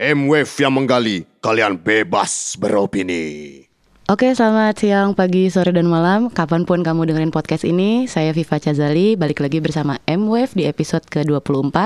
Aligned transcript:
M-Wave 0.00 0.48
yang 0.64 0.72
menggali, 0.72 1.28
kalian 1.44 1.76
bebas 1.76 2.56
beropini. 2.56 3.60
Oke, 4.08 4.32
selamat 4.32 4.80
siang, 4.80 5.12
pagi, 5.12 5.52
sore, 5.52 5.76
dan 5.76 5.92
malam. 5.92 6.32
Kapan 6.32 6.64
pun 6.64 6.80
kamu 6.80 7.04
dengerin 7.04 7.28
podcast 7.28 7.68
ini, 7.68 8.08
saya 8.08 8.32
Viva 8.32 8.56
Chazali, 8.56 9.12
balik 9.20 9.44
lagi 9.44 9.60
bersama 9.60 10.00
M-Wave 10.08 10.56
di 10.56 10.64
episode 10.64 11.04
ke-24. 11.04 11.76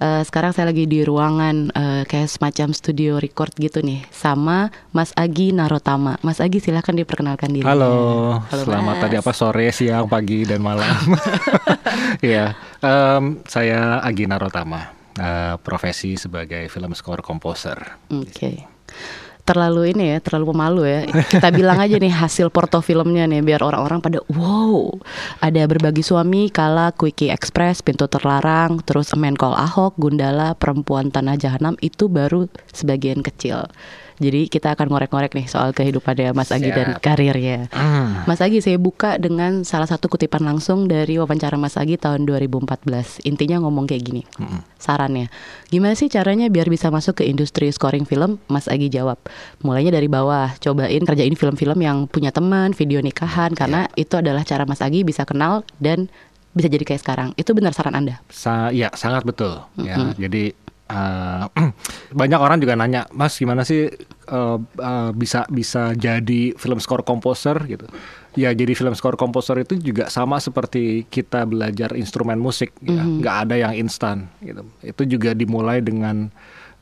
Uh, 0.00 0.24
sekarang 0.24 0.56
saya 0.56 0.72
lagi 0.72 0.88
di 0.88 1.04
ruangan 1.04 1.68
uh, 1.76 2.02
kayak 2.08 2.32
semacam 2.32 2.72
studio 2.72 3.20
record 3.20 3.52
gitu 3.60 3.84
nih, 3.84 4.08
sama 4.08 4.72
Mas 4.96 5.12
Agi 5.12 5.52
Narotama. 5.52 6.16
Mas 6.24 6.40
Agi 6.40 6.64
silahkan 6.64 6.96
diperkenalkan 6.96 7.52
diri. 7.52 7.68
Halo, 7.68 8.40
Halo 8.40 8.62
selamat 8.64 8.94
mas. 8.96 9.02
tadi 9.04 9.14
apa 9.20 9.32
sore, 9.36 9.68
siang, 9.68 10.08
pagi, 10.08 10.48
dan 10.48 10.64
malam. 10.64 10.96
Iya, 12.24 12.56
um, 12.80 13.44
saya 13.44 14.00
Agi 14.00 14.24
Narotama, 14.24 14.99
uh, 15.18 15.56
profesi 15.58 16.14
sebagai 16.14 16.68
film 16.70 16.94
score 16.94 17.24
composer. 17.24 17.98
Oke. 18.12 18.30
Okay 18.30 18.56
terlalu 19.50 19.90
ini 19.90 20.14
ya, 20.14 20.18
terlalu 20.22 20.54
pemalu 20.54 20.82
ya. 20.86 21.00
Kita 21.26 21.50
bilang 21.58 21.82
aja 21.82 21.98
nih 21.98 22.14
hasil 22.14 22.54
porto 22.54 22.78
filmnya 22.78 23.26
nih 23.26 23.42
biar 23.42 23.66
orang-orang 23.66 23.98
pada 23.98 24.22
wow. 24.30 24.94
Ada 25.42 25.66
berbagi 25.66 26.06
suami, 26.06 26.54
Kala, 26.54 26.94
Quickie 26.94 27.34
Express, 27.34 27.82
Pintu 27.82 28.06
Terlarang, 28.06 28.78
terus 28.86 29.10
Men 29.18 29.34
Call 29.34 29.58
Ahok, 29.58 29.98
Gundala, 29.98 30.54
Perempuan 30.54 31.10
Tanah 31.10 31.34
Jahanam 31.34 31.74
itu 31.82 32.06
baru 32.06 32.46
sebagian 32.70 33.26
kecil. 33.26 33.66
Jadi 34.20 34.52
kita 34.52 34.76
akan 34.76 34.92
ngorek-ngorek 34.92 35.32
nih 35.32 35.48
soal 35.48 35.72
kehidupannya 35.72 36.36
Mas 36.36 36.52
Agi 36.52 36.68
dan 36.68 37.00
karirnya. 37.00 37.72
Mm. 37.72 38.28
Mas 38.28 38.44
Agi 38.44 38.60
saya 38.60 38.76
buka 38.76 39.16
dengan 39.16 39.64
salah 39.64 39.88
satu 39.88 40.12
kutipan 40.12 40.44
langsung 40.44 40.84
dari 40.84 41.16
wawancara 41.16 41.56
Mas 41.56 41.80
Agi 41.80 41.96
tahun 41.96 42.28
2014. 42.28 43.24
Intinya 43.24 43.64
ngomong 43.64 43.88
kayak 43.88 44.02
gini. 44.04 44.22
Mm. 44.36 44.60
Sarannya, 44.76 45.32
gimana 45.72 45.96
sih 45.96 46.12
caranya 46.12 46.52
biar 46.52 46.68
bisa 46.68 46.92
masuk 46.92 47.24
ke 47.24 47.24
industri 47.24 47.72
scoring 47.72 48.04
film? 48.04 48.36
Mas 48.52 48.68
Agi 48.68 48.92
jawab, 48.92 49.16
mulainya 49.64 49.96
dari 49.96 50.12
bawah, 50.12 50.52
cobain 50.60 51.00
kerjain 51.00 51.32
film-film 51.32 51.80
yang 51.80 52.04
punya 52.04 52.28
teman, 52.28 52.76
video 52.76 53.00
nikahan 53.00 53.56
karena 53.56 53.88
yeah. 53.96 54.04
itu 54.04 54.20
adalah 54.20 54.44
cara 54.44 54.68
Mas 54.68 54.84
Agi 54.84 55.00
bisa 55.00 55.24
kenal 55.24 55.64
dan 55.80 56.12
bisa 56.52 56.68
jadi 56.68 56.84
kayak 56.84 57.00
sekarang. 57.00 57.28
Itu 57.40 57.56
benar 57.56 57.72
saran 57.72 57.96
Anda? 57.96 58.20
Sa 58.28 58.68
ya, 58.68 58.92
sangat 58.92 59.24
betul. 59.24 59.64
Mm 59.80 59.80
-hmm. 59.80 59.88
Ya, 59.88 59.96
jadi 60.28 60.42
uh, 60.90 61.46
banyak 62.20 62.40
orang 62.40 62.58
juga 62.58 62.74
nanya, 62.74 63.06
Mas 63.14 63.38
gimana 63.38 63.62
sih 63.62 63.86
uh, 64.28 64.58
uh, 64.58 65.10
bisa 65.14 65.46
bisa 65.48 65.94
jadi 65.94 66.52
film 66.58 66.82
score 66.82 67.06
komposer 67.06 67.56
gitu? 67.70 67.86
Ya 68.38 68.54
jadi 68.54 68.74
film 68.74 68.94
score 68.94 69.18
komposer 69.18 69.58
itu 69.62 69.78
juga 69.78 70.10
sama 70.10 70.38
seperti 70.38 71.06
kita 71.06 71.46
belajar 71.46 71.94
instrumen 71.94 72.38
musik, 72.38 72.74
mm 72.78 72.82
-hmm. 72.82 72.90
ya. 72.90 73.02
Mhm. 73.02 73.16
nggak 73.22 73.36
ada 73.46 73.54
yang 73.58 73.72
instan 73.78 74.30
gitu. 74.42 74.62
Itu 74.82 75.02
juga 75.06 75.34
dimulai 75.34 75.82
dengan 75.82 76.30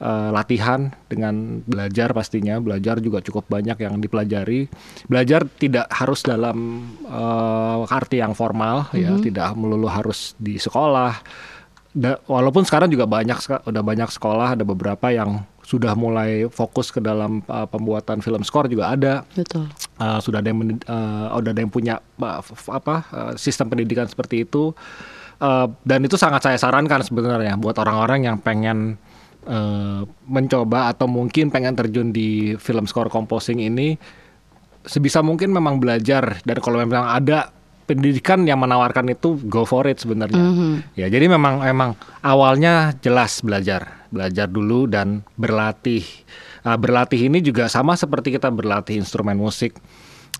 uh, 0.00 0.30
latihan, 0.32 0.92
dengan 1.08 1.64
belajar 1.64 2.12
pastinya. 2.12 2.60
Belajar 2.60 3.00
juga 3.00 3.24
cukup 3.24 3.48
banyak 3.48 3.80
yang 3.80 4.00
dipelajari. 4.00 4.68
Belajar 5.08 5.44
tidak 5.60 5.88
harus 5.92 6.20
dalam 6.24 6.88
uh, 7.08 7.84
arti 7.88 8.20
yang 8.20 8.32
formal, 8.36 8.88
mm 8.88 8.92
-hmm. 8.92 9.04
ya, 9.04 9.10
mhm. 9.16 9.22
tidak 9.24 9.48
melulu 9.56 9.88
harus 9.88 10.36
di 10.40 10.56
sekolah 10.56 11.16
da, 11.94 12.20
walaupun 12.28 12.64
sekarang 12.64 12.92
juga 12.92 13.08
banyak 13.08 13.38
udah 13.64 13.82
banyak 13.84 14.10
sekolah 14.12 14.58
ada 14.58 14.64
beberapa 14.64 15.08
yang 15.12 15.44
sudah 15.68 15.92
mulai 15.92 16.48
fokus 16.48 16.88
ke 16.88 16.96
dalam 16.96 17.44
uh, 17.44 17.68
pembuatan 17.68 18.24
film 18.24 18.40
skor 18.40 18.72
juga 18.72 18.96
ada. 18.96 19.20
Betul. 19.36 19.68
Uh, 20.00 20.16
sudah 20.16 20.40
ada 20.40 20.48
yang 20.48 20.80
uh, 20.88 21.36
udah 21.36 21.50
ada 21.52 21.60
yang 21.60 21.68
punya 21.68 22.00
uh, 22.00 22.40
apa 22.72 22.96
uh, 23.12 23.32
sistem 23.36 23.68
pendidikan 23.68 24.08
seperti 24.08 24.48
itu. 24.48 24.72
Uh, 25.38 25.70
dan 25.86 26.02
itu 26.02 26.18
sangat 26.18 26.42
saya 26.42 26.58
sarankan 26.58 27.04
sebenarnya 27.04 27.54
buat 27.60 27.78
orang-orang 27.78 28.26
yang 28.26 28.36
pengen 28.42 28.98
uh, 29.46 30.02
mencoba 30.26 30.90
atau 30.90 31.06
mungkin 31.06 31.52
pengen 31.52 31.76
terjun 31.78 32.10
di 32.10 32.58
film 32.58 32.88
score 32.90 33.06
composing 33.06 33.62
ini 33.62 33.94
sebisa 34.88 35.20
mungkin 35.20 35.52
memang 35.52 35.78
belajar 35.78 36.40
dan 36.42 36.56
kalau 36.64 36.80
memang 36.80 37.06
ada 37.06 37.52
pendidikan 37.88 38.44
yang 38.44 38.60
menawarkan 38.60 39.08
itu 39.08 39.40
go 39.48 39.64
for 39.64 39.88
it 39.88 39.96
sebenarnya. 39.96 40.36
Mm 40.36 40.52
-hmm. 40.52 40.72
Ya, 40.92 41.08
jadi 41.08 41.24
memang 41.24 41.64
memang 41.64 41.96
awalnya 42.20 42.92
jelas 43.00 43.40
belajar, 43.40 44.04
belajar 44.12 44.44
dulu 44.44 44.84
dan 44.84 45.24
berlatih. 45.40 46.04
Uh, 46.68 46.76
berlatih 46.76 47.32
ini 47.32 47.40
juga 47.40 47.72
sama 47.72 47.96
seperti 47.96 48.36
kita 48.36 48.52
berlatih 48.52 49.00
instrumen 49.00 49.40
musik. 49.40 49.80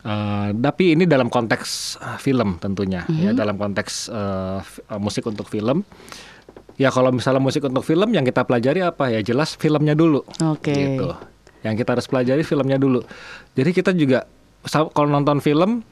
Uh, 0.04 0.52
tapi 0.60 0.92
ini 0.94 1.08
dalam 1.08 1.32
konteks 1.32 1.96
uh, 1.98 2.20
film 2.20 2.60
tentunya, 2.60 3.08
mm 3.08 3.10
-hmm. 3.10 3.24
ya 3.24 3.30
dalam 3.32 3.56
konteks 3.56 4.12
uh, 4.12 4.60
musik 5.00 5.24
untuk 5.24 5.48
film. 5.48 5.80
Ya 6.78 6.94
kalau 6.94 7.10
misalnya 7.10 7.42
musik 7.42 7.66
untuk 7.66 7.82
film 7.82 8.14
yang 8.14 8.22
kita 8.22 8.46
pelajari 8.46 8.84
apa 8.86 9.10
ya 9.10 9.24
jelas 9.24 9.58
filmnya 9.58 9.98
dulu. 9.98 10.22
Oke. 10.44 10.70
Okay. 10.70 10.94
Gitu. 10.94 11.10
Yang 11.66 11.74
kita 11.82 11.90
harus 11.98 12.06
pelajari 12.06 12.42
filmnya 12.46 12.78
dulu. 12.78 13.02
Jadi 13.58 13.70
kita 13.74 13.90
juga 13.90 14.30
kalau 14.68 15.10
nonton 15.10 15.42
film 15.42 15.82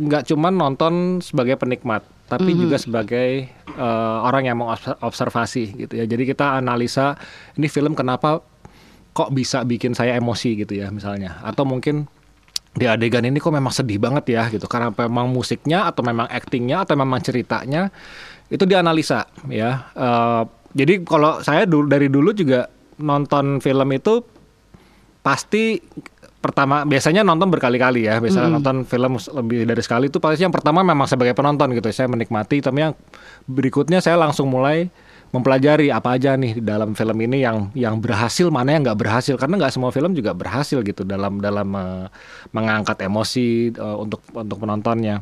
nggak 0.00 0.22
uh, 0.24 0.28
cuma 0.32 0.48
nonton 0.48 1.20
sebagai 1.20 1.60
penikmat, 1.60 2.00
tapi 2.26 2.50
mm 2.50 2.54
-hmm. 2.56 2.62
juga 2.64 2.76
sebagai 2.80 3.30
uh, 3.76 4.24
orang 4.24 4.48
yang 4.48 4.56
mau 4.60 4.72
observasi 5.04 5.76
gitu 5.86 5.94
ya. 6.00 6.08
Jadi 6.08 6.24
kita 6.24 6.56
analisa 6.56 7.20
ini 7.60 7.68
film 7.68 7.92
kenapa 7.92 8.40
kok 9.12 9.30
bisa 9.36 9.60
bikin 9.66 9.92
saya 9.92 10.16
emosi 10.16 10.64
gitu 10.64 10.72
ya 10.72 10.88
misalnya, 10.88 11.42
atau 11.44 11.68
mungkin 11.68 12.08
di 12.70 12.86
adegan 12.86 13.26
ini 13.26 13.42
kok 13.42 13.50
memang 13.50 13.74
sedih 13.74 13.98
banget 13.98 14.30
ya 14.30 14.46
gitu 14.46 14.70
karena 14.70 14.94
memang 14.94 15.26
musiknya 15.26 15.90
atau 15.90 16.06
memang 16.06 16.30
aktingnya 16.30 16.86
atau 16.86 16.94
memang 16.94 17.18
ceritanya 17.18 17.90
itu 18.46 18.62
dianalisa 18.62 19.26
ya. 19.50 19.90
Uh, 19.98 20.46
jadi 20.70 21.02
kalau 21.02 21.42
saya 21.42 21.66
dulu 21.66 21.90
dari 21.90 22.06
dulu 22.06 22.30
juga 22.30 22.70
nonton 23.02 23.58
film 23.58 23.90
itu 23.90 24.22
pasti 25.20 25.82
pertama 26.40 26.88
biasanya 26.88 27.20
nonton 27.20 27.52
berkali-kali 27.52 28.08
ya. 28.08 28.16
Biasanya 28.18 28.48
mm. 28.48 28.56
nonton 28.58 28.76
film 28.88 29.20
lebih 29.20 29.68
dari 29.68 29.82
sekali. 29.84 30.08
Itu 30.08 30.18
pasti 30.18 30.42
yang 30.42 30.52
pertama 30.52 30.80
memang 30.80 31.06
sebagai 31.06 31.36
penonton 31.36 31.70
gitu. 31.76 31.92
Saya 31.92 32.08
menikmati 32.08 32.64
tapi 32.64 32.80
yang 32.80 32.96
berikutnya 33.44 34.00
saya 34.00 34.16
langsung 34.16 34.48
mulai 34.48 34.88
mempelajari 35.30 35.94
apa 35.94 36.18
aja 36.18 36.34
nih 36.34 36.58
di 36.58 36.62
dalam 36.64 36.98
film 36.98 37.14
ini 37.22 37.46
yang 37.46 37.70
yang 37.78 38.02
berhasil 38.02 38.50
mana 38.50 38.74
yang 38.74 38.82
nggak 38.88 38.98
berhasil. 38.98 39.36
Karena 39.36 39.60
nggak 39.60 39.72
semua 39.76 39.92
film 39.92 40.16
juga 40.16 40.32
berhasil 40.32 40.80
gitu 40.80 41.04
dalam 41.04 41.38
dalam 41.38 41.68
uh, 41.76 42.08
mengangkat 42.56 43.04
emosi 43.04 43.76
uh, 43.76 44.00
untuk 44.00 44.24
untuk 44.32 44.58
penontonnya. 44.58 45.20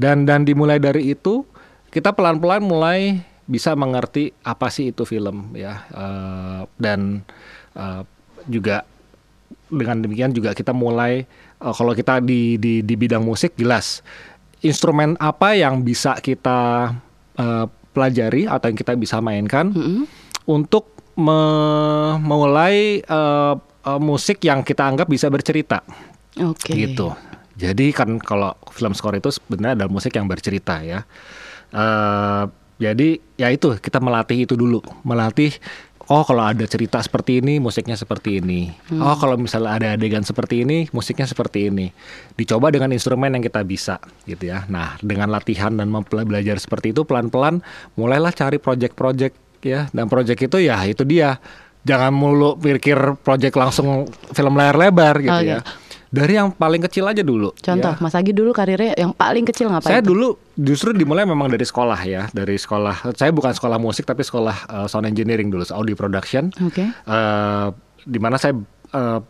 Dan 0.00 0.24
dan 0.24 0.48
dimulai 0.48 0.80
dari 0.80 1.12
itu 1.12 1.44
kita 1.92 2.16
pelan-pelan 2.16 2.64
mulai 2.64 3.20
bisa 3.46 3.78
mengerti 3.78 4.34
apa 4.42 4.72
sih 4.72 4.90
itu 4.90 5.04
film 5.04 5.52
ya. 5.52 5.84
Uh, 5.92 6.60
dan 6.80 7.22
uh, 7.76 8.02
juga 8.48 8.82
dengan 9.66 10.02
demikian 10.02 10.30
juga 10.30 10.54
kita 10.54 10.70
mulai 10.70 11.26
uh, 11.60 11.74
kalau 11.74 11.92
kita 11.92 12.22
di, 12.22 12.56
di 12.56 12.82
di 12.86 12.94
bidang 12.94 13.22
musik 13.22 13.58
jelas 13.58 14.00
instrumen 14.62 15.18
apa 15.18 15.54
yang 15.58 15.82
bisa 15.82 16.16
kita 16.22 16.92
uh, 17.38 17.66
pelajari 17.92 18.44
atau 18.46 18.66
yang 18.68 18.78
kita 18.78 18.92
bisa 18.96 19.18
mainkan 19.24 19.72
mm 19.72 19.82
-hmm. 19.82 20.02
untuk 20.48 20.96
memulai 21.16 23.00
uh, 23.08 23.56
uh, 23.56 24.00
musik 24.02 24.44
yang 24.44 24.60
kita 24.60 24.84
anggap 24.84 25.08
bisa 25.08 25.32
bercerita. 25.32 25.80
Oke. 26.36 26.76
Okay. 26.76 26.92
Gitu. 26.92 27.08
Jadi 27.56 27.88
kan 27.96 28.20
kalau 28.20 28.52
film 28.68 28.92
score 28.92 29.16
itu 29.16 29.32
sebenarnya 29.32 29.84
ada 29.84 29.86
musik 29.88 30.12
yang 30.12 30.28
bercerita 30.28 30.84
ya. 30.84 31.08
Uh, 31.72 32.44
jadi 32.76 33.16
ya 33.40 33.48
itu 33.48 33.80
kita 33.80 33.96
melatih 34.04 34.44
itu 34.44 34.52
dulu, 34.52 34.84
melatih 35.00 35.48
oh 36.06 36.22
kalau 36.22 36.42
ada 36.46 36.64
cerita 36.66 37.02
seperti 37.02 37.42
ini 37.42 37.58
musiknya 37.58 37.98
seperti 37.98 38.38
ini 38.38 38.70
hmm. 38.70 39.02
oh 39.02 39.16
kalau 39.18 39.34
misalnya 39.38 39.72
ada 39.78 39.88
adegan 39.98 40.22
seperti 40.22 40.62
ini 40.62 40.86
musiknya 40.94 41.26
seperti 41.26 41.70
ini 41.70 41.90
dicoba 42.38 42.70
dengan 42.70 42.94
instrumen 42.94 43.34
yang 43.34 43.42
kita 43.42 43.62
bisa 43.66 43.98
gitu 44.26 44.50
ya 44.50 44.64
nah 44.70 44.94
dengan 45.02 45.30
latihan 45.30 45.74
dan 45.74 45.90
belajar 46.06 46.56
seperti 46.62 46.94
itu 46.94 47.02
pelan-pelan 47.02 47.62
mulailah 47.98 48.30
cari 48.30 48.62
project-project 48.62 49.34
ya 49.66 49.90
dan 49.90 50.06
project 50.06 50.40
itu 50.46 50.62
ya 50.62 50.78
itu 50.86 51.02
dia 51.02 51.38
jangan 51.86 52.14
mulu 52.14 52.58
pikir 52.58 53.18
project 53.22 53.54
langsung 53.54 54.10
film 54.34 54.54
layar 54.58 54.78
lebar 54.78 55.14
gitu 55.22 55.34
oh, 55.34 55.42
ya 55.42 55.58
iya. 55.58 55.84
Dari 56.06 56.38
yang 56.38 56.54
paling 56.54 56.80
kecil 56.86 57.04
aja 57.10 57.20
dulu. 57.20 57.50
Contoh, 57.58 57.92
ya. 57.92 58.00
Mas 58.00 58.14
Agi 58.14 58.30
dulu 58.30 58.54
karirnya 58.54 58.94
yang 58.94 59.10
paling 59.10 59.42
kecil 59.42 59.68
ngapain? 59.68 59.90
Saya 59.90 60.00
itu? 60.00 60.14
dulu 60.14 60.38
justru 60.56 60.96
dimulai 60.96 61.28
memang 61.28 61.52
dari 61.52 61.62
sekolah 61.62 62.00
ya, 62.02 62.28
dari 62.32 62.56
sekolah. 62.56 63.12
Saya 63.12 63.30
bukan 63.30 63.52
sekolah 63.52 63.76
musik 63.76 64.08
tapi 64.08 64.24
sekolah 64.24 64.56
uh, 64.72 64.86
sound 64.88 65.04
engineering 65.04 65.52
dulu, 65.52 65.62
audio 65.70 65.94
production. 65.94 66.48
Oke. 66.64 66.84
Okay. 66.84 66.88
Uh, 67.04 67.70
di 68.06 68.16
mana 68.16 68.40
saya 68.40 68.56
uh, 68.96 69.20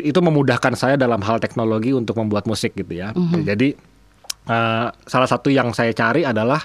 itu 0.00 0.18
memudahkan 0.22 0.78
saya 0.78 0.94
dalam 0.96 1.20
hal 1.20 1.42
teknologi 1.42 1.92
untuk 1.92 2.16
membuat 2.16 2.48
musik 2.48 2.72
gitu 2.72 2.96
ya. 2.96 3.12
Mm 3.12 3.24
-hmm. 3.28 3.42
Jadi 3.44 3.68
uh, 4.48 4.88
salah 5.04 5.28
satu 5.28 5.52
yang 5.52 5.76
saya 5.76 5.92
cari 5.92 6.24
adalah 6.24 6.64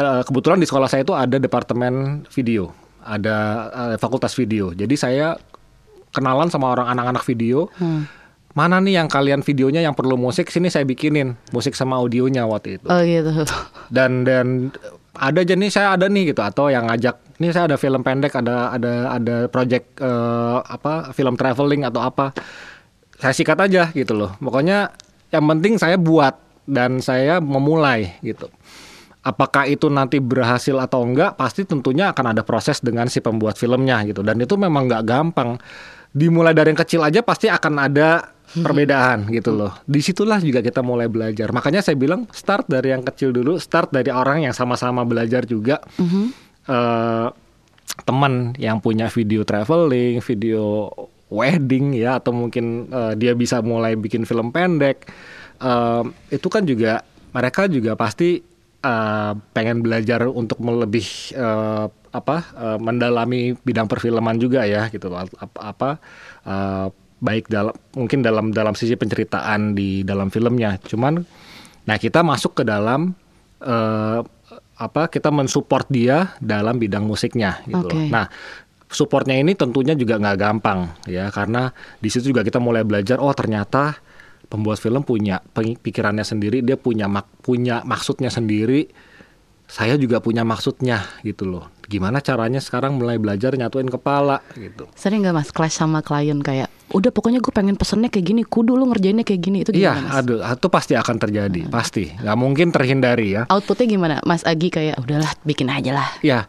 uh, 0.00 0.22
kebetulan 0.26 0.58
di 0.58 0.66
sekolah 0.66 0.88
saya 0.90 1.06
itu 1.06 1.14
ada 1.14 1.36
departemen 1.38 2.26
video, 2.34 2.74
ada 3.04 3.36
uh, 3.70 3.96
fakultas 4.00 4.34
video. 4.34 4.74
Jadi 4.74 4.94
saya 4.98 5.38
kenalan 6.10 6.50
sama 6.50 6.74
orang 6.74 6.90
anak-anak 6.90 7.22
video. 7.22 7.70
Hmm 7.78 8.23
mana 8.54 8.78
nih 8.78 9.02
yang 9.02 9.08
kalian 9.10 9.42
videonya 9.42 9.82
yang 9.82 9.98
perlu 9.98 10.14
musik 10.14 10.48
sini 10.48 10.70
saya 10.70 10.86
bikinin 10.86 11.34
musik 11.50 11.74
sama 11.74 11.98
audionya 11.98 12.46
waktu 12.46 12.78
itu 12.78 12.86
oh 12.86 13.02
gitu 13.02 13.30
dan 13.94 14.22
dan 14.22 14.70
ada 15.14 15.42
aja 15.42 15.54
nih 15.54 15.70
saya 15.70 15.94
ada 15.94 16.06
nih 16.10 16.34
gitu 16.34 16.42
atau 16.42 16.70
yang 16.70 16.86
ngajak 16.90 17.24
ini 17.38 17.50
saya 17.50 17.66
ada 17.66 17.76
film 17.78 18.06
pendek, 18.06 18.30
ada 18.38 18.70
ada 18.70 18.92
ada 19.18 19.36
project 19.50 19.98
eh, 19.98 20.58
apa 20.62 21.10
film 21.10 21.34
traveling 21.34 21.82
atau 21.82 21.98
apa, 22.02 22.30
saya 23.18 23.34
sikat 23.34 23.58
aja 23.58 23.90
gitu 23.90 24.14
loh. 24.14 24.38
Pokoknya 24.38 24.94
yang 25.34 25.44
penting 25.50 25.74
saya 25.82 25.98
buat 25.98 26.38
dan 26.70 27.02
saya 27.02 27.42
memulai 27.42 28.14
gitu. 28.22 28.46
Apakah 29.24 29.64
itu 29.64 29.88
nanti 29.88 30.20
berhasil 30.20 30.76
atau 30.76 31.00
enggak, 31.00 31.34
pasti 31.40 31.64
tentunya 31.64 32.12
akan 32.12 32.36
ada 32.36 32.42
proses 32.44 32.78
dengan 32.84 33.08
si 33.08 33.24
pembuat 33.24 33.56
filmnya 33.56 34.04
gitu. 34.04 34.20
Dan 34.20 34.36
itu 34.38 34.54
memang 34.54 34.84
nggak 34.86 35.02
gampang. 35.02 35.56
Dimulai 36.14 36.54
dari 36.54 36.70
yang 36.70 36.78
kecil 36.78 37.02
aja 37.02 37.24
pasti 37.26 37.50
akan 37.50 37.74
ada 37.82 38.33
perbedaan 38.62 39.26
gitu 39.34 39.50
loh. 39.50 39.74
Di 39.82 39.98
situlah 39.98 40.38
juga 40.38 40.62
kita 40.62 40.84
mulai 40.84 41.10
belajar. 41.10 41.50
Makanya 41.50 41.82
saya 41.82 41.98
bilang 41.98 42.30
start 42.30 42.70
dari 42.70 42.94
yang 42.94 43.02
kecil 43.02 43.34
dulu, 43.34 43.58
start 43.58 43.90
dari 43.90 44.14
orang 44.14 44.46
yang 44.46 44.54
sama-sama 44.54 45.02
belajar 45.02 45.42
juga. 45.42 45.82
Eh, 46.64 47.28
teman 48.06 48.54
yang 48.58 48.78
punya 48.78 49.10
video 49.10 49.42
traveling, 49.42 50.22
video 50.22 50.90
wedding 51.30 51.98
ya, 51.98 52.22
atau 52.22 52.30
mungkin 52.30 52.86
eh, 52.88 53.12
dia 53.18 53.34
bisa 53.34 53.58
mulai 53.64 53.98
bikin 53.98 54.22
film 54.22 54.54
pendek. 54.54 55.10
Eh, 55.58 56.04
itu 56.30 56.46
kan 56.46 56.62
juga 56.62 57.02
mereka 57.34 57.66
juga 57.66 57.98
pasti 57.98 58.38
eh, 58.84 59.32
pengen 59.50 59.82
belajar 59.82 60.30
untuk 60.30 60.62
melebih 60.62 61.34
eh, 61.34 61.86
apa 62.14 62.36
eh, 62.54 62.78
mendalami 62.78 63.58
bidang 63.58 63.90
perfilman 63.90 64.38
juga 64.38 64.62
ya 64.62 64.86
gitu 64.88 65.10
loh. 65.10 65.26
apa, 65.26 65.58
apa 65.58 65.90
eh, 66.46 66.88
baik 67.24 67.48
dalam 67.48 67.72
mungkin 67.96 68.20
dalam 68.20 68.52
dalam 68.52 68.76
sisi 68.76 68.94
penceritaan 69.00 69.72
di 69.72 70.04
dalam 70.04 70.28
filmnya 70.28 70.76
cuman 70.84 71.24
nah 71.88 71.96
kita 71.96 72.20
masuk 72.20 72.60
ke 72.60 72.62
dalam 72.68 73.16
eh, 73.64 74.20
apa 74.74 75.08
kita 75.08 75.32
mensupport 75.32 75.86
dia 75.88 76.36
dalam 76.42 76.76
bidang 76.76 77.06
musiknya 77.08 77.64
gitu 77.64 77.88
loh. 77.88 77.96
Oke. 77.96 78.12
nah 78.12 78.28
supportnya 78.92 79.34
ini 79.34 79.56
tentunya 79.56 79.96
juga 79.96 80.20
nggak 80.20 80.38
gampang 80.38 80.86
ya 81.10 81.32
karena 81.32 81.72
di 81.98 82.08
situ 82.12 82.30
juga 82.30 82.46
kita 82.46 82.62
mulai 82.62 82.86
belajar 82.86 83.18
oh 83.18 83.32
ternyata 83.34 83.98
pembuat 84.46 84.78
film 84.78 85.02
punya 85.02 85.42
pikirannya 85.56 86.22
sendiri 86.22 86.62
dia 86.62 86.78
punya 86.78 87.10
mak- 87.10 87.42
punya 87.42 87.82
maksudnya 87.82 88.30
sendiri 88.30 88.86
saya 89.66 89.98
juga 89.98 90.22
punya 90.22 90.46
maksudnya 90.46 91.02
gitu 91.26 91.48
loh 91.48 91.73
gimana 91.86 92.18
caranya 92.18 92.58
sekarang 92.58 92.96
mulai 92.96 93.20
belajar 93.20 93.52
nyatuin 93.54 93.86
kepala 93.86 94.40
gitu 94.56 94.88
Sering 94.96 95.22
nggak 95.24 95.34
mas 95.36 95.50
clash 95.52 95.76
sama 95.76 96.00
klien 96.00 96.40
kayak, 96.40 96.68
udah 96.90 97.10
pokoknya 97.12 97.44
gue 97.44 97.52
pengen 97.52 97.76
pesennya 97.76 98.08
kayak 98.08 98.26
gini, 98.26 98.42
kudu 98.42 98.74
lu 98.74 98.88
ngerjainnya 98.88 99.22
kayak 99.22 99.40
gini 99.40 99.58
itu 99.62 99.70
Iya, 99.72 99.96
gimana 99.96 100.08
mas? 100.08 100.18
aduh, 100.24 100.38
itu 100.40 100.68
pasti 100.72 100.92
akan 100.96 101.16
terjadi, 101.20 101.60
pasti, 101.68 102.04
nggak 102.16 102.36
mungkin 102.38 102.68
terhindari 102.72 103.36
ya. 103.36 103.42
Outputnya 103.48 103.86
gimana? 103.86 104.14
Mas 104.24 104.42
Agi 104.44 104.68
kayak 104.72 104.96
udahlah 105.00 105.32
bikin 105.44 105.68
aja 105.68 105.92
lah. 105.92 106.08
Ya, 106.24 106.48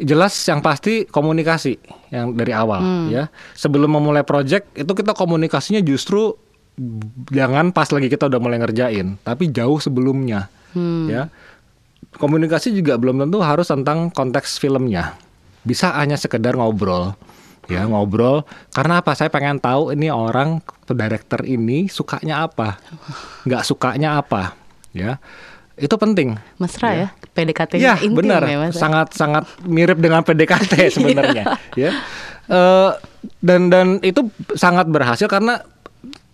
jelas 0.00 0.32
yang 0.48 0.64
pasti 0.64 1.04
komunikasi 1.06 1.78
yang 2.10 2.34
dari 2.34 2.50
awal 2.50 3.12
ya. 3.12 3.28
Sebelum 3.54 3.92
memulai 3.92 4.24
project 4.26 4.72
itu 4.74 4.92
kita 4.92 5.14
komunikasinya 5.14 5.78
justru 5.80 6.34
jangan 7.28 7.70
pas 7.70 7.86
lagi 7.92 8.08
kita 8.08 8.26
udah 8.32 8.40
mulai 8.40 8.58
ngerjain, 8.58 9.20
tapi 9.20 9.52
jauh 9.52 9.76
sebelumnya 9.78 10.48
ya. 11.06 11.28
Komunikasi 12.16 12.76
juga 12.76 13.00
belum 13.00 13.24
tentu 13.24 13.40
harus 13.40 13.66
tentang 13.68 14.12
konteks 14.12 14.60
filmnya. 14.60 15.16
Bisa 15.64 15.94
hanya 15.96 16.18
sekedar 16.20 16.54
ngobrol. 16.58 17.16
Ya, 17.70 17.86
ngobrol 17.86 18.42
karena 18.74 18.98
apa? 18.98 19.14
Saya 19.14 19.30
pengen 19.30 19.62
tahu 19.62 19.94
ini 19.94 20.10
orang 20.10 20.58
director 20.90 21.46
ini 21.46 21.86
sukanya 21.86 22.44
apa. 22.44 22.76
nggak 23.46 23.62
sukanya 23.62 24.18
apa, 24.18 24.58
ya. 24.90 25.22
Itu 25.78 25.96
penting. 25.96 26.36
Mesra 26.60 26.90
ya, 26.92 27.08
PDKT-nya 27.32 27.80
Iya 27.80 27.94
intim 28.04 28.28
benar, 28.28 28.44
ya 28.44 28.58
mas. 28.60 28.76
sangat 28.76 29.14
sangat 29.16 29.48
mirip 29.64 29.96
dengan 30.02 30.20
PDKT 30.26 30.72
sebenarnya, 31.00 31.56
ya. 31.78 31.90
Eh, 32.50 32.90
dan 33.40 33.70
dan 33.70 34.02
itu 34.02 34.26
sangat 34.58 34.90
berhasil 34.90 35.30
karena 35.30 35.62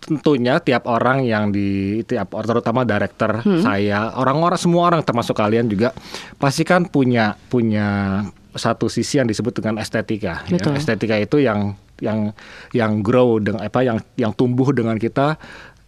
tentunya 0.09 0.57
tiap 0.57 0.89
orang 0.89 1.21
yang 1.21 1.53
di 1.53 2.01
tiap 2.09 2.33
terutama 2.33 2.81
director 2.81 3.45
Hmm. 3.45 3.61
saya, 3.61 4.09
orang-orang 4.17 4.57
semua 4.57 4.89
orang 4.89 5.05
termasuk 5.05 5.37
kalian 5.37 5.69
juga 5.69 5.93
pasti 6.41 6.65
kan 6.65 6.89
punya 6.89 7.37
punya 7.53 8.19
satu 8.57 8.89
sisi 8.89 9.21
yang 9.21 9.29
disebut 9.29 9.61
dengan 9.61 9.77
estetika. 9.77 10.41
ya. 10.49 10.57
Estetika 10.73 11.13
itu 11.21 11.37
yang 11.37 11.77
yang 12.01 12.33
yang 12.73 13.05
grow 13.05 13.37
dengan 13.37 13.61
apa 13.61 13.85
yang 13.85 14.01
yang 14.17 14.33
tumbuh 14.33 14.73
dengan 14.73 14.97
kita 14.97 15.37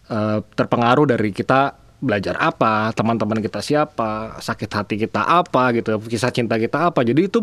eh, 0.06 0.38
terpengaruh 0.54 1.10
dari 1.10 1.34
kita 1.34 1.74
belajar 2.02 2.38
apa, 2.38 2.94
teman-teman 2.94 3.42
kita 3.42 3.62
siapa, 3.62 4.38
sakit 4.42 4.70
hati 4.70 4.96
kita 4.98 5.22
apa 5.22 5.74
gitu, 5.78 5.98
kisah 6.02 6.34
cinta 6.34 6.58
kita 6.58 6.90
apa. 6.94 7.02
Jadi 7.06 7.30
itu 7.30 7.40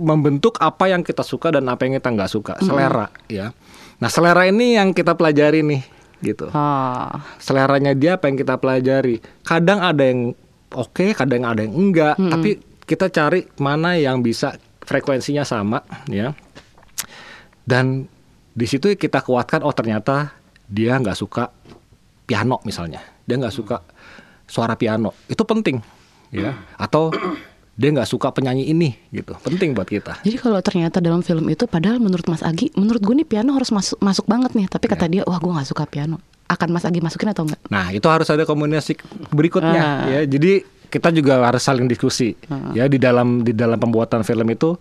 membentuk 0.00 0.56
apa 0.60 0.88
yang 0.88 1.04
kita 1.04 1.20
suka 1.20 1.52
dan 1.52 1.68
apa 1.68 1.84
yang 1.84 2.00
kita 2.00 2.08
nggak 2.08 2.30
suka, 2.32 2.56
selera 2.64 3.12
ya. 3.28 3.52
Nah 4.00 4.08
selera 4.08 4.48
ini 4.48 4.80
yang 4.80 4.96
kita 4.96 5.12
pelajari 5.12 5.60
nih 5.60 6.01
gitu. 6.22 6.48
Oh, 6.48 7.10
Seleranya 7.42 7.92
dia 7.92 8.16
apa 8.16 8.30
yang 8.30 8.38
kita 8.38 8.56
pelajari. 8.56 9.18
Kadang 9.42 9.82
ada 9.82 10.02
yang 10.06 10.32
oke, 10.72 11.12
kadang 11.12 11.42
ada 11.44 11.60
yang 11.66 11.74
enggak. 11.74 12.16
Tapi 12.16 12.62
kita 12.86 13.10
cari 13.10 13.44
mana 13.58 13.98
yang 13.98 14.22
bisa 14.22 14.56
frekuensinya 14.86 15.42
sama 15.42 15.82
ya. 16.08 16.32
Dan 17.62 18.06
di 18.52 18.66
situ 18.66 18.94
kita 18.94 19.22
kuatkan 19.22 19.62
oh 19.62 19.74
ternyata 19.74 20.34
dia 20.66 20.98
nggak 20.98 21.18
suka 21.18 21.50
piano 22.24 22.62
misalnya. 22.64 23.02
Dia 23.26 23.38
nggak 23.38 23.54
suka 23.54 23.82
suara 24.46 24.78
piano. 24.78 25.14
Itu 25.26 25.42
penting 25.42 25.82
ya. 26.32 26.56
Atau 26.78 27.12
dia 27.72 27.88
nggak 27.88 28.04
suka 28.04 28.28
penyanyi 28.30 28.68
ini 28.68 28.92
gitu. 29.10 29.32
Penting 29.40 29.72
buat 29.72 29.88
kita. 29.88 30.20
jadi 30.20 30.36
kalau 30.36 30.60
ternyata 30.60 31.00
dalam 31.00 31.24
film 31.24 31.48
itu, 31.48 31.64
padahal 31.64 31.96
menurut 31.98 32.28
Mas 32.28 32.44
Agi, 32.44 32.68
menurut 32.76 33.00
gue 33.00 33.14
nih 33.16 33.26
piano 33.26 33.56
harus 33.56 33.72
masuk 33.72 33.96
masuk 33.98 34.28
banget 34.28 34.52
nih. 34.52 34.68
Tapi 34.68 34.84
kata 34.86 35.08
dia, 35.08 35.22
wah 35.24 35.40
gue 35.40 35.48
nggak 35.48 35.68
suka 35.68 35.88
piano. 35.88 36.20
Akan 36.46 36.68
Mas 36.68 36.84
Agi 36.84 37.00
masukin 37.00 37.32
atau 37.32 37.48
enggak? 37.48 37.60
Nah, 37.72 37.88
itu 37.90 38.04
harus 38.12 38.28
ada 38.28 38.44
komunikasi 38.44 39.00
berikutnya 39.32 39.80
Ah. 39.80 40.04
ya. 40.06 40.20
Jadi 40.22 40.60
kita 40.92 41.08
juga 41.08 41.40
harus 41.40 41.64
saling 41.64 41.88
diskusi 41.88 42.36
ya 42.76 42.84
di 42.84 43.00
dalam 43.00 43.40
di 43.40 43.56
dalam 43.56 43.80
pembuatan 43.80 44.20
film 44.20 44.44
itu 44.52 44.76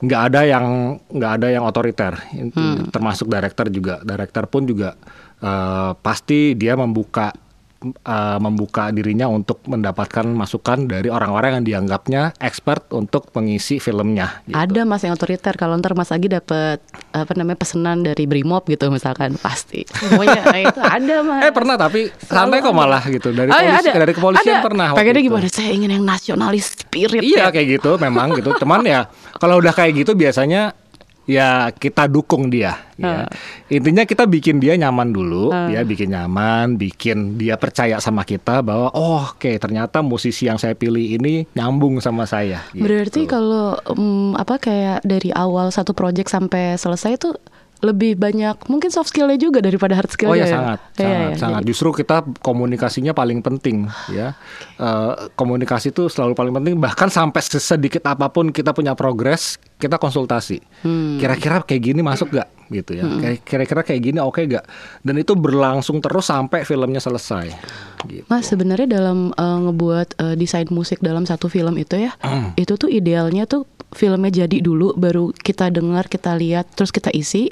nggak 0.00 0.22
ada 0.32 0.40
yang 0.42 0.66
nggak 1.12 1.32
ada 1.36 1.46
yang 1.52 1.62
otoriter 1.62 2.16
Itu 2.32 2.88
termasuk 2.88 3.28
director 3.28 3.68
juga 3.68 4.00
director 4.00 4.48
pun 4.48 4.64
juga 4.64 4.96
eh, 5.38 5.92
pasti 6.00 6.56
dia 6.56 6.72
membuka 6.72 7.36
eh, 7.84 8.38
membuka 8.38 8.88
dirinya 8.88 9.26
untuk 9.26 9.60
mendapatkan 9.66 10.24
masukan 10.24 10.86
dari 10.86 11.06
orang-orang 11.06 11.60
yang 11.60 11.64
dianggapnya 11.64 12.32
expert 12.38 12.88
untuk 12.90 13.28
mengisi 13.34 13.76
filmnya 13.76 14.42
gitu. 14.46 14.56
Ada 14.56 14.82
Mas 14.82 15.02
yang 15.02 15.14
otoriter. 15.14 15.54
Kalau 15.54 15.74
ntar 15.76 15.92
Mas 15.92 16.10
Agi 16.10 16.30
dapat 16.30 16.78
apa 17.12 17.32
namanya 17.36 17.58
pesanan 17.60 18.00
dari 18.00 18.24
Brimob 18.24 18.64
gitu 18.64 18.88
misalkan, 18.88 19.34
pasti. 19.36 19.84
Semuanya 19.90 20.42
nah, 20.46 20.58
itu 20.70 20.80
ada 20.80 21.16
Mas. 21.20 21.40
eh 21.44 21.52
pernah 21.52 21.76
tapi 21.76 22.00
santai 22.22 22.58
kok 22.58 22.72
malah 22.72 23.02
gitu 23.04 23.30
dari 23.30 23.50
Oh, 23.50 23.60
ya, 23.60 23.76
polisi 23.78 23.90
dari 23.92 24.12
kepolisian 24.14 24.56
ada. 24.58 24.64
pernah 24.64 24.86
Pengennya 24.94 25.22
gimana? 25.22 25.48
Saya 25.50 25.70
ingin 25.74 25.90
yang 25.92 26.04
nasionalis 26.04 26.72
spirit. 26.78 27.20
Iya 27.20 27.48
ya. 27.48 27.52
kayak 27.52 27.66
gitu 27.80 27.98
memang 27.98 28.32
gitu. 28.38 28.54
Cuman 28.56 28.80
ya 28.86 29.10
kalau 29.36 29.58
udah 29.58 29.74
kayak 29.74 29.92
gitu 30.04 30.14
biasanya 30.14 30.72
ya 31.26 31.70
kita 31.70 32.10
dukung 32.10 32.50
dia. 32.50 32.78
Ya. 32.98 33.26
Intinya 33.66 34.06
kita 34.06 34.30
bikin 34.30 34.62
dia 34.62 34.78
nyaman 34.78 35.10
dulu, 35.10 35.50
ya 35.50 35.82
bikin 35.82 36.14
nyaman, 36.14 36.78
bikin 36.78 37.34
dia 37.34 37.58
percaya 37.58 37.98
sama 37.98 38.22
kita 38.22 38.62
bahwa 38.62 38.94
oh 38.94 39.26
oke 39.34 39.58
ternyata 39.58 40.02
musisi 40.06 40.46
yang 40.46 40.58
saya 40.58 40.78
pilih 40.78 41.18
ini 41.18 41.46
nyambung 41.58 41.98
sama 41.98 42.26
saya. 42.26 42.62
gitu. 42.70 42.86
Berarti 42.86 43.26
kalau 43.26 43.74
mm, 43.82 44.38
apa 44.38 44.54
kayak 44.62 45.02
dari 45.02 45.34
awal 45.34 45.74
satu 45.74 45.94
project 45.94 46.30
sampai 46.30 46.78
selesai 46.78 47.18
itu 47.18 47.34
lebih 47.82 48.14
banyak 48.14 48.70
mungkin 48.70 48.88
soft 48.88 49.10
skillnya 49.10 49.34
juga 49.34 49.58
daripada 49.58 49.98
hard 49.98 50.06
skillnya. 50.08 50.30
Oh 50.30 50.38
ya 50.38 50.46
ya? 50.46 50.54
sangat, 50.54 50.78
Iya, 50.94 51.02
sangat, 51.02 51.18
iya. 51.26 51.36
sangat. 51.36 51.62
Justru 51.66 51.88
kita 51.92 52.16
komunikasinya 52.38 53.10
paling 53.10 53.42
penting, 53.42 53.90
ya. 54.08 54.38
Eh, 54.78 55.12
komunikasi 55.34 55.90
itu 55.90 56.06
selalu 56.06 56.32
paling 56.32 56.54
penting. 56.54 56.78
Bahkan 56.78 57.08
sampai 57.08 57.42
sedikit 57.42 58.06
apa 58.06 58.30
pun 58.30 58.48
kita 58.48 58.70
punya 58.70 58.94
progres, 58.94 59.58
kita 59.76 59.98
konsultasi. 59.98 60.62
Hmm. 60.80 61.18
Kira-kira 61.18 61.58
kayak 61.60 61.82
gini 61.82 62.00
masuk 62.00 62.30
gak, 62.30 62.46
gitu 62.68 62.94
ya. 62.94 63.02
Kayak- 63.02 63.42
Kira-kira 63.42 63.80
kayak 63.82 64.00
gini 64.00 64.18
oke 64.18 64.40
gak? 64.46 64.64
Dan 65.00 65.18
itu 65.18 65.34
berlangsung 65.34 65.98
terus 65.98 66.26
sampai 66.26 66.62
filmnya 66.62 66.98
selesai. 66.98 67.50
Gitu. 68.04 68.22
Mas 68.26 68.46
sebenarnya 68.46 68.86
dalam 68.88 69.34
eh, 69.34 69.58
ngebuat 69.60 70.08
eh, 70.16 70.34
desain 70.34 70.70
musik 70.70 71.02
dalam 71.02 71.26
satu 71.26 71.46
film 71.46 71.74
itu 71.74 71.98
ya, 71.98 72.14
Hmm. 72.22 72.54
itu 72.54 72.74
tuh 72.74 72.86
idealnya 72.86 73.42
tuh 73.44 73.66
filmnya 73.90 74.32
jadi 74.32 74.62
dulu, 74.62 74.94
baru 74.94 75.34
kita 75.34 75.68
dengar, 75.68 76.06
kita 76.06 76.32
lihat, 76.32 76.70
terus 76.72 76.88
kita 76.88 77.10
isi. 77.10 77.50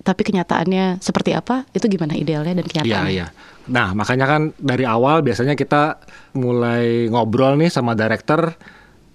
Tapi 0.00 0.22
kenyataannya 0.24 0.98
seperti 0.98 1.32
apa? 1.32 1.68
Itu 1.70 1.84
gimana 1.84 2.12
idealnya 2.12 2.56
dan 2.56 2.64
Iya, 2.64 2.72
kenyataannya? 2.72 3.12
iya. 3.12 3.26
Nah, 3.68 3.92
makanya 3.92 4.26
kan 4.26 4.42
dari 4.56 4.82
awal 4.82 5.20
biasanya 5.20 5.52
kita 5.52 6.00
mulai 6.32 7.06
ngobrol 7.06 7.54
nih 7.54 7.68
sama 7.68 7.92
director 7.92 8.56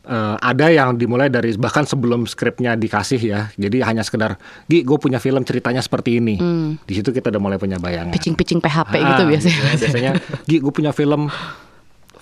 eh, 0.05 0.37
ada 0.37 0.69
yang 0.69 0.93
dimulai 0.93 1.27
dari 1.27 1.57
bahkan 1.57 1.81
sebelum 1.81 2.23
skripnya 2.23 2.77
dikasih 2.77 3.17
ya. 3.17 3.49
Jadi 3.51 3.81
hanya 3.81 4.05
sekedar, 4.05 4.37
"Gi, 4.63 4.85
gue 4.85 4.93
punya 4.95 5.17
film 5.17 5.41
ceritanya 5.41 5.81
seperti 5.81 6.21
ini." 6.21 6.37
Di 6.77 6.93
situ 6.93 7.09
kita 7.09 7.33
udah 7.33 7.41
mulai 7.41 7.57
punya 7.57 7.75
bayangan. 7.75 8.13
Pitching-pitching 8.13 8.61
PHP 8.61 8.93
Ah, 8.95 9.07
gitu 9.11 9.23
biasanya. 9.25 9.57
ya, 9.57 9.73
biasanya, 9.75 10.11
"Gi, 10.45 10.61
gue 10.61 10.69
punya 10.69 10.93
film 10.93 11.25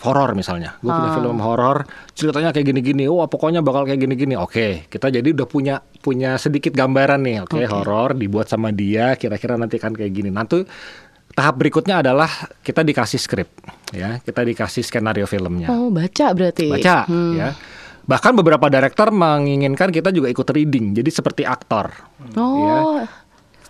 horor 0.03 0.35
misalnya. 0.35 0.75
Gue 0.83 0.91
punya 0.91 1.09
Ah. 1.09 1.15
film 1.15 1.39
horor, 1.39 1.77
ceritanya 2.11 2.51
kayak 2.51 2.67
gini-gini. 2.69 3.07
Wah, 3.07 3.25
pokoknya 3.25 3.63
bakal 3.63 3.87
kayak 3.87 4.03
gini-gini. 4.03 4.35
Oke, 4.35 4.85
kita 4.87 5.07
jadi 5.07 5.25
udah 5.25 5.47
punya 5.47 5.79
punya 5.79 6.35
sedikit 6.35 6.71
gambaran 6.71 7.23
nih. 7.23 7.37
Oke, 7.41 7.63
Oke. 7.63 7.71
horor 7.71 8.11
dibuat 8.11 8.45
sama 8.45 8.69
dia, 8.69 9.15
kira-kira 9.15 9.55
nanti 9.55 9.79
kan 9.79 9.95
kayak 9.95 10.11
gini. 10.11 10.27
Nanti 10.27 10.61
tahap 11.31 11.55
berikutnya 11.57 12.03
adalah 12.03 12.29
kita 12.59 12.83
dikasih 12.83 13.17
skrip, 13.17 13.49
ya. 13.89 14.19
Kita 14.19 14.43
dikasih 14.43 14.83
skenario 14.83 15.25
filmnya. 15.25 15.71
Oh, 15.71 15.87
baca 15.89 16.35
berarti. 16.35 16.67
Baca, 16.67 17.07
Hmm. 17.07 17.33
ya. 17.33 17.49
Bahkan 18.03 18.35
beberapa 18.35 18.67
director 18.67 19.09
menginginkan 19.09 19.87
kita 19.87 20.11
juga 20.11 20.27
ikut 20.27 20.43
reading, 20.45 20.91
jadi 20.91 21.07
seperti 21.07 21.47
aktor. 21.47 21.87
Oh, 22.35 22.99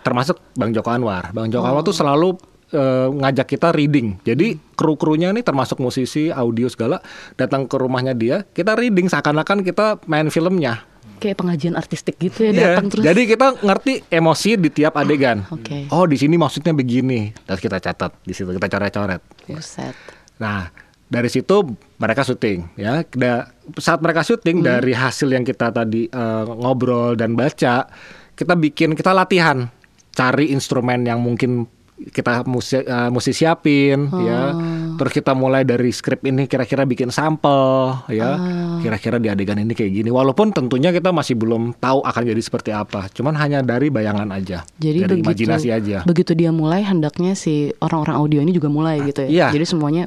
termasuk 0.02 0.42
Bang 0.52 0.74
Joko 0.74 0.90
Anwar. 0.90 1.30
Bang 1.30 1.48
Joko 1.48 1.64
Anwar 1.64 1.86
tuh 1.86 1.94
selalu 1.94 2.34
eh, 2.74 3.08
ngajak 3.08 3.46
kita 3.48 3.70
reading. 3.70 4.18
Jadi 4.20 4.58
kru-krunya 4.74 5.30
nih 5.30 5.40
termasuk 5.40 5.78
musisi, 5.78 6.28
audio 6.28 6.66
segala 6.66 6.98
datang 7.32 7.64
ke 7.64 7.74
rumahnya 7.74 8.12
dia, 8.12 8.42
kita 8.44 8.74
reading 8.74 9.06
seakan-akan 9.06 9.62
kita 9.62 10.02
main 10.04 10.28
filmnya. 10.28 10.82
kayak 11.14 11.40
pengajian 11.40 11.72
artistik 11.72 12.18
gitu 12.18 12.44
ya 12.44 12.50
Iya. 12.50 12.60
datang 12.74 12.86
terus. 12.90 13.00
Jadi 13.00 13.22
kita 13.24 13.46
ngerti 13.58 13.92
emosi 14.10 14.50
di 14.54 14.68
tiap 14.68 14.92
adegan. 14.94 15.46
Oke. 15.48 15.88
Oh, 15.88 16.04
di 16.04 16.20
sini 16.20 16.36
maksudnya 16.36 16.70
begini. 16.70 17.32
Terus 17.40 17.60
kita 17.60 17.80
catat 17.80 18.12
di 18.20 18.36
situ 18.36 18.50
kita 18.50 18.68
coret-coret. 18.68 19.24
Buset. 19.48 19.96
Nah, 20.36 20.68
dari 21.06 21.30
situ 21.30 21.64
mereka 21.96 22.20
syuting 22.22 22.76
ya. 22.76 23.00
Da- 23.08 23.48
saat 23.78 24.04
mereka 24.04 24.20
syuting 24.20 24.60
Hmm. 24.60 24.66
dari 24.66 24.92
hasil 24.92 25.30
yang 25.30 25.42
kita 25.42 25.72
tadi 25.72 26.04
eh, 26.06 26.44
ngobrol 26.44 27.16
dan 27.16 27.32
baca, 27.32 27.88
kita 28.34 28.54
bikin 28.54 28.92
kita 28.92 29.16
latihan 29.16 29.72
cari 30.12 30.52
instrumen 30.52 31.02
yang 31.02 31.18
mungkin 31.18 31.64
kita 31.94 32.42
mesti 32.42 32.82
eh, 32.82 33.10
mesti 33.10 33.30
siapin 33.30 34.10
ya. 34.10 34.50
Oh. 34.50 34.98
Terus 34.98 35.12
kita 35.14 35.34
mulai 35.34 35.62
dari 35.62 35.90
skrip 35.94 36.26
ini 36.26 36.50
kira-kira 36.50 36.82
bikin 36.82 37.14
sampel 37.14 37.94
ya. 38.10 38.34
Ah. 38.34 38.78
Kira-kira 38.82 39.22
di 39.22 39.30
adegan 39.30 39.58
ini 39.62 39.72
kayak 39.74 40.02
gini. 40.02 40.10
Walaupun 40.10 40.50
tentunya 40.50 40.90
kita 40.90 41.14
masih 41.14 41.38
belum 41.38 41.78
tahu 41.78 42.02
akan 42.02 42.22
jadi 42.26 42.42
seperti 42.42 42.70
apa. 42.74 43.06
Cuman 43.14 43.38
hanya 43.38 43.62
dari 43.62 43.94
bayangan 43.94 44.26
aja. 44.34 44.66
Jadi 44.78 44.98
dari 45.06 45.22
begitu 45.22 45.46
imajinasi 45.46 45.68
aja. 45.70 45.98
begitu 46.02 46.34
dia 46.34 46.50
mulai 46.50 46.82
hendaknya 46.82 47.38
si 47.38 47.70
orang-orang 47.78 48.16
audio 48.18 48.38
ini 48.42 48.50
juga 48.50 48.66
mulai 48.66 48.98
gitu 49.06 49.26
ya. 49.26 49.30
Iya. 49.30 49.46
Jadi 49.54 49.64
semuanya 49.66 50.04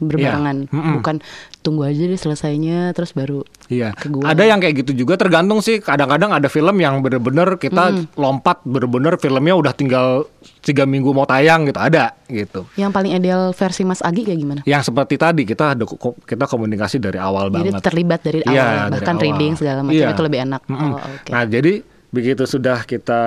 berbarengan. 0.00 0.70
Mm-mm. 0.72 0.94
bukan 1.02 1.20
tunggu 1.60 1.84
aja 1.84 2.00
deh 2.00 2.16
selesainya 2.16 2.90
terus 2.90 3.12
baru 3.12 3.44
Iya, 3.66 3.92
ke 3.92 4.08
gua. 4.08 4.26
ada 4.26 4.42
yang 4.42 4.58
kayak 4.58 4.80
gitu 4.80 4.96
juga 4.98 5.14
tergantung 5.14 5.60
sih. 5.60 5.78
Kadang-kadang 5.78 6.32
ada 6.32 6.46
film 6.46 6.74
yang 6.76 6.98
bener-bener 6.98 7.54
kita 7.54 7.92
Hmm. 7.92 8.08
lompat 8.14 8.60
bener-bener 8.62 9.14
filmnya 9.14 9.54
udah 9.54 9.70
tinggal 9.70 10.24
tiga 10.58 10.82
minggu 10.82 11.08
mau 11.08 11.22
tayang 11.22 11.64
gitu, 11.64 11.76
ada 11.76 12.16
gitu. 12.26 12.64
yang 12.74 12.88
paling 12.88 13.12
ideal 13.12 13.52
versi 13.52 13.82
Mas 13.82 14.00
Agi 14.00 14.22
kayak 14.22 14.38
gimana? 14.38 14.60
Yang 14.64 14.88
seperti 14.88 15.14
tadi 15.14 15.42
kita 15.44 15.72
ada 15.72 15.84
kita 16.20 16.44
komunikasi 16.46 16.96
dari 16.96 17.16
awal 17.16 17.46
Jadi 17.46 17.70
banget. 17.70 17.82
terlibat 17.82 18.20
dari 18.20 18.40
awal, 18.40 18.50
Iya, 18.50 18.64
dari 18.66 18.90
bahkan 18.92 19.14
awal. 19.14 19.24
reading 19.24 19.52
segala 19.54 19.78
macam 19.80 19.94
Iya. 19.94 20.08
itu 20.10 20.22
lebih 20.24 20.40
enak. 20.42 20.60
Mm-mm. 20.66 20.90
Oh, 20.90 20.98
oke. 20.98 21.30
Nah, 21.30 21.44
jadi 21.44 21.72
begitu 22.10 22.42
sudah 22.42 22.82
kita 22.82 23.22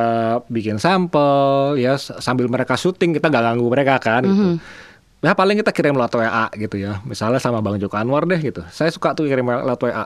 bikin 0.45 0.75
sampel 0.75 1.31
ya 1.77 1.95
sambil 1.95 2.45
mereka 2.45 2.75
syuting 2.75 3.13
kita 3.13 3.27
gak 3.27 3.39
ganggu 3.45 3.63
mereka 3.65 3.95
kan 3.97 4.21
gitu. 4.21 4.59
Ya 5.23 5.31
paling 5.31 5.55
kita 5.55 5.71
kirim 5.71 5.95
lewat 5.95 6.11
WA 6.19 6.51
gitu 6.59 6.75
ya. 6.75 6.99
Misalnya 7.07 7.39
sama 7.39 7.63
Bang 7.63 7.79
Joko 7.79 7.95
Anwar 7.95 8.27
deh 8.27 8.43
gitu. 8.43 8.59
Saya 8.75 8.91
suka 8.91 9.15
tuh 9.15 9.23
kirim 9.23 9.47
lewat 9.47 9.79
WA. 9.79 10.03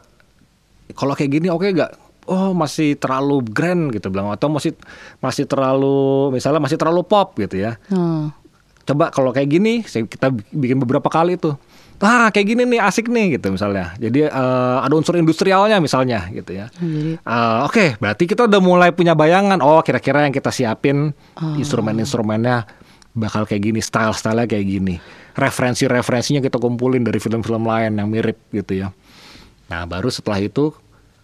Kalau 0.94 1.18
kayak 1.18 1.42
gini 1.42 1.50
oke 1.50 1.66
gak? 1.74 1.98
Oh 2.30 2.54
masih 2.54 2.94
terlalu 3.02 3.42
grand 3.50 3.90
gitu 3.90 4.14
bilang 4.14 4.30
atau 4.30 4.52
masih 4.52 4.78
masih 5.18 5.50
terlalu 5.50 6.30
misalnya 6.38 6.62
masih 6.62 6.78
terlalu 6.78 7.02
pop 7.02 7.34
gitu 7.42 7.58
ya. 7.58 7.82
Oh. 7.90 8.30
Coba 8.86 9.10
kalau 9.10 9.34
kayak 9.34 9.50
gini 9.50 9.82
kita 9.84 10.32
bikin 10.54 10.78
beberapa 10.80 11.10
kali 11.10 11.36
tuh. 11.36 11.58
Ah 11.98 12.30
kayak 12.30 12.54
gini 12.54 12.64
nih 12.70 12.78
asik 12.78 13.10
nih 13.10 13.42
gitu 13.42 13.50
misalnya. 13.50 13.98
Jadi 13.98 14.30
eh, 14.30 14.78
ada 14.86 14.94
unsur 14.94 15.18
industrialnya 15.18 15.82
misalnya 15.82 16.30
gitu 16.30 16.54
ya. 16.54 16.70
Eh, 17.18 17.60
Oke, 17.66 17.98
berarti 17.98 18.30
kita 18.30 18.46
udah 18.46 18.62
mulai 18.62 18.94
punya 18.94 19.18
bayangan. 19.18 19.66
Oh, 19.66 19.82
kira-kira 19.82 20.30
yang 20.30 20.32
kita 20.36 20.54
siapin 20.54 21.10
instrumen-instrumennya 21.58 22.70
bakal 23.18 23.50
kayak 23.50 23.74
gini, 23.74 23.82
style-stylenya 23.82 24.46
kayak 24.46 24.66
gini. 24.70 24.96
Referensi-referensinya 25.34 26.42
kita 26.42 26.62
kumpulin 26.62 27.02
dari 27.02 27.18
film-film 27.18 27.66
lain 27.66 27.98
yang 27.98 28.08
mirip 28.08 28.38
gitu 28.54 28.86
ya. 28.86 28.94
Nah, 29.68 29.84
baru 29.90 30.14
setelah 30.14 30.38
itu 30.38 30.70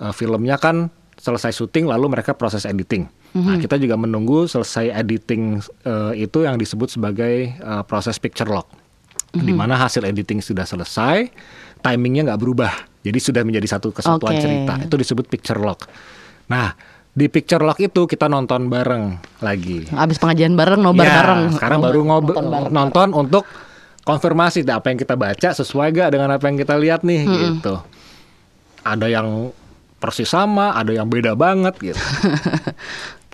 eh, 0.02 0.14
filmnya 0.14 0.58
kan 0.58 0.90
selesai 1.22 1.54
syuting, 1.54 1.86
lalu 1.86 2.10
mereka 2.10 2.34
proses 2.34 2.66
editing. 2.66 3.06
Nah, 3.34 3.58
kita 3.58 3.82
juga 3.82 3.98
menunggu 3.98 4.46
selesai 4.46 4.94
editing 4.94 5.62
eh, 5.86 6.14
itu 6.26 6.46
yang 6.46 6.58
disebut 6.58 6.98
sebagai 6.98 7.54
eh, 7.54 7.84
proses 7.86 8.18
picture 8.18 8.50
lock 8.50 8.84
di 9.34 9.50
mana 9.50 9.74
hasil 9.74 10.06
editing 10.06 10.46
sudah 10.46 10.62
selesai, 10.62 11.26
timingnya 11.82 12.30
nggak 12.30 12.42
berubah, 12.42 12.74
jadi 13.02 13.18
sudah 13.18 13.42
menjadi 13.42 13.78
satu 13.78 13.90
kesatuan 13.90 14.38
Oke. 14.38 14.44
cerita. 14.46 14.74
Itu 14.78 14.96
disebut 14.96 15.26
picture 15.26 15.58
lock. 15.58 15.90
Nah, 16.54 16.78
di 17.13 17.25
picture 17.27 17.62
lock 17.62 17.77
itu 17.77 18.03
kita 18.03 18.25
nonton 18.25 18.67
bareng 18.67 19.17
lagi. 19.39 19.86
abis 19.88 20.17
pengajian 20.17 20.53
bareng 20.53 20.82
nobar 20.82 21.03
Ya, 21.03 21.13
bareng. 21.15 21.41
Sekarang 21.53 21.79
Oh, 21.79 21.86
baru 21.86 22.00
ngobrol 22.03 22.36
nonton 22.36 22.46
bareng. 22.50 22.72
nonton 22.72 23.08
untuk 23.13 23.43
konfirmasi 24.01 24.65
apa 24.65 24.88
yang 24.88 24.98
kita 24.98 25.13
baca 25.13 25.50
sesuai 25.51 25.88
gak 25.91 26.10
dengan 26.12 26.29
apa 26.32 26.43
yang 26.43 26.58
kita 26.58 26.74
lihat 26.75 27.01
nih 27.01 27.22
gitu. 27.24 27.77
Ada 28.82 29.08
yang 29.08 29.53
persis 29.96 30.27
sama, 30.27 30.74
ada 30.74 30.91
yang 30.91 31.05
beda 31.05 31.34
banget 31.34 31.77
gitu. 31.79 31.96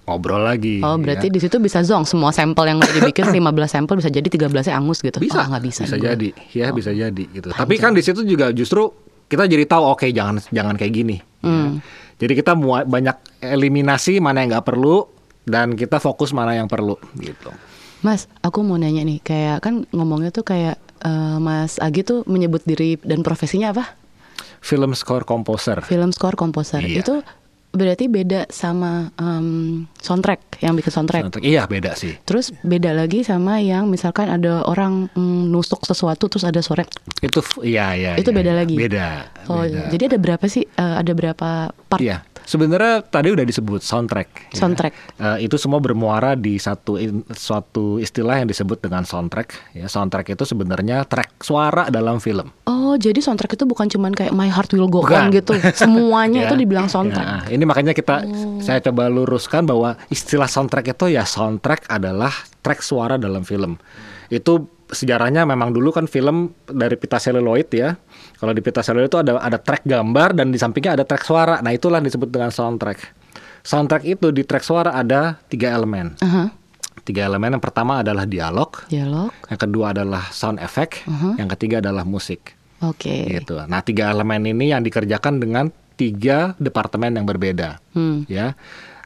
Ngobrol 0.06 0.42
lagi. 0.42 0.82
Oh 0.82 0.98
berarti 0.98 1.30
ya. 1.30 1.32
di 1.32 1.40
situ 1.40 1.58
bisa 1.58 1.80
zong 1.80 2.02
semua 2.04 2.30
sampel 2.30 2.66
yang 2.66 2.78
udah 2.78 2.92
dibikin 2.92 3.30
15 3.46 3.46
sampel 3.66 3.94
bisa 3.96 4.10
jadi 4.10 4.26
13-nya 4.26 4.74
angus 4.74 5.00
gitu. 5.00 5.18
bisa 5.18 5.40
Oh, 5.40 5.46
nggak 5.48 5.64
bisa. 5.64 5.82
bisa 5.86 5.96
gue. 5.96 6.06
jadi 6.08 6.30
ya 6.52 6.68
bisa 6.70 6.90
jadi 6.90 7.24
gitu 7.26 7.50
tapi 7.50 7.78
kan 7.78 7.94
di 7.94 8.02
situ 8.02 8.22
juga 8.24 8.50
justru 8.50 8.90
kita 9.24 9.46
jadi 9.46 9.64
tahu 9.64 9.84
oke 9.88 10.10
jangan 10.10 10.42
jangan 10.50 10.74
kayak 10.74 10.94
gini 10.96 11.18
ya. 11.40 11.78
Jadi 12.20 12.34
kita 12.36 12.52
banyak 12.86 13.16
eliminasi 13.40 14.20
mana 14.20 14.44
yang 14.44 14.52
nggak 14.52 14.68
perlu 14.68 15.08
dan 15.48 15.74
kita 15.74 15.98
fokus 16.04 16.36
mana 16.36 16.54
yang 16.54 16.68
perlu 16.68 17.00
gitu 17.18 17.50
Mas, 18.00 18.32
aku 18.40 18.64
mau 18.64 18.80
nanya 18.80 19.04
nih, 19.04 19.20
kayak 19.20 19.60
kan 19.60 19.84
ngomongnya 19.92 20.32
tuh 20.32 20.48
kayak 20.48 20.80
eh, 21.04 21.38
Mas 21.40 21.84
Agi 21.84 22.08
tuh 22.08 22.24
menyebut 22.32 22.64
diri 22.64 22.96
dan 23.04 23.24
profesinya 23.24 23.76
apa? 23.76 24.00
film 24.60 24.92
score 24.92 25.24
composer 25.24 25.80
Film 25.88 26.12
score 26.12 26.36
komposer. 26.36 26.84
Iya. 26.84 27.00
Itu 27.04 27.24
berarti 27.70 28.06
beda 28.06 28.48
sama 28.48 29.14
em, 29.16 29.86
soundtrack 29.96 30.58
yang 30.60 30.74
bikin 30.74 30.90
soundtrack. 30.90 31.30
iya 31.40 31.64
beda 31.64 31.94
sih 31.94 32.18
Terus 32.24 32.50
beda 32.60 32.92
lagi 32.92 33.22
sama 33.22 33.58
yang 33.58 33.86
misalkan 33.86 34.26
ada 34.26 34.66
orang 34.66 35.08
mm, 35.10 35.48
nusuk 35.48 35.82
sesuatu 35.82 36.26
terus 36.26 36.44
ada 36.44 36.60
suara. 36.60 36.82
itu 37.20 37.40
iya 37.62 37.94
iya 37.94 38.12
Itu 38.16 38.30
iya, 38.30 38.38
beda 38.38 38.52
iya. 38.52 38.58
lagi? 38.58 38.76
beda 38.76 39.08
Oh, 39.48 39.62
beda. 39.62 39.90
jadi 39.90 40.04
ada 40.10 40.18
berapa 40.18 40.46
sih? 40.46 40.66
eh, 40.66 40.96
ada 40.98 41.12
berapa 41.12 41.50
part 41.86 42.02
Iya, 42.02 42.26
sebenarnya 42.50 43.06
tadi 43.06 43.30
udah 43.30 43.46
disebut 43.46 43.80
soundtrack. 43.80 44.50
ya. 44.50 44.58
Soundtrack. 44.58 44.94
Eh, 45.16 45.46
itu 45.46 45.54
semua 45.56 45.78
bermuara 45.78 46.34
di 46.34 46.58
satu 46.58 46.98
in- 46.98 47.22
suatu 47.30 48.02
istilah 48.02 48.42
yang 48.42 48.50
disebut 48.50 48.82
dengan 48.82 49.06
soundtrack. 49.06 49.78
Ya, 49.78 49.86
soundtrack 49.86 50.34
itu 50.34 50.44
sebenarnya 50.44 51.06
track 51.06 51.38
suara 51.40 51.86
dalam 51.88 52.18
film. 52.18 52.50
Oh, 52.66 52.98
jadi 52.98 53.22
soundtrack 53.22 53.54
itu 53.54 53.64
bukan 53.64 53.86
cuman 53.86 54.18
kayak 54.18 54.34
My 54.34 54.50
Heart 54.50 54.74
Will 54.74 54.90
Go 54.90 55.06
Bukan. 55.06 55.30
On 55.30 55.30
gitu. 55.30 55.54
Semuanya 55.78 56.40
Ya, 56.40 56.46
itu 56.50 56.56
dibilang 56.58 56.90
soundtrack. 56.90 57.28
Oh. 57.28 57.40
ya, 57.46 57.54
ini 57.54 57.64
makanya 57.64 57.94
kita 57.94 58.26
saya 58.60 58.82
coba 58.82 59.06
luruskan 59.08 59.70
bahwa 59.70 59.94
istilah 60.10 60.50
soundtrack 60.50 60.90
itu 60.90 61.14
ya 61.14 61.22
soundtrack 61.24 61.86
adalah 61.86 62.34
track 62.60 62.82
suara 62.82 63.16
dalam 63.16 63.46
film. 63.46 63.78
Itu 64.28 64.66
sejarahnya 64.90 65.46
memang 65.46 65.70
dulu 65.70 65.94
kan 65.94 66.10
film 66.10 66.50
dari 66.66 66.98
pita 66.98 67.22
seluloid 67.22 67.70
ya. 67.70 67.94
Kalau 68.40 68.56
di 68.56 68.64
pita 68.64 68.80
seluloid 68.80 69.12
itu 69.12 69.20
ada 69.20 69.36
ada 69.38 69.60
track 69.60 69.84
gambar 69.84 70.32
dan 70.32 70.50
di 70.50 70.58
sampingnya 70.58 70.96
ada 70.96 71.04
track 71.04 71.28
suara. 71.28 71.60
Nah 71.60 71.76
itulah 71.76 72.00
disebut 72.00 72.32
dengan 72.32 72.50
soundtrack. 72.50 73.00
Soundtrack 73.68 74.08
itu 74.08 74.32
di 74.32 74.48
track 74.48 74.64
suara 74.64 74.96
ada 74.96 75.36
tiga 75.52 75.76
elemen. 75.76 76.16
Aha, 76.24 76.56
Tiga 77.04 77.26
elemen 77.26 77.58
yang 77.58 77.64
pertama 77.64 78.00
adalah 78.00 78.24
dialog, 78.24 78.86
dialog. 78.88 79.34
yang 79.50 79.60
kedua 79.60 79.92
adalah 79.98 80.30
sound 80.30 80.62
effect, 80.62 81.04
yang 81.36 81.50
ketiga 81.58 81.82
adalah 81.82 82.06
musik. 82.06 82.54
Oke. 82.86 83.28
Gitu. 83.28 83.56
Nah 83.66 83.84
tiga 83.84 84.14
elemen 84.14 84.46
ini 84.46 84.72
yang 84.72 84.80
dikerjakan 84.86 85.42
dengan 85.42 85.74
tiga 86.00 86.56
departemen 86.56 87.12
yang 87.20 87.26
berbeda. 87.28 87.82
Hmm. 87.92 88.24
Ya, 88.32 88.56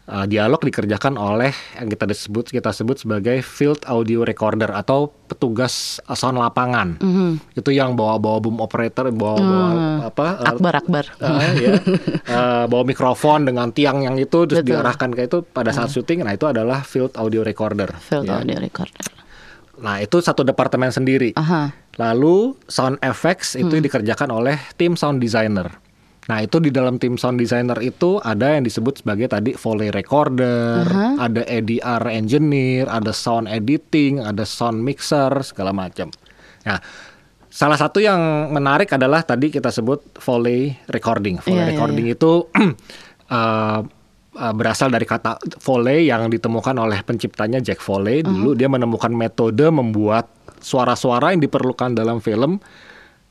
Eh, 0.04 0.28
dialog 0.28 0.60
dikerjakan 0.60 1.16
oleh 1.16 1.56
yang 1.80 1.88
kita 1.88 2.04
disebut 2.04 2.52
kita 2.52 2.76
sebut 2.76 3.00
sebagai 3.00 3.40
field 3.40 3.88
audio 3.88 4.28
recorder 4.28 4.68
atau 4.68 5.08
petugas 5.32 6.04
eh, 6.04 6.12
sound 6.12 6.36
lapangan. 6.36 7.00
Mhm. 7.00 7.56
Itu 7.56 7.72
yang 7.72 7.96
bawa 7.96 8.20
bawa 8.20 8.44
boom 8.44 8.60
operator, 8.60 9.08
bawa 9.16 9.40
bawa 9.40 9.68
apa? 10.12 10.28
eh, 10.44 10.50
Akbar 10.52 10.74
Akbar. 10.76 11.06
eh, 11.24 11.52
ya, 11.56 11.74
eh, 12.36 12.64
bawa 12.68 12.84
mikrofon 12.84 13.48
dengan 13.48 13.72
tiang 13.72 14.04
yang 14.04 14.20
itu 14.20 14.44
terus 14.44 14.60
Betul. 14.60 14.76
diarahkan 14.76 15.10
ke 15.16 15.24
itu 15.24 15.40
pada 15.40 15.72
saat 15.72 15.88
syuting. 15.88 16.28
Nah 16.28 16.36
itu 16.36 16.52
adalah 16.52 16.84
field 16.84 17.16
audio 17.16 17.40
recorder. 17.40 17.96
Field 18.04 18.28
ya. 18.28 18.44
audio 18.44 18.60
recorder. 18.60 19.08
Nah 19.80 20.04
itu 20.04 20.20
satu 20.20 20.44
departemen 20.44 20.92
sendiri. 20.92 21.32
Aha. 21.40 21.72
Lalu 21.96 22.60
sound 22.68 23.00
effects 23.00 23.56
itu 23.56 23.72
dikerjakan 23.80 24.36
oleh 24.36 24.60
tim 24.76 25.00
sound 25.00 25.24
designer. 25.24 25.72
Nah 26.32 26.40
itu 26.40 26.64
di 26.64 26.72
dalam 26.72 26.96
tim 26.96 27.20
sound 27.20 27.36
designer 27.36 27.76
itu 27.84 28.16
ada 28.24 28.56
yang 28.56 28.64
disebut 28.64 29.04
sebagai 29.04 29.28
tadi 29.28 29.52
Foley 29.60 29.92
recorder, 29.92 30.88
ada 31.20 31.44
ADR 31.44 32.04
engineer, 32.08 32.88
ada 32.88 33.12
sound 33.12 33.52
editing, 33.52 34.24
ada 34.24 34.48
sound 34.48 34.80
mixer 34.80 35.32
segala 35.44 35.76
macam. 35.76 36.08
Nah 36.64 36.80
salah 37.52 37.76
satu 37.76 38.00
yang 38.00 38.50
menarik 38.56 38.88
adalah 38.96 39.20
tadi 39.28 39.52
kita 39.52 39.68
sebut 39.68 40.16
Foley 40.16 40.72
recording. 40.88 41.44
Foley 41.44 41.60
Iya, 41.60 41.64
iya, 41.68 41.72
recording 41.76 42.08
itu 42.08 42.32
uh, 43.28 43.82
berasal 44.58 44.90
dari 44.90 45.06
kata 45.06 45.38
Foley 45.60 46.08
yang 46.08 46.32
ditemukan 46.32 46.74
oleh 46.80 47.04
penciptanya 47.04 47.60
Jack 47.60 47.84
Foley. 47.84 48.24
Dulu 48.24 48.56
dia 48.56 48.72
menemukan 48.72 49.12
metode 49.12 49.68
membuat 49.70 50.32
suara-suara 50.64 51.36
yang 51.36 51.44
diperlukan 51.44 51.94
dalam 51.94 52.24
film 52.24 52.64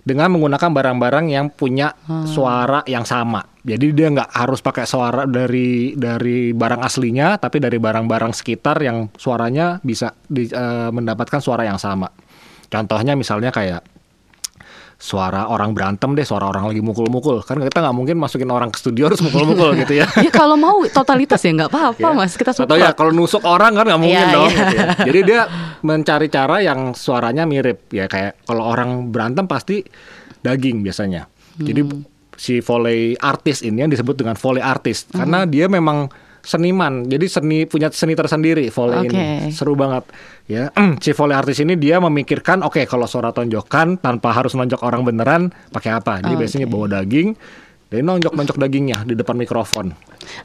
dengan 0.03 0.35
menggunakan 0.35 0.71
barang-barang 0.71 1.27
yang 1.31 1.47
punya 1.51 1.95
suara 2.27 2.83
yang 2.87 3.07
sama. 3.07 3.43
Jadi 3.63 3.95
dia 3.95 4.11
nggak 4.11 4.35
harus 4.35 4.59
pakai 4.59 4.83
suara 4.83 5.23
dari 5.23 5.95
dari 5.95 6.51
barang 6.51 6.83
aslinya, 6.83 7.39
tapi 7.39 7.63
dari 7.63 7.79
barang-barang 7.79 8.35
sekitar 8.35 8.83
yang 8.83 9.07
suaranya 9.15 9.79
bisa 9.79 10.11
di- 10.27 10.51
eh, 10.51 10.91
mendapatkan 10.91 11.39
suara 11.39 11.63
yang 11.63 11.79
sama. 11.79 12.11
Contohnya 12.67 13.15
misalnya 13.15 13.53
kayak 13.53 13.92
suara 15.03 15.51
orang 15.51 15.75
berantem 15.75 16.15
deh, 16.15 16.23
suara 16.23 16.47
orang 16.47 16.71
lagi 16.71 16.79
mukul-mukul. 16.79 17.43
Kan 17.43 17.59
kita 17.59 17.83
nggak 17.83 17.91
mungkin 17.91 18.17
masukin 18.17 18.47
orang 18.47 18.71
ke 18.71 18.79
studio 18.79 19.11
harus 19.11 19.19
mukul-mukul 19.19 19.75
gitu 19.83 19.99
ya. 19.99 20.07
ya 20.07 20.31
kalau 20.31 20.55
mau 20.55 20.79
totalitas 20.87 21.43
ya 21.43 21.51
nggak 21.51 21.71
apa-apa 21.75 21.99
Ya. 21.99 22.15
mas 22.15 22.33
kita 22.33 22.55
Atau 22.55 22.79
ya 22.79 22.95
kalau 22.95 23.11
nusuk 23.11 23.43
orang 23.43 23.75
kan 23.75 23.83
nggak 23.83 23.99
mungkin 23.99 24.23
Iya, 24.23 24.31
dong. 24.31 24.47
iya. 24.47 24.59
gitu 24.63 24.75
ya. 24.75 24.87
Jadi 25.03 25.21
dia 25.27 25.41
mencari 25.83 26.27
cara 26.29 26.57
yang 26.63 26.95
suaranya 26.95 27.43
mirip 27.43 27.91
ya 27.91 28.07
kayak 28.07 28.47
kalau 28.47 28.63
orang 28.65 29.11
berantem 29.11 29.45
pasti 29.45 29.83
daging 30.39 30.81
biasanya. 30.81 31.27
Jadi 31.59 31.83
Hmm. 31.83 32.07
si 32.33 32.59
volley 32.59 33.19
artis 33.19 33.61
ini 33.61 33.83
yang 33.83 33.91
disebut 33.91 34.15
dengan 34.15 34.35
volley 34.35 34.63
artis 34.63 35.05
Hmm. 35.05 35.19
karena 35.19 35.39
dia 35.45 35.67
memang 35.67 36.07
seniman. 36.43 37.07
Jadi 37.07 37.27
seni 37.27 37.59
punya 37.65 37.89
seni 37.89 38.13
tersendiri 38.13 38.69
volley 38.69 39.07
Oke. 39.07 39.15
ini. 39.15 39.49
Seru 39.49 39.73
banget 39.73 40.05
ya. 40.45 40.69
si 41.01 41.11
volley 41.11 41.33
artis 41.33 41.59
ini 41.59 41.75
dia 41.75 41.97
memikirkan 41.97 42.61
oke 42.61 42.83
kalau 42.85 43.07
suara 43.07 43.31
tonjokan 43.31 43.97
tanpa 43.97 44.31
harus 44.31 44.53
nonjok 44.53 44.83
orang 44.83 45.03
beneran 45.03 45.43
pakai 45.71 45.95
apa? 45.95 46.19
Dia 46.21 46.35
Oke. 46.35 46.43
biasanya 46.43 46.67
bawa 46.67 46.87
daging. 46.93 47.35
Dia 47.89 48.01
nonjok-nonjok 48.01 48.57
dagingnya 48.57 49.05
di 49.05 49.13
depan 49.13 49.37
mikrofon. 49.37 49.93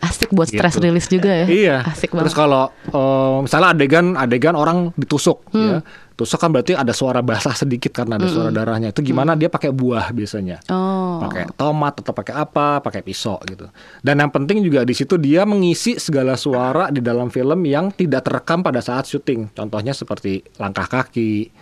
asik 0.02 0.34
buat 0.34 0.50
stress 0.50 0.74
Gitu. 0.74 0.84
release 0.84 1.08
juga 1.08 1.30
ya 1.30 1.46
Iya. 1.46 1.78
asik 1.86 2.10
Terus 2.10 2.34
banget 2.34 2.36
kalau 2.36 2.64
eh, 2.88 3.38
misalnya 3.42 3.68
adegan 3.72 4.06
adegan 4.14 4.54
orang 4.54 4.78
ditusuk 4.94 5.46
Hmm. 5.50 5.64
ya. 5.64 5.78
Tusuk 6.18 6.42
kan 6.42 6.50
berarti 6.50 6.74
ada 6.74 6.98
suara 6.98 7.22
basah 7.22 7.54
sedikit 7.54 7.94
karena 7.94 8.18
ada 8.18 8.26
suara 8.26 8.50
darahnya. 8.50 8.90
Itu 8.90 9.06
gimana 9.06 9.38
dia 9.38 9.54
pakai 9.54 9.70
buah 9.70 10.10
biasanya. 10.10 10.66
oh 10.66 11.22
Pakai 11.22 11.46
tomat 11.54 12.02
atau 12.02 12.10
pakai 12.10 12.34
apa, 12.34 12.82
pakai 12.82 13.06
pisau 13.06 13.38
gitu. 13.46 13.70
Dan 14.02 14.26
yang 14.26 14.34
penting 14.34 14.66
juga 14.66 14.82
di 14.82 14.98
situ 14.98 15.14
dia 15.22 15.46
mengisi 15.46 16.02
segala 16.02 16.34
suara 16.34 16.90
di 16.90 17.06
dalam 17.06 17.30
film 17.30 17.62
yang 17.70 17.94
tidak 17.94 18.26
terekam 18.26 18.66
pada 18.66 18.82
saat 18.82 19.06
syuting. 19.06 19.54
Contohnya 19.54 19.94
seperti 19.94 20.42
langkah 20.58 20.90
kaki, 20.90 21.54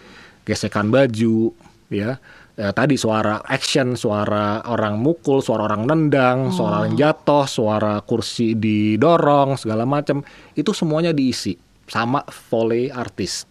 gesekan 0.48 0.88
baju, 0.88 1.52
ya. 1.92 2.16
Eh, 2.56 2.72
tadi 2.72 2.96
suara 2.96 3.44
action, 3.44 4.00
suara 4.00 4.64
orang 4.72 4.96
mukul, 4.96 5.44
suara 5.44 5.68
orang 5.68 5.84
nendang, 5.84 6.56
suara 6.56 6.88
orang 6.88 6.96
jatuh, 6.96 7.44
suara 7.44 8.00
kursi 8.08 8.56
didorong, 8.56 9.60
segala 9.60 9.84
macam. 9.84 10.24
Itu 10.56 10.72
semuanya 10.72 11.12
diisi 11.12 11.60
sama 11.92 12.24
volley 12.48 12.88
artis 12.88 13.44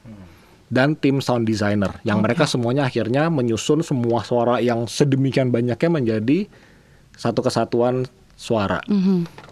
dan 0.75 0.99
tim 0.99 1.23
sound 1.23 1.47
designer 1.47 2.02
yang 2.02 2.19
mereka 2.19 2.50
semuanya 2.50 2.90
akhirnya 2.90 3.31
menyusun 3.31 3.87
semua 3.87 4.26
suara 4.26 4.59
yang 4.59 4.90
sedemikian 4.90 5.54
banyaknya 5.54 5.87
menjadi 5.87 6.50
satu 7.14 7.47
kesatuan 7.47 8.11
suara. 8.35 8.83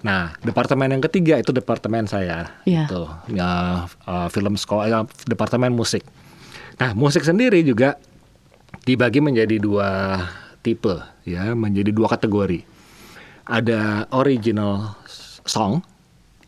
Nah, 0.03 0.35
departemen 0.43 0.91
yang 0.91 1.03
ketiga 1.07 1.39
itu 1.39 1.55
departemen 1.55 2.11
saya, 2.11 2.51
Iya. 2.67 2.91
itu 2.91 3.03
ya, 3.39 3.87
uh, 3.87 4.27
film 4.35 4.59
score, 4.59 4.91
ya, 4.91 5.07
departemen 5.31 5.71
musik. 5.71 6.03
Nah, 6.83 6.91
musik 6.99 7.23
sendiri 7.23 7.63
juga 7.63 7.95
dibagi 8.83 9.23
menjadi 9.23 9.63
dua 9.63 10.19
tipe, 10.67 10.99
ya, 11.23 11.55
menjadi 11.55 11.95
dua 11.95 12.11
kategori. 12.11 12.67
Ada 13.47 14.11
original 14.11 14.99
song 15.47 15.87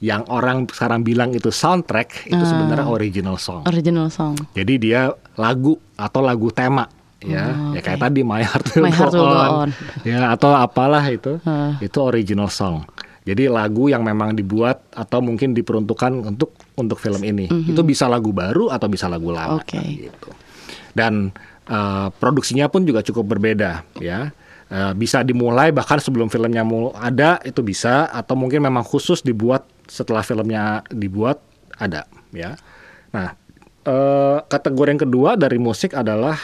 yang 0.05 0.29
orang 0.29 0.69
sekarang 0.69 1.01
bilang 1.01 1.33
itu 1.33 1.49
soundtrack, 1.49 2.29
itu 2.29 2.45
sebenarnya 2.45 2.85
original 2.85 3.41
song. 3.41 3.65
original 3.65 4.13
song 4.13 4.37
Jadi 4.53 4.77
dia 4.77 5.09
lagu 5.41 5.81
atau 5.97 6.21
lagu 6.21 6.53
tema 6.53 6.85
ya, 7.25 7.57
Oh, 7.57 7.73
ya 7.73 7.81
kayak 7.81 8.05
tadi 8.05 8.21
My 8.21 8.45
Heart 8.45 8.65
Will, 8.77 8.85
My 8.85 8.93
Heart 8.93 9.15
Go 9.17 9.25
Will 9.25 9.33
Go 9.33 9.41
On. 9.41 9.51
On. 9.65 9.71
ya 10.05 10.29
atau 10.29 10.53
apalah 10.53 11.01
itu, 11.09 11.41
Heeh. 11.41 11.89
itu 11.89 11.99
original 12.05 12.53
song. 12.53 12.85
Jadi 13.25 13.49
lagu 13.49 13.89
yang 13.89 14.05
memang 14.05 14.37
dibuat 14.37 14.85
atau 14.93 15.25
mungkin 15.25 15.57
diperuntukkan 15.57 16.13
untuk 16.29 16.53
untuk 16.77 17.01
film 17.01 17.25
ini. 17.25 17.49
Itu 17.49 17.81
bisa 17.81 18.05
lagu 18.05 18.37
baru 18.37 18.69
atau 18.69 18.85
bisa 18.85 19.09
lagu 19.09 19.33
lama. 19.33 19.57
Oke. 19.65 19.81
Gitu. 19.81 20.29
Dan 20.93 21.33
eh, 21.65 22.09
produksinya 22.21 22.69
pun 22.69 22.85
juga 22.85 23.01
cukup 23.01 23.25
berbeda 23.25 23.81
ya. 23.97 24.29
Eh, 24.69 24.93
bisa 24.93 25.25
dimulai 25.25 25.73
bahkan 25.73 25.97
sebelum 25.97 26.29
filmnya 26.29 26.69
mau 26.69 26.93
ada 26.93 27.41
itu 27.49 27.65
bisa 27.65 28.13
atau 28.13 28.37
mungkin 28.37 28.61
memang 28.61 28.85
khusus 28.85 29.25
dibuat 29.25 29.65
setelah 29.87 30.25
filmnya 30.25 30.85
dibuat 30.93 31.41
ada 31.79 32.07
ya. 32.33 32.57
Nah 33.13 33.35
eh, 33.85 34.39
kategori 34.49 34.89
yang 34.97 35.03
kedua 35.03 35.31
dari 35.37 35.59
musik 35.61 35.93
adalah 35.93 36.37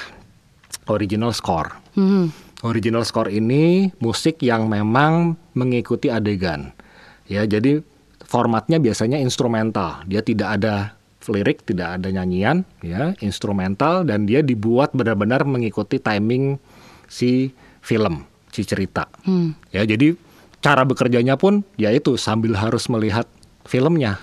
original 0.90 1.32
score. 1.34 1.70
Mhm. 1.96 2.50
Original 2.60 3.08
score 3.08 3.32
ini 3.32 3.88
musik 4.04 4.44
yang 4.44 4.68
memang 4.68 5.32
mengikuti 5.56 6.12
adegan. 6.12 6.76
Ya, 7.24 7.48
jadi 7.48 7.80
formatnya 8.28 8.76
biasanya 8.76 9.16
instrumental. 9.16 10.04
Dia 10.04 10.20
tidak 10.20 10.60
ada 10.60 10.92
lirik, 11.30 11.62
tidak 11.64 11.96
ada 12.00 12.08
nyanyian, 12.10 12.66
ya, 12.82 13.14
instrumental 13.22 14.02
dan 14.02 14.26
dia 14.26 14.42
dibuat 14.42 14.92
benar-benar 14.92 15.46
mengikuti 15.46 16.02
timing 16.02 16.58
si 17.06 17.54
film, 17.80 18.26
si 18.50 18.66
cerita. 18.66 19.06
Hmm. 19.24 19.56
Ya, 19.70 19.86
jadi 19.86 20.18
cara 20.60 20.84
bekerjanya 20.84 21.34
pun 21.34 21.64
yaitu 21.74 22.14
sambil 22.14 22.52
harus 22.54 22.86
melihat 22.86 23.24
filmnya. 23.64 24.20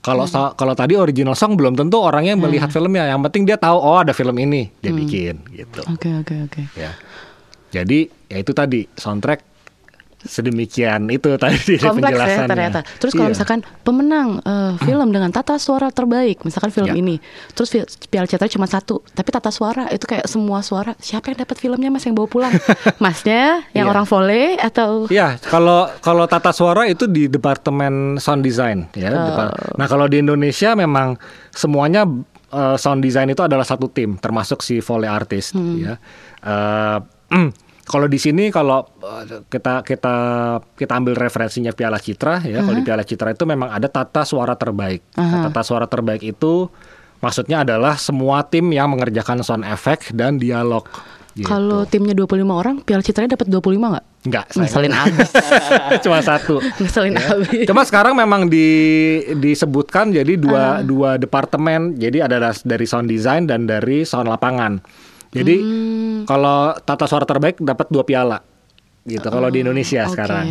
Kalau 0.00 0.24
sa- 0.24 0.56
kalau 0.56 0.72
tadi 0.72 0.96
original 0.96 1.36
song 1.36 1.60
belum 1.60 1.76
tentu 1.76 2.00
orangnya 2.00 2.32
melihat 2.32 2.72
filmnya. 2.72 3.04
Yang 3.04 3.20
penting 3.28 3.42
dia 3.44 3.56
tahu 3.56 3.76
oh 3.76 4.00
ada 4.00 4.12
film 4.12 4.32
ini, 4.36 4.72
dia 4.80 4.92
bikin 4.96 5.44
gitu 5.52 5.84
oke 5.84 6.08
oke 6.24 6.34
oke 6.48 6.62
ya. 6.72 6.92
Jadi 7.70 8.08
ya 8.26 8.36
itu 8.40 8.50
tadi 8.50 8.88
soundtrack 8.90 9.40
sedemikian 10.20 11.08
itu 11.08 11.32
tadi 11.34 11.56
di 11.56 11.74
kompleks 11.76 11.80
ya 11.80 11.92
penjelasannya. 12.12 12.48
ternyata. 12.48 12.80
Terus 12.96 13.12
kalau 13.12 13.26
Iya. 13.26 13.34
misalkan 13.34 13.60
pemenang 13.80 14.28
eh, 14.40 14.72
film 14.80 15.08
dengan 15.08 15.30
tata 15.30 15.56
suara 15.56 15.88
terbaik, 15.88 16.42
misalkan 16.42 16.68
film 16.68 16.88
Ya. 16.88 16.94
ini, 16.94 17.16
terus 17.50 17.72
piala 18.06 18.24
citra 18.24 18.46
cuma 18.46 18.64
satu, 18.64 19.00
tapi 19.08 19.28
tata 19.28 19.48
suara 19.48 19.88
itu 19.88 20.04
kayak 20.04 20.24
semua 20.24 20.60
suara. 20.60 20.92
Siapa 20.96 21.28
yang 21.28 21.38
dapat 21.38 21.56
filmnya 21.56 21.88
mas 21.88 22.04
yang 22.04 22.12
bawa 22.12 22.26
pulang? 22.26 22.52
Masnya, 22.98 23.64
yang 23.72 23.86
Iya. 23.86 23.92
orang 23.92 24.04
volley 24.04 24.56
atau? 24.56 25.06
Iya, 25.06 25.40
kalau 25.42 25.88
kalau 26.00 26.24
tata 26.24 26.50
suara 26.50 26.84
itu 26.84 27.04
di 27.04 27.26
departemen 27.26 27.90
sound 28.16 28.40
design 28.40 28.88
ya. 28.92 29.10
Depar- 29.10 29.52
Nah, 29.72 29.86
kalau 29.86 30.04
di 30.04 30.18
Indonesia 30.18 30.72
memang 30.74 31.16
semuanya 31.50 32.04
eh, 32.48 32.76
sound 32.76 32.98
design 32.98 33.30
itu 33.30 33.40
adalah 33.40 33.62
satu 33.62 33.86
tim, 33.86 34.16
termasuk 34.16 34.58
si 34.58 34.78
volley 34.78 35.06
artist 35.06 35.54
Hmm. 35.54 35.78
ya. 35.78 35.94
Eh, 36.42 36.98
kalau 37.90 38.06
di 38.06 38.22
sini 38.22 38.54
kalau 38.54 38.86
eh, 39.02 39.42
kita 39.50 39.82
kita 39.82 40.14
kita 40.78 40.92
ambil 40.94 41.18
referensinya 41.18 41.74
Piala 41.74 41.98
Citra 41.98 42.38
ya, 42.46 42.62
kalau 42.62 42.76
di 42.78 42.86
Piala 42.86 43.02
Citra 43.02 43.34
itu 43.34 43.42
memang 43.42 43.66
ada 43.74 43.90
tata 43.90 44.22
suara 44.22 44.54
terbaik. 44.54 45.02
Nah, 45.18 45.50
tata 45.50 45.66
suara 45.66 45.90
terbaik 45.90 46.22
itu 46.22 46.70
maksudnya 47.18 47.66
adalah 47.66 47.98
semua 47.98 48.46
tim 48.46 48.70
yang 48.70 48.94
mengerjakan 48.94 49.42
sound 49.42 49.66
effect 49.66 50.14
dan 50.14 50.38
dialog. 50.38 50.86
gitu. 51.34 51.46
Kalau 51.46 51.86
timnya 51.86 52.14
25 52.14 52.42
orang, 52.50 52.82
piala 52.82 53.06
citranya 53.06 53.38
dapat 53.38 53.46
25 53.50 53.92
nggak? 53.94 54.06
Enggak. 54.26 54.44
Ngeselin 54.54 54.94
abis. 54.94 55.30
cuma 56.04 56.18
satu. 56.20 56.58
Ngeselin 56.78 57.16
abis. 57.16 57.64
Cuma 57.70 57.82
sekarang 57.86 58.14
memang 58.18 58.50
di, 58.50 58.68
disebutkan 59.38 60.10
jadi 60.14 60.36
dua 60.38 60.82
dua 60.82 61.16
departemen. 61.16 61.96
Jadi 61.96 62.18
ada 62.22 62.50
dari 62.52 62.86
sound 62.86 63.08
design 63.10 63.46
dan 63.50 63.66
dari 63.66 64.02
sound 64.06 64.28
lapangan. 64.30 64.78
Jadi 65.30 65.56
kalau 66.24 66.74
tata 66.76 67.06
suara 67.06 67.22
terbaik 67.22 67.58
dapat 67.58 67.86
dua 67.86 68.02
piala. 68.02 68.38
Gitu 69.02 69.24
kalau 69.24 69.48
di 69.48 69.62
Indonesia 69.62 70.04
oke. 70.04 70.12
sekarang. 70.12 70.46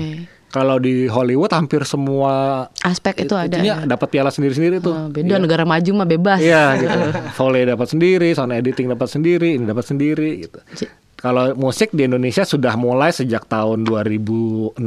Kalau 0.49 0.81
di 0.81 1.05
Hollywood 1.05 1.53
hampir 1.53 1.85
semua 1.85 2.65
Aspek 2.81 3.21
itu 3.21 3.37
ada. 3.37 3.61
ya? 3.61 3.85
dapat 3.85 4.09
piala 4.09 4.33
sendiri-sendiri 4.33 4.81
tuh. 4.81 4.97
Oh, 4.97 5.05
beda 5.05 5.37
negara 5.37 5.61
maju 5.61 5.91
mah 5.93 6.09
bebas. 6.09 6.41
Iya 6.41 6.73
gitu. 6.81 6.99
Volley 7.37 7.69
dapat 7.69 7.85
sendiri, 7.85 8.33
sound 8.33 8.57
editing 8.57 8.89
dapat 8.89 9.05
sendiri, 9.05 9.61
ini 9.61 9.69
dapat 9.69 9.85
sendiri 9.85 10.29
gitu. 10.41 10.57
J- 10.73 10.89
Kalau 11.13 11.53
musik 11.53 11.91
di 11.91 12.07
Indonesia 12.07 12.41
sudah 12.41 12.73
mulai 12.73 13.11
sejak 13.11 13.45
tahun 13.45 13.83
2016 13.83 14.81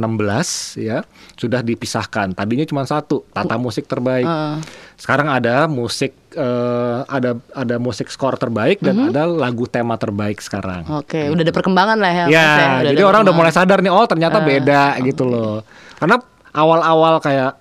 ya, 0.77 1.05
sudah 1.35 1.61
dipisahkan. 1.61 2.33
Tadinya 2.33 2.65
cuma 2.65 2.83
satu, 2.83 3.23
tata 3.29 3.55
musik 3.55 3.85
terbaik. 3.85 4.25
Heeh. 4.25 4.55
Sekarang 4.97 5.27
ada 5.27 5.65
musik 5.67 6.13
eh, 6.33 6.97
ada 7.05 7.37
ada 7.53 7.75
musik 7.77 8.07
skor 8.09 8.37
terbaik 8.37 8.79
dan 8.79 9.11
ada 9.11 9.25
lagu 9.27 9.65
tema 9.67 9.97
terbaik 9.97 10.39
sekarang. 10.39 10.85
Oke, 11.01 11.29
udah 11.29 11.43
ada 11.43 11.53
perkembangan 11.53 11.97
lah 11.99 12.13
ya. 12.13 12.25
Ya, 12.29 12.47
Mas, 12.47 12.93
jadi 12.93 13.01
ada 13.03 13.09
orang 13.09 13.21
udah 13.27 13.35
mulai 13.35 13.53
sadar 13.53 13.79
nih, 13.81 13.91
oh 13.91 14.05
ternyata 14.05 14.37
Ah, 14.39 14.45
beda 14.45 14.81
gitu 15.03 15.23
loh. 15.27 15.61
Karena 15.97 16.17
awal-awal 16.53 17.17
kayak 17.19 17.51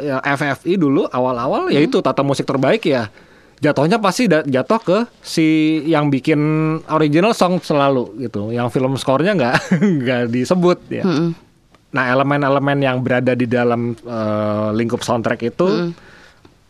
ya 0.00 0.16
FFI 0.24 0.74
dulu, 0.76 1.04
awal-awal 1.08 1.68
ya 1.68 1.80
itu 1.80 2.00
tata 2.00 2.24
musik 2.24 2.48
terbaik 2.48 2.84
ya, 2.84 3.12
jatuhnya 3.60 4.00
pasti 4.00 4.24
jatuh 4.28 4.80
ke 4.80 4.98
si 5.20 5.80
yang 5.84 6.08
bikin 6.08 6.40
original 6.88 7.36
song 7.36 7.60
selalu 7.60 8.16
gitu. 8.24 8.48
Yang 8.50 8.72
film 8.76 8.96
skornya 8.96 9.36
nggak 9.36 9.56
nggak 10.02 10.22
disebut 10.32 10.78
ya. 10.88 11.04
Nah 11.88 12.04
elemen-elemen 12.12 12.78
yang 12.84 13.00
berada 13.00 13.32
di 13.32 13.48
dalam 13.48 13.96
eh, 13.96 14.68
lingkup 14.76 15.00
soundtrack 15.00 15.40
itu 15.44 15.92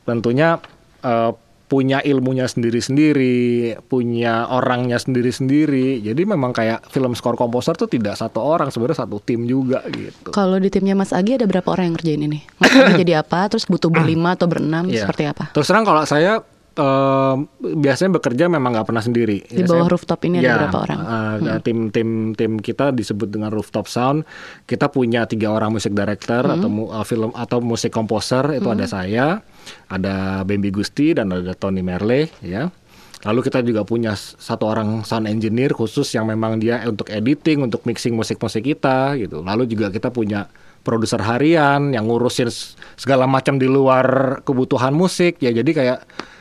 tentunya 0.08 0.56
eh, 1.04 1.32
punya 1.68 2.00
ilmunya 2.00 2.48
sendiri-sendiri, 2.48 3.76
punya 3.92 4.48
orangnya 4.48 4.96
sendiri-sendiri. 4.96 6.00
Jadi 6.00 6.22
memang 6.24 6.56
kayak 6.56 6.88
film 6.88 7.12
skor 7.12 7.36
komposer 7.36 7.76
tuh 7.76 7.86
tidak 7.86 8.16
satu 8.16 8.40
orang, 8.40 8.72
sebenarnya 8.72 9.04
satu 9.04 9.20
tim 9.20 9.44
juga 9.44 9.84
gitu. 9.92 10.32
Kalau 10.32 10.56
di 10.56 10.72
timnya 10.72 10.96
Mas 10.96 11.12
Agi 11.12 11.36
ada 11.36 11.44
berapa 11.44 11.68
orang 11.68 11.92
yang 11.92 11.94
ngerjain 12.00 12.22
ini? 12.24 12.40
Mas 12.56 12.72
Agi 12.72 13.04
jadi 13.04 13.20
apa? 13.20 13.52
Terus 13.52 13.68
butuh 13.68 13.92
berlima 13.94 14.34
atau 14.34 14.48
berenam? 14.48 14.88
Iya. 14.88 15.04
Seperti 15.04 15.28
apa? 15.28 15.52
Terus 15.52 15.68
terang 15.68 15.84
kalau 15.84 16.02
saya 16.08 16.40
eh, 16.78 17.34
biasanya 17.74 18.14
bekerja 18.14 18.46
memang 18.46 18.70
nggak 18.72 18.86
pernah 18.86 19.02
sendiri. 19.02 19.42
Di 19.42 19.66
bawah 19.66 19.84
saya- 19.84 19.90
rooftop 19.90 20.20
ini 20.24 20.38
ada 20.38 20.46
Ya, 20.46 20.54
berapa 20.62 20.78
orang? 20.86 20.98
eh, 21.02 21.60
Tim 21.60 21.78
tim 21.90 22.08
tim 22.32 22.52
kita 22.56 22.94
disebut 22.94 23.28
dengan 23.28 23.50
rooftop 23.50 23.84
sound. 23.84 24.22
Kita 24.62 24.86
punya 24.86 25.26
tiga 25.26 25.50
orang 25.50 25.74
musik 25.74 25.90
director 25.90 26.46
atau 26.46 26.68
mu- 26.68 26.88
eh, 26.88 27.02
film 27.02 27.34
atau 27.34 27.58
musik 27.58 27.90
komposer 27.90 28.54
itu 28.54 28.68
ada 28.68 28.86
saya, 28.86 29.42
ada 29.86 30.40
Bambi 30.42 30.70
Gusti 30.70 31.12
dan 31.12 31.28
ada 31.28 31.52
Tony 31.52 31.82
Merle 31.82 32.30
ya. 32.40 32.70
Lalu 33.18 33.42
kita 33.42 33.58
juga 33.60 33.82
punya 33.82 34.14
satu 34.14 34.70
orang 34.70 35.02
sound 35.02 35.26
engineer 35.26 35.74
khusus 35.74 36.06
yang 36.14 36.24
memang 36.24 36.62
dia 36.62 36.86
untuk 36.86 37.10
editing, 37.10 37.66
untuk 37.66 37.82
mixing 37.82 38.14
musik-musik 38.14 38.62
kita 38.62 39.18
gitu. 39.18 39.42
Lalu 39.42 39.66
juga 39.66 39.90
kita 39.90 40.14
punya 40.14 40.46
produser 40.86 41.18
harian 41.20 41.90
yang 41.90 42.06
ngurusin 42.06 42.46
segala 42.94 43.26
macam 43.26 43.58
di 43.58 43.66
luar 43.66 44.38
kebutuhan 44.46 44.94
musik 44.94 45.42
ya. 45.42 45.50
Jadi 45.50 45.70
kayak 45.74 45.98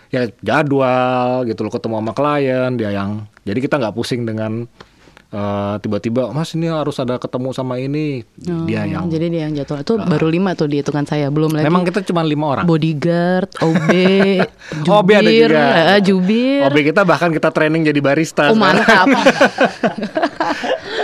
ya 0.08 0.26
jadwal 0.40 1.44
gitu 1.44 1.62
loh 1.62 1.72
ketemu 1.72 1.96
sama 1.98 2.12
klien 2.12 2.72
dia 2.74 2.92
yang 2.92 3.28
jadi 3.44 3.60
kita 3.60 3.76
nggak 3.76 3.92
pusing 3.92 4.24
dengan 4.24 4.64
eh, 5.28 5.76
tiba-tiba 5.78 6.32
mas 6.32 6.52
ini 6.52 6.68
harus 6.68 6.96
ada 6.96 7.16
ketemu 7.16 7.52
sama 7.52 7.76
ini 7.76 8.24
dia 8.40 8.84
Oh, 8.84 8.88
yang 8.88 9.06
Jadi 9.08 9.26
dia 9.28 9.42
yang 9.44 9.54
jadwal 9.54 9.84
itu 9.84 9.94
baru 10.00 10.28
lima 10.28 10.56
tuh 10.56 10.66
di 10.66 10.80
hitungan 10.80 11.04
saya 11.04 11.28
belum 11.28 11.52
lagi. 11.52 11.68
memang 11.68 11.84
kita 11.84 12.00
cuma 12.04 12.24
lima 12.24 12.48
orang 12.48 12.64
bodyguard, 12.64 13.52
OB, 13.66 13.90
jubir, 14.82 14.88
OB 14.88 15.10
ada 15.12 15.28
juga. 15.28 15.64
eh, 15.92 16.00
jubir. 16.00 16.62
OB 16.64 16.78
kita 16.86 17.02
bahkan 17.04 17.30
kita 17.30 17.52
training 17.52 17.84
jadi 17.84 18.00
barista 18.00 18.48
Oh 18.48 18.56
mantap. 18.56 19.08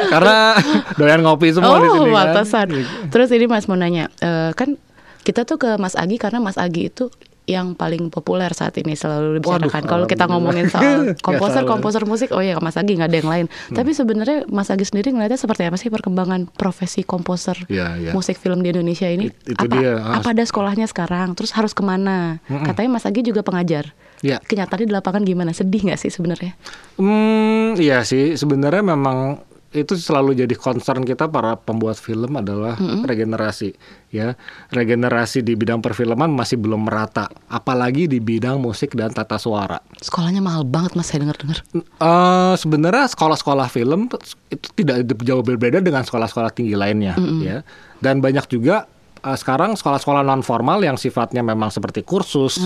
karena 0.04 0.38
doyan 1.00 1.22
ngopi 1.22 1.52
semua 1.52 1.80
di 1.80 1.88
oh 1.88 1.96
sini 2.00 2.12
kan. 2.14 2.68
Terus 3.10 3.30
ini 3.32 3.46
Mas 3.48 3.66
mau 3.66 3.76
nanya, 3.76 4.08
eh, 4.20 4.52
kan 4.54 4.76
kita 5.24 5.44
tuh 5.44 5.56
ke 5.56 5.76
Mas 5.76 5.96
Agi 5.96 6.20
karena 6.20 6.40
Mas 6.40 6.56
Agi 6.56 6.88
itu 6.88 7.08
yang 7.44 7.76
paling 7.76 8.08
populer 8.08 8.48
saat 8.56 8.72
ini 8.80 8.96
selalu 8.96 9.38
dibicarakan. 9.38 9.84
Kalau 9.84 10.06
kita 10.08 10.32
ngomongin 10.32 10.72
soal 10.72 11.12
komposer 11.28 11.64
salah. 11.64 11.70
komposer 11.70 12.04
musik, 12.08 12.32
oh 12.32 12.40
ya 12.40 12.56
Mas 12.64 12.80
Agi 12.80 12.96
nggak 12.96 13.10
ada 13.12 13.18
yang 13.20 13.30
lain. 13.30 13.46
Hmm. 13.52 13.76
Tapi 13.76 13.92
sebenarnya 13.92 14.48
Mas 14.48 14.72
Agi 14.72 14.88
sendiri 14.88 15.12
ngeliatnya 15.12 15.36
seperti 15.36 15.68
apa 15.68 15.76
sih 15.76 15.92
perkembangan 15.92 16.48
profesi 16.48 17.04
komposer 17.04 17.68
Iya, 17.68 18.00
iya. 18.00 18.12
musik 18.16 18.40
film 18.40 18.64
di 18.64 18.72
Indonesia 18.72 19.12
ini? 19.12 19.28
It- 19.28 19.56
itu 19.56 19.66
apa, 19.68 19.76
dia, 19.76 20.00
ah. 20.00 20.24
apa 20.24 20.32
ada 20.32 20.44
sekolahnya 20.44 20.88
sekarang? 20.88 21.36
Terus 21.36 21.52
harus 21.52 21.76
ke 21.76 21.84
mana? 21.84 22.40
Katanya 22.48 22.96
Mas 22.96 23.04
Agi 23.04 23.20
juga 23.22 23.44
pengajar. 23.44 23.92
Iya. 24.24 24.40
Kenyataannya 24.40 24.88
di 24.88 24.96
lapangan 24.96 25.22
gimana? 25.28 25.52
Sedih 25.52 25.84
nggak 25.84 26.00
sih 26.00 26.08
sebenarnya? 26.08 26.56
Hmm, 26.96 27.76
iya 27.76 28.08
sih 28.08 28.40
sebenarnya 28.40 28.80
memang 28.86 29.44
itu 29.74 29.98
selalu 29.98 30.38
jadi 30.38 30.54
concern 30.54 31.02
kita 31.02 31.26
para 31.26 31.58
pembuat 31.58 31.98
film 31.98 32.38
adalah 32.38 32.78
regenerasi 32.78 33.74
ya. 34.14 34.38
Regenerasi 34.70 35.42
di 35.42 35.58
bidang 35.58 35.82
perfilman 35.82 36.30
masih 36.30 36.62
belum 36.62 36.86
merata 36.86 37.28
apalagi 37.50 38.06
di 38.06 38.22
bidang 38.22 38.62
musik 38.62 38.94
dan 38.94 39.10
tata 39.10 39.42
suara. 39.42 39.82
Sekolahnya 39.98 40.40
mahal 40.46 40.64
banget 40.64 40.94
Mas 40.94 41.10
saya 41.10 41.26
dengar-dengar. 41.26 41.66
Eh, 41.74 42.54
sebenarnya 42.62 43.10
sekolah-sekolah 43.10 43.68
film 43.74 44.08
itu 44.54 44.68
tidak 44.78 45.10
jauh 45.26 45.42
berbeda 45.42 45.82
dengan 45.82 46.06
sekolah-sekolah 46.06 46.54
tinggi 46.54 46.78
lainnya 46.78 47.18
ya. 47.42 47.58
Dan 47.98 48.22
banyak 48.22 48.46
juga 48.54 48.86
eh, 49.26 49.38
sekarang 49.38 49.74
sekolah-sekolah 49.74 50.22
non 50.22 50.46
formal 50.46 50.86
yang 50.86 50.96
sifatnya 50.96 51.42
memang 51.42 51.74
seperti 51.74 52.06
kursus 52.06 52.62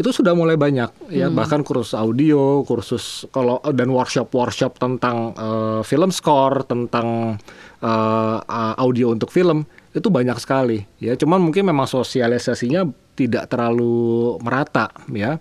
itu 0.00 0.16
sudah 0.16 0.32
mulai 0.32 0.56
banyak 0.56 1.12
ya. 1.12 1.28
Bahkan 1.28 1.60
kursus 1.60 1.92
audio 1.92 2.64
kursus 2.64 3.28
kalau 3.28 3.60
dan 3.76 3.92
workshop 3.92 4.32
workshop 4.32 4.80
tentang 4.80 5.36
eh, 5.36 5.80
film 5.84 6.08
score 6.08 6.64
tentang 6.64 7.36
eh, 7.84 8.38
audio 8.80 9.12
untuk 9.12 9.28
film 9.28 9.68
itu 9.92 10.08
banyak 10.08 10.40
sekali 10.40 10.80
ya. 11.04 11.12
Cuman 11.20 11.44
mungkin 11.44 11.68
memang 11.68 11.84
sosialisasinya 11.84 12.88
tidak 13.12 13.52
terlalu 13.52 14.40
merata 14.40 14.88
ya. 15.12 15.36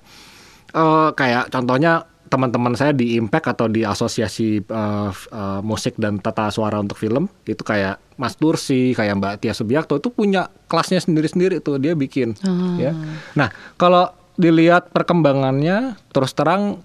Eh, 0.76 1.10
kayak 1.16 1.48
contohnya 1.56 2.04
teman-teman 2.30 2.78
saya 2.78 2.94
di 2.94 3.18
Impact 3.18 3.58
atau 3.58 3.66
di 3.66 3.82
asosiasi 3.82 4.62
f- 4.62 5.30
eh, 5.32 5.62
musik 5.64 5.96
dan 5.96 6.20
tata 6.20 6.52
suara 6.52 6.78
untuk 6.84 7.00
film 7.00 7.32
itu 7.48 7.64
kayak 7.64 7.98
Mas 8.20 8.36
Dursi, 8.36 8.92
kayak 8.92 9.16
Mbak 9.24 9.34
Tia 9.40 9.56
Subiakto 9.56 9.96
itu 9.96 10.12
punya 10.12 10.52
kelasnya 10.68 11.00
sendiri-sendiri 11.00 11.64
tuh 11.64 11.80
dia 11.80 11.96
bikin 11.96 12.36
ya. 12.76 12.92
Nah, 13.40 13.48
kalau 13.80 14.19
dilihat 14.40 14.96
perkembangannya 14.96 16.00
terus 16.16 16.32
terang 16.32 16.80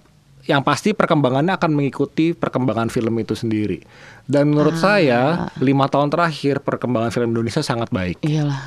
yang 0.44 0.60
pasti 0.60 0.92
perkembangannya 0.92 1.56
akan 1.56 1.72
mengikuti 1.72 2.36
perkembangan 2.36 2.92
film 2.92 3.16
itu 3.16 3.32
sendiri. 3.32 3.80
Dan 4.26 4.52
menurut 4.52 4.76
saya 4.76 5.48
lima 5.62 5.88
tahun 5.88 6.12
terakhir 6.12 6.60
perkembangan 6.60 7.14
film 7.14 7.32
Indonesia 7.32 7.64
sangat 7.64 7.88
baik 7.88 8.20
Iyalah, 8.24 8.60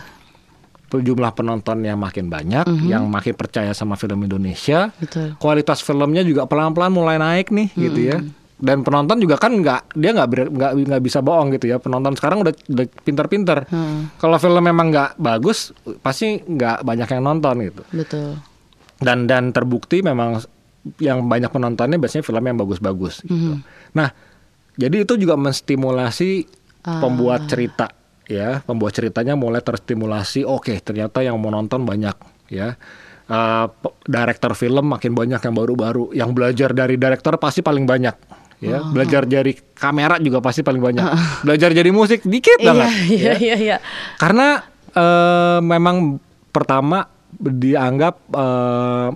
jumlah 0.90 1.32
penontonnya 1.36 2.00
makin 2.00 2.32
banyak, 2.32 2.66
yang 2.88 3.06
makin 3.12 3.36
percaya 3.36 3.76
sama 3.76 4.00
film 4.00 4.24
Indonesia, 4.24 4.90
betul. 4.96 5.36
kualitas 5.36 5.84
filmnya 5.84 6.24
juga 6.24 6.48
pelan-pelan 6.48 6.94
mulai 6.94 7.20
naik 7.20 7.52
nih, 7.52 7.68
gitu 7.76 8.00
ya. 8.08 8.18
Dan 8.58 8.82
penonton 8.82 9.22
juga 9.22 9.38
kan 9.38 9.54
nggak 9.54 9.94
dia 9.94 10.18
nggak 10.18 10.28
nggak 10.50 10.72
nggak 10.90 11.04
bisa 11.06 11.22
bohong 11.22 11.54
gitu 11.54 11.70
ya. 11.70 11.78
Penonton 11.78 12.18
sekarang 12.18 12.42
udah 12.42 12.54
udah 12.74 12.86
pinter-pinter. 13.06 13.70
Kalau 14.18 14.38
film 14.42 14.64
memang 14.66 14.90
nggak 14.90 15.22
bagus, 15.22 15.76
pasti 16.02 16.42
nggak 16.42 16.82
banyak 16.82 17.06
yang 17.06 17.22
nonton 17.22 17.56
gitu. 17.70 17.82
Betul. 17.94 18.42
Dan 18.98 19.26
dan 19.26 19.50
terbukti 19.50 20.02
memang 20.02 20.42
yang 20.98 21.26
banyak 21.26 21.48
penontonnya 21.48 21.98
biasanya 21.98 22.24
film 22.24 22.42
yang 22.42 22.58
bagus-bagus 22.58 23.22
gitu. 23.22 23.60
Nah, 23.92 24.10
jadi 24.74 25.04
itu 25.04 25.14
juga 25.16 25.36
menstimulasi 25.36 26.48
pembuat 26.82 27.46
cerita 27.46 27.92
ya, 28.24 28.64
pembuat 28.64 28.94
ceritanya 28.94 29.36
mulai 29.36 29.60
terstimulasi. 29.60 30.44
Oke, 30.44 30.80
ternyata 30.80 31.20
yang 31.20 31.36
mau 31.36 31.50
nonton 31.50 31.84
banyak 31.84 32.16
ya. 32.48 32.80
Eh, 33.28 33.66
pe- 33.68 33.96
director 34.08 34.56
film 34.56 34.88
makin 34.88 35.12
banyak 35.12 35.38
yang 35.38 35.52
baru-baru, 35.54 36.16
yang 36.16 36.32
belajar 36.32 36.72
dari 36.72 36.96
director 36.96 37.36
pasti 37.36 37.60
paling 37.60 37.84
banyak 37.84 38.16
ya. 38.58 38.88
Belajar 38.88 39.28
dari 39.28 39.52
kamera 39.76 40.16
juga 40.18 40.40
pasti 40.40 40.64
paling 40.64 40.80
banyak. 40.80 41.04
Belajar 41.44 41.70
jadi 41.70 41.92
musik 41.92 42.24
dikit 42.24 42.56
Iya, 42.56 42.68
banget. 42.72 42.90
iya, 43.12 43.20
ya. 43.20 43.34
iya, 43.36 43.56
iya. 43.60 43.78
Karena 44.16 44.64
eh, 44.88 45.60
memang 45.60 46.16
pertama 46.50 47.04
dianggap 47.40 48.16
eh, 48.30 49.10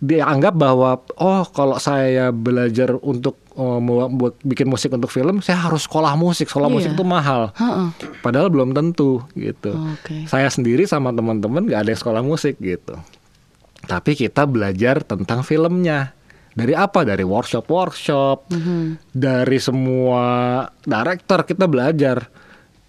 dianggap 0.00 0.56
bahwa 0.56 0.96
oh 1.18 1.44
kalau 1.46 1.76
saya 1.76 2.28
belajar 2.30 2.96
untuk 2.96 3.36
eh, 3.52 3.78
mau 3.78 4.08
buat 4.08 4.40
bikin 4.40 4.64
musik 4.64 4.90
untuk 4.90 5.08
film 5.08 5.40
saya 5.40 5.60
harus 5.60 5.84
sekolah 5.84 6.14
musik. 6.14 6.48
Sekolah 6.48 6.66
Iya. 6.66 6.74
musik 6.74 6.90
itu 6.94 7.04
mahal. 7.04 7.52
Heeh. 7.54 7.88
padahal 8.18 8.48
belum 8.48 8.72
tentu 8.72 9.20
gitu. 9.32 9.76
Oke. 9.76 10.24
saya 10.24 10.48
sendiri 10.48 10.84
sama 10.84 11.10
teman-teman 11.10 11.64
nggak 11.64 11.80
ada 11.80 11.90
yang 11.90 12.00
sekolah 12.00 12.22
musik 12.22 12.56
gitu. 12.58 12.96
Tapi 13.80 14.12
kita 14.12 14.44
belajar 14.44 15.00
tentang 15.00 15.40
filmnya. 15.40 16.12
Dari 16.50 16.74
apa? 16.74 17.00
Dari 17.02 17.22
workshop 17.22 17.64
workshop 17.64 18.50
dari 19.10 19.58
semua 19.58 20.24
director 20.80 21.44
kita 21.44 21.64
belajar. 21.64 22.26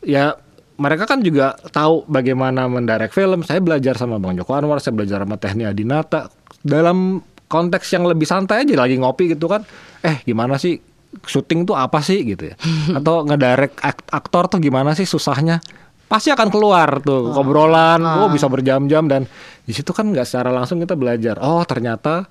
Ya 0.02 0.34
mereka 0.82 1.06
kan 1.06 1.22
juga 1.22 1.54
tahu 1.70 2.10
bagaimana 2.10 2.66
mendirect 2.66 3.14
film. 3.14 3.46
Saya 3.46 3.62
belajar 3.62 3.94
sama 3.94 4.18
bang 4.18 4.42
Joko 4.42 4.58
Anwar 4.58 4.82
saya 4.82 4.98
belajar 4.98 5.22
sama 5.22 5.38
Tehni 5.38 5.70
Adinata. 5.70 6.34
Dalam 6.66 7.22
konteks 7.46 7.86
yang 7.94 8.10
lebih 8.10 8.26
santai 8.26 8.66
aja 8.66 8.74
lagi 8.74 8.98
ngopi 8.98 9.38
gitu 9.38 9.46
kan 9.46 9.62
eh 10.02 10.26
gimana 10.26 10.58
sih? 10.58 10.82
Syuting 11.22 11.70
tuh 11.70 11.78
apa 11.78 12.02
sih? 12.02 12.26
gitu 12.26 12.50
ya. 12.50 12.56
Atau 12.98 13.22
ngedirect 13.30 13.78
ak- 13.78 14.10
aktor 14.10 14.50
tuh 14.50 14.58
gimana 14.58 14.98
sih 14.98 15.06
susahnya? 15.06 15.62
Pasti 16.10 16.34
akan 16.34 16.50
keluar 16.50 17.00
tuh 17.00 17.32
obrolan. 17.38 18.02
Oh 18.04 18.28
bisa 18.28 18.50
berjam-jam 18.50 19.06
dan 19.06 19.30
di 19.62 19.72
situ 19.72 19.94
kan 19.94 20.10
nggak 20.10 20.26
secara 20.26 20.50
langsung 20.50 20.82
kita 20.82 20.98
belajar 20.98 21.38
oh 21.40 21.62
ternyata 21.64 22.26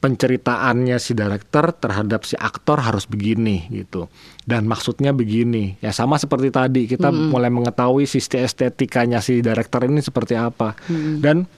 penceritaannya 0.00 0.96
si 1.00 1.16
director 1.16 1.72
terhadap 1.72 2.22
si 2.22 2.36
aktor 2.36 2.80
harus 2.80 3.08
begini 3.08 3.66
gitu. 3.72 4.06
Dan 4.44 4.68
maksudnya 4.68 5.10
begini. 5.10 5.80
Ya 5.80 5.90
sama 5.90 6.20
seperti 6.20 6.52
tadi 6.52 6.82
kita 6.86 7.10
mulai 7.10 7.48
mengetahui 7.48 8.04
sisi 8.06 8.36
estetikanya 8.36 9.24
si 9.24 9.40
director 9.40 9.82
ini 9.88 10.00
seperti 10.04 10.36
apa. 10.36 10.76
Dan 11.20 11.48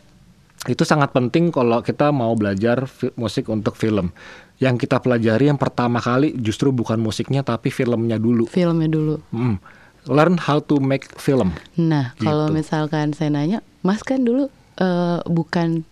itu 0.67 0.83
sangat 0.83 1.15
penting 1.15 1.55
kalau 1.55 1.83
kita 1.83 2.11
mau 2.11 2.35
belajar 2.35 2.87
musik 3.15 3.47
untuk 3.51 3.79
film. 3.79 4.11
Yang 4.59 4.87
kita 4.91 4.99
pelajari 4.99 5.47
yang 5.47 5.61
pertama 5.61 6.03
kali 6.03 6.35
justru 6.35 6.75
bukan 6.75 6.99
musiknya 6.99 7.47
tapi 7.47 7.71
filmnya 7.71 8.19
dulu. 8.19 8.47
Filmnya 8.51 8.91
dulu. 8.91 9.17
Hmm. 9.31 9.59
learn 10.09 10.41
how 10.41 10.57
to 10.57 10.81
make 10.81 11.05
film. 11.21 11.53
Nah, 11.77 12.17
kalau 12.17 12.49
Gitu. 12.49 12.65
misalkan 12.65 13.13
saya 13.13 13.29
nanya, 13.29 13.61
Mas 13.85 14.01
kan 14.01 14.25
dulu 14.25 14.49
eh, 14.81 15.21
bukan 15.29 15.85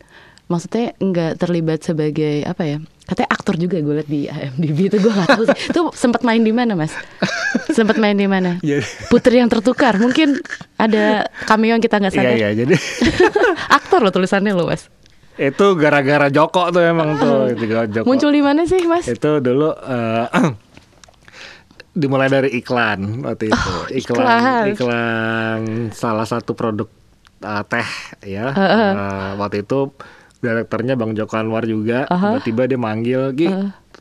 maksudnya 0.47 0.95
nggak 0.97 1.33
terlibat 1.37 1.81
sebagai 1.81 2.43
apa 2.43 2.63
ya? 2.65 2.79
Katanya 3.03 3.31
aktor 3.31 3.55
juga 3.55 3.79
gue 3.79 3.95
liat 3.95 4.09
di 4.09 4.27
IMDb 4.27 4.79
itu 4.85 4.99
gue 4.99 5.09
nggak 5.09 5.29
tahu 5.29 5.43
sih. 5.45 5.59
Itu 5.69 5.81
sempat 5.93 6.21
main 6.21 6.41
di 6.41 6.51
mana 6.51 6.75
mas? 6.75 6.91
Sempat 7.69 7.97
main 7.97 8.15
di 8.15 8.27
mana? 8.27 8.59
Iya. 8.61 8.83
Putri 9.07 9.39
yang 9.39 9.47
tertukar. 9.47 9.95
Mungkin 9.97 10.39
ada 10.75 11.25
cameo 11.45 11.71
yang 11.71 11.79
kita 11.79 11.97
nggak 11.97 12.11
Iya 12.11 12.21
sadar. 12.21 12.35
iya 12.37 12.49
jadi 12.53 12.75
aktor 13.79 14.01
loh 14.01 14.11
tulisannya 14.11 14.51
loh 14.51 14.67
mas. 14.67 14.91
itu 15.37 15.67
gara-gara 15.77 16.27
Joko 16.29 16.71
tuh 16.71 16.81
emang 16.81 17.15
tuh 17.15 17.53
itu 17.53 17.65
Joko. 17.69 18.09
Muncul 18.09 18.31
di 18.31 18.41
mana 18.41 18.65
sih 18.65 18.81
mas? 18.83 19.05
itu 19.05 19.31
dulu 19.39 19.69
eh, 19.69 20.27
dimulai 21.93 22.27
dari 22.27 22.51
iklan 22.55 23.21
waktu 23.21 23.49
itu 23.49 23.57
Oh, 23.69 23.85
iklan 23.89 24.25
iklan. 24.25 24.65
iklan 24.73 25.61
salah 25.93 26.25
satu 26.25 26.53
produk 26.53 26.89
eh, 27.39 27.63
teh 27.65 27.89
ya 28.27 28.49
Eh, 28.51 28.93
waktu 29.37 29.61
itu 29.61 29.93
direkturnya 30.47 30.95
Bang 30.95 31.13
Joko 31.13 31.35
Anwar 31.35 31.65
juga 31.65 32.07
tiba-tiba 32.07 32.63
dia 32.67 32.79
manggil 32.79 33.23
Gi 33.33 33.49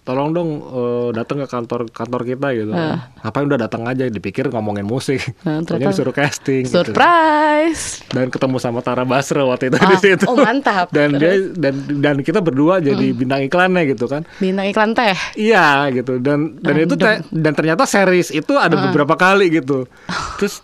tolong 0.03 0.29
dong 0.29 0.49
eh, 0.61 1.09
datang 1.11 1.39
ke 1.39 1.47
kantor 1.47 1.89
kantor 1.89 2.21
kita 2.23 2.53
gitu. 2.53 2.69
Ngapain 2.69 3.45
udah 3.47 3.57
datang 3.59 3.83
aja 3.85 4.05
dipikir 4.05 4.45
ngomongin 4.47 4.85
musik. 4.85 5.17
Taunya 5.41 5.65
ternyata- 5.65 5.89
disuruh 5.89 6.13
casting 6.13 6.61
gitu. 6.63 6.85
Surprise. 6.85 8.05
dan 8.07 8.29
ketemu 8.29 8.57
sama 8.57 8.79
Tara 8.79 9.01
Basro 9.01 9.49
waktu 9.49 9.67
itu 9.67 9.77
Ah, 9.77 9.87
di 9.87 9.97
situ. 9.97 10.25
oh, 10.25 10.37
mantap. 10.37 10.91
dan 10.91 11.15
dia 11.15 11.33
dan 11.51 11.73
dan 11.97 12.15
kita 12.19 12.37
berdua 12.39 12.77
jadi 12.79 13.11
bintang 13.11 13.41
iklannya 13.41 13.81
gitu 13.87 14.05
kan. 14.05 14.29
Bintang 14.37 14.67
iklan 14.67 14.93
teh. 14.93 15.17
Iya 15.33 15.89
gitu. 15.91 16.19
Dan 16.19 16.59
dan 16.59 16.75
itu 16.77 16.93
te- 16.95 17.25
dan 17.27 17.51
ternyata 17.51 17.83
series 17.83 18.29
itu 18.29 18.53
ada 18.53 18.77
beberapa 18.77 19.15
kali 19.15 19.49
gitu. 19.49 19.89
Terus 20.37 20.61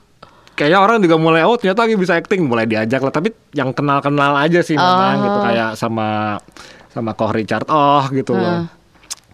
kayaknya 0.62 0.78
orang 0.78 1.02
juga 1.02 1.18
mulai 1.18 1.42
oh 1.42 1.58
ternyata 1.58 1.90
lagi 1.90 1.98
bisa 1.98 2.14
acting. 2.14 2.46
Mulai 2.46 2.70
diajak 2.70 3.02
lah. 3.02 3.10
Tapi 3.10 3.34
yang 3.58 3.74
kenal-kenal 3.74 4.38
aja 4.38 4.62
sih 4.62 4.78
memang 4.78 5.26
gitu. 5.26 5.38
Kayak 5.42 5.70
sama 5.74 6.38
sama 6.94 7.18
Koh 7.18 7.34
Richard 7.34 7.66
Oh 7.66 8.06
gitu 8.14 8.38
loh. 8.38 8.70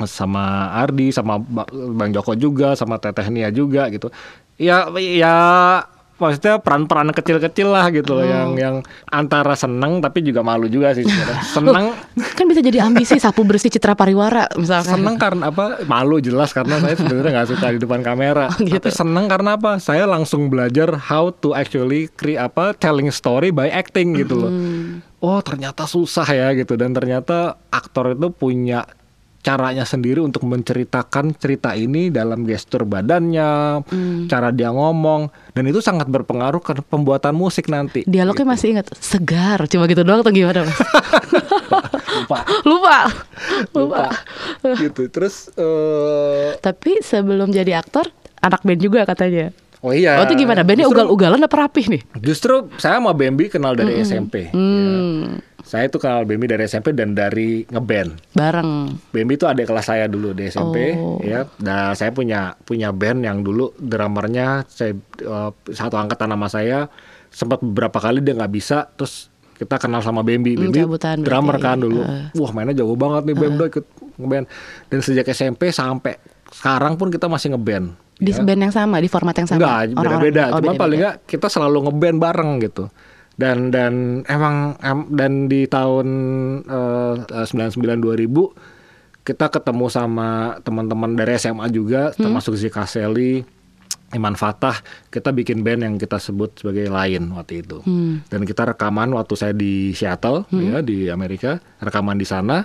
Sama 0.08 0.72
Ardi 0.72 1.12
sama 1.12 1.36
Ba- 1.42 1.68
Bang 1.68 2.16
Joko 2.16 2.32
juga 2.38 2.80
sama 2.80 2.96
Teteh 2.96 3.28
Nia 3.28 3.52
juga 3.52 3.92
gitu. 3.92 4.08
Ya 4.56 4.88
ya 4.96 5.36
maksudnya 6.18 6.58
peran-peran 6.58 7.14
kecil-kecil 7.14 7.70
lah 7.70 7.90
gitu 7.94 8.18
loh 8.18 8.26
yang 8.26 8.58
yang 8.58 8.76
antara 9.10 9.54
seneng 9.54 10.02
tapi 10.02 10.26
juga 10.26 10.42
malu 10.42 10.66
juga 10.70 10.94
sih 10.98 11.06
sebenarnya. 11.06 11.42
Seneng 11.46 11.86
Kan 12.38 12.46
bisa 12.50 12.62
jadi 12.62 12.86
ambisi 12.86 13.18
sapu 13.18 13.46
bersih 13.46 13.70
citra 13.70 13.94
pariwara 13.94 14.50
misalkan. 14.58 15.02
seneng 15.02 15.16
karena 15.18 15.50
apa? 15.50 15.86
Malu 15.86 16.18
jelas 16.22 16.54
karena 16.54 16.82
saya 16.82 16.98
sebenarnya 16.98 17.32
nggak 17.42 17.50
suka 17.54 17.68
di 17.74 17.80
depan 17.82 18.02
kamera. 18.02 18.50
Gitu. 18.58 18.84
tapi 18.84 18.92
seneng 18.92 19.26
karena 19.32 19.56
apa? 19.56 19.80
Saya 19.80 20.04
langsung 20.10 20.50
belajar 20.52 20.92
how 20.98 21.30
to 21.30 21.54
actually 21.54 22.10
create 22.18 22.42
apa? 22.42 22.74
Telling 22.76 23.10
story 23.14 23.54
by 23.54 23.70
acting 23.70 24.18
gitu 24.18 24.36
loh. 24.38 24.52
Oh 25.18 25.42
ternyata 25.42 25.86
susah 25.90 26.26
ya 26.30 26.54
gitu. 26.54 26.78
Dan 26.78 26.94
ternyata 26.94 27.58
aktor 27.70 28.14
itu 28.14 28.30
punya 28.34 28.86
caranya 29.48 29.88
sendiri 29.88 30.20
untuk 30.20 30.44
menceritakan 30.44 31.32
cerita 31.40 31.72
ini 31.72 32.12
dalam 32.12 32.44
gestur 32.44 32.84
badannya, 32.84 33.80
cara 34.28 34.52
dia 34.52 34.76
ngomong, 34.76 35.32
dan 35.56 35.64
itu 35.64 35.80
sangat 35.80 36.12
berpengaruh 36.12 36.60
ke 36.60 36.76
pembuatan 36.84 37.32
musik 37.32 37.72
nanti. 37.72 38.04
Dialognya 38.04 38.44
masih 38.44 38.76
ingat 38.76 38.92
segar, 39.00 39.64
cuma 39.72 39.88
gitu 39.88 40.04
doang 40.04 40.20
atau 40.20 40.36
gimana 40.36 40.68
mas? 40.68 40.76
Lupa, 42.18 42.40
Lupa, 42.68 43.00
lupa, 43.72 44.06
gitu. 44.76 45.08
Terus, 45.08 45.48
eh, 45.56 46.60
Tapi 46.60 47.00
sebelum 47.00 47.54
jadi 47.54 47.80
aktor, 47.80 48.12
anak 48.44 48.68
band 48.68 48.82
juga 48.84 49.08
katanya. 49.08 49.56
Oh 49.80 49.92
iya. 49.92 50.18
oh 50.18 50.26
itu 50.26 50.36
gimana? 50.36 50.62
Bandnya 50.62 50.86
ugal-ugalan 50.86 51.40
apa 51.40 51.56
rapih 51.60 51.86
nih? 51.88 52.02
Justru 52.18 52.70
saya 52.76 52.98
sama 52.98 53.12
Bambi 53.12 53.48
kenal 53.48 53.74
dari 53.74 54.02
SMP. 54.02 54.48
ya. 54.48 54.52
Hmm, 54.52 55.38
Saya 55.60 55.86
itu 55.86 55.98
kenal 55.98 56.24
Bambi 56.24 56.46
dari 56.46 56.64
SMP 56.64 56.92
dan 56.92 57.12
dari 57.12 57.62
ngeband. 57.66 58.32
bareng. 58.32 58.72
Bambi 59.10 59.34
itu 59.34 59.44
adik 59.44 59.68
kelas 59.68 59.86
saya 59.86 60.08
dulu 60.08 60.32
di 60.32 60.48
SMP, 60.48 60.96
Oh. 60.96 61.20
ya. 61.20 61.44
Dan 61.58 61.92
saya 61.92 62.10
punya 62.10 62.56
punya 62.58 62.90
band 62.90 63.20
yang 63.22 63.42
dulu 63.42 63.76
drummernya 63.76 64.64
saya 64.66 64.96
eh, 65.18 65.52
satu 65.68 65.96
angkatan 65.96 66.30
sama 66.30 66.48
saya. 66.48 66.88
Sempat 67.28 67.60
beberapa 67.60 68.00
kali 68.00 68.24
dia 68.24 68.34
nggak 68.34 68.50
bisa, 68.50 68.88
terus 68.90 69.28
kita 69.54 69.76
kenal 69.78 70.00
sama 70.00 70.22
Bambi. 70.22 70.56
Hmm, 70.56 70.68
Bambi 70.68 70.80
cabutan 70.80 71.18
drummer 71.20 71.58
kan 71.58 71.78
dulu. 71.78 72.00
Heeh. 72.00 72.32
Wah 72.34 72.52
mainnya 72.52 72.72
jago 72.74 72.96
banget 72.96 73.28
nih 73.28 73.36
Bambi 73.36 73.64
ikut 73.68 73.86
ngeband. 74.16 74.46
Dan 74.88 75.00
sejak 75.02 75.28
SMP 75.28 75.70
sampai 75.70 76.16
sekarang 76.48 76.96
pun 76.96 77.12
kita 77.12 77.28
masih 77.28 77.52
ngeband. 77.52 78.07
Di 78.18 78.32
ya. 78.32 78.42
band 78.42 78.62
yang 78.62 78.74
sama, 78.74 78.98
di 78.98 79.06
format 79.06 79.34
yang 79.34 79.46
sama. 79.46 79.60
Enggak, 79.62 79.80
beda-beda. 79.96 80.44
oh, 80.44 80.50
Cuma 80.50 80.62
beda-beda. 80.68 80.80
paling 80.80 81.00
enggak 81.00 81.16
kita 81.26 81.48
selalu 81.48 81.78
ngeband 81.86 82.18
bareng 82.18 82.52
gitu. 82.60 82.84
Dan 83.34 83.70
dan 83.70 83.94
emang 84.26 84.56
em- 84.80 85.10
dan 85.12 85.46
di 85.46 85.66
tahun 85.66 86.08
eh, 86.66 87.14
eh, 87.24 87.46
99 87.46 88.02
2000 88.02 88.50
kita 89.22 89.52
ketemu 89.52 89.86
sama 89.88 90.30
teman-teman 90.60 91.14
dari 91.14 91.36
SMA 91.36 91.68
juga 91.68 92.10
Hmm. 92.10 92.26
termasuk 92.26 92.56
Zika 92.56 92.84
Seli, 92.84 93.44
Iman 94.10 94.34
Fatah, 94.34 94.80
kita 95.08 95.30
bikin 95.30 95.62
band 95.62 95.84
yang 95.84 95.96
kita 95.96 96.16
sebut 96.16 96.56
sebagai 96.56 96.88
Lion 96.88 97.36
waktu 97.36 97.60
itu. 97.60 97.84
Hmm. 97.84 98.24
Dan 98.26 98.42
kita 98.42 98.64
rekaman 98.66 99.12
waktu 99.12 99.34
saya 99.36 99.52
di 99.52 99.92
Seattle 99.92 100.48
ya 100.50 100.80
di 100.80 101.06
Amerika, 101.06 101.60
rekaman 101.78 102.16
di 102.16 102.24
sana. 102.24 102.64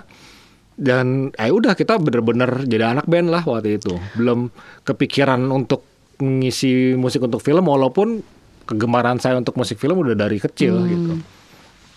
Dan 0.83 1.31
eh 1.33 1.47
udah 1.47 1.73
kita 1.73 1.95
bener-bener 1.95 2.67
jadi 2.67 2.91
anak 2.91 3.07
band 3.07 3.31
lah 3.31 3.43
waktu 3.47 3.79
itu. 3.79 3.95
Belum 4.19 4.51
kepikiran 4.83 5.39
untuk 5.47 5.87
ngisi 6.19 6.93
musik 6.93 7.23
untuk 7.23 7.39
film 7.39 7.63
walaupun 7.63 8.19
kegemaran 8.63 9.15
saya 9.17 9.39
untuk 9.39 9.55
musik 9.55 9.79
film 9.79 10.03
udah 10.03 10.11
dari 10.13 10.39
kecil 10.39 10.83
gitu. 10.83 11.13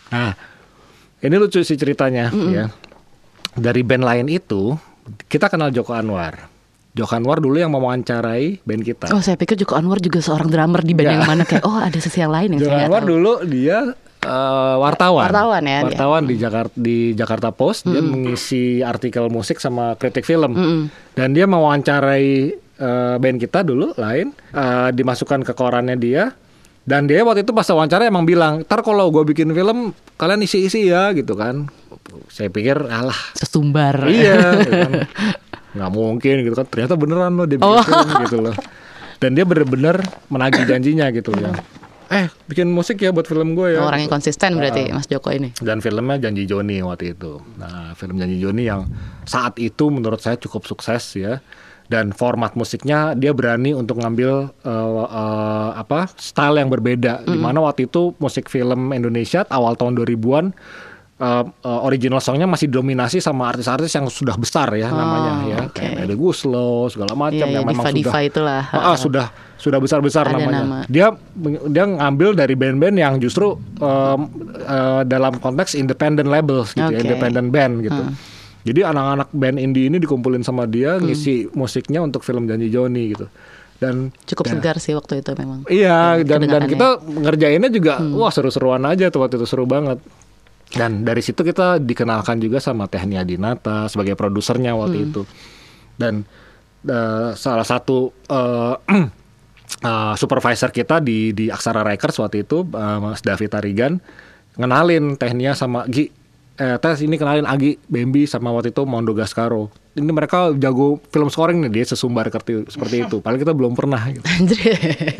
Nah, 0.06 0.32
ini 1.18 1.34
lucu 1.34 1.60
sih 1.60 1.74
ceritanya 1.74 2.30
ya. 2.30 2.70
Dari 3.52 3.82
band 3.82 4.06
lain 4.06 4.26
itu 4.30 4.78
kita 5.26 5.50
kenal 5.50 5.74
Joko 5.74 5.90
Anwar. 5.90 6.46
Joko 6.94 7.12
Anwar 7.12 7.38
dulu 7.38 7.58
yang 7.58 7.70
mewawancarai 7.70 8.62
band 8.62 8.82
kita. 8.82 9.10
Oh 9.10 9.20
saya 9.20 9.34
pikir 9.34 9.58
Joko 9.58 9.74
Anwar 9.74 9.98
juga 9.98 10.22
seorang 10.22 10.46
drummer 10.46 10.80
di 10.80 10.94
band 10.94 11.06
Nggak. 11.06 11.16
yang 11.18 11.26
mana 11.26 11.42
kayak 11.42 11.64
oh 11.66 11.76
ada 11.76 11.98
sisi 11.98 12.22
yang 12.22 12.30
lain 12.30 12.54
yang 12.56 12.60
Joko 12.62 12.72
saya 12.72 12.86
Anwar 12.86 13.02
tahu. 13.02 13.10
dulu 13.10 13.32
dia 13.44 13.78
eh, 14.26 14.74
wartawan. 14.76 15.26
Wartawan 15.26 15.62
ya, 15.62 15.78
dia. 15.80 15.94
Wartawan 15.94 16.22
di 16.22 16.34
Jakarta 16.36 16.74
di 16.74 16.96
Jakarta 17.12 17.48
Post 17.50 17.86
dia 17.86 18.00
mengisi 18.00 18.82
artikel 18.82 19.26
musik 19.28 19.56
sama 19.56 19.94
kritik 19.94 20.22
film. 20.22 20.52
Dan 21.12 21.28
dia 21.30 21.46
mewawancarai 21.46 22.28
eh, 22.76 23.14
band 23.16 23.38
kita 23.38 23.62
dulu 23.62 23.94
lain 23.94 24.34
eh, 24.52 24.88
dimasukkan 24.90 25.40
ke 25.42 25.52
korannya 25.52 25.94
dia. 25.94 26.34
Dan 26.82 27.06
dia 27.06 27.22
waktu 27.22 27.42
itu 27.42 27.50
pas 27.50 27.66
wawancara 27.66 28.06
emang 28.06 28.22
bilang, 28.22 28.62
"Ntar 28.62 28.78
kalau 28.80 29.10
gue 29.10 29.26
bikin 29.26 29.50
film 29.50 29.90
kalian 30.14 30.38
isi-isi 30.40 30.86
ya," 30.86 31.10
gitu 31.10 31.34
kan. 31.34 31.66
Saya 32.28 32.46
pikir, 32.46 32.78
"Alah, 32.78 33.18
Sesumbar. 33.34 34.06
iya 34.06 34.54
gitu 34.60 34.70
kan. 34.72 34.92
nggak 35.72 35.92
mungkin 35.92 36.34
gitu 36.40 36.54
kan 36.54 36.64
ternyata 36.64 36.96
beneran 36.96 37.32
loh 37.32 37.44
dia 37.44 37.58
bikin 37.58 37.68
Oh. 37.68 37.84
film 37.84 38.10
gitu 38.24 38.38
loh 38.40 38.56
dan 39.18 39.36
dia 39.36 39.44
bener-bener 39.44 40.00
menagih 40.28 40.64
janjinya 40.64 41.04
gitu 41.10 41.36
ya 41.36 41.52
eh 42.08 42.26
bikin 42.44 42.68
musik 42.68 42.98
ya 42.98 43.10
buat 43.10 43.24
film 43.24 43.52
gue 43.52 43.74
ya 43.74 43.82
Orang 43.82 43.98
yang 44.00 44.12
konsisten 44.12 44.54
Ah. 44.54 44.56
berarti 44.56 44.90
Mas 44.90 45.06
Joko 45.06 45.28
ini. 45.28 45.50
dan 45.58 45.78
filmnya 45.78 46.20
Janji 46.20 46.44
Joni 46.44 46.78
waktu 46.80 47.12
itu. 47.12 47.42
Nah, 47.56 47.92
film 47.92 48.16
Janji 48.16 48.36
Joni 48.36 48.62
yang 48.64 48.86
saat 49.24 49.58
itu 49.58 49.88
menurut 49.88 50.18
saya 50.18 50.34
cukup 50.36 50.64
sukses 50.64 51.02
ya. 51.14 51.42
Dan 51.86 52.10
format 52.10 52.54
musiknya 52.54 53.14
dia 53.14 53.30
berani 53.30 53.70
untuk 53.70 53.98
ngambil 53.98 54.50
eh, 54.60 54.72
eh, 55.04 55.70
apa 55.72 56.10
style 56.12 56.58
yang 56.58 56.66
berbeda. 56.66 57.22
Di 57.22 57.34
mana 57.36 57.62
waktu 57.62 57.86
itu 57.86 58.10
musik 58.16 58.46
film 58.46 58.90
Indonesia 58.90 59.46
awal 59.46 59.74
tahun 59.74 59.94
2000-an 59.96 60.50
eh, 61.16 61.44
eh, 61.44 61.80
original 61.82 62.20
songnya 62.20 62.44
masih 62.44 62.68
dominasi 62.68 63.18
sama 63.18 63.48
artis-artis 63.48 63.88
yang 63.90 64.06
sudah 64.06 64.34
besar 64.34 64.68
ya 64.72 64.88
namanya 64.88 65.32
ya. 65.46 65.56
oke. 65.64 65.80
Kayak 65.80 66.12
Guslo 66.14 66.86
segala 66.86 67.12
macam 67.12 67.40
Iya, 67.40 67.52
yang 67.52 67.64
iya, 67.64 67.70
memang 67.72 67.84
diva-diva 67.84 68.10
sudah 68.10 68.22
itulah. 68.22 68.62
Ah, 68.68 68.92
ah, 68.92 68.96
sudah 68.96 69.26
sudah 69.56 69.78
besar-besar 69.78 70.28
namanya. 70.28 70.60
nama. 70.60 70.78
Dia 70.86 71.16
dia 71.66 71.84
ngambil 71.84 72.36
dari 72.36 72.52
band-band 72.52 72.96
yang 72.96 73.14
justru 73.16 73.52
em, 73.74 74.20
eh, 74.60 75.02
dalam 75.04 75.36
konteks 75.36 75.72
independent 75.74 76.26
labels 76.26 76.70
gitu 76.70 76.84
ya, 76.86 76.92
Oke. 76.92 77.02
independent 77.02 77.48
band 77.48 77.74
gitu. 77.80 78.02
Jadi 78.66 78.80
anak-anak 78.82 79.30
band 79.30 79.56
indie 79.56 79.86
ini 79.86 79.96
dikumpulin 79.96 80.42
sama 80.42 80.66
dia 80.66 80.98
Hmm. 80.98 81.06
ngisi 81.06 81.48
musiknya 81.52 82.02
untuk 82.02 82.20
film 82.20 82.44
Janji 82.44 82.66
Joni 82.66 83.14
gitu. 83.14 83.30
Dan 83.76 84.08
Cukup 84.24 84.44
dan- 84.44 84.58
segar 84.58 84.76
sih 84.76 84.92
waktu 84.92 85.20
itu 85.20 85.30
memang. 85.32 85.62
Iya, 85.66 86.24
dan 86.24 86.44
dan 86.44 86.64
kita 86.64 86.96
ngerjainnya 86.98 87.68
juga 87.68 87.96
Hmm. 87.96 88.12
wah 88.12 88.28
seru-seruan 88.28 88.82
aja 88.82 89.06
tuh 89.06 89.20
waktu 89.20 89.36
itu 89.36 89.46
seru 89.46 89.64
banget. 89.64 90.00
Dan 90.68 91.02
dari 91.02 91.20
situ 91.20 91.40
kita 91.40 91.78
dikenalkan 91.78 92.36
juga 92.36 92.58
sama 92.58 92.84
Tehnia 92.84 93.22
Dinata 93.22 93.86
sebagai 93.86 94.12
produsernya 94.12 94.74
waktu 94.74 94.98
Hmm. 94.98 95.06
itu. 95.06 95.22
Dan 95.94 96.14
eh, 96.84 97.30
salah 97.32 97.62
satu 97.62 98.10
eh, 98.26 98.74
eh, 99.82 100.14
supervisor 100.14 100.70
kita 100.70 100.98
di 100.98 101.30
di 101.30 101.46
Aksara 101.46 101.82
Records 101.82 102.16
waktu 102.16 102.42
itu 102.42 102.62
eh, 102.64 102.98
Mas 102.98 103.20
David 103.20 103.50
Tarigan 103.50 103.98
ngenalin 104.54 105.14
Tehnia 105.14 105.52
sama 105.52 105.84
Gi 105.86 106.08
eh 106.56 106.76
tes 106.76 106.96
ini 107.00 107.14
kenalin 107.14 107.44
Agi 107.44 107.76
Bambi 107.84 108.24
sama 108.24 108.48
waktu 108.48 108.72
itu 108.72 108.80
Mondo 108.82 109.12
Gascaro 109.12 109.68
ini 109.92 110.08
mereka 110.08 110.56
jago 110.56 111.04
film 111.06 111.28
scoring 111.28 111.60
nih 111.60 111.70
dia 111.70 111.84
sesumbar 111.86 112.24
seperti 112.26 112.64
seperti 112.66 112.96
itu 113.04 113.20
padahal 113.20 113.36
kita 113.38 113.52
belum 113.52 113.72
pernah 113.72 114.00
gitu 114.08 114.24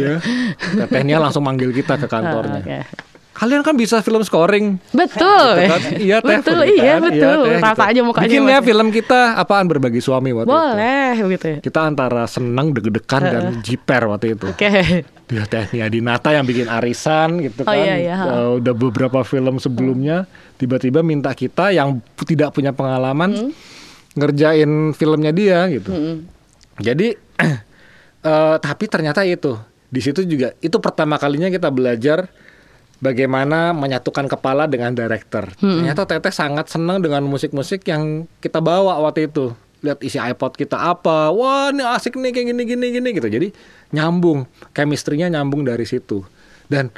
ya. 0.00 0.16
Nah, 0.74 0.87
Tehnia 0.87 1.20
langsung 1.20 1.44
manggil 1.44 1.72
kita 1.72 1.96
ke 1.96 2.04
Ah, 2.04 2.11
kantornya. 2.11 2.61
oke. 2.61 2.80
Kalian 3.37 3.61
kan 3.61 3.77
bisa 3.77 4.01
film 4.01 4.25
scoring. 4.25 4.81
Betul. 4.90 5.46
Gitu 5.55 5.68
kan? 5.68 5.83
Iya 5.94 6.16
teh. 6.18 6.29
betul, 6.35 6.59
gitu 6.64 6.72
iya 6.75 6.94
kan? 6.96 7.03
betul. 7.05 7.40
teh, 7.44 7.61
Rata 7.61 7.85
aja 7.85 8.01
mukanya. 8.01 8.25
Bikin 8.25 8.42
ya 8.49 8.59
film 8.61 8.88
kita 8.88 9.20
apaan 9.37 9.68
berbagi 9.68 10.01
suami 10.01 10.33
waktu 10.33 10.49
itu. 10.49 10.57
Boleh 10.57 11.12
gitu 11.31 11.46
ya. 11.46 11.59
Kita 11.61 11.81
antara 11.85 12.25
senang 12.25 12.72
deg-degan 12.72 13.22
dan 13.22 13.44
jiper 13.61 14.09
waktu 14.09 14.35
itu. 14.35 14.49
Oke. 14.49 15.05
Dia 15.27 15.42
teh 15.44 15.66
Nia 15.70 15.87
Dinata 15.87 16.31
yang 16.31 16.42
bikin 16.42 16.66
arisan 16.66 17.42
gitu 17.42 17.62
Oh, 17.62 17.68
kan. 17.68 17.77
iya, 17.77 17.94
iya. 17.99 18.16
Eh, 18.16 18.51
udah 18.57 18.72
beberapa 18.72 19.20
film 19.20 19.59
sebelumnya 19.59 20.25
tiba-tiba 20.55 21.03
minta 21.03 21.29
kita 21.31 21.70
yang 21.70 22.01
tidak 22.16 22.51
punya 22.51 22.70
pengalaman 22.70 23.31
Hmm. 23.37 23.51
ngerjain 24.14 24.70
filmnya 24.92 25.29
dia 25.29 25.68
gitu. 25.68 25.92
Jadi 26.79 27.12
eh, 28.22 28.57
tapi 28.57 28.85
ternyata 28.87 29.22
itu 29.22 29.59
di 29.87 30.01
situ 30.01 30.25
juga 30.25 30.51
itu 30.59 30.77
pertama 30.79 31.14
kalinya 31.14 31.46
kita 31.46 31.68
belajar 31.68 32.27
bagaimana 33.00 33.76
menyatukan 33.76 34.26
kepala 34.30 34.64
dengan 34.64 34.92
director. 34.96 35.52
Ternyata 35.59 36.09
Teteh 36.09 36.32
sangat 36.32 36.72
senang 36.72 37.04
dengan 37.04 37.24
musik-musik 37.26 37.85
yang 37.88 38.24
kita 38.40 38.61
bawa 38.61 39.00
waktu 39.04 39.28
itu. 39.28 39.52
Lihat 39.85 40.00
isi 40.00 40.16
iPod 40.16 40.56
kita 40.56 40.80
apa, 40.80 41.28
wah 41.30 41.68
ini 41.68 41.85
asik 41.85 42.16
nih 42.16 42.32
kayak 42.32 42.46
gini 42.52 42.62
gini 42.64 42.87
gini 42.96 43.09
gitu. 43.12 43.28
Jadi 43.28 43.48
nyambung, 43.92 44.48
chemistry-nya 44.72 45.28
nyambung 45.28 45.68
dari 45.68 45.85
situ. 45.85 46.24
Dan 46.66 46.90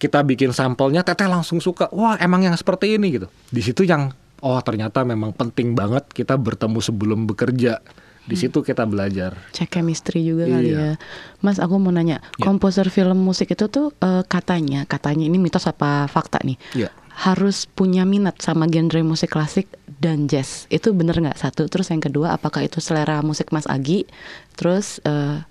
kita 0.00 0.24
bikin 0.26 0.50
sampelnya, 0.50 1.06
Teteh 1.06 1.28
langsung 1.30 1.62
suka. 1.62 1.86
Wah 1.92 2.18
emang 2.18 2.42
yang 2.42 2.56
seperti 2.56 2.96
ini 2.96 3.20
gitu. 3.20 3.28
Di 3.52 3.62
situ 3.62 3.86
yang 3.86 4.10
oh 4.42 4.58
ternyata 4.64 5.06
memang 5.06 5.30
penting 5.30 5.78
banget 5.78 6.08
kita 6.10 6.34
bertemu 6.34 6.80
sebelum 6.82 7.28
bekerja. 7.28 7.78
Di 8.22 8.38
situ 8.38 8.62
kita 8.62 8.86
belajar. 8.86 9.34
Cek 9.50 9.66
chemistry 9.68 10.22
juga 10.22 10.46
kali 10.46 10.70
Iya. 10.70 10.78
ya. 10.78 10.92
Mas, 11.40 11.58
aku 11.58 11.74
mau 11.76 11.90
nanya, 11.90 12.22
komposer 12.38 12.86
film 12.86 13.18
musik 13.18 13.50
itu 13.50 13.66
tuh 13.66 13.90
eh, 13.96 14.22
katanya, 14.24 14.86
katanya 14.86 15.26
ini 15.26 15.36
mitos 15.36 15.66
apa 15.66 16.06
fakta 16.06 16.38
nih? 16.42 16.54
Iya. 16.76 16.88
Harus 17.12 17.66
punya 17.66 18.06
minat 18.06 18.38
sama 18.38 18.70
genre 18.70 19.02
musik 19.02 19.30
klasik 19.30 19.66
dan 19.98 20.26
jazz. 20.26 20.64
Itu 20.66 20.94
bener 20.94 21.18
nggak 21.18 21.36
satu? 21.36 21.66
Terus 21.66 21.90
yang 21.90 22.00
kedua, 22.00 22.32
apakah 22.32 22.62
itu 22.62 22.78
selera 22.78 23.20
musik 23.20 23.50
Mas 23.50 23.66
Agi? 23.66 24.06
Terus 24.54 25.02
eh, 25.02 25.42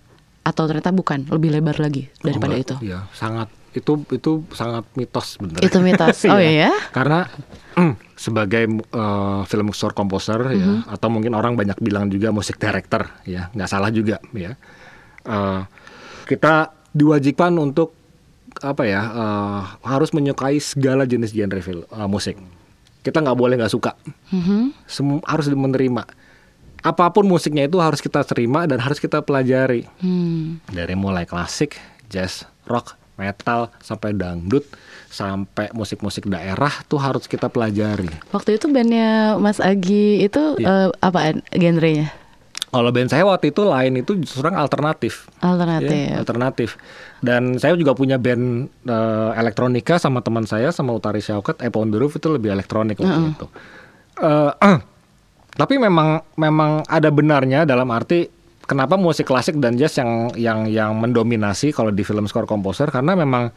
atau 0.42 0.64
ternyata 0.66 0.90
bukan, 0.90 1.30
lebih 1.30 1.54
lebar 1.54 1.78
lagi 1.78 2.10
daripada 2.20 2.56
Oh, 2.56 2.64
itu? 2.66 2.76
Iya, 2.82 3.06
sangat 3.14 3.52
itu 3.72 4.04
itu 4.10 4.32
sangat 4.52 4.84
mitos 4.94 5.36
sebenarnya. 5.36 5.64
Itu 5.64 5.78
mitos. 5.80 6.18
Oh 6.28 6.38
iya. 6.38 6.72
Karena 6.92 7.28
sebagai 8.14 8.64
uh, 8.92 9.42
film 9.44 9.72
score 9.72 9.94
composer 9.94 10.38
ya 10.50 10.60
Mm-hmm. 10.62 10.94
atau 10.94 11.08
mungkin 11.08 11.34
orang 11.34 11.56
banyak 11.56 11.80
bilang 11.80 12.06
juga 12.08 12.30
musik 12.30 12.56
director 12.56 13.10
ya, 13.24 13.50
nggak 13.52 13.66
salah 13.66 13.90
juga 13.90 14.22
ya. 14.32 14.54
Uh, 15.24 15.66
kita 16.26 16.70
diwajibkan 16.92 17.56
untuk 17.56 17.96
apa 18.60 18.84
ya 18.84 19.02
uh, 19.02 19.62
harus 19.82 20.12
menyukai 20.12 20.60
segala 20.60 21.04
jenis 21.04 21.32
genre 21.32 21.58
film 21.60 21.88
uh, 21.88 22.06
musik. 22.06 22.36
Kita 23.02 23.18
nggak 23.18 23.34
boleh 23.34 23.58
nggak 23.58 23.72
suka. 23.72 23.98
Mhm. 24.30 24.76
Semu- 24.86 25.24
harus 25.24 25.48
menerima. 25.48 26.06
Apa 26.82 27.10
pun 27.10 27.26
musiknya 27.26 27.66
itu 27.66 27.78
harus 27.78 28.02
kita 28.02 28.22
terima 28.22 28.66
dan 28.66 28.78
harus 28.78 28.98
kita 28.98 29.22
pelajari 29.22 29.86
Hmm. 29.98 30.58
dari 30.66 30.94
mulai 30.94 31.26
klasik, 31.26 31.78
jazz, 32.10 32.42
rock, 32.66 32.98
metal 33.19 33.69
sampai 33.80 34.15
dangdut 34.15 34.63
sampai 35.12 35.67
musik-musik 35.76 36.26
daerah 36.26 36.71
tuh 36.88 36.97
harus 36.97 37.28
kita 37.28 37.52
pelajari. 37.52 38.08
Waktu 38.32 38.56
itu 38.56 38.71
bandnya 38.71 39.36
Mas 39.36 39.60
Agi 39.60 40.24
itu 40.24 40.56
Iya. 40.58 40.88
eh, 40.88 40.89
apaan 41.04 41.43
genrenya? 41.52 42.15
Kalau 42.71 42.88
band 42.88 43.12
saya 43.12 43.28
waktu 43.28 43.52
itu 43.52 43.67
lain 43.67 44.00
itu 44.00 44.15
justru 44.15 44.47
alternatif. 44.47 45.28
Alternatif. 45.43 45.91
Ya, 45.91 46.24
alternatif. 46.24 46.69
Dan 47.19 47.60
saya 47.60 47.76
juga 47.76 47.91
punya 47.91 48.15
band 48.15 48.71
eh, 48.88 49.32
elektronika 49.36 50.00
sama 50.00 50.24
teman 50.24 50.47
saya 50.47 50.71
sama 50.71 50.95
Utari 50.95 51.19
Syaukat, 51.19 51.60
Apple 51.60 51.84
on 51.84 51.91
the 51.91 52.00
Roof 52.00 52.15
itu 52.15 52.32
lebih 52.32 52.56
elektronik 52.56 52.95
waktu 52.95 53.36
itu. 53.36 53.47
Eh, 54.24 54.52
tapi 55.62 55.76
memang 55.76 56.24
memang 56.39 56.88
ada 56.88 57.12
benarnya 57.12 57.67
dalam 57.67 57.91
arti 57.91 58.40
kenapa 58.65 58.97
musik 58.97 59.28
klasik 59.30 59.58
dan 59.58 59.78
jazz 59.78 59.97
yang 59.97 60.34
yang 60.38 60.60
yang 60.69 60.91
mendominasi 60.97 61.74
kalau 61.74 61.89
di 61.89 62.06
film 62.06 62.26
score 62.30 62.45
komposer 62.45 62.89
karena 62.89 63.17
memang 63.17 63.50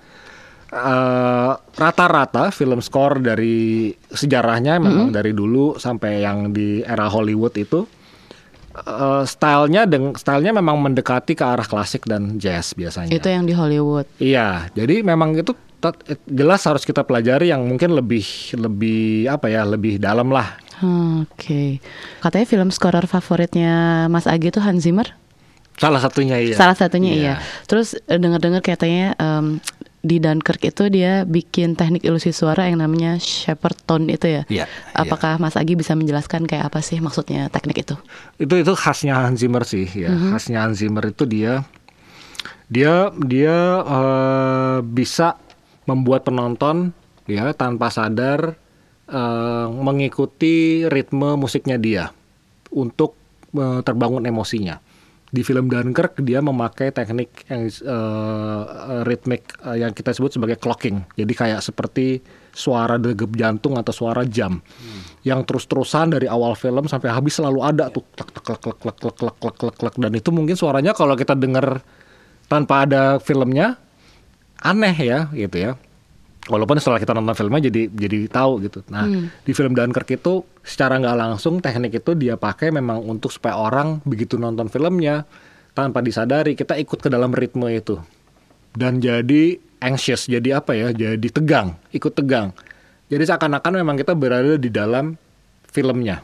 eh, 0.73 1.53
rata-rata 1.57 2.51
film 2.51 2.81
score 2.81 3.21
dari 3.21 3.93
sejarahnya 3.95 4.81
memang 4.81 5.15
dari 5.15 5.33
dulu 5.37 5.77
sampai 5.77 6.25
yang 6.25 6.51
di 6.51 6.81
era 6.83 7.07
Hollywood 7.09 7.55
itu 7.61 7.85
eh, 8.75 9.23
stylenya 9.25 9.87
deng 9.87 10.17
stylenya 10.17 10.57
memang 10.57 10.81
mendekati 10.81 11.37
ke 11.37 11.45
arah 11.45 11.67
klasik 11.67 12.09
dan 12.09 12.41
jazz 12.41 12.75
biasanya. 12.75 13.13
Itu 13.13 13.29
yang 13.29 13.45
di 13.47 13.55
Hollywood. 13.55 14.09
Iya, 14.19 14.73
jadi 14.73 15.05
memang 15.05 15.37
itu 15.37 15.55
jelas 16.25 16.65
harus 16.65 16.89
kita 16.89 17.05
pelajari 17.05 17.53
yang 17.53 17.61
mungkin 17.69 17.93
lebih 17.93 18.25
lebih 18.57 19.29
apa 19.29 19.53
ya 19.53 19.69
lebih 19.69 20.01
dalam 20.01 20.33
lah. 20.33 20.57
Hmm, 20.79 21.27
Oke. 21.31 21.79
Katanya 22.19 22.47
film 22.47 22.69
scorer 22.71 23.07
favoritnya 23.07 23.73
Mas 24.09 24.27
Agi 24.27 24.51
itu 24.51 24.59
Hans 24.59 24.83
Zimmer. 24.83 25.15
Salah 25.75 25.99
satunya 25.99 26.39
iya. 26.39 26.55
Salah 26.55 26.79
satunya 26.79 27.11
Iya. 27.15 27.19
iya. 27.19 27.35
Terus 27.67 27.99
eh, 28.07 28.19
dengar-dengar 28.19 28.63
katanya 28.63 29.19
em, 29.19 29.59
di 30.05 30.21
Dunkirk 30.21 30.61
itu 30.63 30.87
dia 30.87 31.25
bikin 31.25 31.75
teknik 31.75 32.05
ilusi 32.05 32.31
suara 32.31 32.69
yang 32.69 32.79
namanya 32.79 33.17
Shepard 33.19 33.83
tone 33.83 34.07
itu 34.13 34.29
ya. 34.29 34.43
Iya, 34.47 34.65
Apakah 34.93 35.41
Mas 35.41 35.57
Agi 35.57 35.75
bisa 35.75 35.97
menjelaskan 35.97 36.47
kayak 36.47 36.71
apa 36.71 36.79
sih 36.79 37.01
maksudnya 37.01 37.51
teknik 37.51 37.83
itu? 37.83 37.97
Itu 38.39 38.55
itu 38.55 38.73
khasnya 38.77 39.19
Hans 39.19 39.41
Zimmer 39.43 39.65
sih 39.65 39.89
ya. 39.89 40.13
Khasnya 40.31 40.63
Hans 40.63 40.79
Zimmer 40.79 41.11
itu 41.11 41.25
dia 41.25 41.65
dia 42.69 43.11
dia 43.19 43.57
eh, 43.83 44.79
bisa 44.85 45.37
membuat 45.85 46.25
penonton 46.25 46.93
ya 47.25 47.53
tanpa 47.53 47.89
sadar 47.89 48.57
eh, 49.09 49.67
mengikuti 49.71 50.85
ritme 50.89 51.37
musiknya 51.37 51.77
dia 51.77 52.05
untuk 52.75 53.17
eh, 53.57 53.81
terbangun 53.85 54.25
emosinya. 54.27 54.81
Di 55.35 55.43
film 55.43 55.67
Dunkirk 55.67 56.23
dia 56.23 56.39
memakai 56.39 56.95
teknik 56.95 57.51
yang 57.51 57.67
eh, 57.67 58.63
ritmik 59.03 59.43
eh, 59.67 59.83
yang 59.83 59.91
kita 59.91 60.15
sebut 60.15 60.39
sebagai 60.39 60.63
clocking. 60.63 61.03
Jadi 61.19 61.33
kayak 61.35 61.61
seperti 61.61 62.23
suara 62.55 63.03
degup 63.03 63.35
jantung 63.35 63.75
atau 63.75 63.91
suara 63.91 64.23
jam 64.23 64.63
yang 65.27 65.43
terus-terusan 65.43 66.15
dari 66.15 66.31
awal 66.31 66.55
film 66.55 66.87
sampai 66.87 67.11
habis 67.11 67.35
selalu 67.35 67.67
ada 67.67 67.91
tuh 67.91 68.07
klek 68.15 68.31
klek 68.31 68.63
klek 68.63 68.79
klek 68.79 68.97
klek 69.03 69.15
klek 69.19 69.37
klek 69.43 69.57
klek 69.59 69.75
klek 69.75 69.95
dan 69.99 70.13
itu 70.15 70.31
mungkin 70.31 70.55
suaranya 70.55 70.95
kalau 70.95 71.19
kita 71.19 71.35
dengar 71.35 71.83
tanpa 72.47 72.87
ada 72.87 73.19
filmnya 73.19 73.75
aneh 74.63 74.95
ya 74.95 75.27
gitu 75.35 75.57
ya. 75.59 75.71
Walaupun 76.45 76.77
setelah 76.77 77.01
kita 77.01 77.17
nonton 77.17 77.33
filmnya 77.33 77.73
jadi 77.73 77.89
jadi 77.89 78.29
tahu 78.29 78.61
gitu. 78.69 78.85
Nah 78.93 79.09
di 79.41 79.53
film 79.57 79.73
Dunkirk 79.73 80.21
itu 80.21 80.45
secara 80.61 81.01
nggak 81.01 81.17
langsung 81.17 81.65
teknik 81.65 82.05
itu 82.05 82.13
dia 82.13 82.37
pakai 82.37 82.69
memang 82.69 83.01
untuk 83.01 83.33
supaya 83.33 83.57
orang 83.57 84.05
begitu 84.05 84.37
nonton 84.37 84.69
filmnya 84.69 85.25
tanpa 85.73 86.05
disadari 86.05 86.53
kita 86.53 86.77
ikut 86.77 87.01
ke 87.01 87.09
dalam 87.09 87.33
ritme 87.33 87.73
itu. 87.73 87.97
Dan 88.77 89.01
jadi 89.01 89.57
anxious 89.81 90.29
jadi 90.29 90.61
apa 90.61 90.77
ya 90.77 90.93
jadi 90.93 91.29
tegang 91.33 91.81
ikut 91.97 92.13
tegang. 92.13 92.53
Jadi 93.09 93.25
seakan-akan 93.25 93.81
memang 93.81 93.97
kita 93.97 94.13
berada 94.13 94.61
di 94.61 94.69
dalam 94.69 95.17
filmnya. 95.73 96.21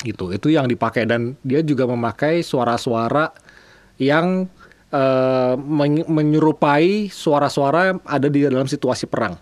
Gitu 0.00 0.32
itu 0.32 0.48
yang 0.56 0.64
dipakai. 0.72 1.04
Dan 1.04 1.36
dia 1.44 1.60
juga 1.60 1.84
memakai 1.84 2.40
suara-suara 2.40 3.28
yang 4.00 4.48
men- 5.58 6.06
menyerupai 6.06 7.08
suara-suara 7.08 7.98
ada 8.00 8.28
di 8.28 8.42
dalam 8.42 8.64
situasi 8.64 9.04
perang. 9.04 9.34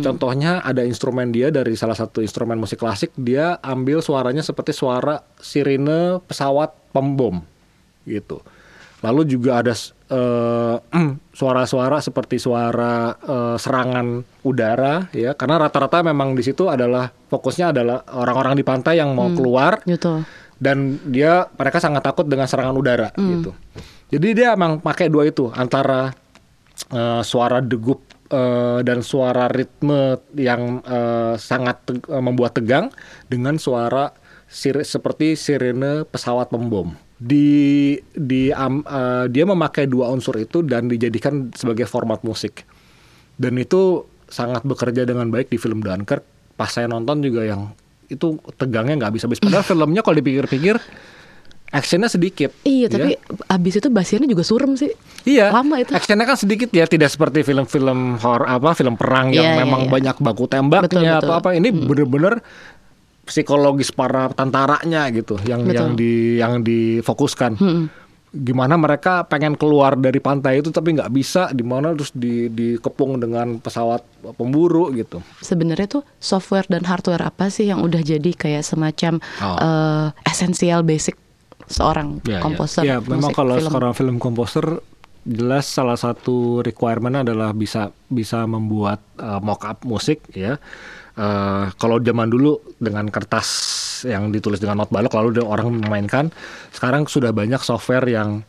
Contohnya 0.00 0.60
ada 0.60 0.82
instrumen 0.82 1.28
dia 1.28 1.48
dari 1.48 1.74
salah 1.74 1.94
satu 1.94 2.18
instrumen 2.18 2.56
musik 2.56 2.78
klasik 2.78 3.10
dia 3.14 3.58
ambil 3.60 3.98
suaranya 3.98 4.40
seperti 4.40 4.70
suara 4.70 5.20
sirine 5.36 6.22
pesawat 6.22 6.70
pembom 6.90 7.42
gitu. 8.02 8.38
Lalu 9.02 9.26
juga 9.28 9.58
ada 9.58 9.74
eh, 10.08 10.76
suara-suara 11.32 11.98
seperti 11.98 12.38
suara 12.38 12.94
eh, 13.12 13.56
serangan 13.56 14.22
udara 14.42 15.10
ya 15.10 15.32
karena 15.32 15.58
rata-rata 15.60 16.02
memang 16.02 16.32
di 16.32 16.42
situ 16.42 16.66
adalah 16.66 17.10
fokusnya 17.10 17.70
adalah 17.70 18.06
orang-orang 18.12 18.54
di 18.54 18.62
pantai 18.62 18.98
yang 18.98 19.10
mau 19.12 19.26
keluar 19.32 19.82
Gitu. 19.82 20.22
dan 20.54 20.76
dia 21.04 21.50
mereka 21.50 21.78
sangat 21.78 22.02
takut 22.04 22.22
dengan 22.22 22.46
serangan 22.46 22.70
udara 22.72 23.10
gitu. 23.16 23.50
Jadi 24.12 24.28
dia 24.36 24.52
emang 24.52 24.76
pakai 24.76 25.08
dua 25.08 25.24
itu 25.24 25.48
antara 25.56 26.12
eh, 26.92 27.22
suara 27.24 27.64
degup 27.64 28.04
eh, 28.28 28.84
dan 28.84 29.00
suara 29.00 29.48
ritme 29.48 30.20
yang 30.36 30.84
eh, 30.84 31.34
sangat 31.40 31.80
eh, 31.88 32.20
membuat 32.20 32.60
tegang 32.60 32.92
dengan 33.32 33.56
suara 33.56 34.12
sir- 34.52 34.84
seperti 34.84 35.32
sirene 35.32 36.04
pesawat 36.04 36.52
pembom. 36.52 36.92
Di 37.16 37.96
di 38.12 38.52
am- 38.52 38.84
eh, 38.84 39.32
dia 39.32 39.48
memakai 39.48 39.88
dua 39.88 40.12
unsur 40.12 40.36
itu 40.36 40.60
dan 40.60 40.92
dijadikan 40.92 41.48
sebagai 41.56 41.88
format 41.88 42.20
musik. 42.20 42.68
Dan 43.40 43.56
itu 43.56 44.04
sangat 44.28 44.60
bekerja 44.68 45.08
dengan 45.08 45.32
baik 45.32 45.48
di 45.48 45.56
film 45.56 45.80
Dunkirk. 45.80 46.20
Pas 46.60 46.68
saya 46.68 46.84
nonton 46.84 47.24
juga 47.24 47.48
yang 47.48 47.72
itu 48.12 48.36
tegangnya 48.60 49.00
nggak 49.00 49.10
habis-habis. 49.16 49.40
Padahal 49.40 49.64
filmnya 49.72 50.04
kalau 50.04 50.20
dipikir-pikir 50.20 50.76
actionnya 51.72 52.06
sedikit. 52.06 52.52
Iya, 52.62 52.86
ya. 52.86 52.92
tapi 52.92 53.10
abis 53.48 53.80
itu 53.80 53.88
basiannya 53.88 54.28
juga 54.28 54.44
surem 54.44 54.76
sih. 54.76 54.92
Iya. 55.24 55.48
Lama 55.50 55.80
itu. 55.80 55.96
Actionnya 55.96 56.28
kan 56.28 56.36
sedikit 56.36 56.68
ya, 56.68 56.84
tidak 56.84 57.08
seperti 57.08 57.40
film-film 57.42 58.20
horor 58.20 58.44
apa, 58.44 58.76
film 58.76 58.94
perang 59.00 59.32
yang 59.32 59.42
Iya, 59.42 59.52
iya, 59.56 59.60
memang 59.64 59.88
iya. 59.88 59.90
banyak 59.90 60.16
baku 60.20 60.44
tembaknya 60.46 60.86
Betul, 60.86 61.02
betul. 61.02 61.18
atau 61.24 61.34
apa. 61.40 61.48
Ini 61.56 61.68
bener-bener 61.72 62.34
psikologis 63.24 63.94
para 63.94 64.28
tentaranya 64.34 65.08
gitu, 65.14 65.38
yang 65.46 65.64
Betul. 65.64 65.74
yang 65.74 65.88
di 65.96 66.12
yang 66.38 66.54
difokuskan. 66.60 67.54
Hmm. 67.56 67.86
Gimana 68.32 68.80
mereka 68.80 69.28
pengen 69.28 69.60
keluar 69.60 69.92
dari 69.92 70.16
pantai 70.16 70.64
itu 70.64 70.72
tapi 70.72 70.96
nggak 70.96 71.12
bisa, 71.12 71.52
di 71.52 71.60
mana 71.60 71.92
terus 71.92 72.16
di 72.16 72.48
dikepung 72.48 73.20
dengan 73.20 73.60
pesawat 73.60 74.00
pemburu 74.40 74.88
gitu. 74.96 75.20
Sebenarnya 75.44 76.00
tuh 76.00 76.02
software 76.16 76.64
dan 76.64 76.88
hardware 76.88 77.20
apa 77.28 77.52
sih 77.52 77.68
yang 77.68 77.84
udah 77.84 78.00
jadi 78.00 78.32
kayak 78.32 78.64
semacam 78.64 79.20
Oh. 79.44 79.56
eh, 79.60 80.06
esensial 80.24 80.80
basic 80.80 81.14
seorang 81.66 82.18
Ya, 82.22 82.38
ya. 82.38 82.40
komposer 82.40 82.82
Ya, 82.82 82.96
memang 82.98 83.28
musik, 83.28 83.36
kalau 83.36 83.54
film. 83.56 83.66
sekarang 83.66 83.92
film 83.92 84.16
komposer 84.16 84.66
jelas 85.22 85.64
salah 85.64 85.94
satu 85.94 86.60
requirement 86.60 87.22
adalah 87.22 87.50
bisa 87.52 87.88
bisa 88.04 88.42
membuat 88.44 88.98
uh, 89.16 89.38
mock-up 89.38 89.82
musik 89.82 90.18
ya. 90.32 90.58
Eh, 91.12 91.64
kalau 91.76 92.00
zaman 92.00 92.26
dulu 92.26 92.56
dengan 92.74 93.04
kertas 93.06 93.46
yang 94.02 94.32
ditulis 94.32 94.56
dengan 94.56 94.80
not 94.80 94.88
balok 94.88 95.12
lalu 95.12 95.36
ada 95.36 95.44
orang 95.44 95.68
memainkan, 95.76 96.32
sekarang 96.70 97.04
sudah 97.04 97.30
banyak 97.30 97.60
software 97.60 98.02
yang 98.04 98.40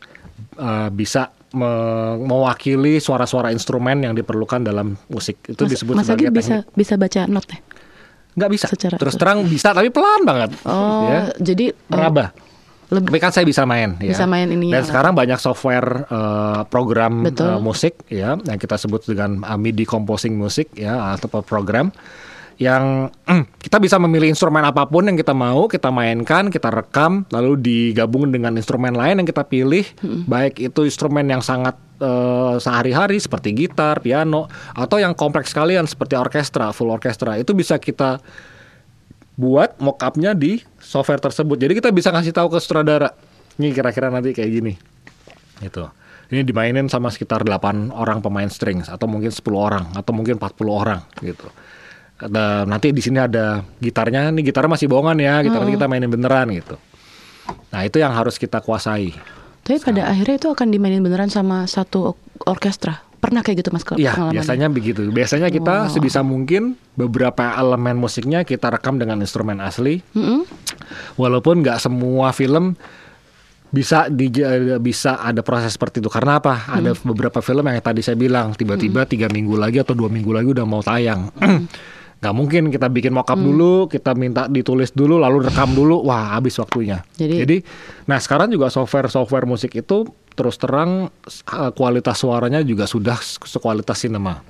eh, 0.55 0.89
bisa 0.89 1.27
me- 1.51 2.17
mewakili 2.17 2.97
suara-suara 2.97 3.51
instrumen 3.51 4.01
yang 4.01 4.15
diperlukan 4.15 4.63
dalam 4.63 4.95
musik. 5.07 5.43
Itu 5.45 5.67
Mas, 5.67 5.71
disebut 5.71 5.93
Mas 5.93 6.07
Agi 6.07 6.23
sebagai 6.23 6.31
bisa 6.31 6.55
teknik. 6.63 6.73
bisa 6.73 6.93
baca 6.95 7.21
note 7.27 7.55
Nggak 8.33 8.49
bisa. 8.49 8.65
secara- 8.65 8.97
Terus 8.97 9.13
terang 9.13 9.39
bisa 9.45 9.69
tapi 9.69 9.91
pelan 9.91 10.21
banget. 10.23 10.49
Oh, 10.63 11.05
ya. 11.05 11.21
jadi 11.37 11.69
eh, 11.69 11.91
Meraba. 11.91 12.31
Lebih 12.95 13.09
Tapi 13.09 13.19
kan 13.21 13.31
saya 13.33 13.45
bisa 13.47 13.63
main 13.65 13.97
ya. 13.97 14.13
Bisa 14.13 14.25
main 14.29 14.47
ininya 14.49 14.79
Dan 14.79 14.83
lah. 14.83 14.89
sekarang 14.89 15.13
banyak 15.17 15.39
software 15.41 16.05
eh, 16.07 16.61
program 16.69 17.25
Betul. 17.25 17.49
eh, 17.49 17.59
musik 17.59 17.93
ya 18.07 18.37
yang 18.37 18.59
kita 18.59 18.75
sebut 18.77 19.03
dengan 19.09 19.41
eh, 19.41 19.57
MIDI 19.59 19.85
composing 19.85 20.37
musik 20.37 20.71
ya 20.77 21.15
atau 21.17 21.41
program 21.41 21.89
yang 22.61 23.09
mm, 23.09 23.43
kita 23.65 23.77
bisa 23.81 23.97
memilih 23.97 24.29
instrumen 24.29 24.61
apa 24.61 24.85
pun 24.85 25.09
yang 25.09 25.17
kita 25.17 25.33
mau, 25.33 25.65
kita 25.65 25.89
mainkan, 25.89 26.53
kita 26.53 26.69
rekam, 26.69 27.25
lalu 27.33 27.57
digabung 27.57 28.29
dengan 28.29 28.53
instrumen 28.57 28.93
lain 28.93 29.21
yang 29.21 29.27
kita 29.27 29.45
pilih, 29.45 29.85
baik 30.29 30.61
itu 30.61 30.85
instrumen 30.85 31.25
yang 31.25 31.41
sangat 31.41 31.73
eh, 31.97 32.55
sehari-hari 32.61 33.17
seperti 33.17 33.57
gitar, 33.57 33.99
piano, 34.05 34.45
atau 34.77 35.01
yang 35.01 35.17
kompleks 35.17 35.51
sekalian 35.51 35.89
seperti 35.89 36.13
orkestra, 36.13 36.69
full 36.71 36.93
orkestra, 36.93 37.41
itu 37.41 37.57
bisa 37.57 37.81
kita 37.81 38.21
buat 39.33 39.81
mockupnya 39.81 40.37
di 40.37 40.61
software 40.77 41.21
tersebut. 41.21 41.57
Jadi 41.57 41.73
kita 41.81 41.89
bisa 41.89 42.13
ngasih 42.13 42.33
tahu 42.33 42.53
ke 42.53 42.57
sutradara, 42.61 43.13
ini 43.57 43.73
kira-kira 43.73 44.13
nanti 44.13 44.33
kayak 44.33 44.51
gini. 44.51 44.73
Gitu. 45.61 45.85
Ini 46.33 46.41
dimainin 46.41 46.89
sama 46.89 47.13
sekitar 47.13 47.45
8 47.45 47.93
orang 47.93 48.21
pemain 48.21 48.49
strings 48.49 48.89
atau 48.89 49.05
mungkin 49.05 49.29
10 49.29 49.41
orang 49.53 49.85
atau 49.93 50.11
mungkin 50.15 50.41
40 50.41 50.69
orang 50.69 51.01
gitu. 51.21 51.45
Ada, 52.23 52.63
nanti 52.63 52.89
di 52.95 53.01
sini 53.03 53.19
ada 53.19 53.61
gitarnya, 53.83 54.31
nih 54.31 54.49
gitarnya 54.49 54.71
masih 54.79 54.87
bohongan 54.87 55.17
ya, 55.19 55.43
gitar 55.43 55.59
nanti 55.61 55.75
kita 55.75 55.87
mainin 55.89 56.09
beneran 56.09 56.47
gitu. 56.55 56.79
Nah, 57.69 57.81
itu 57.83 57.99
yang 57.99 58.15
harus 58.15 58.39
kita 58.39 58.63
kuasai. 58.63 59.11
Tapi 59.63 59.77
pada 59.79 60.07
akhirnya 60.09 60.35
itu 60.39 60.47
akan 60.49 60.67
dimainin 60.71 61.03
beneran 61.03 61.27
sama 61.27 61.67
satu 61.67 62.15
orkestra. 62.47 63.03
Pernah 63.23 63.39
kayak 63.39 63.63
gitu 63.63 63.69
Mas 63.71 63.87
kalau 63.87 63.95
Iya, 63.97 64.11
pengalamannya? 64.11 64.35
biasanya 64.35 64.67
begitu. 64.67 65.01
Biasanya 65.07 65.47
kita 65.47 65.87
sebisa 65.87 66.19
mungkin 66.21 66.75
beberapa 66.93 67.55
elemen 67.55 67.95
musiknya 67.95 68.43
kita 68.43 68.67
rekam 68.67 68.99
dengan 68.99 69.15
instrumen 69.17 69.63
asli. 69.63 70.03
Mm-mm. 70.11 70.43
Walaupun 71.15 71.63
nggak 71.63 71.79
semua 71.79 72.35
film 72.35 72.75
bisa 73.73 74.05
di 74.05 74.29
bisa 74.77 75.17
ada 75.17 75.39
proses 75.41 75.73
seperti 75.73 75.97
itu. 75.97 76.11
Karena 76.11 76.37
apa? 76.37 76.67
Ada 76.69 76.93
beberapa 77.01 77.39
film 77.39 77.63
yang 77.63 77.79
tadi 77.79 78.03
saya 78.03 78.13
bilang 78.13 78.53
tiba-tiba 78.53 79.07
tiga 79.07 79.25
minggu 79.25 79.55
lagi 79.55 79.79
atau 79.79 79.95
dua 79.95 80.11
minggu 80.11 80.29
lagi 80.29 80.51
udah 80.51 80.65
mau 80.67 80.83
tayang. 80.83 81.31
Nggak 82.23 82.35
mungkin 82.35 82.63
kita 82.71 82.87
bikin 82.87 83.11
mock 83.11 83.27
up 83.27 83.35
dulu 83.35 83.91
kita 83.91 84.15
minta 84.15 84.47
ditulis 84.47 84.91
dulu 84.91 85.17
lalu 85.17 85.43
rekam 85.43 85.71
dulu. 85.71 86.03
Wah 86.03 86.35
habis 86.35 86.55
waktunya. 86.55 87.01
Jadi- 87.15 87.63
nah 88.03 88.15
sekarang 88.15 88.47
juga 88.47 88.67
software 88.67 89.07
software 89.07 89.43
musik 89.43 89.73
itu 89.73 90.07
terus 90.33 90.57
terang 90.57 91.09
eh, 91.27 91.71
kualitas 91.71 92.17
suaranya 92.17 92.61
juga 92.61 92.85
sudah 92.85 93.17
sekualitas 93.21 93.97
sinema 93.97 94.41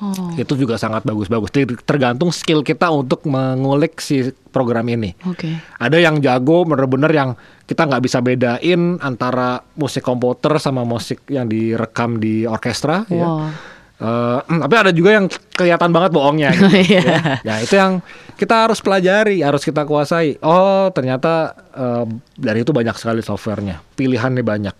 Oh, 0.00 0.32
itu 0.32 0.56
juga 0.56 0.80
sangat 0.80 1.04
bagus-bagus 1.04 1.52
Ter- 1.52 1.76
tergantung 1.84 2.32
skill 2.32 2.64
kita 2.64 2.88
untuk 2.88 3.20
mengulik 3.28 4.00
si 4.00 4.32
program 4.48 4.88
ini 4.88 5.12
oke. 5.28 5.60
ada 5.76 6.00
yang 6.00 6.24
jago 6.24 6.64
bener-bener 6.64 7.12
yang 7.12 7.30
kita 7.68 7.84
nggak 7.84 8.00
bisa 8.00 8.24
bedain 8.24 8.96
antara 8.96 9.60
musik 9.76 10.00
komputer 10.00 10.56
sama 10.56 10.88
musik 10.88 11.20
yang 11.28 11.44
direkam 11.44 12.16
di 12.16 12.48
orkestra 12.48 13.04
ya. 13.12 13.28
Wow. 13.28 13.52
Eh, 14.00 14.38
tapi 14.64 14.74
ada 14.80 14.88
juga 14.88 15.20
yang 15.20 15.28
kelihatan 15.52 15.92
banget 15.92 16.16
bohongnya 16.16 16.48
gitu, 16.56 16.72
Iya. 16.72 17.02
ya. 17.04 17.20
ya 17.44 17.54
itu 17.60 17.74
yang 17.76 18.00
kita 18.40 18.56
harus 18.72 18.80
pelajari 18.80 19.44
harus 19.44 19.60
kita 19.60 19.84
kuasai 19.84 20.40
oh 20.40 20.88
ternyata 20.96 21.52
eh, 21.76 22.04
dari 22.40 22.64
itu 22.64 22.72
banyak 22.72 22.96
sekali 22.96 23.20
softwarenya 23.20 23.84
pilihannya 23.92 24.40
banyak 24.40 24.72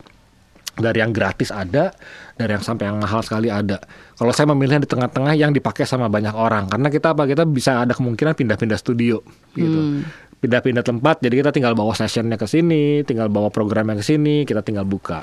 dari 0.83 1.05
yang 1.05 1.15
gratis 1.15 1.55
ada 1.55 1.95
dari 2.35 2.57
yang 2.57 2.65
sampai 2.65 2.89
yang 2.89 2.99
mahal 2.99 3.21
sekali 3.21 3.53
ada. 3.53 3.81
Kalau 4.17 4.33
saya 4.33 4.49
memilih 4.51 4.81
di 4.81 4.89
tengah-tengah 4.89 5.37
yang 5.37 5.53
dipakai 5.53 5.85
sama 5.85 6.09
banyak 6.09 6.33
orang. 6.33 6.69
Karena 6.73 6.89
kita 6.89 7.13
apa? 7.13 7.29
Kita 7.29 7.45
bisa 7.45 7.85
ada 7.85 7.93
kemungkinan 7.93 8.33
pindah-pindah 8.33 8.79
studio 8.81 9.21
gitu. 9.53 10.05
Pindah-pindah 10.41 10.81
tempat 10.81 11.21
jadi 11.21 11.45
kita 11.45 11.51
tinggal 11.53 11.77
bawa 11.77 11.93
sessionnya 11.93 12.41
ke 12.41 12.49
sini 12.49 13.05
tinggal 13.05 13.29
bawa 13.29 13.53
programnya 13.53 14.01
ke 14.01 14.05
sini 14.05 14.49
kita 14.49 14.65
tinggal 14.65 14.89
buka. 14.89 15.21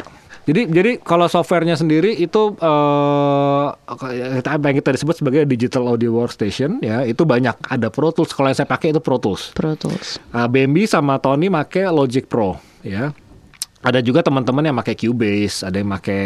Jadi 0.47 0.69
jadi 0.71 0.91
kalau 1.03 1.27
softwarenya 1.27 1.75
sendiri 1.75 2.15
itu 2.15 2.55
eh 2.55 3.67
apa 4.47 4.63
yang 4.71 4.77
kita 4.79 4.95
disebut 4.95 5.19
sebagai 5.19 5.43
digital 5.43 5.91
audio 5.91 6.15
workstation 6.15 6.79
ya 6.79 7.03
itu 7.03 7.27
banyak. 7.27 7.57
Ada 7.67 7.91
Pro 7.91 8.15
Tools. 8.15 8.31
Kalau 8.31 8.47
yang 8.47 8.55
saya 8.55 8.69
pakai 8.69 8.95
itu 8.95 9.03
Pro 9.03 9.19
Tools. 9.19 9.51
Pro 9.51 9.75
Tools. 9.75 10.21
Uh, 10.31 10.47
Bambi 10.47 10.87
sama 10.87 11.19
Tony 11.19 11.51
make 11.51 11.83
Logic 11.91 12.23
Pro 12.29 12.55
ya. 12.79 13.11
Ada 13.88 14.03
juga 14.03 14.19
teman-teman 14.19 14.67
yang 14.67 14.75
pakai 14.75 14.99
Cubase, 14.99 15.63
ada 15.63 15.79
yang 15.79 15.88
pakai 15.95 16.23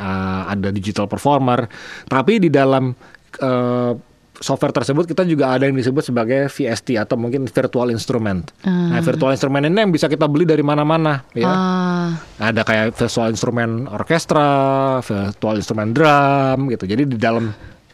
uh, 0.00 0.48
ada 0.48 0.72
digital 0.72 1.04
performer. 1.04 1.68
Tapi 2.08 2.40
di 2.40 2.48
dalam 2.48 2.96
uh, 3.44 3.92
software 4.40 4.72
tersebut 4.72 5.04
kita 5.04 5.22
juga 5.28 5.52
ada 5.52 5.68
yang 5.68 5.76
disebut 5.76 6.08
sebagai 6.08 6.48
VST 6.48 6.96
atau 6.96 7.20
mungkin 7.20 7.44
virtual 7.44 7.92
instrument. 7.92 8.50
Nah, 8.64 8.98
virtual 9.04 9.30
instrument 9.30 9.68
ini 9.68 9.76
yang 9.76 9.92
bisa 9.92 10.10
kita 10.10 10.24
beli 10.26 10.48
dari 10.48 10.64
mana-mana 10.64 11.22
ya. 11.36 11.48
Ah, 11.48 12.10
Ada 12.40 12.64
kayak 12.64 12.96
virtual 12.96 13.28
instrumen 13.30 13.86
orkestra, 13.92 14.98
virtual 15.04 15.60
instrumen 15.60 15.92
drum 15.92 16.72
gitu. 16.72 16.84
Jadi 16.88 17.02
di 17.12 17.16
dalam 17.20 17.52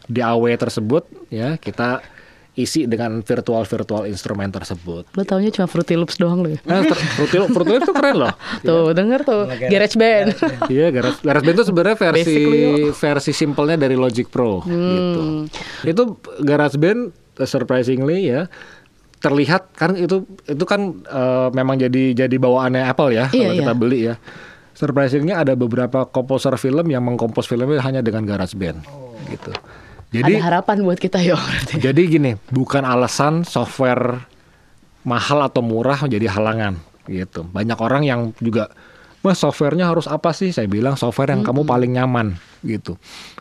DAW 0.09 0.49
tersebut 0.57 1.05
ya 1.29 1.59
kita 1.61 2.01
isi 2.57 2.89
dengan 2.89 3.21
virtual 3.21 3.63
virtual 3.63 4.03
instrumen 4.09 4.49
tersebut. 4.49 5.07
lo 5.13 5.21
taunya 5.23 5.53
cuma 5.53 5.69
Fruity 5.69 5.95
Loops 5.95 6.17
doang 6.17 6.43
lo 6.43 6.49
ya? 6.51 6.59
Nah, 6.65 6.83
Fruity 7.15 7.37
Loop, 7.39 7.49
Fruity 7.55 7.71
Loop 7.77 7.83
itu 7.87 7.93
keren 7.95 8.15
loh. 8.19 8.33
Tuh, 8.67 8.91
denger 8.91 9.21
tuh. 9.23 9.43
Garage 9.69 9.95
Band. 9.95 10.35
Iya, 10.67 10.91
Garage, 10.91 11.19
GarageBand 11.23 11.55
itu 11.55 11.65
sebenarnya 11.65 11.97
versi 11.97 12.19
Basically, 12.19 12.63
versi 12.91 13.31
simpelnya 13.31 13.77
dari 13.87 13.95
Logic 13.95 14.27
Pro 14.27 14.61
gitu. 14.65 15.21
Itu 15.87 16.03
GarageBand 16.43 16.99
uh, 17.39 17.47
surprisingly 17.47 18.27
ya 18.27 18.49
terlihat 19.19 19.75
kan 19.75 19.99
itu 19.99 20.23
itu 20.47 20.63
kan 20.63 21.03
uh, 21.11 21.51
memang 21.51 21.75
jadi 21.75 22.15
jadi 22.15 22.35
bawaannya 22.39 22.87
Apple 22.87 23.11
ya 23.11 23.27
Iya, 23.35 23.51
kalau 23.51 23.55
kita 23.59 23.73
iya. 23.75 23.79
beli 23.79 23.99
ya. 24.11 24.15
Surprisingly 24.79 25.35
ada 25.35 25.59
beberapa 25.59 26.07
komposer 26.07 26.55
film 26.55 26.87
yang 26.87 27.03
mengkompos 27.03 27.43
filmnya 27.51 27.83
hanya 27.83 27.99
dengan 27.99 28.23
GarageBand 28.23 28.79
gitu. 29.27 29.51
Jadi 30.09 30.33
Ada 30.35 30.41
harapan 30.41 30.81
buat 30.81 30.97
kita 30.97 31.21
ya 31.21 31.37
jadi 31.77 32.01
gini, 32.09 32.31
bukan 32.49 32.81
alasan 32.81 33.45
software 33.45 34.25
mahal 35.05 35.45
atau 35.45 35.61
murah 35.61 36.01
menjadi 36.01 36.33
halangan 36.33 36.81
gitu. 37.05 37.45
Banyak 37.45 37.77
orang 37.77 38.03
yang 38.03 38.19
juga, 38.37 38.73
mas 39.21 39.37
softwarenya 39.37 39.85
harus 39.85 40.09
apa 40.09 40.33
sih? 40.33 40.49
Saya 40.49 40.65
bilang 40.65 40.97
software 40.97 41.29
yang 41.29 41.45
kamu 41.45 41.61
paling 41.63 41.93
nyaman 41.93 42.41
gitu. 42.61 42.97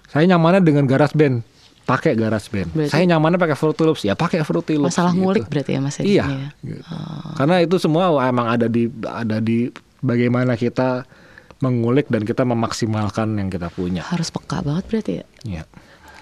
Saya 0.09 0.29
nyamannya 0.29 0.61
dengan 0.61 0.85
GarageBand, 0.85 1.41
pakai 1.85 2.12
GarageBand. 2.12 2.69
Berarti- 2.77 2.93
Saya 2.93 3.05
nyamannya 3.09 3.41
pakai 3.41 3.57
Fruity 3.57 3.83
Loops, 3.85 4.03
ya 4.05 4.12
pakai 4.12 4.45
Fruity 4.45 4.77
Loops. 4.77 4.93
Masalah 4.93 5.12
gitu. 5.12 5.21
ngulik 5.25 5.45
berarti 5.49 5.71
ya 5.73 5.81
Mas 5.81 5.97
ya 5.97 6.05
Iya. 6.05 6.25
ya? 6.29 6.49
gitu. 6.69 6.85
Karena 7.33 7.55
itu 7.64 7.77
semua 7.81 8.12
emang 8.25 8.45
ada 8.45 8.69
di 8.69 8.93
ada 9.05 9.41
di 9.41 9.73
bagaimana 10.05 10.53
kita 10.53 11.09
mengulik 11.59 12.07
dan 12.12 12.23
kita 12.23 12.45
memaksimalkan 12.45 13.35
yang 13.35 13.49
kita 13.49 13.73
punya. 13.73 14.05
Harus 14.05 14.29
peka 14.31 14.61
banget 14.62 14.85
berarti 14.87 15.12
ya. 15.16 15.25
Ya. 15.43 15.64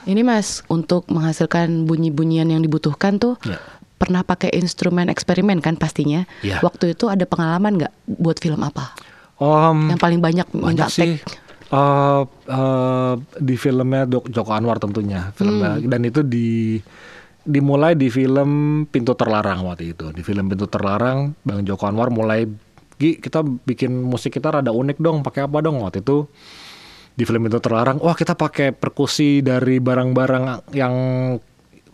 Ini 0.07 0.23
Mas, 0.23 0.63
untuk 0.67 1.05
menghasilkan 1.07 1.85
bunyi-bunyian 1.85 2.47
yang 2.47 2.63
dibutuhkan 2.63 3.19
tuh 3.19 3.35
Ya. 3.43 3.59
pernah 3.97 4.23
pakai 4.23 4.55
instrumen 4.55 5.09
eksperimen 5.09 5.59
kan 5.59 5.75
pastinya. 5.75 6.25
Iya. 6.41 6.63
Waktu 6.63 6.95
itu 6.95 7.09
ada 7.09 7.25
pengalaman 7.25 7.75
nggak 7.77 7.93
buat 8.07 8.39
film 8.39 8.63
apa? 8.63 8.95
Om, 9.37 9.91
Yang 9.91 10.01
paling 10.01 10.21
banyak 10.21 10.47
minta 10.51 10.65
banyak 10.65 10.89
sih 10.89 11.19
take? 11.19 11.45
Eh, 11.67 12.23
eh, 12.47 13.13
di 13.37 13.55
filmnya 13.55 14.07
Dok- 14.07 14.31
Joko 14.31 14.55
Anwar 14.55 14.79
tentunya 14.79 15.35
filmnya 15.35 15.77
Hmm. 15.77 15.85
dan 15.85 16.01
itu 16.03 16.23
di 16.23 16.79
dimulai 17.43 17.93
di 17.93 18.07
film 18.07 18.51
Pintu 18.87 19.13
Terlarang 19.13 19.67
waktu 19.67 19.91
itu 19.91 20.11
di 20.11 20.23
film 20.23 20.47
Pintu 20.47 20.67
Terlarang 20.67 21.35
Bang 21.43 21.63
Joko 21.63 21.85
Anwar 21.85 22.09
mulai 22.09 22.47
Gi 22.97 23.19
kita 23.19 23.45
bikin 23.45 23.93
musik 23.93 24.33
kita 24.33 24.49
rada 24.51 24.71
unik 24.71 24.97
dong 24.97 25.21
pakai 25.21 25.45
apa 25.45 25.61
dong 25.61 25.79
waktu 25.79 26.01
itu 26.01 26.25
di 27.17 27.25
film 27.25 27.49
itu 27.49 27.57
terlarang 27.59 27.97
wah 28.05 28.13
kita 28.13 28.37
pakai 28.37 28.77
perkusi 28.77 29.41
dari 29.41 29.81
barang-barang 29.81 30.69
yang 30.77 30.95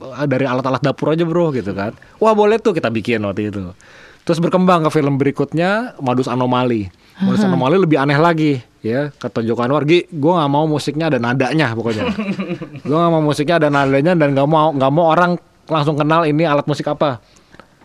eh, 0.03 0.27
dari 0.27 0.45
alat-alat 0.45 0.83
dapur 0.83 1.15
aja 1.15 1.23
bro 1.23 1.55
gitu 1.55 1.71
kan. 1.73 1.95
Wah 2.19 2.35
boleh 2.35 2.59
tuh 2.59 2.75
kita 2.75 2.91
bikin 2.91 3.23
waktu 3.23 3.55
itu. 3.55 3.71
Terus 4.23 4.39
berkembang 4.43 4.87
ke 4.87 4.91
film 4.91 5.19
berikutnya 5.19 5.99
modus 6.03 6.27
anomali. 6.27 6.91
Modus 7.23 7.43
anomali 7.47 7.79
lebih 7.79 8.03
aneh 8.03 8.19
lagi 8.19 8.59
ya. 8.83 9.15
Kata 9.15 9.47
Joko 9.47 9.63
Anwar 9.63 9.87
Gi 9.87 10.11
gue 10.11 10.33
nggak 10.35 10.51
mau 10.51 10.67
musiknya 10.67 11.07
ada 11.07 11.23
nadanya 11.23 11.71
pokoknya. 11.75 12.11
Gue 12.87 12.97
nggak 12.99 13.13
mau 13.15 13.23
musiknya 13.23 13.63
ada 13.63 13.69
nadanya 13.71 14.19
dan 14.19 14.35
nggak 14.35 14.49
mau 14.51 14.75
nggak 14.75 14.91
mau 14.91 15.07
orang 15.15 15.39
langsung 15.71 15.95
kenal 15.95 16.27
ini 16.27 16.43
alat 16.43 16.67
musik 16.67 16.91
apa. 16.91 17.23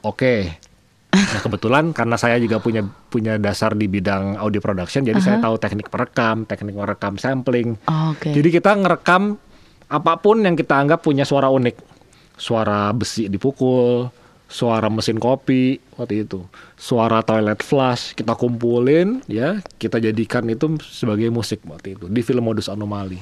Oke 0.02 0.67
Nah, 1.16 1.40
kebetulan 1.40 1.96
karena 1.96 2.20
saya 2.20 2.36
juga 2.36 2.60
punya 2.60 2.84
punya 2.84 3.40
dasar 3.40 3.74
di 3.74 3.88
bidang 3.88 4.36
audio 4.38 4.60
production, 4.60 5.08
jadi 5.08 5.18
saya 5.24 5.38
tahu 5.40 5.56
teknik 5.56 5.88
merekam, 5.88 6.44
teknik 6.44 6.76
merekam 6.76 7.16
sampling. 7.16 7.80
Oh, 7.88 8.12
Oke. 8.12 8.36
Jadi 8.36 8.50
kita 8.52 8.76
ngerekam 8.76 9.40
apa 9.88 10.14
pun 10.20 10.44
yang 10.44 10.60
kita 10.60 10.76
anggap 10.76 11.00
punya 11.00 11.24
suara 11.24 11.48
unik. 11.48 11.96
Suara 12.38 12.94
besi 12.94 13.32
dipukul, 13.32 14.12
suara 14.48 14.88
mesin 14.88 15.20
kopi 15.20 15.80
waktu 16.00 16.28
itu, 16.28 16.44
suara 16.80 17.20
toilet 17.26 17.60
flush 17.60 18.16
kita 18.16 18.38
kumpulin 18.38 19.20
ya, 19.26 19.60
kita 19.82 20.00
jadikan 20.00 20.48
itu 20.48 20.80
sebagai 20.86 21.28
musik 21.34 21.64
waktu 21.68 22.00
itu 22.00 22.06
di 22.08 22.22
film 22.22 22.48
modus 22.48 22.72
anomali. 22.72 23.20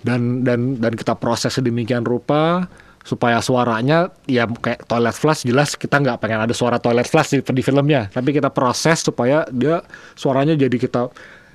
Dan 0.00 0.44
dan 0.44 0.80
dan 0.80 0.96
kita 0.96 1.16
proses 1.16 1.52
sedemikian 1.52 2.04
rupa 2.04 2.64
supaya 3.00 3.40
suaranya 3.40 4.12
ya 4.28 4.44
kayak 4.44 4.84
toilet 4.84 5.16
flush 5.16 5.48
jelas 5.48 5.72
kita 5.72 5.98
nggak 5.98 6.20
pengen 6.20 6.44
ada 6.44 6.52
suara 6.52 6.76
toilet 6.76 7.08
flush 7.08 7.32
di, 7.32 7.38
di 7.40 7.62
filmnya. 7.64 8.12
Tapi 8.12 8.30
kita 8.36 8.52
proses 8.52 9.00
supaya 9.00 9.48
dia 9.50 9.80
suaranya 10.14 10.54
jadi 10.56 10.76
kita 10.76 11.08